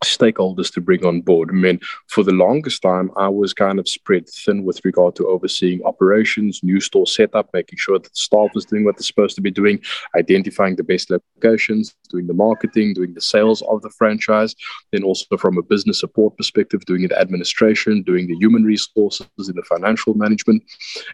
stakeholders 0.03 0.73
to 0.75 0.81
bring 0.81 1.05
on 1.05 1.21
board. 1.21 1.51
I 1.51 1.55
mean, 1.55 1.81
for 2.09 2.23
the 2.25 2.33
longest 2.33 2.83
time, 2.83 3.11
I 3.17 3.29
was 3.29 3.53
kind 3.53 3.79
of 3.79 3.89
spread 3.89 4.29
thin 4.29 4.65
with 4.65 4.85
regard 4.85 5.17
to 5.17 5.29
overseeing 5.29 5.83
operations, 5.85 6.61
new 6.63 6.81
store 6.81 7.07
setup, 7.07 7.51
making 7.53 7.79
sure 7.79 7.99
that 7.99 8.09
the 8.09 8.11
staff 8.15 8.51
was 8.55 8.65
doing 8.65 8.85
what 8.85 8.97
they're 8.97 9.03
supposed 9.03 9.35
to 9.37 9.41
be 9.41 9.51
doing, 9.51 9.81
identifying 10.17 10.77
the 10.77 10.85
best 10.85 11.11
locations, 11.11 11.95
doing 12.11 12.27
the 12.27 12.35
marketing, 12.35 12.95
doing 12.95 13.15
the 13.15 13.21
sales 13.21 13.63
of 13.63 13.83
the 13.83 13.91
franchise, 13.91 14.55
then 14.93 15.03
also 15.03 15.37
from 15.37 15.59
a 15.59 15.63
business 15.63 16.01
support 16.01 16.37
perspective, 16.37 16.85
doing 16.85 17.09
the 17.09 17.21
administration, 17.21 18.03
doing 18.03 18.27
the 18.27 18.37
human 18.37 18.65
resources 18.65 19.27
in 19.49 19.57
the 19.57 19.63
financial 19.63 20.15
management. 20.15 20.63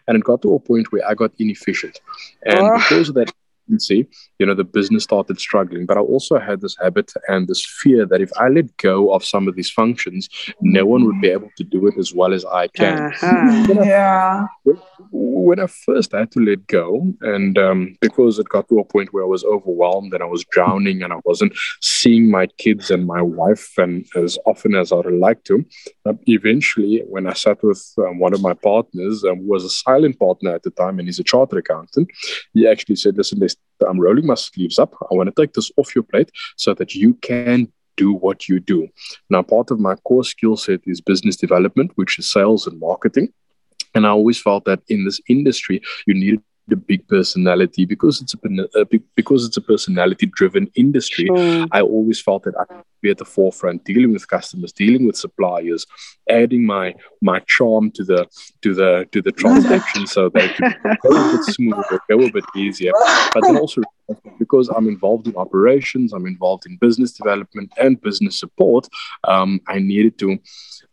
And 0.07 0.17
it 0.17 0.23
got 0.23 0.41
to 0.41 0.55
a 0.55 0.59
point 0.59 0.91
where 0.91 1.07
I 1.07 1.13
got 1.13 1.31
inefficient. 1.39 1.99
And 2.45 2.59
oh. 2.59 2.77
because 2.77 3.09
of 3.09 3.15
that 3.15 3.31
see, 3.77 4.07
you 4.39 4.45
know, 4.45 4.55
the 4.55 4.63
business 4.63 5.03
started 5.03 5.39
struggling. 5.39 5.85
But 5.85 5.97
I 5.97 6.01
also 6.01 6.39
had 6.39 6.61
this 6.61 6.75
habit 6.81 7.11
and 7.27 7.47
this 7.47 7.63
fear 7.65 8.05
that 8.07 8.21
if 8.21 8.31
I 8.37 8.47
let 8.47 8.75
go 8.77 9.13
of 9.13 9.23
some 9.23 9.47
of 9.47 9.55
these 9.55 9.69
functions, 9.69 10.29
no 10.61 10.85
one 10.85 11.05
would 11.05 11.21
be 11.21 11.29
able 11.29 11.49
to 11.57 11.63
do 11.63 11.85
it 11.87 11.97
as 11.97 12.13
well 12.13 12.33
as 12.33 12.45
I 12.45 12.67
can. 12.67 13.11
Uh-huh. 13.13 13.83
yeah. 13.83 14.45
When 15.11 15.59
I 15.59 15.67
first 15.67 16.11
had 16.11 16.31
to 16.31 16.39
let 16.39 16.65
go, 16.67 17.13
and 17.21 17.57
um, 17.57 17.97
because 18.01 18.39
it 18.39 18.49
got 18.49 18.67
to 18.69 18.79
a 18.79 18.85
point 18.85 19.13
where 19.13 19.23
I 19.23 19.27
was 19.27 19.43
overwhelmed 19.43 20.13
and 20.13 20.23
I 20.23 20.27
was 20.27 20.45
drowning 20.51 21.03
and 21.03 21.11
I 21.11 21.17
wasn't 21.25 21.53
seeing 21.81 22.29
my 22.29 22.47
kids 22.57 22.91
and 22.91 23.05
my 23.05 23.21
wife 23.21 23.77
and 23.77 24.05
as 24.15 24.37
often 24.45 24.75
as 24.75 24.91
I 24.91 24.95
would 24.95 25.13
like 25.13 25.43
to, 25.45 25.65
um, 26.05 26.19
eventually, 26.27 27.03
when 27.07 27.27
I 27.27 27.33
sat 27.33 27.63
with 27.63 27.83
um, 27.97 28.19
one 28.19 28.33
of 28.33 28.41
my 28.41 28.53
partners, 28.53 29.23
um, 29.23 29.39
who 29.39 29.47
was 29.47 29.63
a 29.63 29.69
silent 29.69 30.19
partner 30.19 30.53
at 30.53 30.63
the 30.63 30.71
time, 30.71 30.99
and 30.99 31.07
he's 31.07 31.19
a 31.19 31.23
chartered 31.23 31.59
accountant, 31.59 32.09
he 32.53 32.67
actually 32.67 32.95
said, 32.95 33.17
"Listen, 33.17 33.39
there's 33.39 33.57
I'm 33.87 33.99
rolling 33.99 34.25
my 34.25 34.35
sleeves 34.35 34.79
up. 34.79 34.95
I 35.09 35.15
want 35.15 35.33
to 35.33 35.41
take 35.41 35.53
this 35.53 35.71
off 35.77 35.95
your 35.95 36.03
plate 36.03 36.31
so 36.57 36.73
that 36.73 36.95
you 36.95 37.13
can 37.15 37.71
do 37.97 38.13
what 38.13 38.47
you 38.47 38.59
do. 38.59 38.87
Now, 39.29 39.41
part 39.41 39.71
of 39.71 39.79
my 39.79 39.95
core 39.95 40.23
skill 40.23 40.57
set 40.57 40.81
is 40.85 41.01
business 41.01 41.35
development, 41.35 41.91
which 41.95 42.19
is 42.19 42.31
sales 42.31 42.67
and 42.67 42.79
marketing. 42.79 43.29
And 43.95 44.05
I 44.05 44.09
always 44.09 44.39
felt 44.39 44.65
that 44.65 44.81
in 44.87 45.05
this 45.05 45.19
industry, 45.27 45.81
you 46.05 46.13
needed 46.13 46.41
a 46.71 46.75
big 46.75 47.07
personality 47.07 47.85
because 47.85 48.21
it's 48.21 48.35
a, 48.35 48.85
because 49.15 49.45
it's 49.45 49.57
a 49.57 49.61
personality 49.61 50.27
driven 50.27 50.69
industry. 50.75 51.25
Sure. 51.25 51.65
I 51.71 51.81
always 51.81 52.21
felt 52.21 52.43
that 52.43 52.55
I 52.57 52.65
be 53.01 53.09
at 53.09 53.17
the 53.17 53.25
forefront, 53.25 53.85
dealing 53.85 54.13
with 54.13 54.27
customers, 54.27 54.71
dealing 54.71 55.05
with 55.05 55.15
suppliers, 55.15 55.85
adding 56.29 56.65
my 56.65 56.95
my 57.21 57.39
charm 57.41 57.91
to 57.91 58.03
the 58.03 58.27
to 58.61 58.73
the 58.73 59.07
to 59.11 59.21
the 59.21 59.31
transaction 59.31 60.07
so 60.07 60.29
that 60.29 60.43
it 60.45 60.55
could 60.55 60.97
go 61.03 61.09
a 61.09 61.31
bit 61.31 61.43
smoother, 61.45 61.99
go 62.09 62.21
a 62.21 62.31
bit 62.31 62.45
easier. 62.55 62.91
But 63.33 63.43
then 63.43 63.57
also 63.57 63.81
because 64.39 64.69
I'm 64.69 64.87
involved 64.87 65.27
in 65.27 65.35
operations, 65.35 66.13
I'm 66.13 66.25
involved 66.25 66.65
in 66.65 66.77
business 66.77 67.11
development 67.11 67.71
and 67.77 68.01
business 68.01 68.39
support. 68.39 68.87
Um, 69.23 69.61
I 69.67 69.79
needed 69.79 70.17
to 70.19 70.39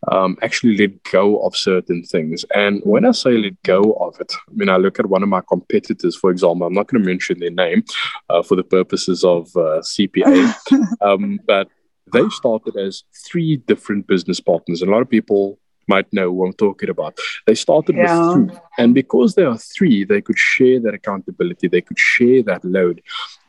um, 0.09 0.37
actually 0.43 0.77
let 0.77 1.03
go 1.05 1.39
of 1.41 1.57
certain 1.57 2.03
things. 2.03 2.45
And 2.55 2.81
when 2.85 3.05
I 3.05 3.13
say 3.13 3.33
let 3.33 3.61
go 3.63 3.93
of 4.01 4.21
it, 4.21 4.33
I 4.49 4.53
mean, 4.53 4.69
I 4.69 4.77
look 4.77 4.99
at 4.99 5.07
one 5.07 5.23
of 5.23 5.29
my 5.29 5.43
competitors, 5.49 6.17
for 6.17 6.31
example, 6.31 6.67
I'm 6.67 6.75
not 6.75 6.89
going 6.89 7.03
to 7.03 7.09
mention 7.09 7.39
their 7.39 7.51
name 7.51 7.85
uh, 8.31 8.43
for 8.43 8.57
the 8.57 8.65
purposes 8.65 9.25
of 9.25 9.49
uh, 9.57 9.81
CPA, 9.81 10.55
um, 11.01 11.41
but 11.47 11.69
they 12.13 12.29
started 12.31 12.77
as 12.77 13.05
three 13.27 13.57
different 13.57 14.07
business 14.07 14.41
partners. 14.41 14.83
A 14.83 14.87
lot 14.87 15.03
of 15.03 15.11
people 15.11 15.59
might 15.89 16.13
know 16.13 16.33
who 16.33 16.45
I'm 16.45 16.53
talking 16.53 16.89
about. 16.89 17.19
They 17.47 17.55
started 17.55 17.97
yeah. 17.97 18.35
with 18.35 18.51
three. 18.51 18.59
And 18.79 18.95
because 18.95 19.35
there 19.35 19.49
are 19.49 19.59
three, 19.59 20.05
they 20.05 20.21
could 20.21 20.39
share 20.39 20.81
that 20.81 20.95
accountability, 20.95 21.69
they 21.69 21.81
could 21.81 21.99
share 21.99 22.43
that 22.45 22.65
load. 22.65 23.03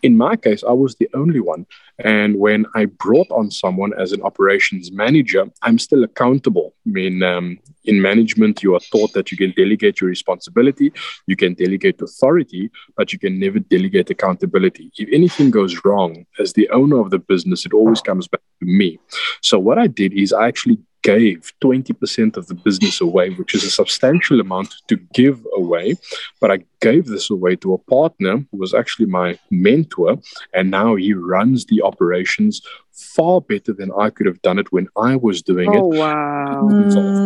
In 0.04 0.18
my 0.18 0.36
case, 0.36 0.64
I 0.64 0.72
was 0.72 0.96
the 0.96 1.10
only 1.14 1.40
one. 1.40 1.66
And 2.00 2.38
when 2.38 2.66
I 2.76 2.86
brought 2.86 3.30
on 3.32 3.50
someone 3.50 3.94
as 4.00 4.12
an 4.12 4.22
operations 4.22 4.92
manager, 4.92 5.46
I'm 5.64 5.80
still 5.80 6.04
accountable. 6.04 6.76
I 6.86 6.90
mean, 6.90 7.24
um, 7.24 7.58
in 7.86 8.02
management, 8.02 8.62
you 8.62 8.76
are 8.76 8.80
taught 8.92 9.14
that 9.14 9.32
you 9.32 9.38
can 9.38 9.52
delegate 9.52 10.00
your 10.02 10.10
responsibility, 10.10 10.94
you 11.26 11.36
can 11.36 11.56
delegate 11.56 12.02
authority, 12.02 12.70
but 12.96 13.12
you 13.12 13.20
can 13.20 13.40
never 13.40 13.60
delegate 13.60 14.10
accountability. 14.10 14.92
If 14.98 15.10
anything 15.12 15.50
goes 15.50 15.84
wrong, 15.84 16.26
as 16.40 16.54
the 16.54 16.70
owner 16.70 17.00
of 17.00 17.10
the 17.10 17.20
business, 17.20 17.66
it 17.66 17.74
always 17.74 18.02
comes 18.02 18.28
back 18.28 18.42
to 18.60 18.66
me. 18.66 19.00
So 19.42 19.58
what 19.58 19.80
I 19.80 19.88
did 19.88 20.14
is 20.14 20.34
I 20.34 20.48
actually 20.48 20.80
gave 21.04 21.54
20% 21.64 22.36
of 22.36 22.48
the 22.48 22.54
business 22.54 23.00
away, 23.00 23.30
which 23.30 23.56
is 23.56 23.64
a 23.64 23.70
substantial 23.70 24.42
amount 24.42 24.76
to 24.90 24.98
give 25.14 25.46
away. 25.56 25.96
But 26.42 26.52
I 26.52 26.58
gave 26.82 27.06
this 27.08 27.30
away 27.30 27.56
to 27.58 27.74
a 27.74 27.78
partner 27.78 28.38
who 28.52 28.58
was 28.58 28.74
actually 28.74 29.08
my 29.08 29.38
mentor. 29.52 30.18
And 30.54 30.70
now 30.72 30.96
he 30.96 31.14
runs 31.14 31.66
the 31.66 31.82
operations 31.82 32.62
far 32.92 33.42
better 33.42 33.74
than 33.74 33.92
I 33.98 34.10
could 34.10 34.26
have 34.26 34.42
done 34.42 34.58
it 34.60 34.72
when 34.72 34.88
I 34.98 35.16
was 35.16 35.42
doing 35.42 35.70
Oh, 35.72 35.92
it. 35.94 35.98
wow. 35.98 36.68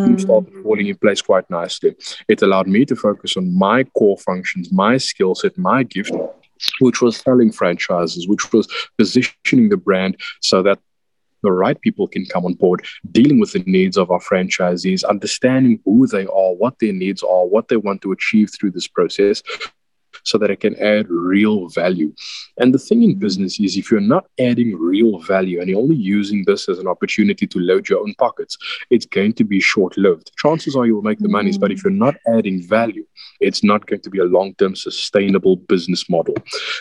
Things 0.05 0.23
started 0.23 0.53
falling 0.63 0.87
in 0.87 0.97
place 0.97 1.21
quite 1.21 1.49
nicely. 1.49 1.95
It 2.27 2.41
allowed 2.41 2.67
me 2.67 2.85
to 2.85 2.95
focus 2.95 3.37
on 3.37 3.57
my 3.57 3.83
core 3.97 4.17
functions, 4.17 4.71
my 4.71 4.97
skill 4.97 5.35
set, 5.35 5.57
my 5.57 5.83
gift, 5.83 6.11
which 6.79 7.01
was 7.01 7.17
selling 7.17 7.51
franchises, 7.51 8.27
which 8.27 8.51
was 8.53 8.67
positioning 8.97 9.69
the 9.69 9.77
brand 9.77 10.17
so 10.41 10.61
that 10.63 10.79
the 11.43 11.51
right 11.51 11.79
people 11.81 12.07
can 12.07 12.25
come 12.25 12.45
on 12.45 12.53
board, 12.53 12.85
dealing 13.11 13.39
with 13.39 13.53
the 13.53 13.63
needs 13.65 13.97
of 13.97 14.11
our 14.11 14.19
franchisees, 14.19 15.03
understanding 15.03 15.79
who 15.85 16.07
they 16.07 16.25
are, 16.25 16.53
what 16.55 16.79
their 16.79 16.93
needs 16.93 17.23
are, 17.23 17.45
what 17.45 17.67
they 17.67 17.77
want 17.77 18.01
to 18.01 18.11
achieve 18.11 18.49
through 18.51 18.71
this 18.71 18.87
process, 18.87 19.41
so 20.23 20.37
that 20.37 20.51
it 20.51 20.59
can 20.59 20.75
add 20.81 21.09
real 21.09 21.67
value. 21.69 22.13
And 22.57 22.73
the 22.73 22.79
thing 22.79 23.03
in 23.03 23.13
hmm. 23.13 23.19
business 23.19 23.59
is 23.59 23.77
if 23.77 23.91
you're 23.91 23.99
not 23.99 24.25
adding 24.39 24.77
real 24.77 25.19
value 25.19 25.59
and 25.59 25.69
you're 25.69 25.79
only 25.79 25.95
using 25.95 26.43
this 26.45 26.69
as 26.69 26.79
an 26.79 26.87
opportunity 26.87 27.47
to 27.47 27.59
load 27.59 27.89
your 27.89 27.99
own 27.99 28.13
pockets, 28.15 28.57
it's 28.89 29.05
going 29.05 29.33
to 29.33 29.43
be 29.43 29.59
short 29.59 29.97
lived. 29.97 30.31
Chances 30.37 30.75
are 30.75 30.85
you 30.85 30.95
will 30.95 31.01
make 31.01 31.19
the 31.19 31.29
monies, 31.29 31.57
but 31.57 31.71
if 31.71 31.81
hmm. 31.81 31.89
you're 31.89 31.97
not 31.97 32.15
adding 32.27 32.61
value, 32.67 33.05
it's 33.39 33.63
not 33.63 33.85
going 33.85 34.01
to 34.01 34.09
be 34.09 34.19
a 34.19 34.25
long 34.25 34.53
term 34.55 34.75
sustainable 34.75 35.55
business 35.55 36.09
model. 36.09 36.35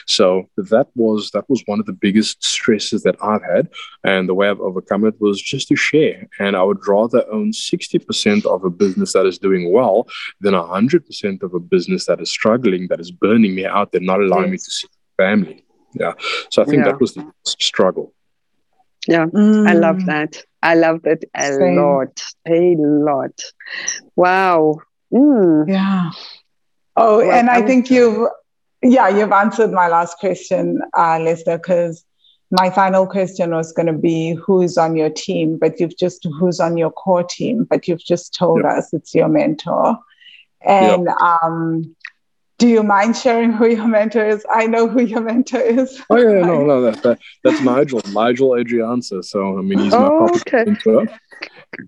So 0.07 0.49
that 0.57 0.89
was 0.95 1.31
that 1.33 1.49
was 1.49 1.62
one 1.67 1.81
of 1.81 1.87
the 1.87 1.93
biggest 1.93 2.43
stresses 2.45 3.03
that 3.03 3.17
I've 3.23 3.43
had. 3.43 3.69
And 4.05 4.29
the 4.29 4.35
way 4.35 4.49
I've 4.49 4.61
overcome 4.61 5.05
it 5.05 5.21
was 5.21 5.41
just 5.41 5.69
to 5.69 5.77
share. 5.77 6.29
And 6.39 6.57
I 6.57 6.62
would 6.62 6.87
rather 6.87 7.25
own 7.31 7.53
60% 7.53 8.47
of 8.47 8.65
a 8.65 8.71
business 8.71 9.12
that 9.12 9.27
is 9.27 9.39
doing 9.39 9.73
well 9.73 10.07
than 10.41 10.55
100% 10.55 11.43
of 11.43 11.55
a 11.55 11.61
business 11.61 12.07
that 12.07 12.21
is 12.21 12.31
struggling, 12.31 12.89
that 12.89 13.01
is 13.01 13.11
burning 13.11 13.30
me 13.39 13.65
out, 13.66 13.94
and 13.94 14.07
not 14.07 14.20
allowing 14.20 14.51
me 14.51 14.57
to 14.59 14.70
see 14.70 14.89
family. 15.16 15.65
Yeah. 15.94 16.12
So 16.51 16.62
I 16.62 16.65
think 16.65 16.78
Yeah. 16.85 16.93
that 16.93 17.01
was 17.01 17.15
the 17.15 17.31
struggle. 17.44 18.12
Yeah. 19.09 19.27
I 19.35 19.73
love 19.74 19.97
Mm. 19.97 20.07
that. 20.07 20.44
I 20.62 20.74
love 20.74 21.02
that 21.02 21.24
a 21.35 21.52
Same. 21.55 21.77
lot. 21.77 22.23
A 22.47 22.77
lot. 22.78 23.40
Wow. 24.16 24.77
Mm. 25.12 25.69
Yeah. 25.69 26.11
Oh, 26.97 27.19
Well, 27.19 27.31
and 27.31 27.48
I 27.51 27.55
I 27.55 27.59
would- 27.59 27.66
think 27.66 27.90
you've, 27.90 28.28
yeah, 28.82 29.09
you've 29.09 29.32
answered 29.32 29.73
my 29.73 29.89
last 29.89 30.19
question, 30.19 30.81
uh, 30.97 31.19
Lester, 31.19 31.57
because 31.57 32.05
my 32.51 32.69
final 32.70 33.07
question 33.07 33.51
was 33.52 33.73
going 33.73 33.86
to 33.86 33.93
be 33.93 34.35
who's 34.35 34.77
on 34.77 34.97
your 34.97 35.11
team, 35.11 35.57
but 35.59 35.81
you've 35.81 35.97
just, 35.97 36.27
who's 36.39 36.61
on 36.61 36.77
your 36.77 36.90
core 36.90 37.23
team, 37.24 37.65
but 37.65 37.89
you've 37.89 38.05
just 38.05 38.35
told 38.35 38.62
Yeah. 38.62 38.74
us 38.74 38.93
it's 38.93 39.15
your 39.15 39.28
mentor. 39.28 39.97
And 40.62 41.09
um, 41.20 41.97
do 42.61 42.69
you 42.69 42.82
mind 42.82 43.16
sharing 43.16 43.53
who 43.53 43.66
your 43.66 43.89
mentor 43.89 44.24
is? 44.24 44.45
I 44.55 44.66
know 44.66 44.87
who 44.87 45.01
your 45.01 45.23
mentor 45.23 45.61
is. 45.61 46.01
Oh 46.11 46.16
yeah, 46.19 46.43
no, 46.45 46.62
no, 46.70 46.82
that, 46.82 47.03
that 47.03 47.19
that's 47.43 47.61
Nigel, 47.61 48.03
Nigel 48.12 48.51
Adrianza. 48.51 49.24
So 49.24 49.59
I 49.59 49.62
mean, 49.62 49.78
he's 49.78 49.93
my 49.93 50.09
Oh, 50.09 50.28
okay. 50.37 50.65
mentor. 50.66 51.07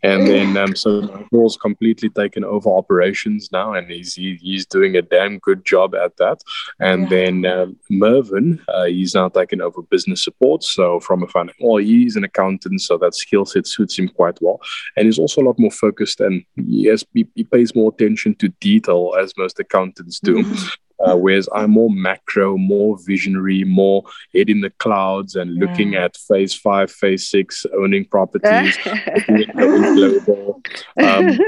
And 0.03 0.27
then 0.29 0.57
um, 0.57 0.77
so 0.77 1.01
Nigel's 1.01 1.57
completely 1.57 2.09
taken 2.09 2.45
over 2.45 2.71
operations 2.71 3.51
now, 3.53 3.73
and 3.75 3.91
he's 3.91 4.15
he, 4.15 4.37
he's 4.41 4.65
doing 4.65 4.97
a 4.97 5.03
damn 5.03 5.39
good 5.39 5.65
job 5.65 5.95
at 5.95 6.17
that. 6.19 6.41
And 6.81 7.03
Yeah. 7.03 7.09
then 7.09 7.47
um, 7.47 7.77
Mervyn, 7.91 8.61
uh, 8.69 8.85
he's 8.85 9.15
now 9.15 9.29
taken 9.29 9.61
over 9.61 9.83
business 9.83 10.23
support. 10.23 10.63
So 10.63 11.01
from 11.01 11.23
a 11.23 11.29
fan, 11.29 11.51
well, 11.61 11.79
he's 11.79 12.17
an 12.17 12.25
accountant, 12.25 12.81
so 12.81 12.97
that 12.99 13.15
skill 13.15 13.45
set 13.45 13.67
suits 13.67 13.99
him 13.99 14.09
quite 14.09 14.39
well. 14.41 14.61
And 14.97 15.07
he's 15.07 15.19
also 15.19 15.41
a 15.43 15.47
lot 15.47 15.59
more 15.59 15.71
focused, 15.71 16.21
and 16.21 16.45
yes, 16.57 17.05
he, 17.15 17.27
he 17.35 17.45
pays 17.45 17.75
more 17.75 17.93
attention 17.93 18.35
to 18.37 18.49
detail 18.61 19.15
as 19.21 19.33
most 19.37 19.59
accountants 19.59 20.21
do. 20.21 20.45
Uh, 21.05 21.17
whereas 21.17 21.49
I'm 21.55 21.71
more 21.73 21.91
macro, 21.91 22.57
more 22.57 22.97
visionary, 23.07 23.65
more 23.65 24.05
head 24.35 24.49
in 24.49 24.61
the 24.61 24.71
clouds 24.71 25.35
and 25.37 25.55
looking 25.59 25.93
Yeah. 25.95 26.05
at 26.05 26.17
phase 26.17 26.55
five, 26.55 26.91
phase 26.91 27.29
six, 27.29 27.67
owning 27.77 28.05
properties, 28.07 28.79
looking 29.29 29.95
global. 29.95 30.63
Um, 31.03 31.39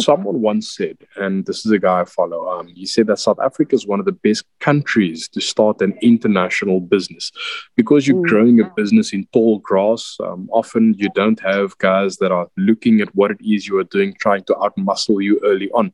someone 0.00 0.40
once 0.40 0.74
said, 0.74 0.96
and 1.16 1.44
this 1.46 1.64
is 1.64 1.72
a 1.72 1.78
guy 1.78 2.00
I 2.00 2.04
follow, 2.04 2.48
um, 2.48 2.68
he 2.68 2.86
said 2.86 3.06
that 3.08 3.18
South 3.18 3.38
Africa 3.42 3.74
is 3.74 3.86
one 3.86 4.00
of 4.00 4.06
the 4.06 4.12
best 4.12 4.44
countries 4.60 5.28
to 5.30 5.40
start 5.40 5.80
an 5.80 5.94
international 6.02 6.80
business 6.80 7.32
because 7.76 8.06
you're 8.06 8.14
Mm. 8.22 8.28
growing 8.28 8.60
a 8.60 8.70
business 8.76 9.12
in 9.12 9.26
tall 9.32 9.58
grass. 9.58 10.16
Um, 10.22 10.48
often 10.52 10.94
you 10.98 11.08
don't 11.14 11.40
have 11.40 11.76
guys 11.78 12.16
that 12.18 12.30
are 12.32 12.48
looking 12.56 13.00
at 13.00 13.14
what 13.14 13.30
it 13.30 13.38
is 13.44 13.66
you 13.66 13.78
are 13.78 13.84
doing, 13.84 14.14
trying 14.20 14.44
to 14.44 14.54
outmuscle 14.54 15.22
you 15.22 15.40
early 15.44 15.70
on. 15.72 15.92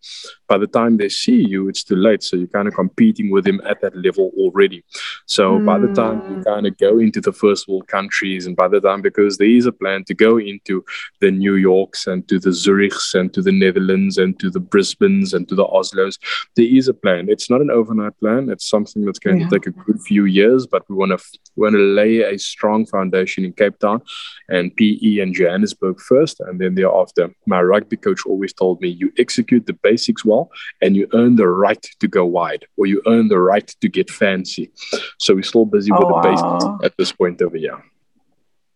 By 0.49 0.59
the 0.59 0.67
time 0.67 0.97
they 0.97 1.09
see 1.09 1.47
you, 1.49 1.69
it's 1.69 1.85
too 1.85 1.97
late. 1.97 2.23
So 2.23 2.37
you're 2.37 2.47
kind 2.49 2.69
of 2.69 2.75
competing 2.91 3.31
with 3.31 3.45
them 3.45 3.61
at 3.69 3.81
that 3.81 3.97
level 3.97 4.33
already. 4.37 4.85
So 5.27 5.59
by 5.61 5.79
the 5.79 5.93
time 5.93 6.17
you 6.29 6.37
hmm. 6.37 6.43
kind 6.43 6.67
of 6.67 6.77
go 6.79 6.99
into 6.99 7.21
the 7.21 7.33
first 7.33 7.69
world 7.69 7.87
countries, 7.87 8.47
and 8.47 8.57
by 8.57 8.69
the 8.69 8.81
time, 8.81 9.03
because 9.03 9.39
there 9.39 9.49
is 9.49 9.67
a 9.67 9.73
plan 9.73 10.05
to 10.05 10.15
go 10.15 10.39
into 10.39 10.85
the 11.21 11.31
New 11.31 11.55
Yorks 11.55 12.07
and 12.07 12.27
to 12.29 12.39
the 12.39 12.51
Zurichs 12.51 13.15
and 13.19 13.33
to 13.35 13.43
the 13.43 13.53
Netherlands 13.53 14.19
and 14.19 14.39
to 14.41 14.51
the 14.51 14.61
Brisbanes 14.61 15.33
and 15.35 15.49
to 15.49 15.55
the 15.55 15.65
Oslos. 15.65 16.19
There 16.57 16.67
is 16.67 16.89
a 16.89 16.95
plan. 16.95 17.29
It's 17.29 17.49
not 17.49 17.61
an 17.61 17.71
overnight 17.71 18.19
plan. 18.19 18.49
It's 18.51 18.69
something 18.69 19.05
that's 19.05 19.19
going 19.19 19.41
Yeah. 19.41 19.49
to 19.49 19.55
take 19.55 19.67
a 19.67 19.71
good 19.87 20.01
few 20.11 20.25
years, 20.25 20.67
but 20.67 20.83
we 20.89 20.97
want 20.97 21.13
to 21.17 21.21
want 21.57 21.75
to 21.75 21.87
lay 22.01 22.23
a 22.23 22.39
strong 22.39 22.87
foundation 22.87 23.45
in 23.45 23.53
Cape 23.53 23.79
Town 23.79 24.01
and 24.49 24.75
PE 24.77 25.19
and 25.23 25.35
Johannesburg 25.35 26.01
first, 26.01 26.41
and 26.41 26.59
then 26.61 26.75
thereafter. 26.75 27.25
My 27.47 27.61
rugby 27.73 27.99
coach 28.07 28.23
always 28.27 28.53
told 28.53 28.81
me, 28.81 28.89
"You 28.89 29.13
execute 29.25 29.65
the 29.67 29.79
basics 29.89 30.25
well, 30.25 30.51
and 30.83 30.97
you 30.97 31.07
earn 31.13 31.37
the 31.37 31.49
right 31.49 31.85
to 32.01 32.09
go 32.09 32.25
wide, 32.39 32.65
or 32.81 32.87
you 32.87 33.01
earn 33.07 33.29
the 33.29 33.39
right 33.39 33.69
to 33.83 33.89
get 33.89 34.09
fancy." 34.11 34.71
So 35.19 35.35
we're 35.37 35.43
still 35.55 35.67
busy 35.67 35.93
with 35.93 36.03
Oh, 36.05 36.09
the 36.15 36.29
basics 36.29 36.65
at 36.87 36.93
this 36.99 37.13
point 37.13 37.41
over 37.43 37.57
here. 37.57 37.81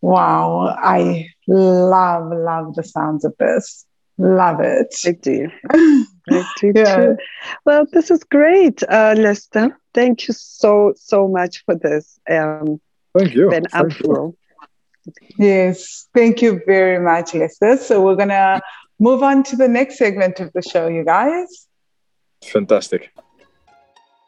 Wow. 0.01 0.75
I 0.97 1.29
love, 1.47 2.31
love 2.31 2.75
the 2.75 2.83
sounds 2.83 3.25
of 3.25 3.33
this. 3.39 3.85
Love 4.17 4.59
it. 4.61 4.93
I 5.05 5.11
do. 5.11 5.49
I 5.71 6.43
do 6.61 6.71
Yeah. 6.75 6.95
too. 6.95 7.17
Well, 7.65 7.85
this 7.91 8.11
is 8.11 8.23
great, 8.23 8.83
uh, 8.83 9.15
Lester. 9.17 9.77
Thank 9.93 10.27
you 10.27 10.33
so, 10.37 10.93
so 10.95 11.27
much 11.27 11.63
for 11.65 11.75
this. 11.75 12.19
Um, 12.29 12.79
Thank 13.17 13.33
you. 13.33 13.49
Ben 13.49 13.65
Thank 13.71 13.99
you. 14.01 14.37
Yes, 15.37 16.07
thank 16.15 16.41
you 16.41 16.61
very 16.65 16.99
much, 16.99 17.33
Lester. 17.33 17.77
So 17.77 18.01
we're 18.03 18.15
gonna 18.15 18.61
move 18.99 19.21
on 19.23 19.43
to 19.43 19.55
the 19.55 19.67
next 19.67 19.97
segment 19.97 20.39
of 20.39 20.51
the 20.53 20.61
show, 20.61 20.87
you 20.87 21.03
guys. 21.03 21.67
Fantastic. 22.43 23.11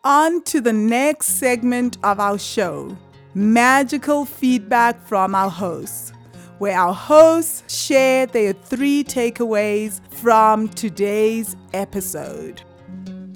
On 0.08 0.42
to 0.44 0.62
the 0.62 0.72
next 0.72 1.32
segment 1.38 1.98
of 2.02 2.18
our 2.18 2.40
show 2.40 2.98
magical 3.34 4.24
feedback 4.24 5.06
from 5.06 5.36
our 5.36 5.50
hosts, 5.50 6.14
where 6.60 6.78
our 6.78 6.94
hosts 6.94 7.62
share 7.68 8.26
their 8.26 8.54
three 8.54 9.04
takeaways 9.04 10.00
from 10.10 10.70
today's 10.70 11.58
episode. 11.74 12.62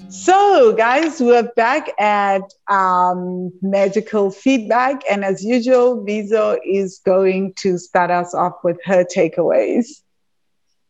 So, 0.08 0.72
guys, 0.72 1.20
we're 1.20 1.52
back 1.56 1.90
at 2.00 2.40
um, 2.68 3.52
magical 3.60 4.30
feedback, 4.30 5.02
and 5.10 5.26
as 5.26 5.44
usual, 5.44 6.02
Vizo 6.06 6.58
is 6.64 7.02
going 7.04 7.52
to 7.58 7.76
start 7.76 8.10
us 8.10 8.32
off 8.32 8.54
with 8.64 8.78
her 8.86 9.04
takeaways. 9.04 10.00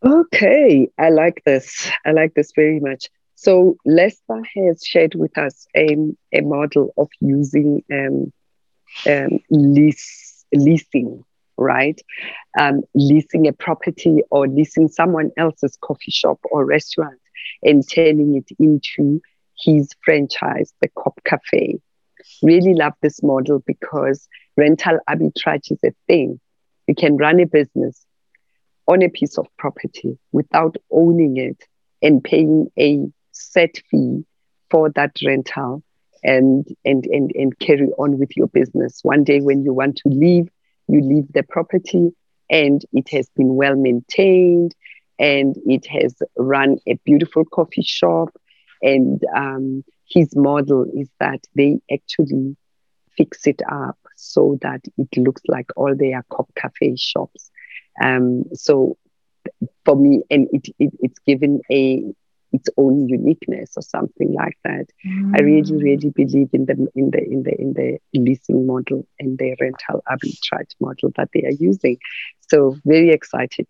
Okay, 0.07 0.89
I 0.97 1.11
like 1.11 1.43
this. 1.45 1.91
I 2.07 2.13
like 2.13 2.35
this 2.35 2.53
very 2.55 2.79
much. 2.79 3.09
So 3.43 3.77
Lester 3.85 4.41
has 4.55 4.85
shared 4.87 5.17
with 5.17 5.37
us 5.37 5.67
a, 5.77 5.97
a 6.33 6.43
model 6.43 6.95
of 6.97 7.09
using 7.21 7.83
um, 7.93 8.33
um, 9.05 9.41
lease, 9.51 10.45
leasing, 10.55 11.25
right? 11.57 12.01
Um, 12.57 12.83
leasing 12.95 13.49
a 13.49 13.53
property 13.53 14.21
or 14.31 14.47
leasing 14.47 14.87
someone 14.87 15.33
else's 15.37 15.77
coffee 15.81 16.13
shop 16.13 16.39
or 16.53 16.65
restaurant 16.65 17.19
and 17.65 17.83
turning 17.89 18.37
it 18.37 18.49
into 18.61 19.21
his 19.59 19.91
franchise, 20.05 20.73
the 20.81 20.89
Cop 20.97 21.21
Cafe. 21.25 21.81
Really 22.45 22.75
love 22.75 22.93
this 23.03 23.25
model 23.25 23.61
because 23.67 24.29
rental 24.57 25.01
arbitrage 25.11 25.73
is 25.73 25.81
a 25.85 25.93
thing. 26.07 26.39
You 26.87 26.95
can 26.95 27.17
run 27.17 27.41
a 27.41 27.47
business 27.47 28.07
on 28.87 29.03
a 29.03 29.09
piece 29.09 29.37
of 29.37 29.49
property 29.59 30.17
without 30.31 30.77
owning 30.93 31.39
it 31.39 31.61
and 32.03 32.23
paying 32.23 32.71
a 32.79 33.09
set 33.43 33.83
fee 33.91 34.25
for 34.71 34.91
that 34.91 35.13
rental 35.25 35.83
and, 36.23 36.67
and, 36.85 37.05
and, 37.07 37.31
and 37.35 37.59
carry 37.59 37.89
on 37.99 38.19
with 38.19 38.37
your 38.37 38.49
business. 38.49 39.01
One 39.03 39.25
day 39.25 39.41
when 39.41 39.65
you 39.65 39.73
want 39.73 39.97
to 39.97 40.09
leave, 40.09 40.49
you 40.89 41.01
leave 41.01 41.33
the 41.33 41.43
property 41.43 42.11
and 42.51 42.83
it 42.93 43.09
has 43.11 43.29
been 43.37 43.55
well 43.55 43.77
maintained 43.77 44.75
and 45.19 45.57
it 45.67 45.87
has 45.87 46.15
run 46.37 46.79
a 46.87 46.95
beautiful 47.05 47.45
coffee 47.45 47.83
shop. 47.83 48.29
And 48.83 49.23
um, 49.35 49.85
his 50.09 50.35
model 50.35 50.87
is 50.95 51.09
that 51.21 51.41
they 51.55 51.81
actually 51.93 52.57
fix 53.17 53.47
it 53.47 53.63
up 53.71 53.99
so 54.17 54.59
that 54.63 54.81
it 54.99 55.09
looks 55.17 55.43
like 55.49 55.71
all 55.77 55.95
their 55.95 56.25
cop 56.31 56.53
cafe 56.55 56.97
shops. 56.97 57.51
Um, 58.03 58.45
so 58.55 58.97
for 59.85 59.97
me, 59.97 60.23
and 60.31 60.49
it, 60.53 60.69
it, 60.79 60.93
it's 61.01 61.19
given 61.21 61.61
a 61.71 62.03
its 62.53 62.69
own 62.77 63.09
uniqueness 63.09 63.73
or 63.77 63.83
something 63.83 64.33
like 64.33 64.59
that. 64.65 64.87
Mm. 65.07 65.35
I 65.35 65.43
really, 65.43 65.73
mm. 65.73 65.83
really 65.83 66.11
believe 66.11 66.51
in 66.53 66.67
the 66.67 66.89
in 66.95 67.11
the 67.11 67.23
in 67.25 67.43
the 67.43 67.61
in 67.61 67.73
the 67.73 67.99
leasing 68.15 68.67
model 68.67 69.07
and 69.19 69.39
the 69.39 69.57
rental 69.61 70.03
arbitrage 70.09 70.75
model 70.81 71.13
that 71.17 71.31
they 71.33 71.43
are 71.45 71.59
using. 71.59 71.99
So 72.49 72.77
very 72.85 73.11
excited, 73.11 73.67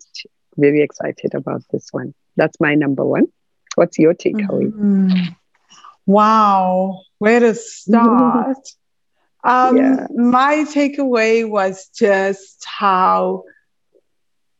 very 0.56 0.82
excited 0.82 1.34
about 1.34 1.62
this 1.70 1.88
one. 1.92 2.14
That's 2.36 2.58
my 2.60 2.74
number 2.74 3.04
one. 3.04 3.26
What's 3.76 3.98
your 3.98 4.14
takeaway? 4.14 4.70
Mm. 4.72 5.36
Wow, 6.04 7.02
where 7.18 7.40
to 7.40 7.54
start? 7.54 8.58
um, 9.44 9.76
yeah. 9.76 10.06
My 10.10 10.64
takeaway 10.64 11.48
was 11.48 11.88
just 11.94 12.64
how 12.66 13.44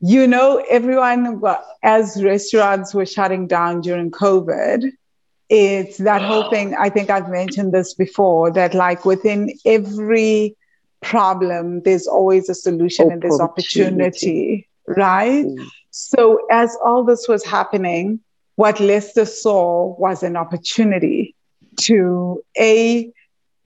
you 0.02 0.26
know, 0.26 0.62
everyone, 0.68 1.40
as 1.84 2.22
restaurants 2.22 2.92
were 2.92 3.06
shutting 3.06 3.46
down 3.46 3.80
during 3.82 4.10
COVID, 4.10 4.90
it's 5.48 5.98
that 5.98 6.22
whole 6.22 6.50
thing. 6.50 6.74
I 6.74 6.88
think 6.88 7.08
I've 7.08 7.28
mentioned 7.28 7.72
this 7.72 7.94
before 7.94 8.50
that, 8.50 8.74
like, 8.74 9.04
within 9.04 9.56
every 9.64 10.56
problem, 11.02 11.82
there's 11.82 12.08
always 12.08 12.48
a 12.48 12.54
solution 12.54 13.12
and 13.12 13.22
there's 13.22 13.38
opportunity, 13.38 14.68
right? 14.88 15.46
Mm. 15.46 15.68
So, 15.92 16.46
as 16.50 16.76
all 16.84 17.04
this 17.04 17.28
was 17.28 17.44
happening, 17.44 18.18
what 18.56 18.80
Lester 18.80 19.24
saw 19.24 19.94
was 19.98 20.24
an 20.24 20.36
opportunity 20.36 21.36
to 21.82 22.42
A, 22.58 23.12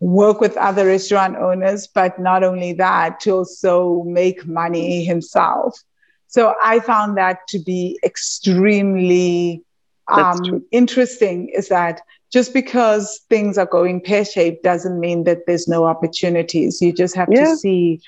work 0.00 0.40
with 0.42 0.54
other 0.58 0.84
restaurant 0.84 1.36
owners, 1.36 1.86
but 1.86 2.18
not 2.18 2.44
only 2.44 2.74
that, 2.74 3.20
to 3.20 3.30
also 3.30 4.02
make 4.02 4.46
money 4.46 5.02
himself. 5.02 5.82
So 6.28 6.55
I 6.62 6.81
found 6.81 7.16
that 7.16 7.47
to 7.48 7.59
be 7.59 7.98
extremely 8.05 9.65
um, 10.12 10.65
interesting 10.70 11.48
is 11.48 11.69
that 11.69 12.01
just 12.32 12.53
because 12.53 13.20
things 13.28 13.57
are 13.57 13.66
going 13.66 14.01
pear 14.01 14.24
shaped 14.24 14.62
doesn't 14.62 14.98
mean 14.98 15.24
that 15.24 15.47
there's 15.47 15.69
no 15.69 15.85
opportunities. 15.85 16.82
You 16.82 16.93
just 16.93 17.16
have 17.16 17.28
yeah. 17.31 17.44
to 17.44 17.57
see 17.57 18.01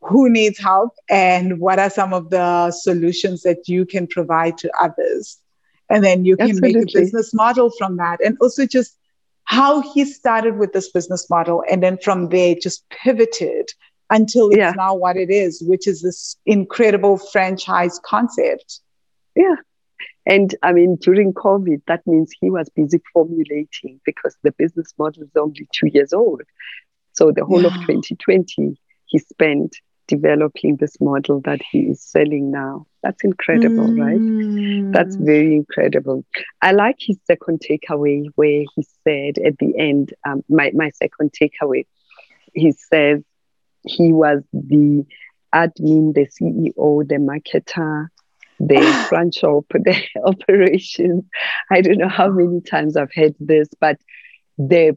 who 0.00 0.28
needs 0.28 0.58
help 0.58 0.94
and 1.08 1.58
what 1.58 1.78
are 1.78 1.90
some 1.90 2.12
of 2.12 2.30
the 2.30 2.70
solutions 2.70 3.42
that 3.42 3.68
you 3.68 3.86
can 3.86 4.06
provide 4.06 4.58
to 4.58 4.70
others. 4.80 5.38
And 5.88 6.04
then 6.04 6.24
you 6.24 6.36
can 6.36 6.50
Absolutely. 6.50 6.84
make 6.84 6.94
a 6.94 7.00
business 7.00 7.32
model 7.32 7.70
from 7.78 7.96
that. 7.96 8.20
And 8.24 8.36
also 8.40 8.66
just 8.66 8.96
how 9.44 9.80
he 9.80 10.04
started 10.04 10.58
with 10.58 10.72
this 10.72 10.90
business 10.90 11.30
model 11.30 11.62
and 11.70 11.82
then 11.82 11.98
from 11.98 12.28
there 12.28 12.56
just 12.60 12.88
pivoted 12.90 13.70
until 14.10 14.48
it's 14.48 14.58
yeah. 14.58 14.72
now 14.76 14.94
what 14.94 15.16
it 15.16 15.30
is, 15.30 15.62
which 15.66 15.86
is 15.86 16.02
this 16.02 16.36
incredible 16.46 17.18
franchise 17.18 18.00
concept. 18.04 18.80
Yeah. 19.34 19.56
And 20.24 20.54
I 20.62 20.72
mean, 20.72 20.96
during 20.96 21.32
COVID, 21.32 21.82
that 21.86 22.06
means 22.06 22.32
he 22.40 22.50
was 22.50 22.68
busy 22.70 23.00
formulating 23.12 24.00
because 24.04 24.36
the 24.42 24.52
business 24.52 24.92
model 24.98 25.22
is 25.22 25.30
only 25.36 25.68
two 25.72 25.86
years 25.86 26.12
old. 26.12 26.42
So 27.12 27.32
the 27.32 27.44
whole 27.44 27.62
yeah. 27.62 27.68
of 27.68 27.74
2020, 27.74 28.78
he 29.06 29.18
spent 29.18 29.76
developing 30.08 30.76
this 30.76 31.00
model 31.00 31.40
that 31.40 31.60
he 31.70 31.80
is 31.80 32.02
selling 32.02 32.50
now. 32.50 32.86
That's 33.02 33.24
incredible, 33.24 33.86
mm. 33.86 34.86
right? 34.86 34.92
That's 34.92 35.16
very 35.16 35.54
incredible. 35.54 36.24
I 36.62 36.72
like 36.72 36.96
his 36.98 37.18
second 37.26 37.60
takeaway 37.60 38.26
where 38.34 38.64
he 38.74 38.86
said 39.04 39.38
at 39.44 39.58
the 39.58 39.76
end, 39.78 40.14
um, 40.26 40.42
my, 40.48 40.70
my 40.74 40.90
second 40.90 41.32
takeaway, 41.32 41.86
he 42.52 42.72
says, 42.72 43.22
he 43.86 44.12
was 44.12 44.42
the 44.52 45.04
admin, 45.54 46.14
the 46.14 46.26
CEO, 46.26 47.08
the 47.08 47.16
marketer, 47.16 48.08
the 48.58 49.06
front 49.08 49.34
shop, 49.34 49.64
the 49.70 49.96
operations. 50.24 51.24
I 51.70 51.80
don't 51.80 51.98
know 51.98 52.08
how 52.08 52.28
many 52.28 52.60
times 52.60 52.96
I've 52.96 53.14
heard 53.14 53.34
this, 53.40 53.68
but 53.80 53.98
the 54.58 54.96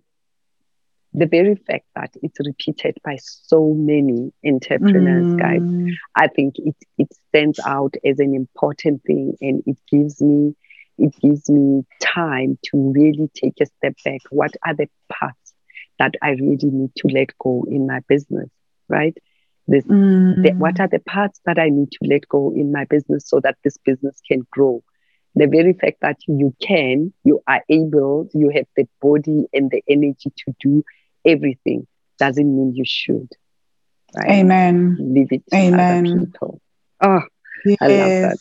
the 1.12 1.26
very 1.26 1.56
fact 1.56 1.86
that 1.96 2.12
it's 2.22 2.38
repeated 2.40 2.96
by 3.04 3.18
so 3.20 3.74
many 3.74 4.32
entrepreneurs, 4.46 5.26
mm. 5.26 5.40
guys, 5.40 5.98
I 6.16 6.28
think 6.28 6.54
it, 6.60 6.76
it 7.00 7.08
stands 7.30 7.60
out 7.66 7.96
as 8.06 8.20
an 8.20 8.36
important 8.36 9.04
thing 9.06 9.36
and 9.42 9.64
it 9.66 9.78
gives 9.92 10.22
me 10.22 10.56
it 11.00 11.16
gives 11.20 11.50
me 11.50 11.84
time 12.00 12.60
to 12.66 12.92
really 12.94 13.30
take 13.34 13.56
a 13.62 13.66
step 13.66 13.96
back. 14.04 14.22
What 14.30 14.52
are 14.66 14.76
the 14.76 14.88
parts 15.12 15.54
that 15.98 16.14
I 16.22 16.32
really 16.32 16.70
need 16.70 16.92
to 16.98 17.08
let 17.08 17.30
go 17.40 17.66
in 17.68 17.88
my 17.88 18.02
business? 18.08 18.50
Right? 18.90 19.16
This, 19.68 19.86
mm. 19.86 20.42
the, 20.42 20.52
what 20.54 20.80
are 20.80 20.88
the 20.88 21.00
parts 21.00 21.40
that 21.46 21.60
I 21.60 21.70
need 21.70 21.92
to 21.92 22.00
let 22.10 22.28
go 22.28 22.52
in 22.56 22.72
my 22.72 22.86
business 22.86 23.26
so 23.28 23.40
that 23.42 23.58
this 23.64 23.78
business 23.78 24.20
can 24.28 24.46
grow? 24.52 24.84
The 25.36 25.46
very 25.46 25.74
fact 25.74 25.98
that 26.02 26.18
you 26.28 26.56
can, 26.60 27.14
you 27.24 27.42
are 27.48 27.64
able, 27.70 28.28
you 28.34 28.50
have 28.50 28.66
the 28.76 28.88
body 29.00 29.46
and 29.54 29.70
the 29.70 29.84
energy 29.88 30.34
to 30.36 30.56
do 30.60 30.84
everything 31.26 31.86
doesn't 32.18 32.56
mean 32.56 32.76
you 32.76 32.84
should. 32.86 33.30
Right? 34.16 34.40
Amen. 34.40 34.98
Leave 35.00 35.32
it 35.32 35.44
Amen. 35.54 36.34
Oh, 37.02 37.22
yes. 37.64 37.78
I 37.80 37.88
love 37.88 38.08
that. 38.10 38.38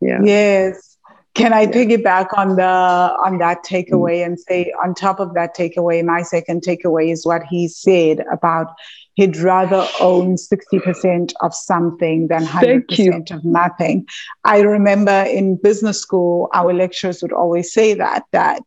Yeah. 0.00 0.20
Yes. 0.22 0.98
Can 1.34 1.52
I 1.52 1.62
yeah. 1.62 1.70
piggyback 1.70 2.36
on 2.36 2.56
the 2.56 2.62
on 2.62 3.38
that 3.38 3.64
takeaway 3.64 4.18
mm. 4.18 4.26
and 4.26 4.40
say 4.40 4.72
on 4.82 4.94
top 4.94 5.18
of 5.18 5.34
that 5.34 5.56
takeaway, 5.56 6.04
my 6.04 6.22
second 6.22 6.62
takeaway 6.62 7.10
is 7.10 7.26
what 7.26 7.42
he 7.44 7.68
said 7.68 8.24
about 8.32 8.68
he'd 9.16 9.36
rather 9.38 9.86
own 9.98 10.36
60% 10.36 11.32
of 11.40 11.54
something 11.54 12.28
than 12.28 12.44
100% 12.44 13.34
of 13.34 13.44
nothing. 13.44 14.06
I 14.44 14.60
remember 14.60 15.24
in 15.26 15.56
business 15.56 16.00
school, 16.00 16.48
our 16.54 16.72
lecturers 16.72 17.22
would 17.22 17.32
always 17.32 17.72
say 17.72 17.94
that, 17.94 18.24
that 18.32 18.62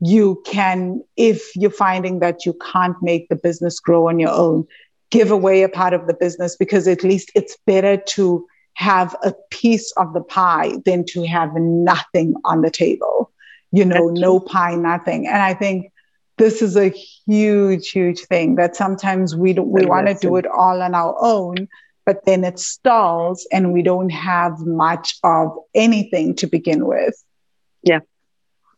you 0.00 0.42
can, 0.46 1.04
if 1.16 1.54
you're 1.54 1.70
finding 1.70 2.20
that 2.20 2.46
you 2.46 2.54
can't 2.72 2.96
make 3.02 3.28
the 3.28 3.36
business 3.36 3.78
grow 3.78 4.08
on 4.08 4.18
your 4.18 4.32
own, 4.32 4.66
give 5.10 5.30
away 5.30 5.62
a 5.62 5.68
part 5.68 5.92
of 5.92 6.06
the 6.06 6.14
business 6.14 6.56
because 6.56 6.88
at 6.88 7.04
least 7.04 7.30
it's 7.34 7.58
better 7.66 7.98
to 7.98 8.46
have 8.74 9.14
a 9.22 9.34
piece 9.50 9.92
of 9.98 10.14
the 10.14 10.22
pie 10.22 10.72
than 10.86 11.04
to 11.04 11.24
have 11.24 11.50
nothing 11.54 12.34
on 12.46 12.62
the 12.62 12.70
table. 12.70 13.30
You 13.70 13.84
know, 13.84 14.08
no 14.08 14.40
pie, 14.40 14.74
nothing. 14.74 15.26
And 15.28 15.42
I 15.42 15.52
think 15.52 15.92
this 16.40 16.62
is 16.62 16.76
a 16.76 16.88
huge, 16.88 17.90
huge 17.90 18.20
thing 18.20 18.56
that 18.56 18.74
sometimes 18.74 19.36
we 19.36 19.52
don't, 19.52 19.68
we 19.68 19.86
want 19.86 20.08
to 20.08 20.14
do 20.14 20.36
it 20.36 20.46
all 20.46 20.82
on 20.82 20.94
our 20.94 21.16
own, 21.20 21.68
but 22.04 22.24
then 22.24 22.44
it 22.44 22.58
stalls 22.58 23.46
and 23.52 23.72
we 23.72 23.82
don't 23.82 24.10
have 24.10 24.58
much 24.60 25.18
of 25.22 25.56
anything 25.74 26.34
to 26.36 26.46
begin 26.46 26.86
with. 26.86 27.14
Yeah, 27.82 28.00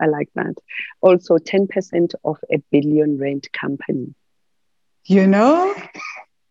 I 0.01 0.07
like 0.07 0.29
that. 0.35 0.55
Also, 1.01 1.39
10% 1.39 2.15
of 2.25 2.39
a 2.53 2.59
billion 2.71 3.19
rent 3.19 3.53
company. 3.53 4.15
You 5.05 5.27
know? 5.27 5.75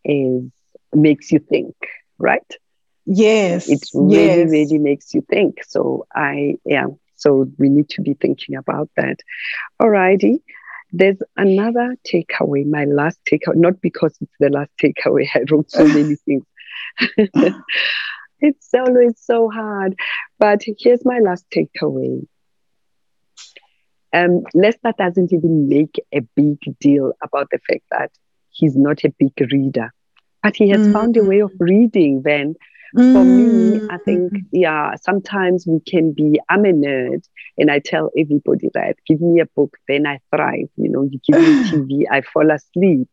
Is 0.03 0.49
makes 0.93 1.31
you 1.31 1.39
think, 1.39 1.75
right? 2.17 2.55
Yes. 3.05 3.69
It 3.69 3.87
really, 3.93 4.41
yes. 4.41 4.51
really 4.51 4.77
makes 4.77 5.13
you 5.13 5.21
think. 5.21 5.63
So 5.67 6.05
I 6.13 6.57
yeah. 6.65 6.87
So 7.15 7.47
we 7.57 7.69
need 7.69 7.89
to 7.89 8.01
be 8.01 8.13
thinking 8.13 8.55
about 8.55 8.89
that. 8.95 9.17
All 9.79 9.89
righty. 9.89 10.41
There's 10.91 11.17
another 11.37 11.95
takeaway, 12.05 12.65
my 12.65 12.85
last 12.85 13.19
takeaway, 13.29 13.55
not 13.55 13.81
because 13.81 14.15
it's 14.19 14.33
the 14.39 14.49
last 14.49 14.71
takeaway, 14.81 15.27
I 15.33 15.43
wrote 15.49 15.71
so 15.71 15.87
many 15.87 16.15
things. 16.25 16.43
it's 18.39 18.69
always 18.73 19.13
so 19.17 19.49
hard. 19.49 19.97
But 20.37 20.63
here's 20.79 21.05
my 21.05 21.19
last 21.19 21.45
takeaway. 21.49 22.27
Um, 24.13 24.43
Lester 24.53 24.93
doesn't 24.97 25.31
even 25.31 25.69
make 25.69 25.95
a 26.13 26.19
big 26.35 26.59
deal 26.79 27.13
about 27.23 27.49
the 27.49 27.59
fact 27.69 27.83
that 27.91 28.11
he's 28.49 28.75
not 28.75 29.05
a 29.05 29.13
big 29.17 29.33
reader, 29.51 29.93
but 30.43 30.57
he 30.57 30.69
has 30.69 30.81
mm-hmm. 30.81 30.93
found 30.93 31.15
a 31.15 31.23
way 31.23 31.39
of 31.39 31.51
reading 31.59 32.21
then 32.23 32.55
Mm. 32.95 33.13
For 33.13 33.23
me, 33.23 33.87
I 33.89 33.97
think, 33.97 34.33
mm. 34.33 34.45
yeah, 34.51 34.95
sometimes 35.01 35.65
we 35.65 35.79
can 35.79 36.11
be, 36.11 36.39
I'm 36.49 36.65
a 36.65 36.73
nerd 36.73 37.23
and 37.57 37.71
I 37.71 37.79
tell 37.79 38.11
everybody 38.17 38.69
that 38.73 38.97
give 39.07 39.21
me 39.21 39.39
a 39.41 39.45
book, 39.45 39.77
then 39.87 40.05
I 40.05 40.19
thrive. 40.33 40.69
You 40.75 40.89
know, 40.89 41.03
you 41.03 41.19
give 41.25 41.41
me 41.41 41.63
TV, 42.05 42.05
I 42.11 42.21
fall 42.21 42.51
asleep. 42.51 43.07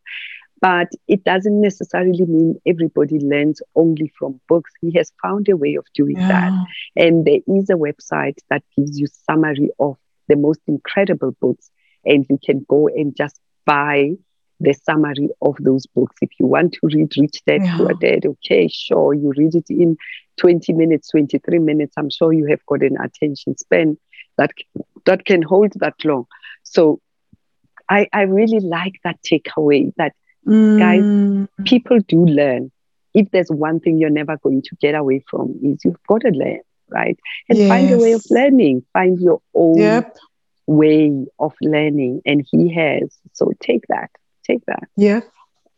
But 0.61 0.89
it 1.07 1.23
doesn't 1.23 1.61
necessarily 1.61 2.25
mean 2.25 2.59
everybody 2.67 3.19
learns 3.19 3.61
only 3.75 4.11
from 4.19 4.41
books. 4.49 4.71
He 4.81 4.91
has 4.97 5.13
found 5.21 5.47
a 5.47 5.55
way 5.55 5.75
of 5.75 5.85
doing 5.93 6.17
yeah. 6.17 6.27
that. 6.27 6.65
And 6.97 7.25
there 7.25 7.39
is 7.47 7.69
a 7.69 7.75
website 7.75 8.39
that 8.49 8.63
gives 8.75 8.99
you 8.99 9.07
summary 9.29 9.69
of 9.79 9.97
the 10.27 10.35
most 10.35 10.59
incredible 10.67 11.31
books. 11.39 11.71
And 12.03 12.25
you 12.29 12.37
can 12.43 12.65
go 12.67 12.89
and 12.89 13.15
just 13.15 13.39
buy 13.65 14.15
the 14.59 14.73
summary 14.73 15.29
of 15.41 15.55
those 15.59 15.85
books. 15.87 16.15
If 16.21 16.29
you 16.39 16.47
want 16.47 16.73
to 16.73 16.79
read 16.83 17.11
Rich 17.17 17.43
Dad, 17.45 17.61
Yeah. 17.63 17.77
Poor 17.77 17.93
Dad, 17.93 18.25
okay, 18.25 18.67
sure, 18.67 19.13
you 19.13 19.33
read 19.37 19.55
it 19.55 19.69
in 19.69 19.97
20 20.37 20.73
minutes, 20.73 21.09
23 21.09 21.59
minutes. 21.59 21.93
I'm 21.97 22.09
sure 22.09 22.33
you 22.33 22.45
have 22.47 22.65
got 22.65 22.81
an 22.83 22.97
attention 23.01 23.57
span 23.57 23.97
that 24.37 24.51
that 25.05 25.25
can 25.25 25.41
hold 25.41 25.73
that 25.79 25.95
long. 26.03 26.25
So 26.63 26.99
I, 27.89 28.07
I 28.13 28.21
really 28.23 28.59
like 28.59 28.95
that 29.03 29.17
takeaway 29.23 29.93
that 29.97 30.13
Guys, 30.77 31.05
Mm. 31.05 31.65
people 31.65 31.99
do 32.07 32.25
learn. 32.25 32.71
If 33.13 33.29
there's 33.31 33.49
one 33.51 33.79
thing 33.79 33.97
you're 33.97 34.09
never 34.09 34.37
going 34.37 34.61
to 34.63 34.75
get 34.81 34.95
away 34.95 35.23
from 35.29 35.59
is 35.63 35.79
you've 35.83 36.01
got 36.07 36.21
to 36.21 36.29
learn, 36.29 36.61
right? 36.89 37.17
And 37.49 37.63
find 37.67 37.91
a 37.91 37.97
way 37.97 38.13
of 38.13 38.23
learning. 38.29 38.85
Find 38.93 39.19
your 39.19 39.41
own 39.53 40.05
Yep. 40.05 40.17
way 40.67 41.25
of 41.39 41.53
learning. 41.61 42.21
And 42.25 42.45
he 42.49 42.73
has. 42.73 43.17
So 43.33 43.51
take 43.59 43.85
that. 43.89 44.09
Take 44.49 44.65
that. 44.65 44.87
Yeah. 44.97 45.21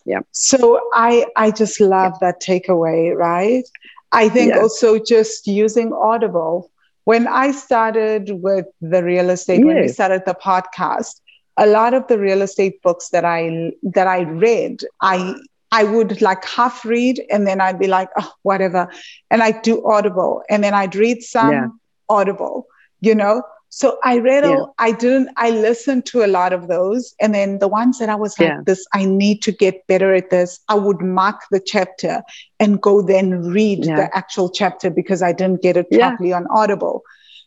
Yeah. 0.06 0.22
So 0.32 0.80
I 0.94 1.26
I 1.36 1.52
just 1.52 1.80
love 1.82 2.20
that 2.22 2.42
takeaway, 2.42 3.16
right? 3.16 3.66
I 4.12 4.30
think 4.30 4.54
Yeah. 4.54 4.62
also 4.62 4.98
just 5.00 5.48
using 5.48 5.94
Audible. 5.94 6.70
When 7.04 7.28
I 7.28 7.52
started 7.52 8.30
with 8.32 8.66
the 8.82 9.04
real 9.04 9.30
estate, 9.30 9.66
when 9.66 9.80
we 9.82 9.88
started 9.88 10.24
the 10.26 10.36
podcast, 10.36 11.20
a 11.58 11.68
lot 11.68 11.94
of 11.94 12.08
the 12.08 12.18
real 12.20 12.42
estate 12.42 12.82
books 12.82 13.10
that 13.10 13.26
I 13.26 13.74
that 13.84 14.08
I 14.08 14.22
read, 14.22 14.82
I 15.02 15.36
I 15.72 15.84
would 15.84 16.22
like 16.22 16.44
half 16.46 16.84
read 16.86 17.22
and 17.32 17.48
then 17.48 17.62
I'd 17.62 17.80
be 17.80 17.88
like, 17.88 18.10
oh, 18.20 18.32
whatever. 18.44 18.90
And 19.30 19.42
I'd 19.42 19.62
do 19.62 19.86
Audible 19.86 20.44
and 20.50 20.64
then 20.64 20.74
I'd 20.74 20.96
read 20.96 21.24
some 21.24 21.52
Yeah. 21.52 21.68
Audible, 22.10 22.68
you 23.02 23.16
know? 23.16 23.44
So 23.74 23.98
I 24.04 24.18
read, 24.20 24.44
Yeah. 24.44 24.50
all, 24.52 24.76
I 24.80 24.92
didn't, 24.92 25.30
I 25.38 25.50
listened 25.52 26.06
to 26.08 26.26
a 26.26 26.28
lot 26.28 26.52
of 26.52 26.68
those. 26.68 27.16
And 27.22 27.34
then 27.34 27.60
the 27.60 27.70
ones 27.70 28.00
that 28.00 28.10
I 28.10 28.16
was 28.16 28.38
like, 28.38 28.50
Yeah. 28.50 28.62
this, 28.66 28.86
I 28.94 29.06
need 29.06 29.42
to 29.44 29.52
get 29.54 29.88
better 29.88 30.14
at 30.14 30.30
this, 30.30 30.60
I 30.68 30.76
would 30.76 31.02
mark 31.02 31.40
the 31.52 31.62
chapter 31.66 32.22
and 32.60 32.82
go 32.82 33.02
then 33.02 33.42
read 33.44 33.86
Yeah. 33.86 33.96
the 33.96 34.18
actual 34.18 34.50
chapter 34.50 34.90
because 34.90 35.22
I 35.24 35.32
didn't 35.32 35.62
get 35.62 35.78
it 35.78 35.90
properly 35.90 36.34
on 36.34 36.48
Audible. 36.52 37.02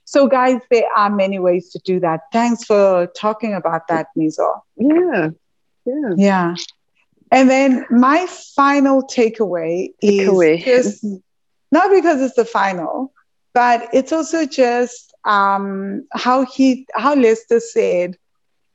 So, 0.07 0.27
guys, 0.27 0.61
there 0.71 0.89
are 0.97 1.11
many 1.11 1.39
ways 1.39 1.71
to 1.73 1.79
do 1.85 2.01
that. 2.01 2.21
Thanks 2.33 2.65
for 2.65 3.07
talking 3.17 3.55
about 3.55 3.89
that, 3.89 4.07
Mizo. 4.19 4.61
Yeah. 4.77 5.31
Yeah. 5.87 6.15
Yeah. 6.17 6.55
And 7.31 7.51
then 7.51 7.85
my 7.91 8.27
final 8.57 9.03
takeaway 9.03 9.89
is 10.01 10.29
Takeaway. 10.29 10.65
just 10.65 11.05
not 11.71 11.91
because 11.91 12.21
it's 12.23 12.37
the 12.37 12.45
final, 12.45 13.13
but 13.55 13.89
it's 13.93 14.13
also 14.13 14.47
just 14.47 15.14
um, 15.25 16.07
how 16.13 16.45
he, 16.45 16.87
how 16.95 17.15
Lester 17.15 17.61
said, 17.61 18.17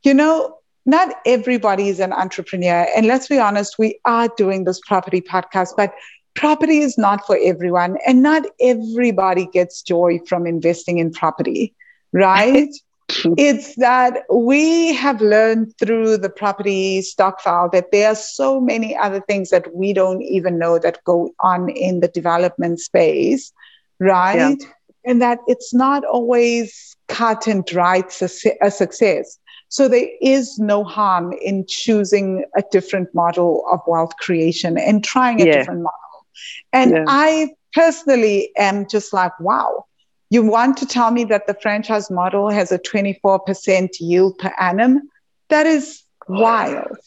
you 0.04 0.14
know, 0.14 0.56
not 0.86 1.16
everybody 1.26 1.90
is 1.90 2.00
an 2.00 2.14
entrepreneur. 2.14 2.88
And 2.96 3.06
let's 3.06 3.28
be 3.28 3.38
honest, 3.38 3.78
we 3.78 4.00
are 4.06 4.30
doing 4.38 4.64
this 4.64 4.80
property 4.88 5.22
podcast, 5.22 5.70
but 5.78 5.94
property 6.36 6.80
is 6.80 6.98
not 6.98 7.26
for 7.28 7.38
everyone. 7.44 7.98
And 8.08 8.24
not 8.24 8.46
everybody 8.60 9.48
gets 9.48 9.82
joy 9.82 10.20
from 10.28 10.48
investing 10.48 10.98
in 10.98 11.12
property, 11.12 11.76
right? 12.12 12.70
it's 13.38 13.76
that 13.76 14.24
we 14.32 14.94
have 14.94 15.22
learned 15.22 15.74
through 15.78 16.18
the 16.18 16.30
property 16.30 17.02
stokvel 17.02 17.70
that 17.72 17.92
there 17.92 18.10
are 18.10 18.16
so 18.16 18.60
many 18.60 18.96
other 18.96 19.20
things 19.22 19.50
that 19.50 19.74
we 19.76 19.94
don't 19.94 20.22
even 20.22 20.58
know 20.58 20.80
that 20.80 21.04
go 21.04 21.32
on 21.42 21.70
in 21.70 22.00
the 22.00 22.08
development 22.08 22.80
space, 22.80 23.52
right? 24.00 24.58
And 25.06 25.22
that 25.22 25.40
it's 25.48 25.74
not 25.74 26.04
always 26.06 26.96
cut 27.08 27.48
and 27.48 27.66
dried 27.66 28.12
suc- 28.12 28.58
a 28.62 28.70
success. 28.72 29.40
So 29.70 29.88
there 29.88 30.08
is 30.22 30.58
no 30.60 30.84
harm 30.84 31.34
in 31.42 31.66
choosing 31.68 32.44
a 32.58 32.64
different 32.72 33.14
model 33.14 33.64
of 33.72 33.80
wealth 33.88 34.16
creation 34.18 34.78
and 34.78 35.04
trying 35.04 35.42
a 35.42 35.46
Yeah. 35.46 35.52
different 35.52 35.82
model. 35.82 36.26
And 36.74 36.92
Yeah. 36.92 37.06
I 37.08 37.50
personally 37.74 38.52
am 38.58 38.88
just 38.90 39.14
like, 39.14 39.38
wow, 39.40 39.86
you 40.30 40.44
want 40.44 40.78
to 40.78 40.86
tell 40.86 41.12
me 41.12 41.24
that 41.26 41.48
the 41.48 41.54
franchise 41.62 42.10
model 42.10 42.50
has 42.50 42.72
a 42.72 42.80
24% 42.80 44.00
yield 44.00 44.38
per 44.38 44.54
annum? 44.60 45.10
That 45.50 45.66
is 45.66 46.04
wild, 46.28 46.98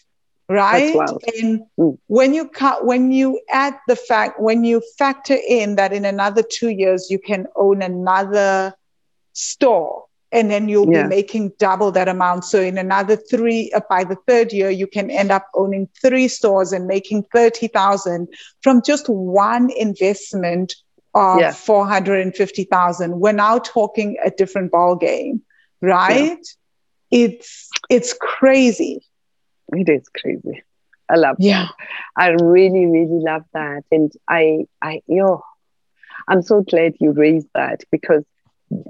right? 0.52 1.00
And 1.38 1.62
Mm. 1.78 1.98
when 2.08 2.34
you 2.34 2.48
cut, 2.48 2.86
when 2.86 3.12
you 3.12 3.40
add 3.50 3.74
the 3.88 3.96
fact, 3.96 4.40
when 4.40 4.64
you 4.64 4.82
factor 4.98 5.36
in 5.48 5.76
that 5.76 5.92
in 5.92 6.04
another 6.04 6.42
two 6.42 6.68
years 6.70 7.08
you 7.10 7.18
can 7.18 7.46
own 7.56 7.82
another 7.82 8.74
store, 9.32 10.04
and 10.32 10.50
then 10.50 10.68
you'll 10.68 10.86
Yeah. 10.86 11.00
be 11.00 11.02
making 11.04 11.52
double 11.58 11.92
that 11.92 12.08
amount. 12.08 12.44
So 12.44 12.60
in 12.60 12.78
another 12.78 13.16
three, 13.16 13.70
uh, 13.74 13.80
by 13.88 14.04
the 14.04 14.16
third 14.28 14.52
year, 14.52 14.70
you 14.70 14.86
can 14.86 15.10
end 15.10 15.30
up 15.32 15.46
owning 15.54 15.88
three 16.02 16.28
stores 16.28 16.72
and 16.72 16.86
making 16.86 17.24
thirty 17.32 17.68
thousand 17.68 18.28
from 18.62 18.82
just 18.84 19.08
one 19.08 19.70
investment 19.76 20.74
of 21.14 21.40
Yeah. 21.40 21.52
450,000. 21.52 23.20
We're 23.20 23.32
now 23.32 23.58
talking 23.58 24.16
a 24.24 24.30
different 24.30 24.72
ball 24.72 24.96
game, 24.96 25.42
right? 25.82 26.38
It's 27.10 27.68
it's 27.88 28.14
crazy. 28.20 29.02
It 29.72 29.88
is 29.88 30.08
crazy. 30.08 30.62
I 31.08 31.16
love 31.16 31.36
Yeah. 31.38 31.68
I 32.16 32.28
really, 32.30 32.86
really 32.86 33.06
love 33.22 33.42
that. 33.54 33.82
And 33.90 34.12
I, 34.28 34.66
I, 34.80 35.02
yo, 35.06 35.42
I'm 36.28 36.42
so 36.42 36.62
glad 36.62 36.94
you 37.00 37.12
raised 37.12 37.48
that 37.54 37.82
because 37.90 38.24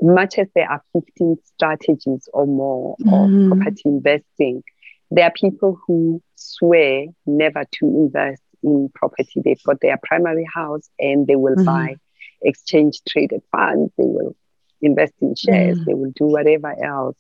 much 0.01 0.39
as 0.39 0.49
there 0.55 0.71
are 0.71 0.83
15 0.93 1.37
strategies 1.45 2.29
or 2.33 2.47
more 2.47 2.97
Mm. 3.01 3.47
of 3.53 3.59
property 3.59 3.83
investing, 3.87 4.63
there 5.11 5.27
are 5.27 5.33
people 5.33 5.79
who 5.87 6.23
swear 6.37 7.07
never 7.27 7.65
to 7.73 7.87
invest 7.87 8.43
in 8.63 8.91
property. 8.95 9.41
They've 9.45 9.63
got 9.65 9.81
their 9.81 9.99
primary 10.03 10.47
house 10.53 10.89
and 10.99 11.27
they 11.27 11.37
will 11.37 11.57
Mhm. 11.57 11.65
buy 11.65 11.97
exchange 12.43 13.01
traded 13.09 13.43
funds. 13.51 13.93
They 13.99 14.05
will 14.05 14.37
invest 14.81 15.15
in 15.21 15.35
shares. 15.35 15.79
Mm. 15.81 15.85
They 15.87 15.95
will 15.95 16.13
do 16.15 16.27
whatever 16.27 16.73
else. 16.85 17.17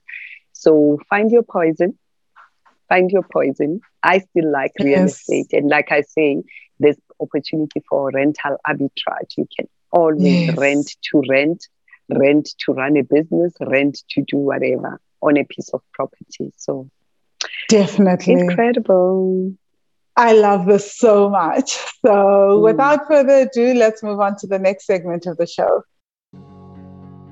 So 0.52 0.98
find 1.09 1.30
your 1.30 1.43
poison. 1.43 1.98
Find 2.93 3.10
your 3.10 3.23
poison. 3.32 3.81
I 4.02 4.19
still 4.19 4.52
like 4.52 4.73
real 4.82 5.06
Yes. 5.06 5.14
estate. 5.14 5.52
And 5.52 5.70
like 5.70 5.90
I 5.93 6.02
say, 6.02 6.43
there's 6.78 6.97
opportunity 7.20 7.82
for 7.89 8.10
rental 8.12 8.56
arbitrage. 8.66 9.36
You 9.39 9.47
can 9.56 9.69
always 9.93 10.43
Yes. 10.47 10.56
rent 10.59 10.90
to 11.10 11.23
rent, 11.28 11.66
rent 12.10 12.51
to 12.66 12.73
run 12.73 12.97
a 12.98 13.02
business, 13.02 13.55
rent 13.60 13.98
to 14.10 14.23
do 14.28 14.36
whatever 14.36 15.01
on 15.23 15.39
a 15.39 15.44
piece 15.44 15.70
of 15.73 15.81
property. 15.94 16.52
So 16.56 16.89
Definitely. 17.69 18.35
incredible. 18.35 19.55
I 20.16 20.32
love 20.35 20.66
this 20.66 20.97
so 20.97 21.31
much. 21.31 21.78
So, 22.05 22.60
Mm. 22.60 22.62
without 22.62 23.06
further 23.09 23.48
ado, 23.48 23.74
let's 23.74 24.02
move 24.02 24.20
on 24.20 24.36
to 24.40 24.47
the 24.47 24.59
next 24.59 24.86
segment 24.86 25.27
of 25.27 25.36
the 25.39 25.47
show. 25.47 25.82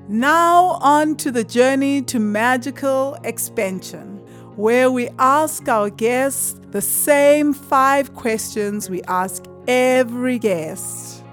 Now, 0.07 0.77
on 0.81 1.15
to 1.17 1.31
the 1.31 1.43
journey 1.43 2.01
to 2.03 2.19
magical 2.19 3.17
expansion, 3.23 4.20
where 4.55 4.91
we 4.91 5.09
ask 5.17 5.67
our 5.69 5.89
guests 5.89 6.59
the 6.71 6.81
same 6.81 7.53
five 7.53 8.13
questions 8.15 8.89
we 8.89 9.01
ask 9.03 9.43
every 9.67 10.37
guest. 10.39 11.23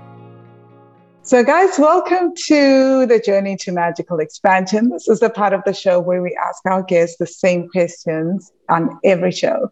So, 1.22 1.44
guys, 1.44 1.78
welcome 1.78 2.32
to 2.46 3.06
the 3.06 3.20
journey 3.24 3.56
to 3.58 3.72
magical 3.72 4.18
expansion. 4.18 4.88
This 4.88 5.08
is 5.08 5.20
the 5.20 5.28
part 5.28 5.52
of 5.52 5.62
the 5.64 5.74
show 5.74 6.00
where 6.00 6.22
we 6.22 6.34
ask 6.42 6.64
our 6.64 6.82
guests 6.82 7.16
the 7.18 7.26
same 7.26 7.68
questions 7.68 8.50
on 8.68 8.98
every 9.04 9.32
show. 9.32 9.70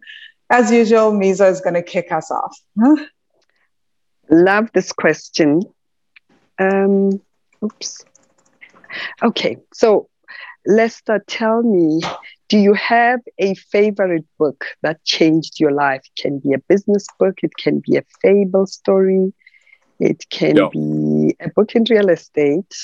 As 0.50 0.70
usual, 0.70 1.12
Mizo 1.12 1.50
is 1.50 1.60
going 1.60 1.74
to 1.74 1.82
kick 1.82 2.12
us 2.12 2.30
off. 2.30 2.58
Huh? 2.78 2.96
Love 4.28 4.70
this 4.74 4.92
question. 4.92 5.62
Um, 6.58 7.22
oops. 7.64 8.04
Okay, 9.22 9.56
so 9.72 10.08
Lester, 10.66 11.22
tell 11.26 11.62
me, 11.62 12.00
do 12.48 12.58
you 12.58 12.74
have 12.74 13.20
a 13.38 13.54
favorite 13.54 14.24
book 14.38 14.64
that 14.82 15.02
changed 15.04 15.58
your 15.58 15.72
life? 15.72 16.02
It 16.04 16.20
can 16.22 16.38
be 16.38 16.52
a 16.52 16.58
business 16.58 17.06
book, 17.18 17.38
it 17.42 17.52
can 17.58 17.82
be 17.86 17.96
a 17.96 18.04
fable 18.22 18.66
story, 18.66 19.32
it 19.98 20.24
can 20.30 20.56
Yeah. 20.56 20.68
be 20.72 21.36
a 21.40 21.48
book 21.50 21.74
in 21.74 21.84
real 21.90 22.08
estate. 22.08 22.74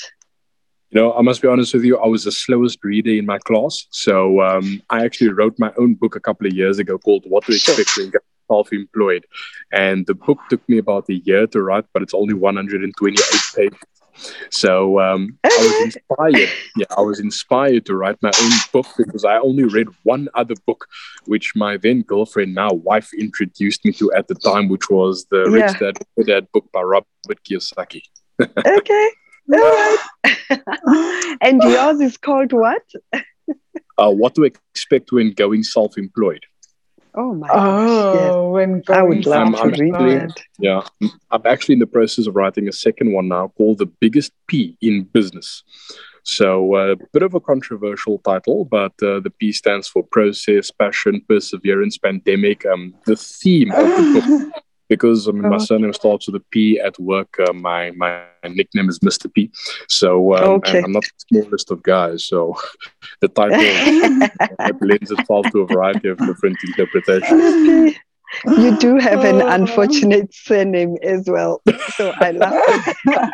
You 0.91 1.01
know, 1.01 1.13
I 1.13 1.21
must 1.21 1.41
be 1.41 1.47
honest 1.47 1.73
with 1.73 1.83
you, 1.83 1.97
I 1.97 2.07
was 2.07 2.23
the 2.25 2.31
slowest 2.31 2.79
reader 2.83 3.11
in 3.11 3.25
my 3.25 3.39
class. 3.39 3.87
So 3.91 4.41
um, 4.41 4.81
I 4.89 5.03
actually 5.03 5.29
wrote 5.31 5.55
my 5.57 5.71
own 5.77 5.95
book 5.95 6.15
a 6.15 6.19
couple 6.19 6.45
of 6.47 6.53
years 6.53 6.77
ago 6.79 6.97
called 6.97 7.23
What 7.27 7.45
to 7.45 7.53
Sure. 7.53 7.73
Expect 7.73 7.97
When 7.97 8.11
You're 8.11 8.23
Self 8.49 8.71
Employed. 8.71 9.25
And 9.71 10.05
the 10.05 10.13
book 10.13 10.39
took 10.49 10.67
me 10.69 10.77
about 10.77 11.09
a 11.09 11.15
year 11.15 11.47
to 11.47 11.61
write, 11.61 11.85
but 11.93 12.03
it's 12.03 12.13
only 12.13 12.33
128 12.35 13.41
pages. 13.55 13.79
So 14.49 14.99
um, 14.99 15.37
I 15.43 15.49
was 15.59 15.81
inspired. 15.95 16.49
Yeah, 16.77 16.85
I 16.97 17.01
was 17.01 17.19
inspired 17.19 17.85
to 17.87 17.95
write 17.95 18.17
my 18.21 18.31
own 18.41 18.51
book 18.71 18.87
because 18.97 19.25
I 19.25 19.37
only 19.37 19.63
read 19.63 19.87
one 20.03 20.29
other 20.35 20.55
book, 20.65 20.87
which 21.25 21.53
my 21.55 21.77
then 21.77 22.01
girlfriend, 22.01 22.53
now 22.55 22.69
wife, 22.71 23.09
introduced 23.13 23.85
me 23.85 23.91
to 23.93 24.11
at 24.13 24.27
the 24.27 24.35
time, 24.35 24.69
which 24.69 24.89
was 24.89 25.25
the 25.31 25.49
Yeah. 25.49 25.65
Rich 25.65 25.79
Dad 25.79 25.97
Poor 26.15 26.25
Dad 26.25 26.47
book 26.53 26.71
by 26.71 26.81
Robert 26.81 27.39
Kiyosaki. 27.45 28.01
Okay, 28.65 29.09
all 29.53 29.59
right. 29.59 29.97
and 31.41 31.61
yours 31.61 31.99
is 32.01 32.17
called 32.17 32.51
what? 32.51 32.81
Uh, 33.97 34.09
what 34.09 34.33
to 34.35 34.43
expect 34.43 35.11
when 35.11 35.31
going 35.31 35.63
self-employed. 35.63 36.45
Oh 37.15 37.33
my 37.35 37.47
Oh, 37.51 38.13
gosh, 38.13 38.53
when. 38.53 38.81
I 38.89 39.03
would 39.03 39.25
love 39.25 39.39
I'm- 39.39 39.53
to 39.53 39.59
I'm 39.61 39.69
read 39.69 39.93
actually- 39.93 40.15
that. 40.15 40.41
Yeah, 40.59 40.81
I'm 41.31 41.41
actually 41.45 41.73
in 41.73 41.79
the 41.79 41.87
process 41.87 42.25
of 42.27 42.35
writing 42.35 42.67
a 42.67 42.71
second 42.71 43.11
one 43.13 43.27
now 43.27 43.49
called 43.57 43.77
The 43.77 43.85
Biggest 43.85 44.31
P 44.47 44.77
in 44.81 45.03
Business. 45.03 45.63
So, 46.25 46.75
a 46.77 46.95
bit 47.11 47.21
of 47.21 47.33
a 47.33 47.39
controversial 47.41 48.17
title, 48.19 48.63
but 48.65 48.93
uh, 49.03 49.19
the 49.19 49.29
P 49.39 49.51
stands 49.51 49.87
for 49.89 50.03
process, 50.03 50.71
passion, 50.71 51.21
perseverance, 51.27 51.97
pandemic. 51.97 52.65
Um, 52.65 52.93
the 53.05 53.17
theme 53.17 53.71
of 53.71 53.85
the 53.87 54.21
book, 54.53 54.63
because 54.89 55.27
I 55.27 55.31
mean, 55.31 55.49
my 55.49 55.55
Oh. 55.55 55.59
surname 55.59 55.93
starts 55.93 56.27
with 56.27 56.35
a 56.35 56.43
P 56.51 56.79
at 56.79 56.97
work, 56.99 57.39
uh, 57.39 57.53
my, 57.53 57.91
my 57.91 58.23
nickname 58.47 58.89
is 58.89 58.99
Mr. 58.99 59.31
P. 59.33 59.49
So, 59.87 60.35
um, 60.35 60.43
Okay. 60.55 60.77
and 60.77 60.85
I'm 60.85 60.91
not 60.91 61.03
the 61.03 61.11
smallest 61.41 61.71
of 61.71 61.81
guys. 61.83 62.25
So, 62.25 62.55
the 63.21 63.27
title 63.29 63.57
it 63.59 64.75
lends 64.81 65.11
itself 65.11 65.45
to 65.51 65.61
a 65.61 65.65
variety 65.67 66.09
of 66.09 66.17
different 66.19 66.57
interpretations. 66.63 67.95
You 68.57 68.77
do 68.77 68.97
have 68.97 69.23
an 69.23 69.41
Oh. 69.41 69.47
unfortunate 69.57 70.33
surname 70.33 70.97
as 71.03 71.29
well. 71.29 71.61
So 71.97 72.11
I 72.19 72.31
love 72.31 72.53
it. 72.55 73.31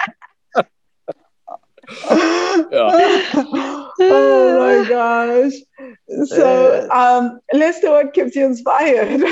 oh 4.00 4.56
my 4.60 4.90
gosh. 4.90 5.54
So, 6.28 6.90
um, 6.92 7.40
Lester, 7.54 7.90
what 7.92 8.14
keeps 8.14 8.36
you 8.36 8.46
inspired? 8.46 9.24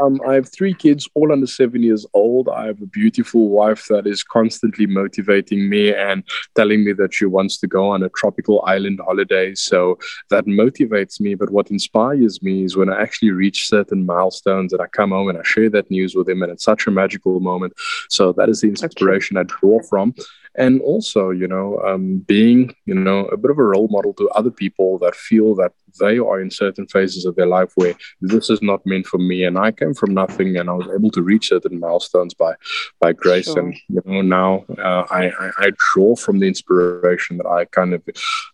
Um, 0.00 0.20
I 0.26 0.34
have 0.34 0.52
three 0.52 0.74
kids, 0.74 1.08
all 1.14 1.32
under 1.32 1.46
seven 1.46 1.82
years 1.82 2.06
old. 2.12 2.48
I 2.48 2.66
have 2.66 2.82
a 2.82 2.86
beautiful 2.86 3.48
wife 3.48 3.86
that 3.88 4.06
is 4.06 4.22
constantly 4.22 4.86
motivating 4.86 5.68
me 5.68 5.94
and 5.94 6.22
telling 6.54 6.84
me 6.84 6.92
that 6.94 7.14
she 7.14 7.24
wants 7.24 7.58
to 7.58 7.66
go 7.66 7.88
on 7.88 8.02
a 8.02 8.10
tropical 8.10 8.62
island 8.66 9.00
holiday. 9.04 9.54
So 9.54 9.98
that 10.28 10.46
motivates 10.46 11.20
me. 11.20 11.34
But 11.34 11.50
what 11.50 11.70
inspires 11.70 12.42
me 12.42 12.64
is 12.64 12.76
when 12.76 12.90
I 12.90 13.00
actually 13.00 13.30
reach 13.30 13.68
certain 13.68 14.04
milestones 14.04 14.72
and 14.72 14.82
I 14.82 14.86
come 14.86 15.10
home 15.10 15.28
and 15.28 15.38
I 15.38 15.42
share 15.44 15.70
that 15.70 15.90
news 15.90 16.14
with 16.14 16.26
them. 16.26 16.42
And 16.42 16.52
it's 16.52 16.64
such 16.64 16.86
a 16.86 16.90
magical 16.90 17.40
moment. 17.40 17.72
So 18.08 18.32
that 18.34 18.48
is 18.48 18.60
the 18.60 18.68
inspiration 18.68 19.36
I 19.36 19.44
draw 19.44 19.80
from. 19.82 20.14
And 20.56 20.80
also, 20.80 21.30
you 21.30 21.46
know, 21.46 21.80
um, 21.86 22.18
being, 22.18 22.74
you 22.84 22.94
know, 22.94 23.26
a 23.26 23.36
bit 23.36 23.52
of 23.52 23.58
a 23.58 23.64
role 23.64 23.88
model 23.88 24.12
to 24.14 24.28
other 24.30 24.50
people 24.50 24.98
that 24.98 25.14
feel 25.14 25.54
that 25.54 25.72
they 25.98 26.18
are 26.18 26.40
in 26.40 26.50
certain 26.50 26.86
phases 26.86 27.24
of 27.24 27.34
their 27.36 27.46
life 27.46 27.72
where 27.74 27.94
this 28.20 28.50
is 28.50 28.62
not 28.62 28.84
meant 28.86 29.06
for 29.06 29.18
me 29.18 29.44
and 29.44 29.58
i 29.58 29.70
came 29.70 29.94
from 29.94 30.14
nothing 30.14 30.56
and 30.56 30.70
i 30.70 30.72
was 30.72 30.88
able 30.94 31.10
to 31.10 31.22
reach 31.22 31.48
certain 31.48 31.78
milestones 31.80 32.34
by 32.34 32.54
by 33.00 33.12
grace 33.12 33.46
Sure. 33.46 33.58
and 33.58 33.74
you 33.88 34.02
know 34.04 34.22
now 34.22 34.64
uh, 34.78 35.06
I, 35.10 35.30
I 35.30 35.50
i 35.58 35.70
draw 35.92 36.14
from 36.16 36.38
the 36.38 36.46
inspiration 36.48 37.36
that 37.38 37.46
i 37.46 37.64
kind 37.66 37.94
of 37.94 38.02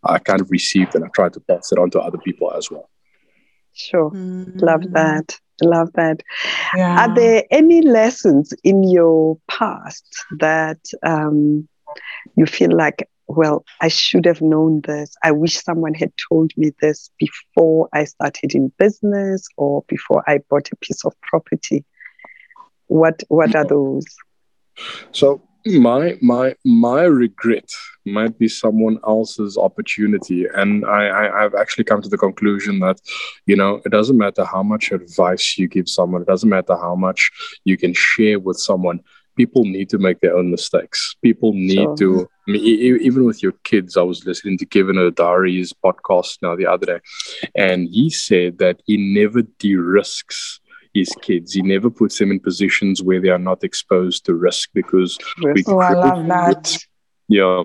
i 0.04 0.18
kind 0.18 0.40
of 0.40 0.50
received 0.50 0.94
and 0.94 1.04
i 1.04 1.08
try 1.08 1.28
to 1.28 1.40
pass 1.40 1.72
it 1.72 1.78
on 1.78 1.90
to 1.90 2.00
other 2.00 2.18
people 2.18 2.52
as 2.52 2.70
well 2.70 2.88
Sure. 3.76 4.10
Mm. 4.10 4.60
Love 4.62 4.90
that. 4.92 5.38
Love 5.62 5.92
that. 5.94 6.22
Yeah. 6.74 7.04
Are 7.04 7.14
there 7.14 7.44
any 7.50 7.82
lessons 7.82 8.52
in 8.64 8.82
your 8.84 9.38
past 9.48 10.24
that 10.38 10.78
um, 11.02 11.68
you 12.36 12.46
feel 12.46 12.74
like, 12.74 13.08
well, 13.28 13.64
I 13.80 13.88
should 13.88 14.24
have 14.24 14.40
known 14.40 14.82
this. 14.82 15.14
I 15.22 15.32
wish 15.32 15.62
someone 15.62 15.94
had 15.94 16.12
told 16.28 16.52
me 16.56 16.72
this 16.80 17.10
before 17.18 17.88
I 17.92 18.04
started 18.04 18.54
in 18.54 18.72
business 18.78 19.46
or 19.56 19.84
before 19.88 20.22
I 20.28 20.40
bought 20.48 20.70
a 20.72 20.76
piece 20.76 21.04
of 21.04 21.12
property. 21.22 21.84
What 22.86 23.22
What 23.28 23.54
are 23.56 23.64
those? 23.64 24.06
So 25.12 25.42
my 25.66 26.16
my 26.22 26.54
my 26.64 27.02
regret 27.02 27.68
might 28.04 28.38
be 28.38 28.48
someone 28.48 29.00
else's 29.04 29.58
opportunity, 29.58 30.46
and 30.54 30.86
I, 30.86 31.06
I 31.08 31.44
I've 31.44 31.54
actually 31.54 31.84
come 31.84 32.00
to 32.02 32.08
the 32.08 32.18
conclusion 32.18 32.78
that 32.80 33.00
you 33.46 33.56
know 33.56 33.80
it 33.84 33.90
doesn't 33.90 34.16
matter 34.16 34.44
how 34.44 34.62
much 34.62 34.92
advice 34.92 35.58
you 35.58 35.66
give 35.66 35.88
someone, 35.88 36.22
it 36.22 36.28
doesn't 36.28 36.48
matter 36.48 36.76
how 36.76 36.94
much 36.94 37.30
you 37.64 37.76
can 37.76 37.92
share 37.94 38.38
with 38.38 38.58
someone. 38.58 39.00
People 39.36 39.64
need 39.64 39.88
to 39.90 39.98
make 39.98 40.20
their 40.20 40.36
own 40.36 40.50
mistakes. 40.50 41.14
People 41.22 41.52
need 41.52 41.74
Sure. 41.74 41.96
to. 41.96 42.28
I 42.48 42.52
mean, 42.52 42.62
even 42.62 43.24
with 43.24 43.42
your 43.42 43.52
kids, 43.64 43.96
I 43.96 44.02
was 44.02 44.24
listening 44.24 44.56
to 44.58 44.66
Kevin 44.66 44.98
O'Dari's 44.98 45.72
podcast 45.72 46.38
now 46.42 46.54
the 46.56 46.66
other 46.66 46.86
day, 46.86 47.00
and 47.54 47.88
he 47.88 48.08
said 48.10 48.58
that 48.58 48.80
he 48.86 48.96
never 48.96 49.42
de-risks 49.42 50.60
his 50.94 51.14
kids. 51.20 51.52
He 51.52 51.62
never 51.62 51.90
puts 51.90 52.18
them 52.18 52.30
in 52.30 52.40
positions 52.40 53.02
where 53.02 53.20
they 53.20 53.28
are 53.28 53.38
not 53.38 53.62
exposed 53.62 54.24
to 54.26 54.34
risk 54.34 54.70
because 54.74 55.18
we 55.42 55.62
oh, 55.66 55.78
I 55.78 55.92
love 55.92 56.26
that. 56.26 56.76
Yeah, 57.28 57.64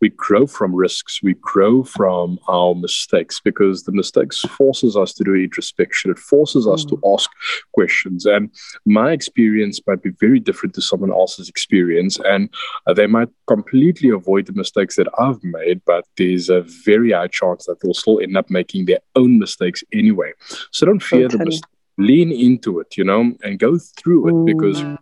we 0.00 0.08
grow 0.08 0.46
from 0.46 0.74
risks. 0.74 1.22
We 1.22 1.34
grow 1.34 1.82
from 1.84 2.38
our 2.48 2.74
mistakes 2.74 3.40
because 3.44 3.82
the 3.82 3.92
mistakes 3.92 4.40
forces 4.40 4.96
us 4.96 5.12
to 5.14 5.24
do 5.24 5.34
introspection. 5.34 6.10
It 6.10 6.18
forces 6.18 6.66
us 6.66 6.84
to 6.86 6.98
ask 7.12 7.30
questions. 7.74 8.24
And 8.24 8.50
my 8.86 9.12
experience 9.12 9.80
might 9.86 10.02
be 10.02 10.10
very 10.18 10.40
different 10.40 10.74
to 10.76 10.80
someone 10.82 11.12
else's 11.12 11.48
experience, 11.50 12.18
and 12.24 12.48
uh, 12.86 12.94
they 12.94 13.06
might 13.06 13.28
completely 13.46 14.08
avoid 14.08 14.46
the 14.46 14.54
mistakes 14.54 14.96
that 14.96 15.08
I've 15.18 15.42
made. 15.44 15.82
But 15.84 16.06
there's 16.16 16.48
a 16.48 16.62
very 16.84 17.12
high 17.12 17.28
chance 17.28 17.66
that 17.66 17.80
they'll 17.80 17.92
still 17.94 18.18
end 18.20 18.36
up 18.36 18.48
making 18.48 18.86
their 18.86 19.00
own 19.14 19.38
mistakes 19.38 19.84
anyway. 19.92 20.32
So 20.70 20.86
don't 20.86 21.02
fear 21.02 21.28
the 21.28 21.38
mistakes. 21.44 21.68
Lean 21.98 22.32
into 22.32 22.80
it, 22.80 22.96
you 22.96 23.04
know, 23.04 23.34
and 23.44 23.58
go 23.58 23.78
through 23.78 24.28
it 24.28 24.46
because 24.46 24.82
Mm. 24.82 24.94
uh, 24.94 24.96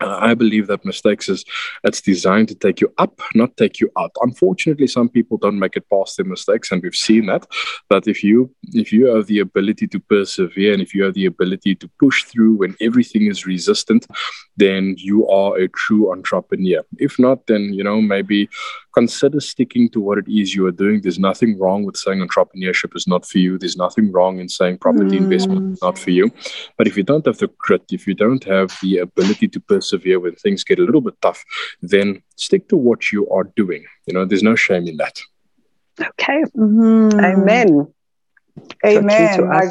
Uh, 0.00 0.18
I 0.20 0.34
believe 0.34 0.68
that 0.68 0.84
mistakes 0.84 1.28
is 1.28 1.44
it's 1.82 2.00
designed 2.00 2.48
to 2.48 2.54
take 2.54 2.80
you 2.80 2.92
up, 2.98 3.20
not 3.34 3.56
take 3.56 3.80
you 3.80 3.90
out. 3.98 4.12
Unfortunately, 4.20 4.86
some 4.86 5.08
people 5.08 5.38
don't 5.38 5.58
make 5.58 5.76
it 5.76 5.88
past 5.90 6.16
their 6.16 6.26
mistakes, 6.26 6.70
and 6.70 6.82
we've 6.82 6.94
seen 6.94 7.26
that. 7.26 7.46
But 7.88 8.06
if 8.06 8.22
you 8.22 8.54
if 8.74 8.92
you 8.92 9.06
have 9.06 9.26
the 9.26 9.40
ability 9.40 9.88
to 9.88 10.00
persevere 10.00 10.72
and 10.72 10.82
if 10.82 10.94
you 10.94 11.04
have 11.04 11.14
the 11.14 11.26
ability 11.26 11.74
to 11.76 11.90
push 11.98 12.24
through 12.24 12.54
when 12.58 12.76
everything 12.80 13.26
is 13.26 13.46
resistant, 13.46 14.06
then 14.56 14.94
you 14.98 15.26
are 15.28 15.56
a 15.56 15.68
true 15.68 16.12
entrepreneur. 16.12 16.82
If 16.98 17.18
not, 17.18 17.46
then 17.46 17.72
you 17.72 17.82
know 17.82 18.00
maybe 18.00 18.48
consider 18.98 19.38
sticking 19.38 19.88
to 19.90 20.00
what 20.00 20.18
it 20.18 20.28
is 20.28 20.54
you 20.56 20.66
are 20.66 20.72
doing. 20.84 21.00
There's 21.00 21.20
nothing 21.30 21.50
wrong 21.60 21.84
with 21.84 21.96
saying 21.96 22.20
entrepreneurship 22.26 22.96
is 22.96 23.06
not 23.06 23.24
for 23.30 23.38
you. 23.38 23.52
There's 23.56 23.76
nothing 23.76 24.10
wrong 24.10 24.40
in 24.40 24.48
saying 24.48 24.78
property 24.78 25.16
investment 25.18 25.62
is 25.72 25.82
not 25.86 25.96
for 25.98 26.10
you. 26.10 26.32
But 26.76 26.88
if 26.88 26.96
you 26.96 27.04
don't 27.04 27.24
have 27.26 27.38
the 27.38 27.48
grit, 27.64 27.84
if 27.98 28.08
you 28.08 28.14
don't 28.14 28.42
have 28.56 28.76
the 28.82 28.98
ability 28.98 29.46
to 29.54 29.60
persevere 29.60 30.18
when 30.18 30.34
things 30.34 30.64
get 30.64 30.80
a 30.80 30.82
little 30.88 31.00
bit 31.00 31.14
tough, 31.22 31.44
then 31.80 32.22
stick 32.34 32.68
to 32.70 32.76
what 32.76 33.12
you 33.12 33.28
are 33.30 33.46
doing. 33.62 33.84
You 34.06 34.14
know, 34.14 34.24
there's 34.24 34.42
no 34.42 34.56
shame 34.56 34.88
in 34.88 34.96
that. 34.96 35.16
Okay. 36.00 36.42
Mhm. 36.56 37.24
Amen. 37.30 37.94
Amen. 38.84 39.38
to 39.38 39.44
My 39.44 39.66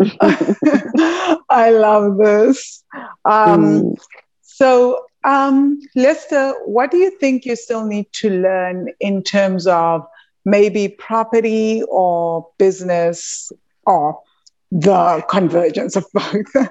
I 1.64 1.70
love 1.70 2.18
this. 2.18 2.84
Um, 3.24 3.62
Mm. 3.62 3.96
So, 4.42 5.06
um, 5.24 5.80
Lester, 5.94 6.54
what 6.64 6.90
do 6.90 6.96
you 6.96 7.10
think 7.18 7.44
you 7.44 7.56
still 7.56 7.84
need 7.84 8.06
to 8.14 8.30
learn 8.30 8.88
in 9.00 9.22
terms 9.22 9.66
of 9.66 10.06
maybe 10.44 10.88
property 10.88 11.82
or 11.88 12.48
business 12.58 13.52
or 13.86 14.18
the 14.70 15.24
convergence 15.28 15.96
of 15.96 16.06
both? 16.14 16.54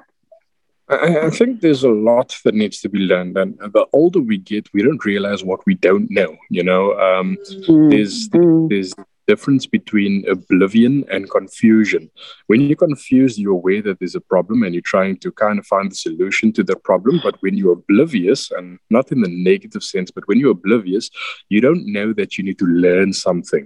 I, 0.90 1.28
I 1.28 1.30
think 1.30 1.62
there's 1.62 1.84
a 1.84 1.90
lot 1.90 2.36
that 2.44 2.56
needs 2.56 2.82
to 2.82 2.90
be 2.90 3.00
learned, 3.00 3.38
and 3.38 3.60
the 3.60 3.86
older 3.94 4.20
we 4.20 4.40
get, 4.40 4.74
we 4.74 4.82
don't 4.82 5.06
realize 5.06 5.44
what 5.44 5.64
we 5.68 5.76
don't 5.76 6.10
know. 6.10 6.36
You 6.50 6.64
know, 6.64 6.94
um, 7.00 7.38
Mm. 7.68 7.92
there's 7.92 8.30
Mm. 8.30 8.70
there's 8.70 8.94
difference 9.32 9.66
between 9.78 10.14
oblivion 10.36 10.94
and 11.14 11.30
confusion. 11.38 12.04
When 12.48 12.60
you're 12.62 12.84
confused, 12.88 13.36
you're 13.42 13.60
aware 13.62 13.82
that 13.84 13.98
there's 14.00 14.20
a 14.22 14.28
problem 14.34 14.58
and 14.64 14.72
you're 14.74 14.92
trying 14.96 15.16
to 15.24 15.30
kind 15.44 15.58
of 15.60 15.66
find 15.74 15.88
the 15.92 16.00
solution 16.08 16.52
to 16.58 16.64
the 16.70 16.78
problem. 16.90 17.16
But 17.26 17.36
when 17.44 17.56
you're 17.60 17.78
oblivious, 17.82 18.42
and 18.58 18.68
not 18.90 19.06
in 19.14 19.20
the 19.26 19.34
negative 19.52 19.84
sense, 19.94 20.10
but 20.16 20.28
when 20.28 20.40
you're 20.40 20.58
oblivious, 20.60 21.06
you 21.54 21.60
don't 21.68 21.84
know 21.96 22.10
that 22.20 22.30
you 22.36 22.44
need 22.48 22.60
to 22.64 22.70
learn 22.86 23.10
something. 23.28 23.66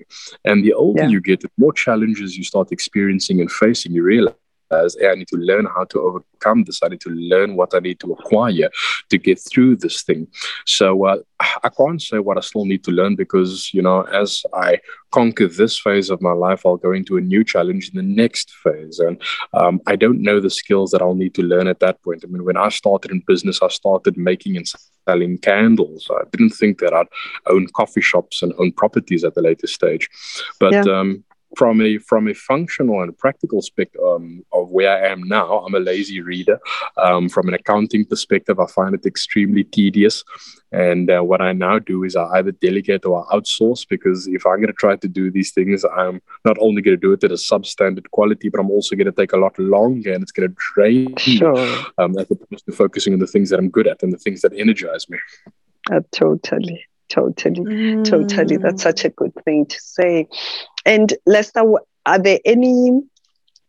And 0.50 0.58
the 0.66 0.74
older 0.84 1.04
Yeah. 1.04 1.14
you 1.16 1.22
get, 1.30 1.40
the 1.42 1.52
more 1.64 1.76
challenges 1.86 2.30
you 2.40 2.46
start 2.54 2.68
experiencing 2.78 3.38
and 3.44 3.52
facing, 3.64 3.92
you 3.98 4.04
realize. 4.16 4.43
Hey, 5.00 5.10
I 5.10 5.16
need 5.16 5.28
to 5.30 5.38
learn 5.38 5.66
how 5.66 5.86
to 5.86 6.00
overcome 6.00 6.64
this. 6.64 6.80
I 6.84 6.90
need 6.90 7.02
to 7.02 7.10
learn 7.10 7.56
what 7.56 7.74
I 7.74 7.80
need 7.80 8.00
to 8.02 8.14
acquire 8.14 8.70
to 9.10 9.18
get 9.18 9.40
through 9.40 9.78
this 9.78 10.04
thing. 10.04 10.28
So 10.66 11.06
uh, 11.06 11.18
I 11.64 11.70
can't 11.70 12.02
say 12.02 12.20
what 12.20 12.38
I 12.38 12.42
still 12.42 12.66
need 12.66 12.84
to 12.86 12.92
learn 12.92 13.16
because, 13.16 13.74
you 13.74 13.82
know, 13.82 14.02
as 14.04 14.44
I 14.54 14.80
conquer 15.12 15.48
this 15.48 15.80
phase 15.80 16.10
of 16.10 16.22
my 16.22 16.32
life, 16.32 16.66
I'll 16.66 16.78
go 16.78 16.92
into 16.92 17.18
a 17.18 17.22
new 17.22 17.44
challenge 17.44 17.90
in 17.90 17.98
the 17.98 18.16
next 18.16 18.52
phase. 18.64 19.00
And 19.00 19.22
um, 19.54 19.82
I 19.88 19.96
don't 19.96 20.22
know 20.22 20.40
the 20.40 20.50
skills 20.50 20.92
that 20.92 21.02
I'll 21.02 21.16
need 21.16 21.36
to 21.36 21.44
learn 21.44 21.68
at 21.68 21.80
that 21.80 22.02
point. 22.04 22.24
I 22.24 22.28
mean, 22.28 22.44
when 22.44 22.58
I 22.58 22.70
started 22.70 23.12
in 23.12 23.24
business, 23.28 23.62
I 23.62 23.68
started 23.68 24.18
making 24.18 24.58
and 24.58 24.68
selling 25.08 25.38
candles. 25.38 26.10
I 26.12 26.24
didn't 26.32 26.52
think 26.52 26.80
that 26.80 26.94
I'd 26.94 27.08
own 27.48 27.68
coffee 27.76 28.02
shops 28.02 28.42
and 28.42 28.54
own 28.58 28.72
properties 28.72 29.24
at 29.24 29.36
the 29.36 29.42
later 29.42 29.68
stage. 29.68 30.10
But 30.60 30.74
Yeah. 30.74 31.00
um, 31.00 31.24
from 31.56 31.82
a 31.82 31.98
from 31.98 32.28
a 32.28 32.34
functional 32.34 33.02
and 33.02 33.18
practical 33.18 33.62
spectrum 33.62 34.04
um, 34.06 34.46
of 34.52 34.70
where 34.70 34.92
I 34.92 35.12
am 35.12 35.24
now, 35.24 35.60
I'm 35.60 35.76
a 35.76 35.80
lazy 35.80 36.22
reader. 36.22 36.60
Um, 36.98 37.30
from 37.30 37.48
an 37.48 37.54
accounting 37.54 38.06
perspective, 38.06 38.60
I 38.60 38.68
find 38.68 38.96
it 38.96 39.06
extremely 39.06 39.64
tedious. 39.64 40.24
And 40.72 41.12
uh, 41.12 41.22
what 41.22 41.42
I 41.42 41.54
now 41.54 41.80
do 41.80 42.04
is 42.04 42.16
I 42.16 42.26
either 42.38 42.52
delegate 42.52 43.06
or 43.06 43.26
I 43.32 43.36
outsource 43.36 43.88
because 43.88 44.28
if 44.28 44.46
I'm 44.46 44.58
going 44.58 44.68
to 44.68 44.74
try 44.74 44.96
to 44.96 45.08
do 45.08 45.30
these 45.30 45.52
things, 45.52 45.86
I'm 45.86 46.22
not 46.46 46.58
only 46.60 46.82
going 46.82 46.98
to 46.98 47.02
do 47.02 47.14
it 47.14 47.24
at 47.24 47.32
a 47.32 47.36
substandard 47.36 48.10
quality, 48.12 48.50
but 48.50 48.60
I'm 48.60 48.72
also 48.72 48.96
going 48.96 49.06
to 49.06 49.12
take 49.12 49.34
a 49.34 49.38
lot 49.38 49.58
longer 49.60 50.12
and 50.14 50.24
it's 50.24 50.32
going 50.32 50.50
to 50.50 50.56
drain 50.74 51.16
sure. 51.18 51.54
me 51.54 51.86
um, 52.00 52.18
as 52.18 52.30
opposed 52.32 52.66
to 52.66 52.72
focusing 52.72 53.14
on 53.14 53.20
the 53.20 53.28
things 53.28 53.50
that 53.52 53.60
I'm 53.60 53.70
good 53.70 53.88
at 53.88 54.02
and 54.02 54.12
the 54.12 54.18
things 54.18 54.42
that 54.42 54.54
energize 54.58 55.08
me. 55.10 55.20
Uh, 55.92 56.00
totally 56.12 56.86
totally 57.14 57.62
mm. 57.62 58.04
totally 58.04 58.58
that's 58.58 58.82
such 58.82 59.06
a 59.06 59.10
good 59.10 59.32
thing 59.46 59.66
to 59.68 59.80
say 59.80 60.28
and 60.84 61.14
lester 61.28 61.62
are 62.06 62.20
there 62.20 62.40
any 62.44 63.02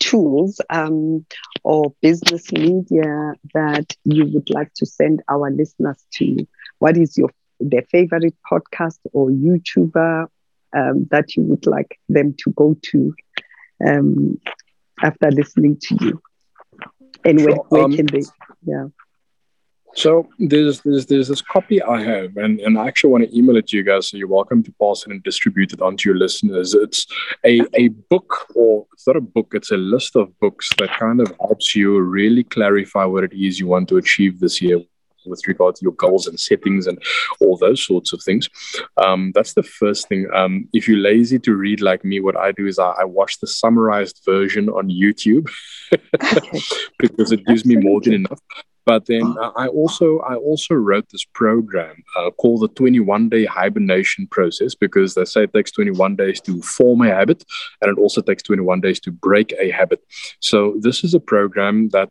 tools 0.01 0.61
um, 0.71 1.25
or 1.63 1.95
business 2.01 2.51
media 2.53 3.33
that 3.53 3.95
you 4.05 4.27
would 4.33 4.49
like 4.49 4.73
to 4.75 4.87
send 4.87 5.23
our 5.29 5.51
listeners 5.51 6.03
to 6.13 6.47
what 6.79 6.97
is 6.97 7.17
your 7.19 7.29
their 7.61 7.83
favorite 7.83 8.35
podcast 8.51 8.99
or 9.13 9.29
youtuber 9.29 10.27
um, 10.77 11.07
that 11.11 11.37
you 11.37 11.43
would 11.43 11.67
like 11.67 11.99
them 12.09 12.35
to 12.39 12.51
go 12.53 12.75
to 12.83 13.15
um, 13.87 14.41
after 15.03 15.31
listening 15.31 15.77
to 15.81 15.97
you 16.01 16.23
and 17.25 17.41
sure. 17.41 17.51
where, 17.51 17.59
where 17.69 17.85
um, 17.85 17.93
can 17.93 18.07
they 18.07 18.23
yeah 18.63 18.87
so 19.95 20.29
there's 20.39 20.81
there's 20.81 21.07
there's 21.07 21.29
this 21.29 21.43
copy 21.43 21.83
I 21.83 22.03
have, 22.03 22.37
and, 22.37 22.61
and 22.61 22.79
I 22.79 22.87
actually 22.89 23.11
want 23.11 23.25
to 23.25 23.37
email 23.37 23.57
it 23.57 23.69
to 23.69 23.77
you 23.77 23.83
guys. 23.83 24.09
So 24.09 24.17
you're 24.17 24.29
welcome 24.29 24.63
to 24.63 24.75
pass 24.81 25.05
it 25.07 25.13
and 25.13 25.23
distribute 25.23 25.73
it 25.73 25.81
onto 25.81 26.09
your 26.09 26.19
listeners. 26.19 26.75
It's 26.75 27.07
a 27.45 27.61
a 27.75 27.89
book, 27.89 28.47
or 28.55 28.87
it's 28.93 29.07
not 29.07 29.17
a 29.17 29.21
book. 29.21 29.53
It's 29.55 29.71
a 29.71 29.77
list 29.77 30.17
of 30.17 30.39
books 30.41 30.71
that 30.79 30.91
kind 30.91 31.21
of 31.21 31.33
helps 31.41 31.75
you 31.75 31.99
really 32.01 32.45
clarify 32.45 33.05
what 33.05 33.25
it 33.25 33.33
is 33.33 33.61
you 33.61 33.67
want 33.67 33.89
to 33.91 33.97
achieve 33.97 34.41
this 34.41 34.61
year 34.61 34.81
with 35.27 35.47
regard 35.47 35.75
to 35.77 35.83
your 35.83 35.93
goals 35.93 36.27
and 36.27 36.39
settings 36.39 36.87
and 36.87 37.03
all 37.41 37.57
those 37.57 37.85
sorts 37.85 38.13
of 38.13 38.23
things. 38.23 38.49
Um, 38.97 39.33
that's 39.35 39.55
the 39.55 39.63
first 39.63 40.09
thing. 40.09 40.29
Um, 40.35 40.69
if 40.73 40.87
you're 40.87 40.99
lazy 40.99 41.39
to 41.39 41.55
read 41.55 41.81
like 41.81 42.05
me, 42.05 42.21
what 42.21 42.37
I 42.37 42.53
do 42.53 42.67
is 42.67 42.79
I, 42.79 42.91
I 42.91 43.05
watch 43.05 43.41
the 43.41 43.47
summarized 43.47 44.21
version 44.25 44.69
on 44.69 44.89
YouTube 44.89 45.49
because 46.99 47.33
it 47.33 47.45
gives 47.47 47.65
me 47.65 47.77
more 47.77 48.01
than 48.01 48.15
enough. 48.15 48.41
But 48.87 49.07
then 49.07 49.23
uh, 49.41 49.53
I 49.57 49.69
also 49.69 50.19
I 50.21 50.35
also 50.35 50.75
wrote 50.75 51.09
this 51.11 51.25
program 51.25 52.03
uh, 52.19 52.31
called 52.33 52.63
the 52.63 52.69
21 52.69 53.29
day 53.29 53.45
hibernation 53.45 54.27
process 54.27 54.75
because 54.75 55.15
they 55.15 55.25
say 55.25 55.45
it 55.45 55.53
takes 55.53 55.71
21 55.73 56.17
days 56.17 56.41
to 56.43 56.61
form 56.63 57.01
a 57.01 57.09
habit 57.09 57.45
and 57.81 57.91
it 57.91 58.01
also 58.01 58.21
takes 58.21 58.43
21 58.43 58.81
days 58.81 59.01
to 59.01 59.11
break 59.11 59.55
a 59.59 59.71
habit. 59.71 60.01
So 60.41 60.77
this 60.81 61.05
is 61.05 61.15
a 61.15 61.21
program 61.21 61.89
that 61.91 62.11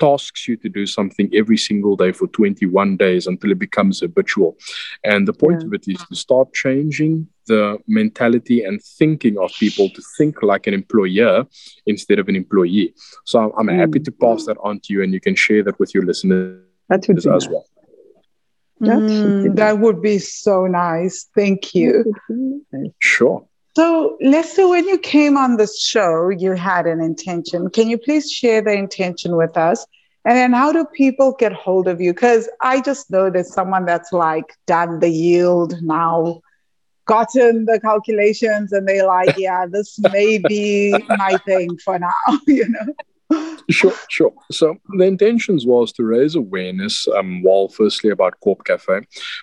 tasks 0.00 0.48
you 0.48 0.56
to 0.56 0.68
do 0.68 0.86
something 0.86 1.30
every 1.32 1.58
single 1.58 1.94
day 1.94 2.10
for 2.10 2.26
21 2.26 2.96
days 2.96 3.26
until 3.26 3.52
it 3.52 3.58
becomes 3.58 4.00
habitual. 4.00 4.56
And 5.04 5.28
the 5.28 5.32
point 5.32 5.60
yeah. 5.60 5.66
of 5.66 5.74
it 5.74 5.84
is 5.86 6.04
to 6.08 6.16
start 6.16 6.52
changing 6.54 7.28
the 7.46 7.78
mentality 7.86 8.64
and 8.64 8.82
thinking 8.82 9.38
of 9.38 9.52
people 9.58 9.90
to 9.90 10.02
think 10.16 10.42
like 10.42 10.66
an 10.66 10.74
employer 10.74 11.44
instead 11.86 12.18
of 12.18 12.28
an 12.28 12.36
employee. 12.36 12.94
So 13.24 13.52
I'm, 13.56 13.66
mm. 13.66 13.78
happy 13.78 14.00
to 14.00 14.12
pass 14.12 14.46
that 14.46 14.56
on 14.62 14.80
to 14.80 14.92
you 14.92 15.02
and 15.02 15.12
you 15.12 15.20
can 15.20 15.34
share 15.34 15.62
that 15.64 15.78
with 15.78 15.94
your 15.94 16.04
listeners 16.04 16.62
as 16.90 17.48
well. 17.48 17.66
Mm, 18.80 19.56
that 19.56 19.78
would 19.78 20.00
be 20.00 20.18
so 20.18 20.66
nice. 20.66 21.28
Thank 21.36 21.74
you. 21.74 22.14
Sure. 23.00 23.46
So, 23.76 24.16
Lester, 24.20 24.68
when 24.68 24.88
you 24.88 24.98
came 24.98 25.36
on 25.36 25.56
this 25.56 25.80
show, 25.80 26.28
you 26.28 26.52
had 26.52 26.86
an 26.86 27.00
intention. 27.00 27.70
Can 27.70 27.88
you 27.88 27.98
please 27.98 28.30
share 28.30 28.60
the 28.62 28.72
intention 28.72 29.36
with 29.36 29.56
us? 29.56 29.86
And 30.24 30.36
then, 30.36 30.52
how 30.52 30.72
do 30.72 30.84
people 30.84 31.34
get 31.38 31.52
hold 31.52 31.86
of 31.86 32.00
you? 32.00 32.12
Because 32.12 32.48
I 32.60 32.80
just 32.80 33.10
know 33.10 33.30
there's 33.30 33.54
someone 33.54 33.86
that's 33.86 34.12
like 34.12 34.54
done 34.66 34.98
the 34.98 35.08
yield 35.08 35.80
now, 35.82 36.40
gotten 37.06 37.64
the 37.64 37.80
calculations, 37.80 38.72
and 38.72 38.88
they're 38.88 39.06
like, 39.06 39.36
yeah, 39.38 39.66
this 39.70 39.98
may 40.00 40.38
be 40.38 41.02
my 41.08 41.38
thing 41.46 41.78
for 41.78 41.98
now, 41.98 42.12
you 42.46 42.68
know? 42.68 42.94
Sure, 43.70 43.94
sure. 44.08 44.32
So 44.50 44.76
the 44.96 45.04
intentions 45.04 45.66
was 45.66 45.92
to 45.92 46.04
raise 46.04 46.34
awareness, 46.34 47.06
um, 47.16 47.42
while 47.42 47.68
firstly 47.68 48.10
about 48.10 48.38
Corp 48.40 48.64
Cafe, 48.64 49.00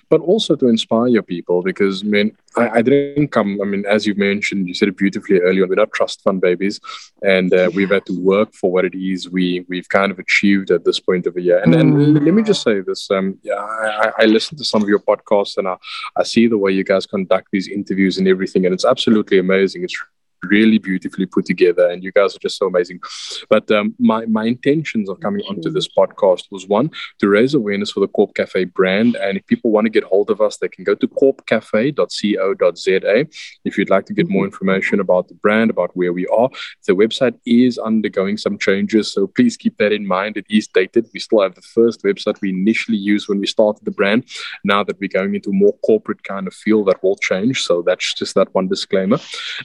but 0.10 0.22
also 0.22 0.56
to 0.56 0.68
inspire 0.68 1.08
your 1.08 1.24
people 1.24 1.62
because 1.62 2.04
I 2.04 2.08
mean, 2.08 2.38
I, 2.56 2.70
I, 2.70 2.82
didn't 2.82 3.30
come. 3.30 3.60
I 3.62 3.66
mean, 3.66 3.86
as 3.86 4.06
you 4.08 4.16
mentioned, 4.16 4.68
you 4.68 4.74
said 4.74 4.88
it 4.88 4.98
beautifully 4.98 5.40
earlier. 5.40 5.68
We're 5.68 5.76
not 5.76 5.92
trust 5.92 6.22
fund 6.22 6.42
babies, 6.42 6.80
and 7.22 7.54
uh, 7.54 7.70
we've 7.74 7.90
had 7.90 8.06
to 8.08 8.20
work 8.20 8.54
for 8.54 8.72
what 8.72 8.86
it 8.86 8.96
is 8.96 9.30
we 9.30 9.66
we've 9.70 9.90
kind 9.90 10.12
of 10.12 10.20
achieved 10.20 10.72
at 10.72 10.84
this 10.84 11.00
point 11.00 11.28
of 11.28 11.36
the 11.36 11.42
year. 11.42 11.60
And, 11.60 11.76
and 11.76 11.94
mm. 11.94 12.26
let 12.26 12.34
me 12.34 12.44
just 12.44 12.64
say 12.64 12.82
this: 12.82 13.10
um, 13.12 13.38
yeah, 13.44 13.56
I, 13.56 14.12
I 14.20 14.26
listen 14.26 14.58
to 14.58 14.66
some 14.66 14.82
of 14.82 14.90
your 14.90 15.00
podcasts, 15.00 15.58
and 15.58 15.68
I, 15.68 15.78
I 16.16 16.24
see 16.24 16.48
the 16.48 16.58
way 16.58 16.72
you 16.72 16.84
guys 16.84 17.06
conduct 17.06 17.50
these 17.52 17.68
interviews 17.68 18.18
and 18.18 18.28
everything, 18.28 18.66
and 18.66 18.74
it's 18.74 18.86
absolutely 18.86 19.38
amazing. 19.38 19.84
It's 19.84 19.98
really 20.50 20.78
beautifully 20.78 21.26
put 21.26 21.46
together 21.46 21.90
and 21.90 22.04
you 22.04 22.12
guys 22.12 22.36
are 22.36 22.40
just 22.40 22.58
so 22.58 22.68
amazing. 22.68 23.00
But 23.50 23.70
um, 23.72 23.96
my 24.00 24.26
my 24.26 24.46
intentions 24.46 25.10
of 25.10 25.20
coming 25.20 25.42
onto 25.50 25.70
this 25.70 25.88
podcast 25.88 26.46
was 26.52 26.68
one 26.68 26.92
to 27.20 27.28
raise 27.28 27.54
awareness 27.54 27.92
for 27.92 28.00
the 28.00 28.08
corp 28.08 28.36
cafe 28.36 28.66
brand 28.66 29.16
and 29.16 29.38
if 29.38 29.46
people 29.48 29.72
want 29.72 29.86
to 29.86 29.90
get 29.90 30.04
hold 30.04 30.30
of 30.30 30.42
us 30.42 30.58
they 30.58 30.68
can 30.68 30.84
go 30.84 30.96
to 30.96 31.08
corpcafe.co.za 31.08 33.26
if 33.66 33.78
you'd 33.78 33.90
like 33.90 34.06
to 34.06 34.14
get 34.14 34.30
more 34.30 34.44
mm-hmm. 34.44 34.54
information 34.54 35.00
about 35.00 35.28
the 35.28 35.34
brand 35.36 35.70
about 35.70 35.96
where 35.96 36.14
we 36.14 36.28
are 36.28 36.50
the 36.86 36.94
website 36.94 37.38
is 37.46 37.78
undergoing 37.78 38.38
some 38.38 38.58
changes 38.58 39.12
so 39.12 39.28
please 39.28 39.58
keep 39.58 39.78
that 39.78 39.92
in 39.92 40.06
mind. 40.06 40.38
It 40.38 40.46
is 40.50 40.68
dated. 40.68 41.08
We 41.14 41.20
still 41.20 41.42
have 41.42 41.56
the 41.56 41.62
first 41.62 42.04
website 42.04 42.42
we 42.42 42.50
initially 42.50 42.98
used 42.98 43.28
when 43.28 43.40
we 43.40 43.48
started 43.48 43.86
the 43.86 43.92
brand. 43.92 44.26
Now 44.64 44.84
that 44.84 45.00
we're 45.00 45.10
going 45.10 45.36
into 45.36 45.52
more 45.52 45.74
corporate 45.86 46.24
kind 46.24 46.48
of 46.48 46.54
feel 46.54 46.84
that 46.86 47.02
will 47.04 47.18
change 47.18 47.64
so 47.64 47.82
that's 47.82 48.14
just 48.14 48.36
that 48.36 48.54
one 48.54 48.68
disclaimer. 48.68 49.18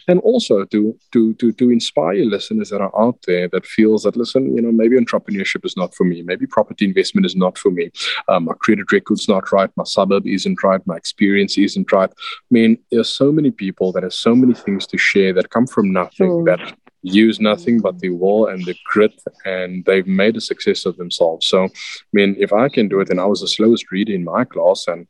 And 0.09 0.21
also 0.21 0.61
to 0.73 0.99
to 1.12 1.35
to 1.35 1.53
to 1.53 1.70
inspire 1.70 2.24
listeners 2.24 2.70
that 2.70 2.81
are 2.81 3.01
out 3.01 3.19
there 3.27 3.49
that 3.49 3.66
feels 3.66 4.03
that 4.03 4.16
listen, 4.16 4.55
you 4.57 4.62
know, 4.62 4.73
maybe 4.73 4.97
entrepreneurship 4.99 5.65
is 5.65 5.77
not 5.77 5.94
for 5.94 6.05
me, 6.05 6.23
maybe 6.23 6.47
property 6.47 6.85
investment 6.85 7.27
is 7.27 7.36
not 7.36 7.57
for 7.57 7.70
me, 7.70 7.90
um, 8.28 8.44
my 8.44 8.55
credit 8.55 8.90
record's 8.93 9.28
not 9.28 9.53
right, 9.53 9.70
my 9.77 9.85
suburb 9.85 10.27
isn't 10.27 10.62
right, 10.62 10.86
my 10.86 10.97
experience 10.97 11.57
isn't 11.57 11.93
right. 11.93 12.11
I 12.11 12.51
mean, 12.51 12.78
there's 12.90 13.12
so 13.12 13.31
many 13.31 13.51
people 13.51 13.93
that 13.93 14.03
have 14.03 14.15
so 14.15 14.35
many 14.35 14.55
things 14.55 14.86
to 14.89 14.99
share 14.99 15.32
that 15.35 15.51
come 15.51 15.66
from 15.66 15.93
nothing 15.93 16.44
that 16.44 16.74
use 17.03 17.40
nothing 17.40 17.81
but 17.81 17.99
the 17.99 18.11
will 18.11 18.47
and 18.47 18.65
the 18.65 18.77
grit 18.86 19.12
and 19.44 19.85
they've 19.85 20.07
made 20.07 20.36
a 20.36 20.40
success 20.40 20.86
of 20.86 20.97
themselves. 20.97 21.47
So 21.47 21.65
i 21.65 21.69
mean 22.12 22.36
if 22.39 22.53
i 22.53 22.69
can 22.69 22.89
do 22.89 23.01
it 23.01 23.11
and 23.11 23.20
i 23.20 23.24
was 23.24 23.40
the 23.40 23.49
slowest 23.49 23.90
reader 23.90 24.12
in 24.12 24.24
my 24.24 24.44
class 24.44 24.85
and 24.86 25.07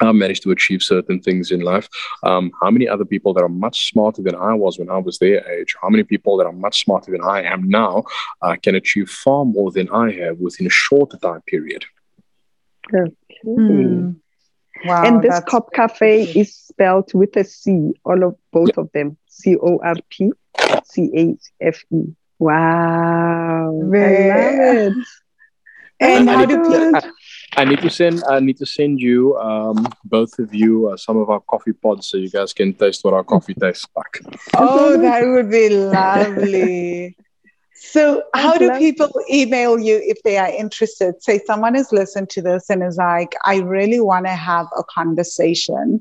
I 0.00 0.12
managed 0.12 0.42
to 0.44 0.50
achieve 0.50 0.82
certain 0.82 1.20
things 1.20 1.50
in 1.50 1.60
life. 1.60 1.88
Um, 2.22 2.52
how 2.60 2.70
many 2.70 2.88
other 2.88 3.04
people 3.04 3.34
that 3.34 3.42
are 3.42 3.48
much 3.48 3.90
smarter 3.90 4.22
than 4.22 4.34
I 4.34 4.54
was 4.54 4.78
when 4.78 4.90
I 4.90 4.98
was 4.98 5.18
their 5.18 5.48
age, 5.50 5.74
how 5.80 5.88
many 5.88 6.04
people 6.04 6.36
that 6.36 6.46
are 6.46 6.52
much 6.52 6.84
smarter 6.84 7.10
than 7.10 7.22
I 7.22 7.42
am 7.42 7.68
now 7.68 8.04
uh, 8.42 8.56
can 8.62 8.74
achieve 8.74 9.10
far 9.10 9.44
more 9.44 9.70
than 9.70 9.88
I 9.90 10.12
have 10.12 10.38
within 10.38 10.66
a 10.66 10.70
shorter 10.70 11.18
time 11.18 11.42
period? 11.42 11.84
Okay. 12.94 13.12
Mm. 13.44 14.16
Wow, 14.84 15.04
and 15.04 15.22
this 15.22 15.40
Corp 15.40 15.72
Cafe 15.72 16.22
is 16.22 16.54
spelled 16.54 17.12
with 17.12 17.36
a 17.36 17.44
C, 17.44 17.92
all 18.04 18.22
of 18.22 18.36
both 18.52 18.70
yeah. 18.76 18.82
of 18.82 18.92
them 18.92 19.16
C 19.26 19.56
O 19.56 19.80
R 19.82 19.96
P 20.08 20.32
C 20.84 21.10
H 21.14 21.40
F 21.60 21.84
E. 21.90 22.14
Wow. 22.38 23.80
Very 23.84 24.30
I 24.30 24.50
love 24.50 24.92
it. 24.92 25.06
And 26.00 26.28
how 26.28 26.44
do 26.44 26.62
people? 26.62 27.10
I 27.56 27.64
need 27.64 27.80
to 27.80 27.90
send. 27.90 28.22
I 28.28 28.40
need 28.40 28.58
to 28.58 28.66
send 28.66 29.00
you, 29.00 29.36
um, 29.38 29.86
both 30.04 30.38
of 30.38 30.54
you, 30.54 30.88
uh, 30.88 30.96
some 30.96 31.16
of 31.16 31.30
our 31.30 31.40
coffee 31.40 31.72
pods, 31.72 32.08
so 32.08 32.16
you 32.16 32.30
guys 32.30 32.52
can 32.52 32.74
taste 32.74 33.04
what 33.04 33.14
our 33.14 33.24
coffee 33.24 33.54
tastes 33.54 33.86
like. 33.96 34.20
Oh, 34.56 35.00
that 35.00 35.26
would 35.26 35.50
be 35.50 35.68
lovely. 35.70 37.16
so, 37.74 38.22
how 38.34 38.56
do 38.58 38.70
people 38.78 39.10
email 39.30 39.78
you 39.78 40.00
if 40.04 40.22
they 40.24 40.36
are 40.36 40.48
interested? 40.48 41.22
Say 41.22 41.40
someone 41.46 41.74
has 41.74 41.90
listened 41.92 42.30
to 42.30 42.42
this 42.42 42.68
and 42.70 42.82
is 42.82 42.96
like, 42.96 43.34
I 43.44 43.58
really 43.58 44.00
want 44.00 44.26
to 44.26 44.32
have 44.32 44.66
a 44.76 44.84
conversation 44.84 46.00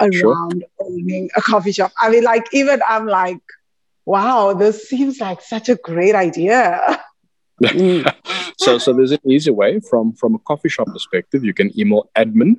around 0.00 0.14
sure. 0.14 0.66
owning 0.80 1.30
a 1.36 1.42
coffee 1.42 1.72
shop. 1.72 1.92
I 2.00 2.10
mean, 2.10 2.24
like, 2.24 2.46
even 2.52 2.80
I'm 2.88 3.06
like, 3.06 3.40
wow, 4.04 4.52
this 4.52 4.88
seems 4.88 5.20
like 5.20 5.40
such 5.40 5.68
a 5.68 5.76
great 5.76 6.14
idea. 6.14 7.02
so, 8.58 8.78
so 8.78 8.92
there's 8.92 9.12
an 9.12 9.30
easy 9.30 9.50
way 9.50 9.78
from 9.80 10.12
from 10.14 10.34
a 10.34 10.38
coffee 10.40 10.68
shop 10.68 10.88
perspective. 10.88 11.44
You 11.44 11.54
can 11.54 11.70
email 11.78 12.10
admin, 12.16 12.56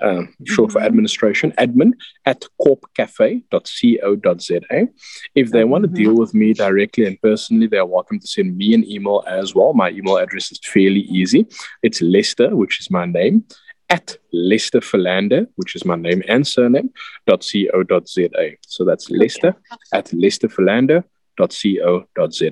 uh, 0.00 0.22
short 0.44 0.72
for 0.72 0.78
mm-hmm. 0.78 0.86
administration, 0.86 1.52
admin 1.58 1.92
at 2.24 2.46
corpcafe.co.za. 2.60 4.88
If 5.34 5.50
they 5.50 5.64
want 5.64 5.84
to 5.84 5.88
deal 5.88 6.12
mm-hmm. 6.12 6.20
with 6.20 6.32
me 6.34 6.54
directly 6.54 7.04
and 7.06 7.20
personally, 7.20 7.66
they 7.66 7.76
are 7.76 7.86
welcome 7.86 8.20
to 8.20 8.26
send 8.26 8.56
me 8.56 8.72
an 8.74 8.90
email 8.90 9.22
as 9.26 9.54
well. 9.54 9.74
My 9.74 9.90
email 9.90 10.16
address 10.16 10.50
is 10.50 10.60
fairly 10.64 11.00
easy. 11.00 11.46
It's 11.82 12.00
Lester, 12.00 12.56
which 12.56 12.80
is 12.80 12.90
my 12.90 13.04
name, 13.04 13.44
at 13.90 14.16
Lester 14.32 14.80
Philander, 14.80 15.46
which 15.56 15.76
is 15.76 15.84
my 15.84 15.96
name 15.96 16.22
and 16.28 16.46
surname, 16.46 16.90
.co.za. 17.26 18.28
So 18.62 18.84
that's 18.84 19.10
Lester 19.10 19.48
okay. 19.48 19.58
at 19.92 20.06
lesterphilander.co.za. 20.06 22.50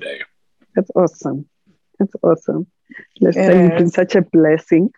That's 0.75 0.91
awesome. 0.95 1.47
That's 1.99 2.13
awesome. 2.21 2.67
Lester, 3.19 3.41
yes. 3.41 3.61
you've 3.61 3.77
been 3.77 3.89
such 3.89 4.15
a 4.15 4.21
blessing. 4.21 4.91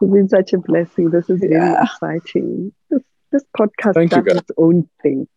It's 0.00 0.12
been 0.12 0.28
such 0.28 0.52
a 0.52 0.58
blessing. 0.58 1.10
This 1.10 1.30
is 1.30 1.40
very 1.40 1.52
yeah. 1.52 1.84
exciting. 1.84 2.72
This, 2.90 3.02
this 3.30 3.44
podcast 3.56 3.94
Thank 3.94 4.10
does 4.10 4.26
its 4.26 4.50
own 4.56 4.88
thing. 5.02 5.28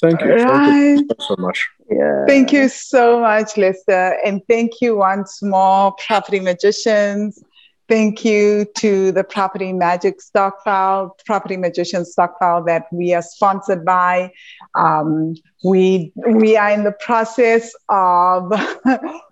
Thank 0.00 0.20
you. 0.20 0.34
Right. 0.34 0.96
Thank 0.96 1.10
you 1.10 1.16
so 1.18 1.36
much. 1.38 1.68
Yeah. 1.90 2.24
Thank 2.26 2.52
you 2.52 2.68
so 2.68 3.20
much, 3.20 3.56
Lester. 3.56 4.16
And 4.24 4.42
thank 4.48 4.80
you 4.80 4.96
once 4.96 5.42
more, 5.42 5.94
Property 6.06 6.40
Magicians. 6.40 7.42
Thank 7.88 8.22
you 8.22 8.66
to 8.76 9.12
the 9.12 9.24
Property 9.24 9.72
Magic 9.72 10.18
Stokvel, 10.20 11.10
Property 11.24 11.56
Magician 11.56 12.04
Stokvel 12.04 12.66
that 12.66 12.84
we 12.92 13.14
are 13.14 13.22
sponsored 13.22 13.82
by. 13.82 14.30
Um, 14.74 15.34
we 15.64 16.12
we 16.26 16.54
are 16.56 16.70
in 16.70 16.84
the 16.84 16.92
process 16.92 17.72
of 17.88 18.52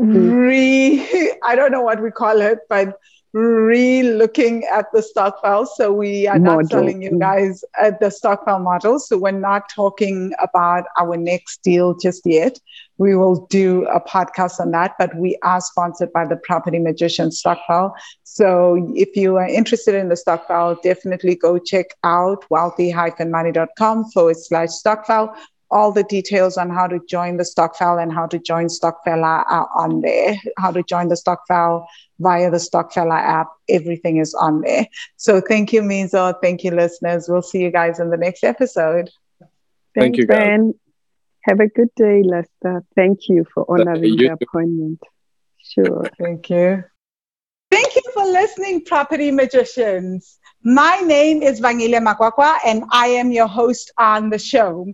Mm-hmm. 0.00 0.30
re 0.30 1.32
I 1.44 1.54
don't 1.54 1.72
know 1.72 1.82
what 1.82 2.02
we 2.02 2.10
call 2.10 2.40
it, 2.40 2.60
but 2.68 2.98
re-looking 3.32 4.64
at 4.64 4.86
the 4.92 5.02
stokvel. 5.02 5.66
So 5.66 5.92
we 5.92 6.26
are 6.26 6.38
model. 6.38 6.62
not 6.62 6.70
telling 6.70 7.02
you 7.02 7.10
mm-hmm. 7.10 7.18
guys 7.18 7.62
at 7.80 8.00
the 8.00 8.10
stokvel 8.10 8.58
model. 8.58 8.98
So 8.98 9.18
we're 9.18 9.30
not 9.30 9.68
talking 9.68 10.32
about 10.40 10.84
our 10.98 11.16
next 11.16 11.62
deal 11.62 11.94
just 11.94 12.22
yet. 12.24 12.58
We 12.98 13.14
will 13.14 13.46
do 13.46 13.86
a 13.86 14.00
podcast 14.00 14.58
on 14.58 14.72
that, 14.72 14.96
but 14.98 15.14
we 15.16 15.38
are 15.42 15.60
sponsored 15.60 16.12
by 16.12 16.26
the 16.26 16.36
Property 16.36 16.78
Magician 16.78 17.30
Stokvel. 17.30 17.92
So 18.24 18.92
if 18.94 19.16
you 19.16 19.36
are 19.36 19.46
interested 19.46 19.94
in 19.94 20.08
the 20.08 20.16
stokvel, 20.16 20.76
definitely 20.82 21.36
go 21.36 21.58
check 21.58 21.86
out 22.04 22.44
wealthy-money.com 22.50 24.10
forward 24.10 24.36
slash 24.38 24.70
stokvel 24.70 25.34
all 25.70 25.92
the 25.92 26.02
details 26.04 26.56
on 26.56 26.70
how 26.70 26.86
to 26.86 27.00
join 27.08 27.36
the 27.36 27.44
stokvel 27.44 27.98
and 27.98 28.12
how 28.12 28.26
to 28.26 28.38
join 28.38 28.66
stokfella 28.66 29.44
are 29.48 29.68
uh, 29.74 29.80
on 29.80 30.00
there. 30.00 30.36
How 30.58 30.70
to 30.72 30.82
join 30.82 31.08
the 31.08 31.16
stokvel 31.16 31.86
via 32.18 32.50
the 32.50 32.56
stokfella 32.56 33.18
app. 33.18 33.48
Everything 33.68 34.18
is 34.18 34.34
on 34.34 34.62
there. 34.62 34.86
So 35.16 35.40
thank 35.40 35.72
you 35.72 35.82
mizo. 35.82 36.34
Thank 36.42 36.64
you 36.64 36.72
listeners. 36.72 37.28
We'll 37.28 37.42
see 37.42 37.62
you 37.62 37.70
guys 37.70 38.00
in 38.00 38.10
the 38.10 38.16
next 38.16 38.42
episode. 38.44 39.10
Thank 39.94 40.16
you 40.16 40.26
guys. 40.26 40.36
Ben. 40.36 40.74
have 41.42 41.60
a 41.60 41.68
good 41.68 41.90
day 41.96 42.22
lester. 42.22 42.84
Thank 42.96 43.28
you 43.28 43.46
for 43.52 43.64
honoring 43.68 44.16
the 44.16 44.36
appointment. 44.40 45.00
Sure. 45.62 46.04
Thank 46.18 46.50
you. 46.50 46.84
Thank 47.70 47.94
you 47.94 48.02
for 48.12 48.24
listening 48.24 48.84
property 48.84 49.30
magicians 49.30 50.39
my 50.62 51.00
name 51.06 51.42
is 51.42 51.60
Vangile 51.60 52.00
Makwakwa, 52.00 52.58
and 52.66 52.84
I 52.90 53.06
am 53.06 53.32
your 53.32 53.46
host 53.46 53.92
on 53.96 54.28
the 54.28 54.38
show. 54.38 54.86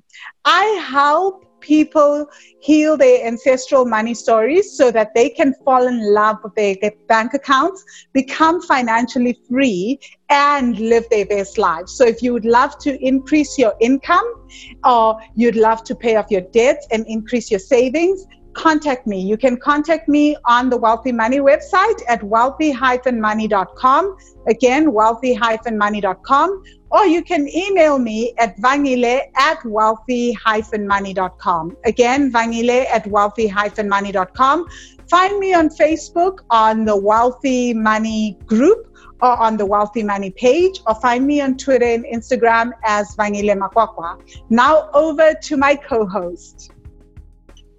I 0.45 0.65
help 0.89 1.45
people 1.61 2.27
heal 2.61 2.97
their 2.97 3.27
ancestral 3.27 3.85
money 3.85 4.15
stories 4.15 4.77
so 4.77 4.93
that 4.93 5.13
they 5.15 5.29
can 5.29 5.53
fall 5.65 5.89
in 5.89 6.15
love 6.15 6.37
with 6.45 6.55
their, 6.55 6.77
bank 7.09 7.35
accounts, 7.35 7.85
become 8.13 8.63
financially 8.63 9.37
free, 9.49 9.99
and 10.29 10.79
live 10.79 11.05
their 11.11 11.27
best 11.27 11.59
lives. 11.59 11.97
So, 11.97 12.05
if 12.05 12.23
you 12.23 12.33
would 12.33 12.45
love 12.45 12.79
to 12.79 13.05
increase 13.05 13.59
your 13.59 13.75
income 13.81 14.49
or 14.85 15.21
you'd 15.35 15.57
love 15.57 15.83
to 15.85 15.97
pay 15.97 16.15
off 16.15 16.31
your 16.31 16.43
debts 16.43 16.87
and 16.93 17.05
increase 17.09 17.51
your 17.51 17.61
savings, 17.61 18.25
contact 18.57 19.07
me. 19.07 19.21
You 19.21 19.37
can 19.37 19.59
contact 19.59 20.09
me 20.09 20.37
on 20.47 20.71
the 20.71 20.77
Wealthy 20.77 21.13
Money 21.13 21.39
website 21.39 22.03
at 22.09 22.21
wealthy-money.com. 22.23 24.17
Again, 24.49 24.93
wealthy-money.com. 24.93 26.63
Or 26.91 27.05
you 27.05 27.23
can 27.23 27.49
email 27.49 27.99
me 27.99 28.33
at 28.39 28.57
vangile 28.59 29.21
at 29.37 29.65
wealthy-money.com. 29.65 31.77
Again, 31.85 32.33
vangile 32.33 32.87
at 32.87 33.07
wealthy-money.com. 33.07 34.67
Find 35.11 35.39
me 35.39 35.55
on 35.55 35.69
Facebook 35.69 36.39
on 36.51 36.85
the 36.85 36.97
Wealthy 36.97 37.73
Money 37.75 38.39
group 38.47 38.93
or 39.23 39.41
on 39.41 39.57
the 39.57 39.65
Wealthy 39.65 40.03
Money 40.03 40.31
page, 40.31 40.83
or 40.87 40.95
find 40.97 41.27
me 41.27 41.41
on 41.41 41.57
Twitter 41.57 41.87
and 41.87 42.05
Instagram 42.05 42.71
as 42.85 43.17
Vangile 43.17 43.57
Makwakwa. 43.57 44.21
Now 44.51 44.91
over 44.93 45.33
to 45.33 45.57
my 45.57 45.75
co-host. 45.75 46.71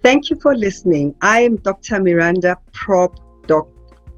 Thank 0.02 0.30
you 0.30 0.38
for 0.40 0.54
listening. 0.54 1.14
I 1.22 1.40
am 1.40 1.56
Dr. 1.56 2.00
Miranda 2.00 2.56
Prop 2.72 3.18
Doc, 3.48 3.68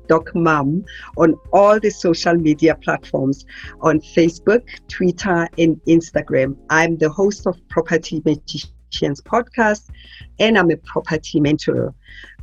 Doc 0.09 0.35
Mum 0.35 0.85
on 1.17 1.35
all 1.53 1.81
the 1.81 1.89
social 1.89 2.35
media 2.35 2.75
platforms 2.75 3.47
on 3.81 4.01
Facebook, 4.01 4.63
Twitter, 4.89 5.49
and 5.57 5.81
Instagram. 5.89 6.57
I'm 6.69 6.99
the 6.99 7.09
host 7.09 7.47
of 7.47 7.57
Property 7.69 8.21
Magicians 8.27 9.23
podcast 9.23 9.89
and 10.39 10.59
I'm 10.59 10.71
a 10.71 10.77
property 10.77 11.41
mentor. 11.41 11.95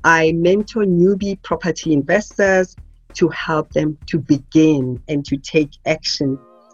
I 0.04 0.32
mentor 0.32 0.86
newbie 0.86 1.42
property 1.44 1.94
investors 1.94 2.76
to 3.14 3.30
help 3.30 3.72
them 3.74 3.98
to 4.08 4.18
begin 4.18 5.02
and 5.08 5.24
to 5.26 5.38
take 5.38 5.72
action 5.86 6.40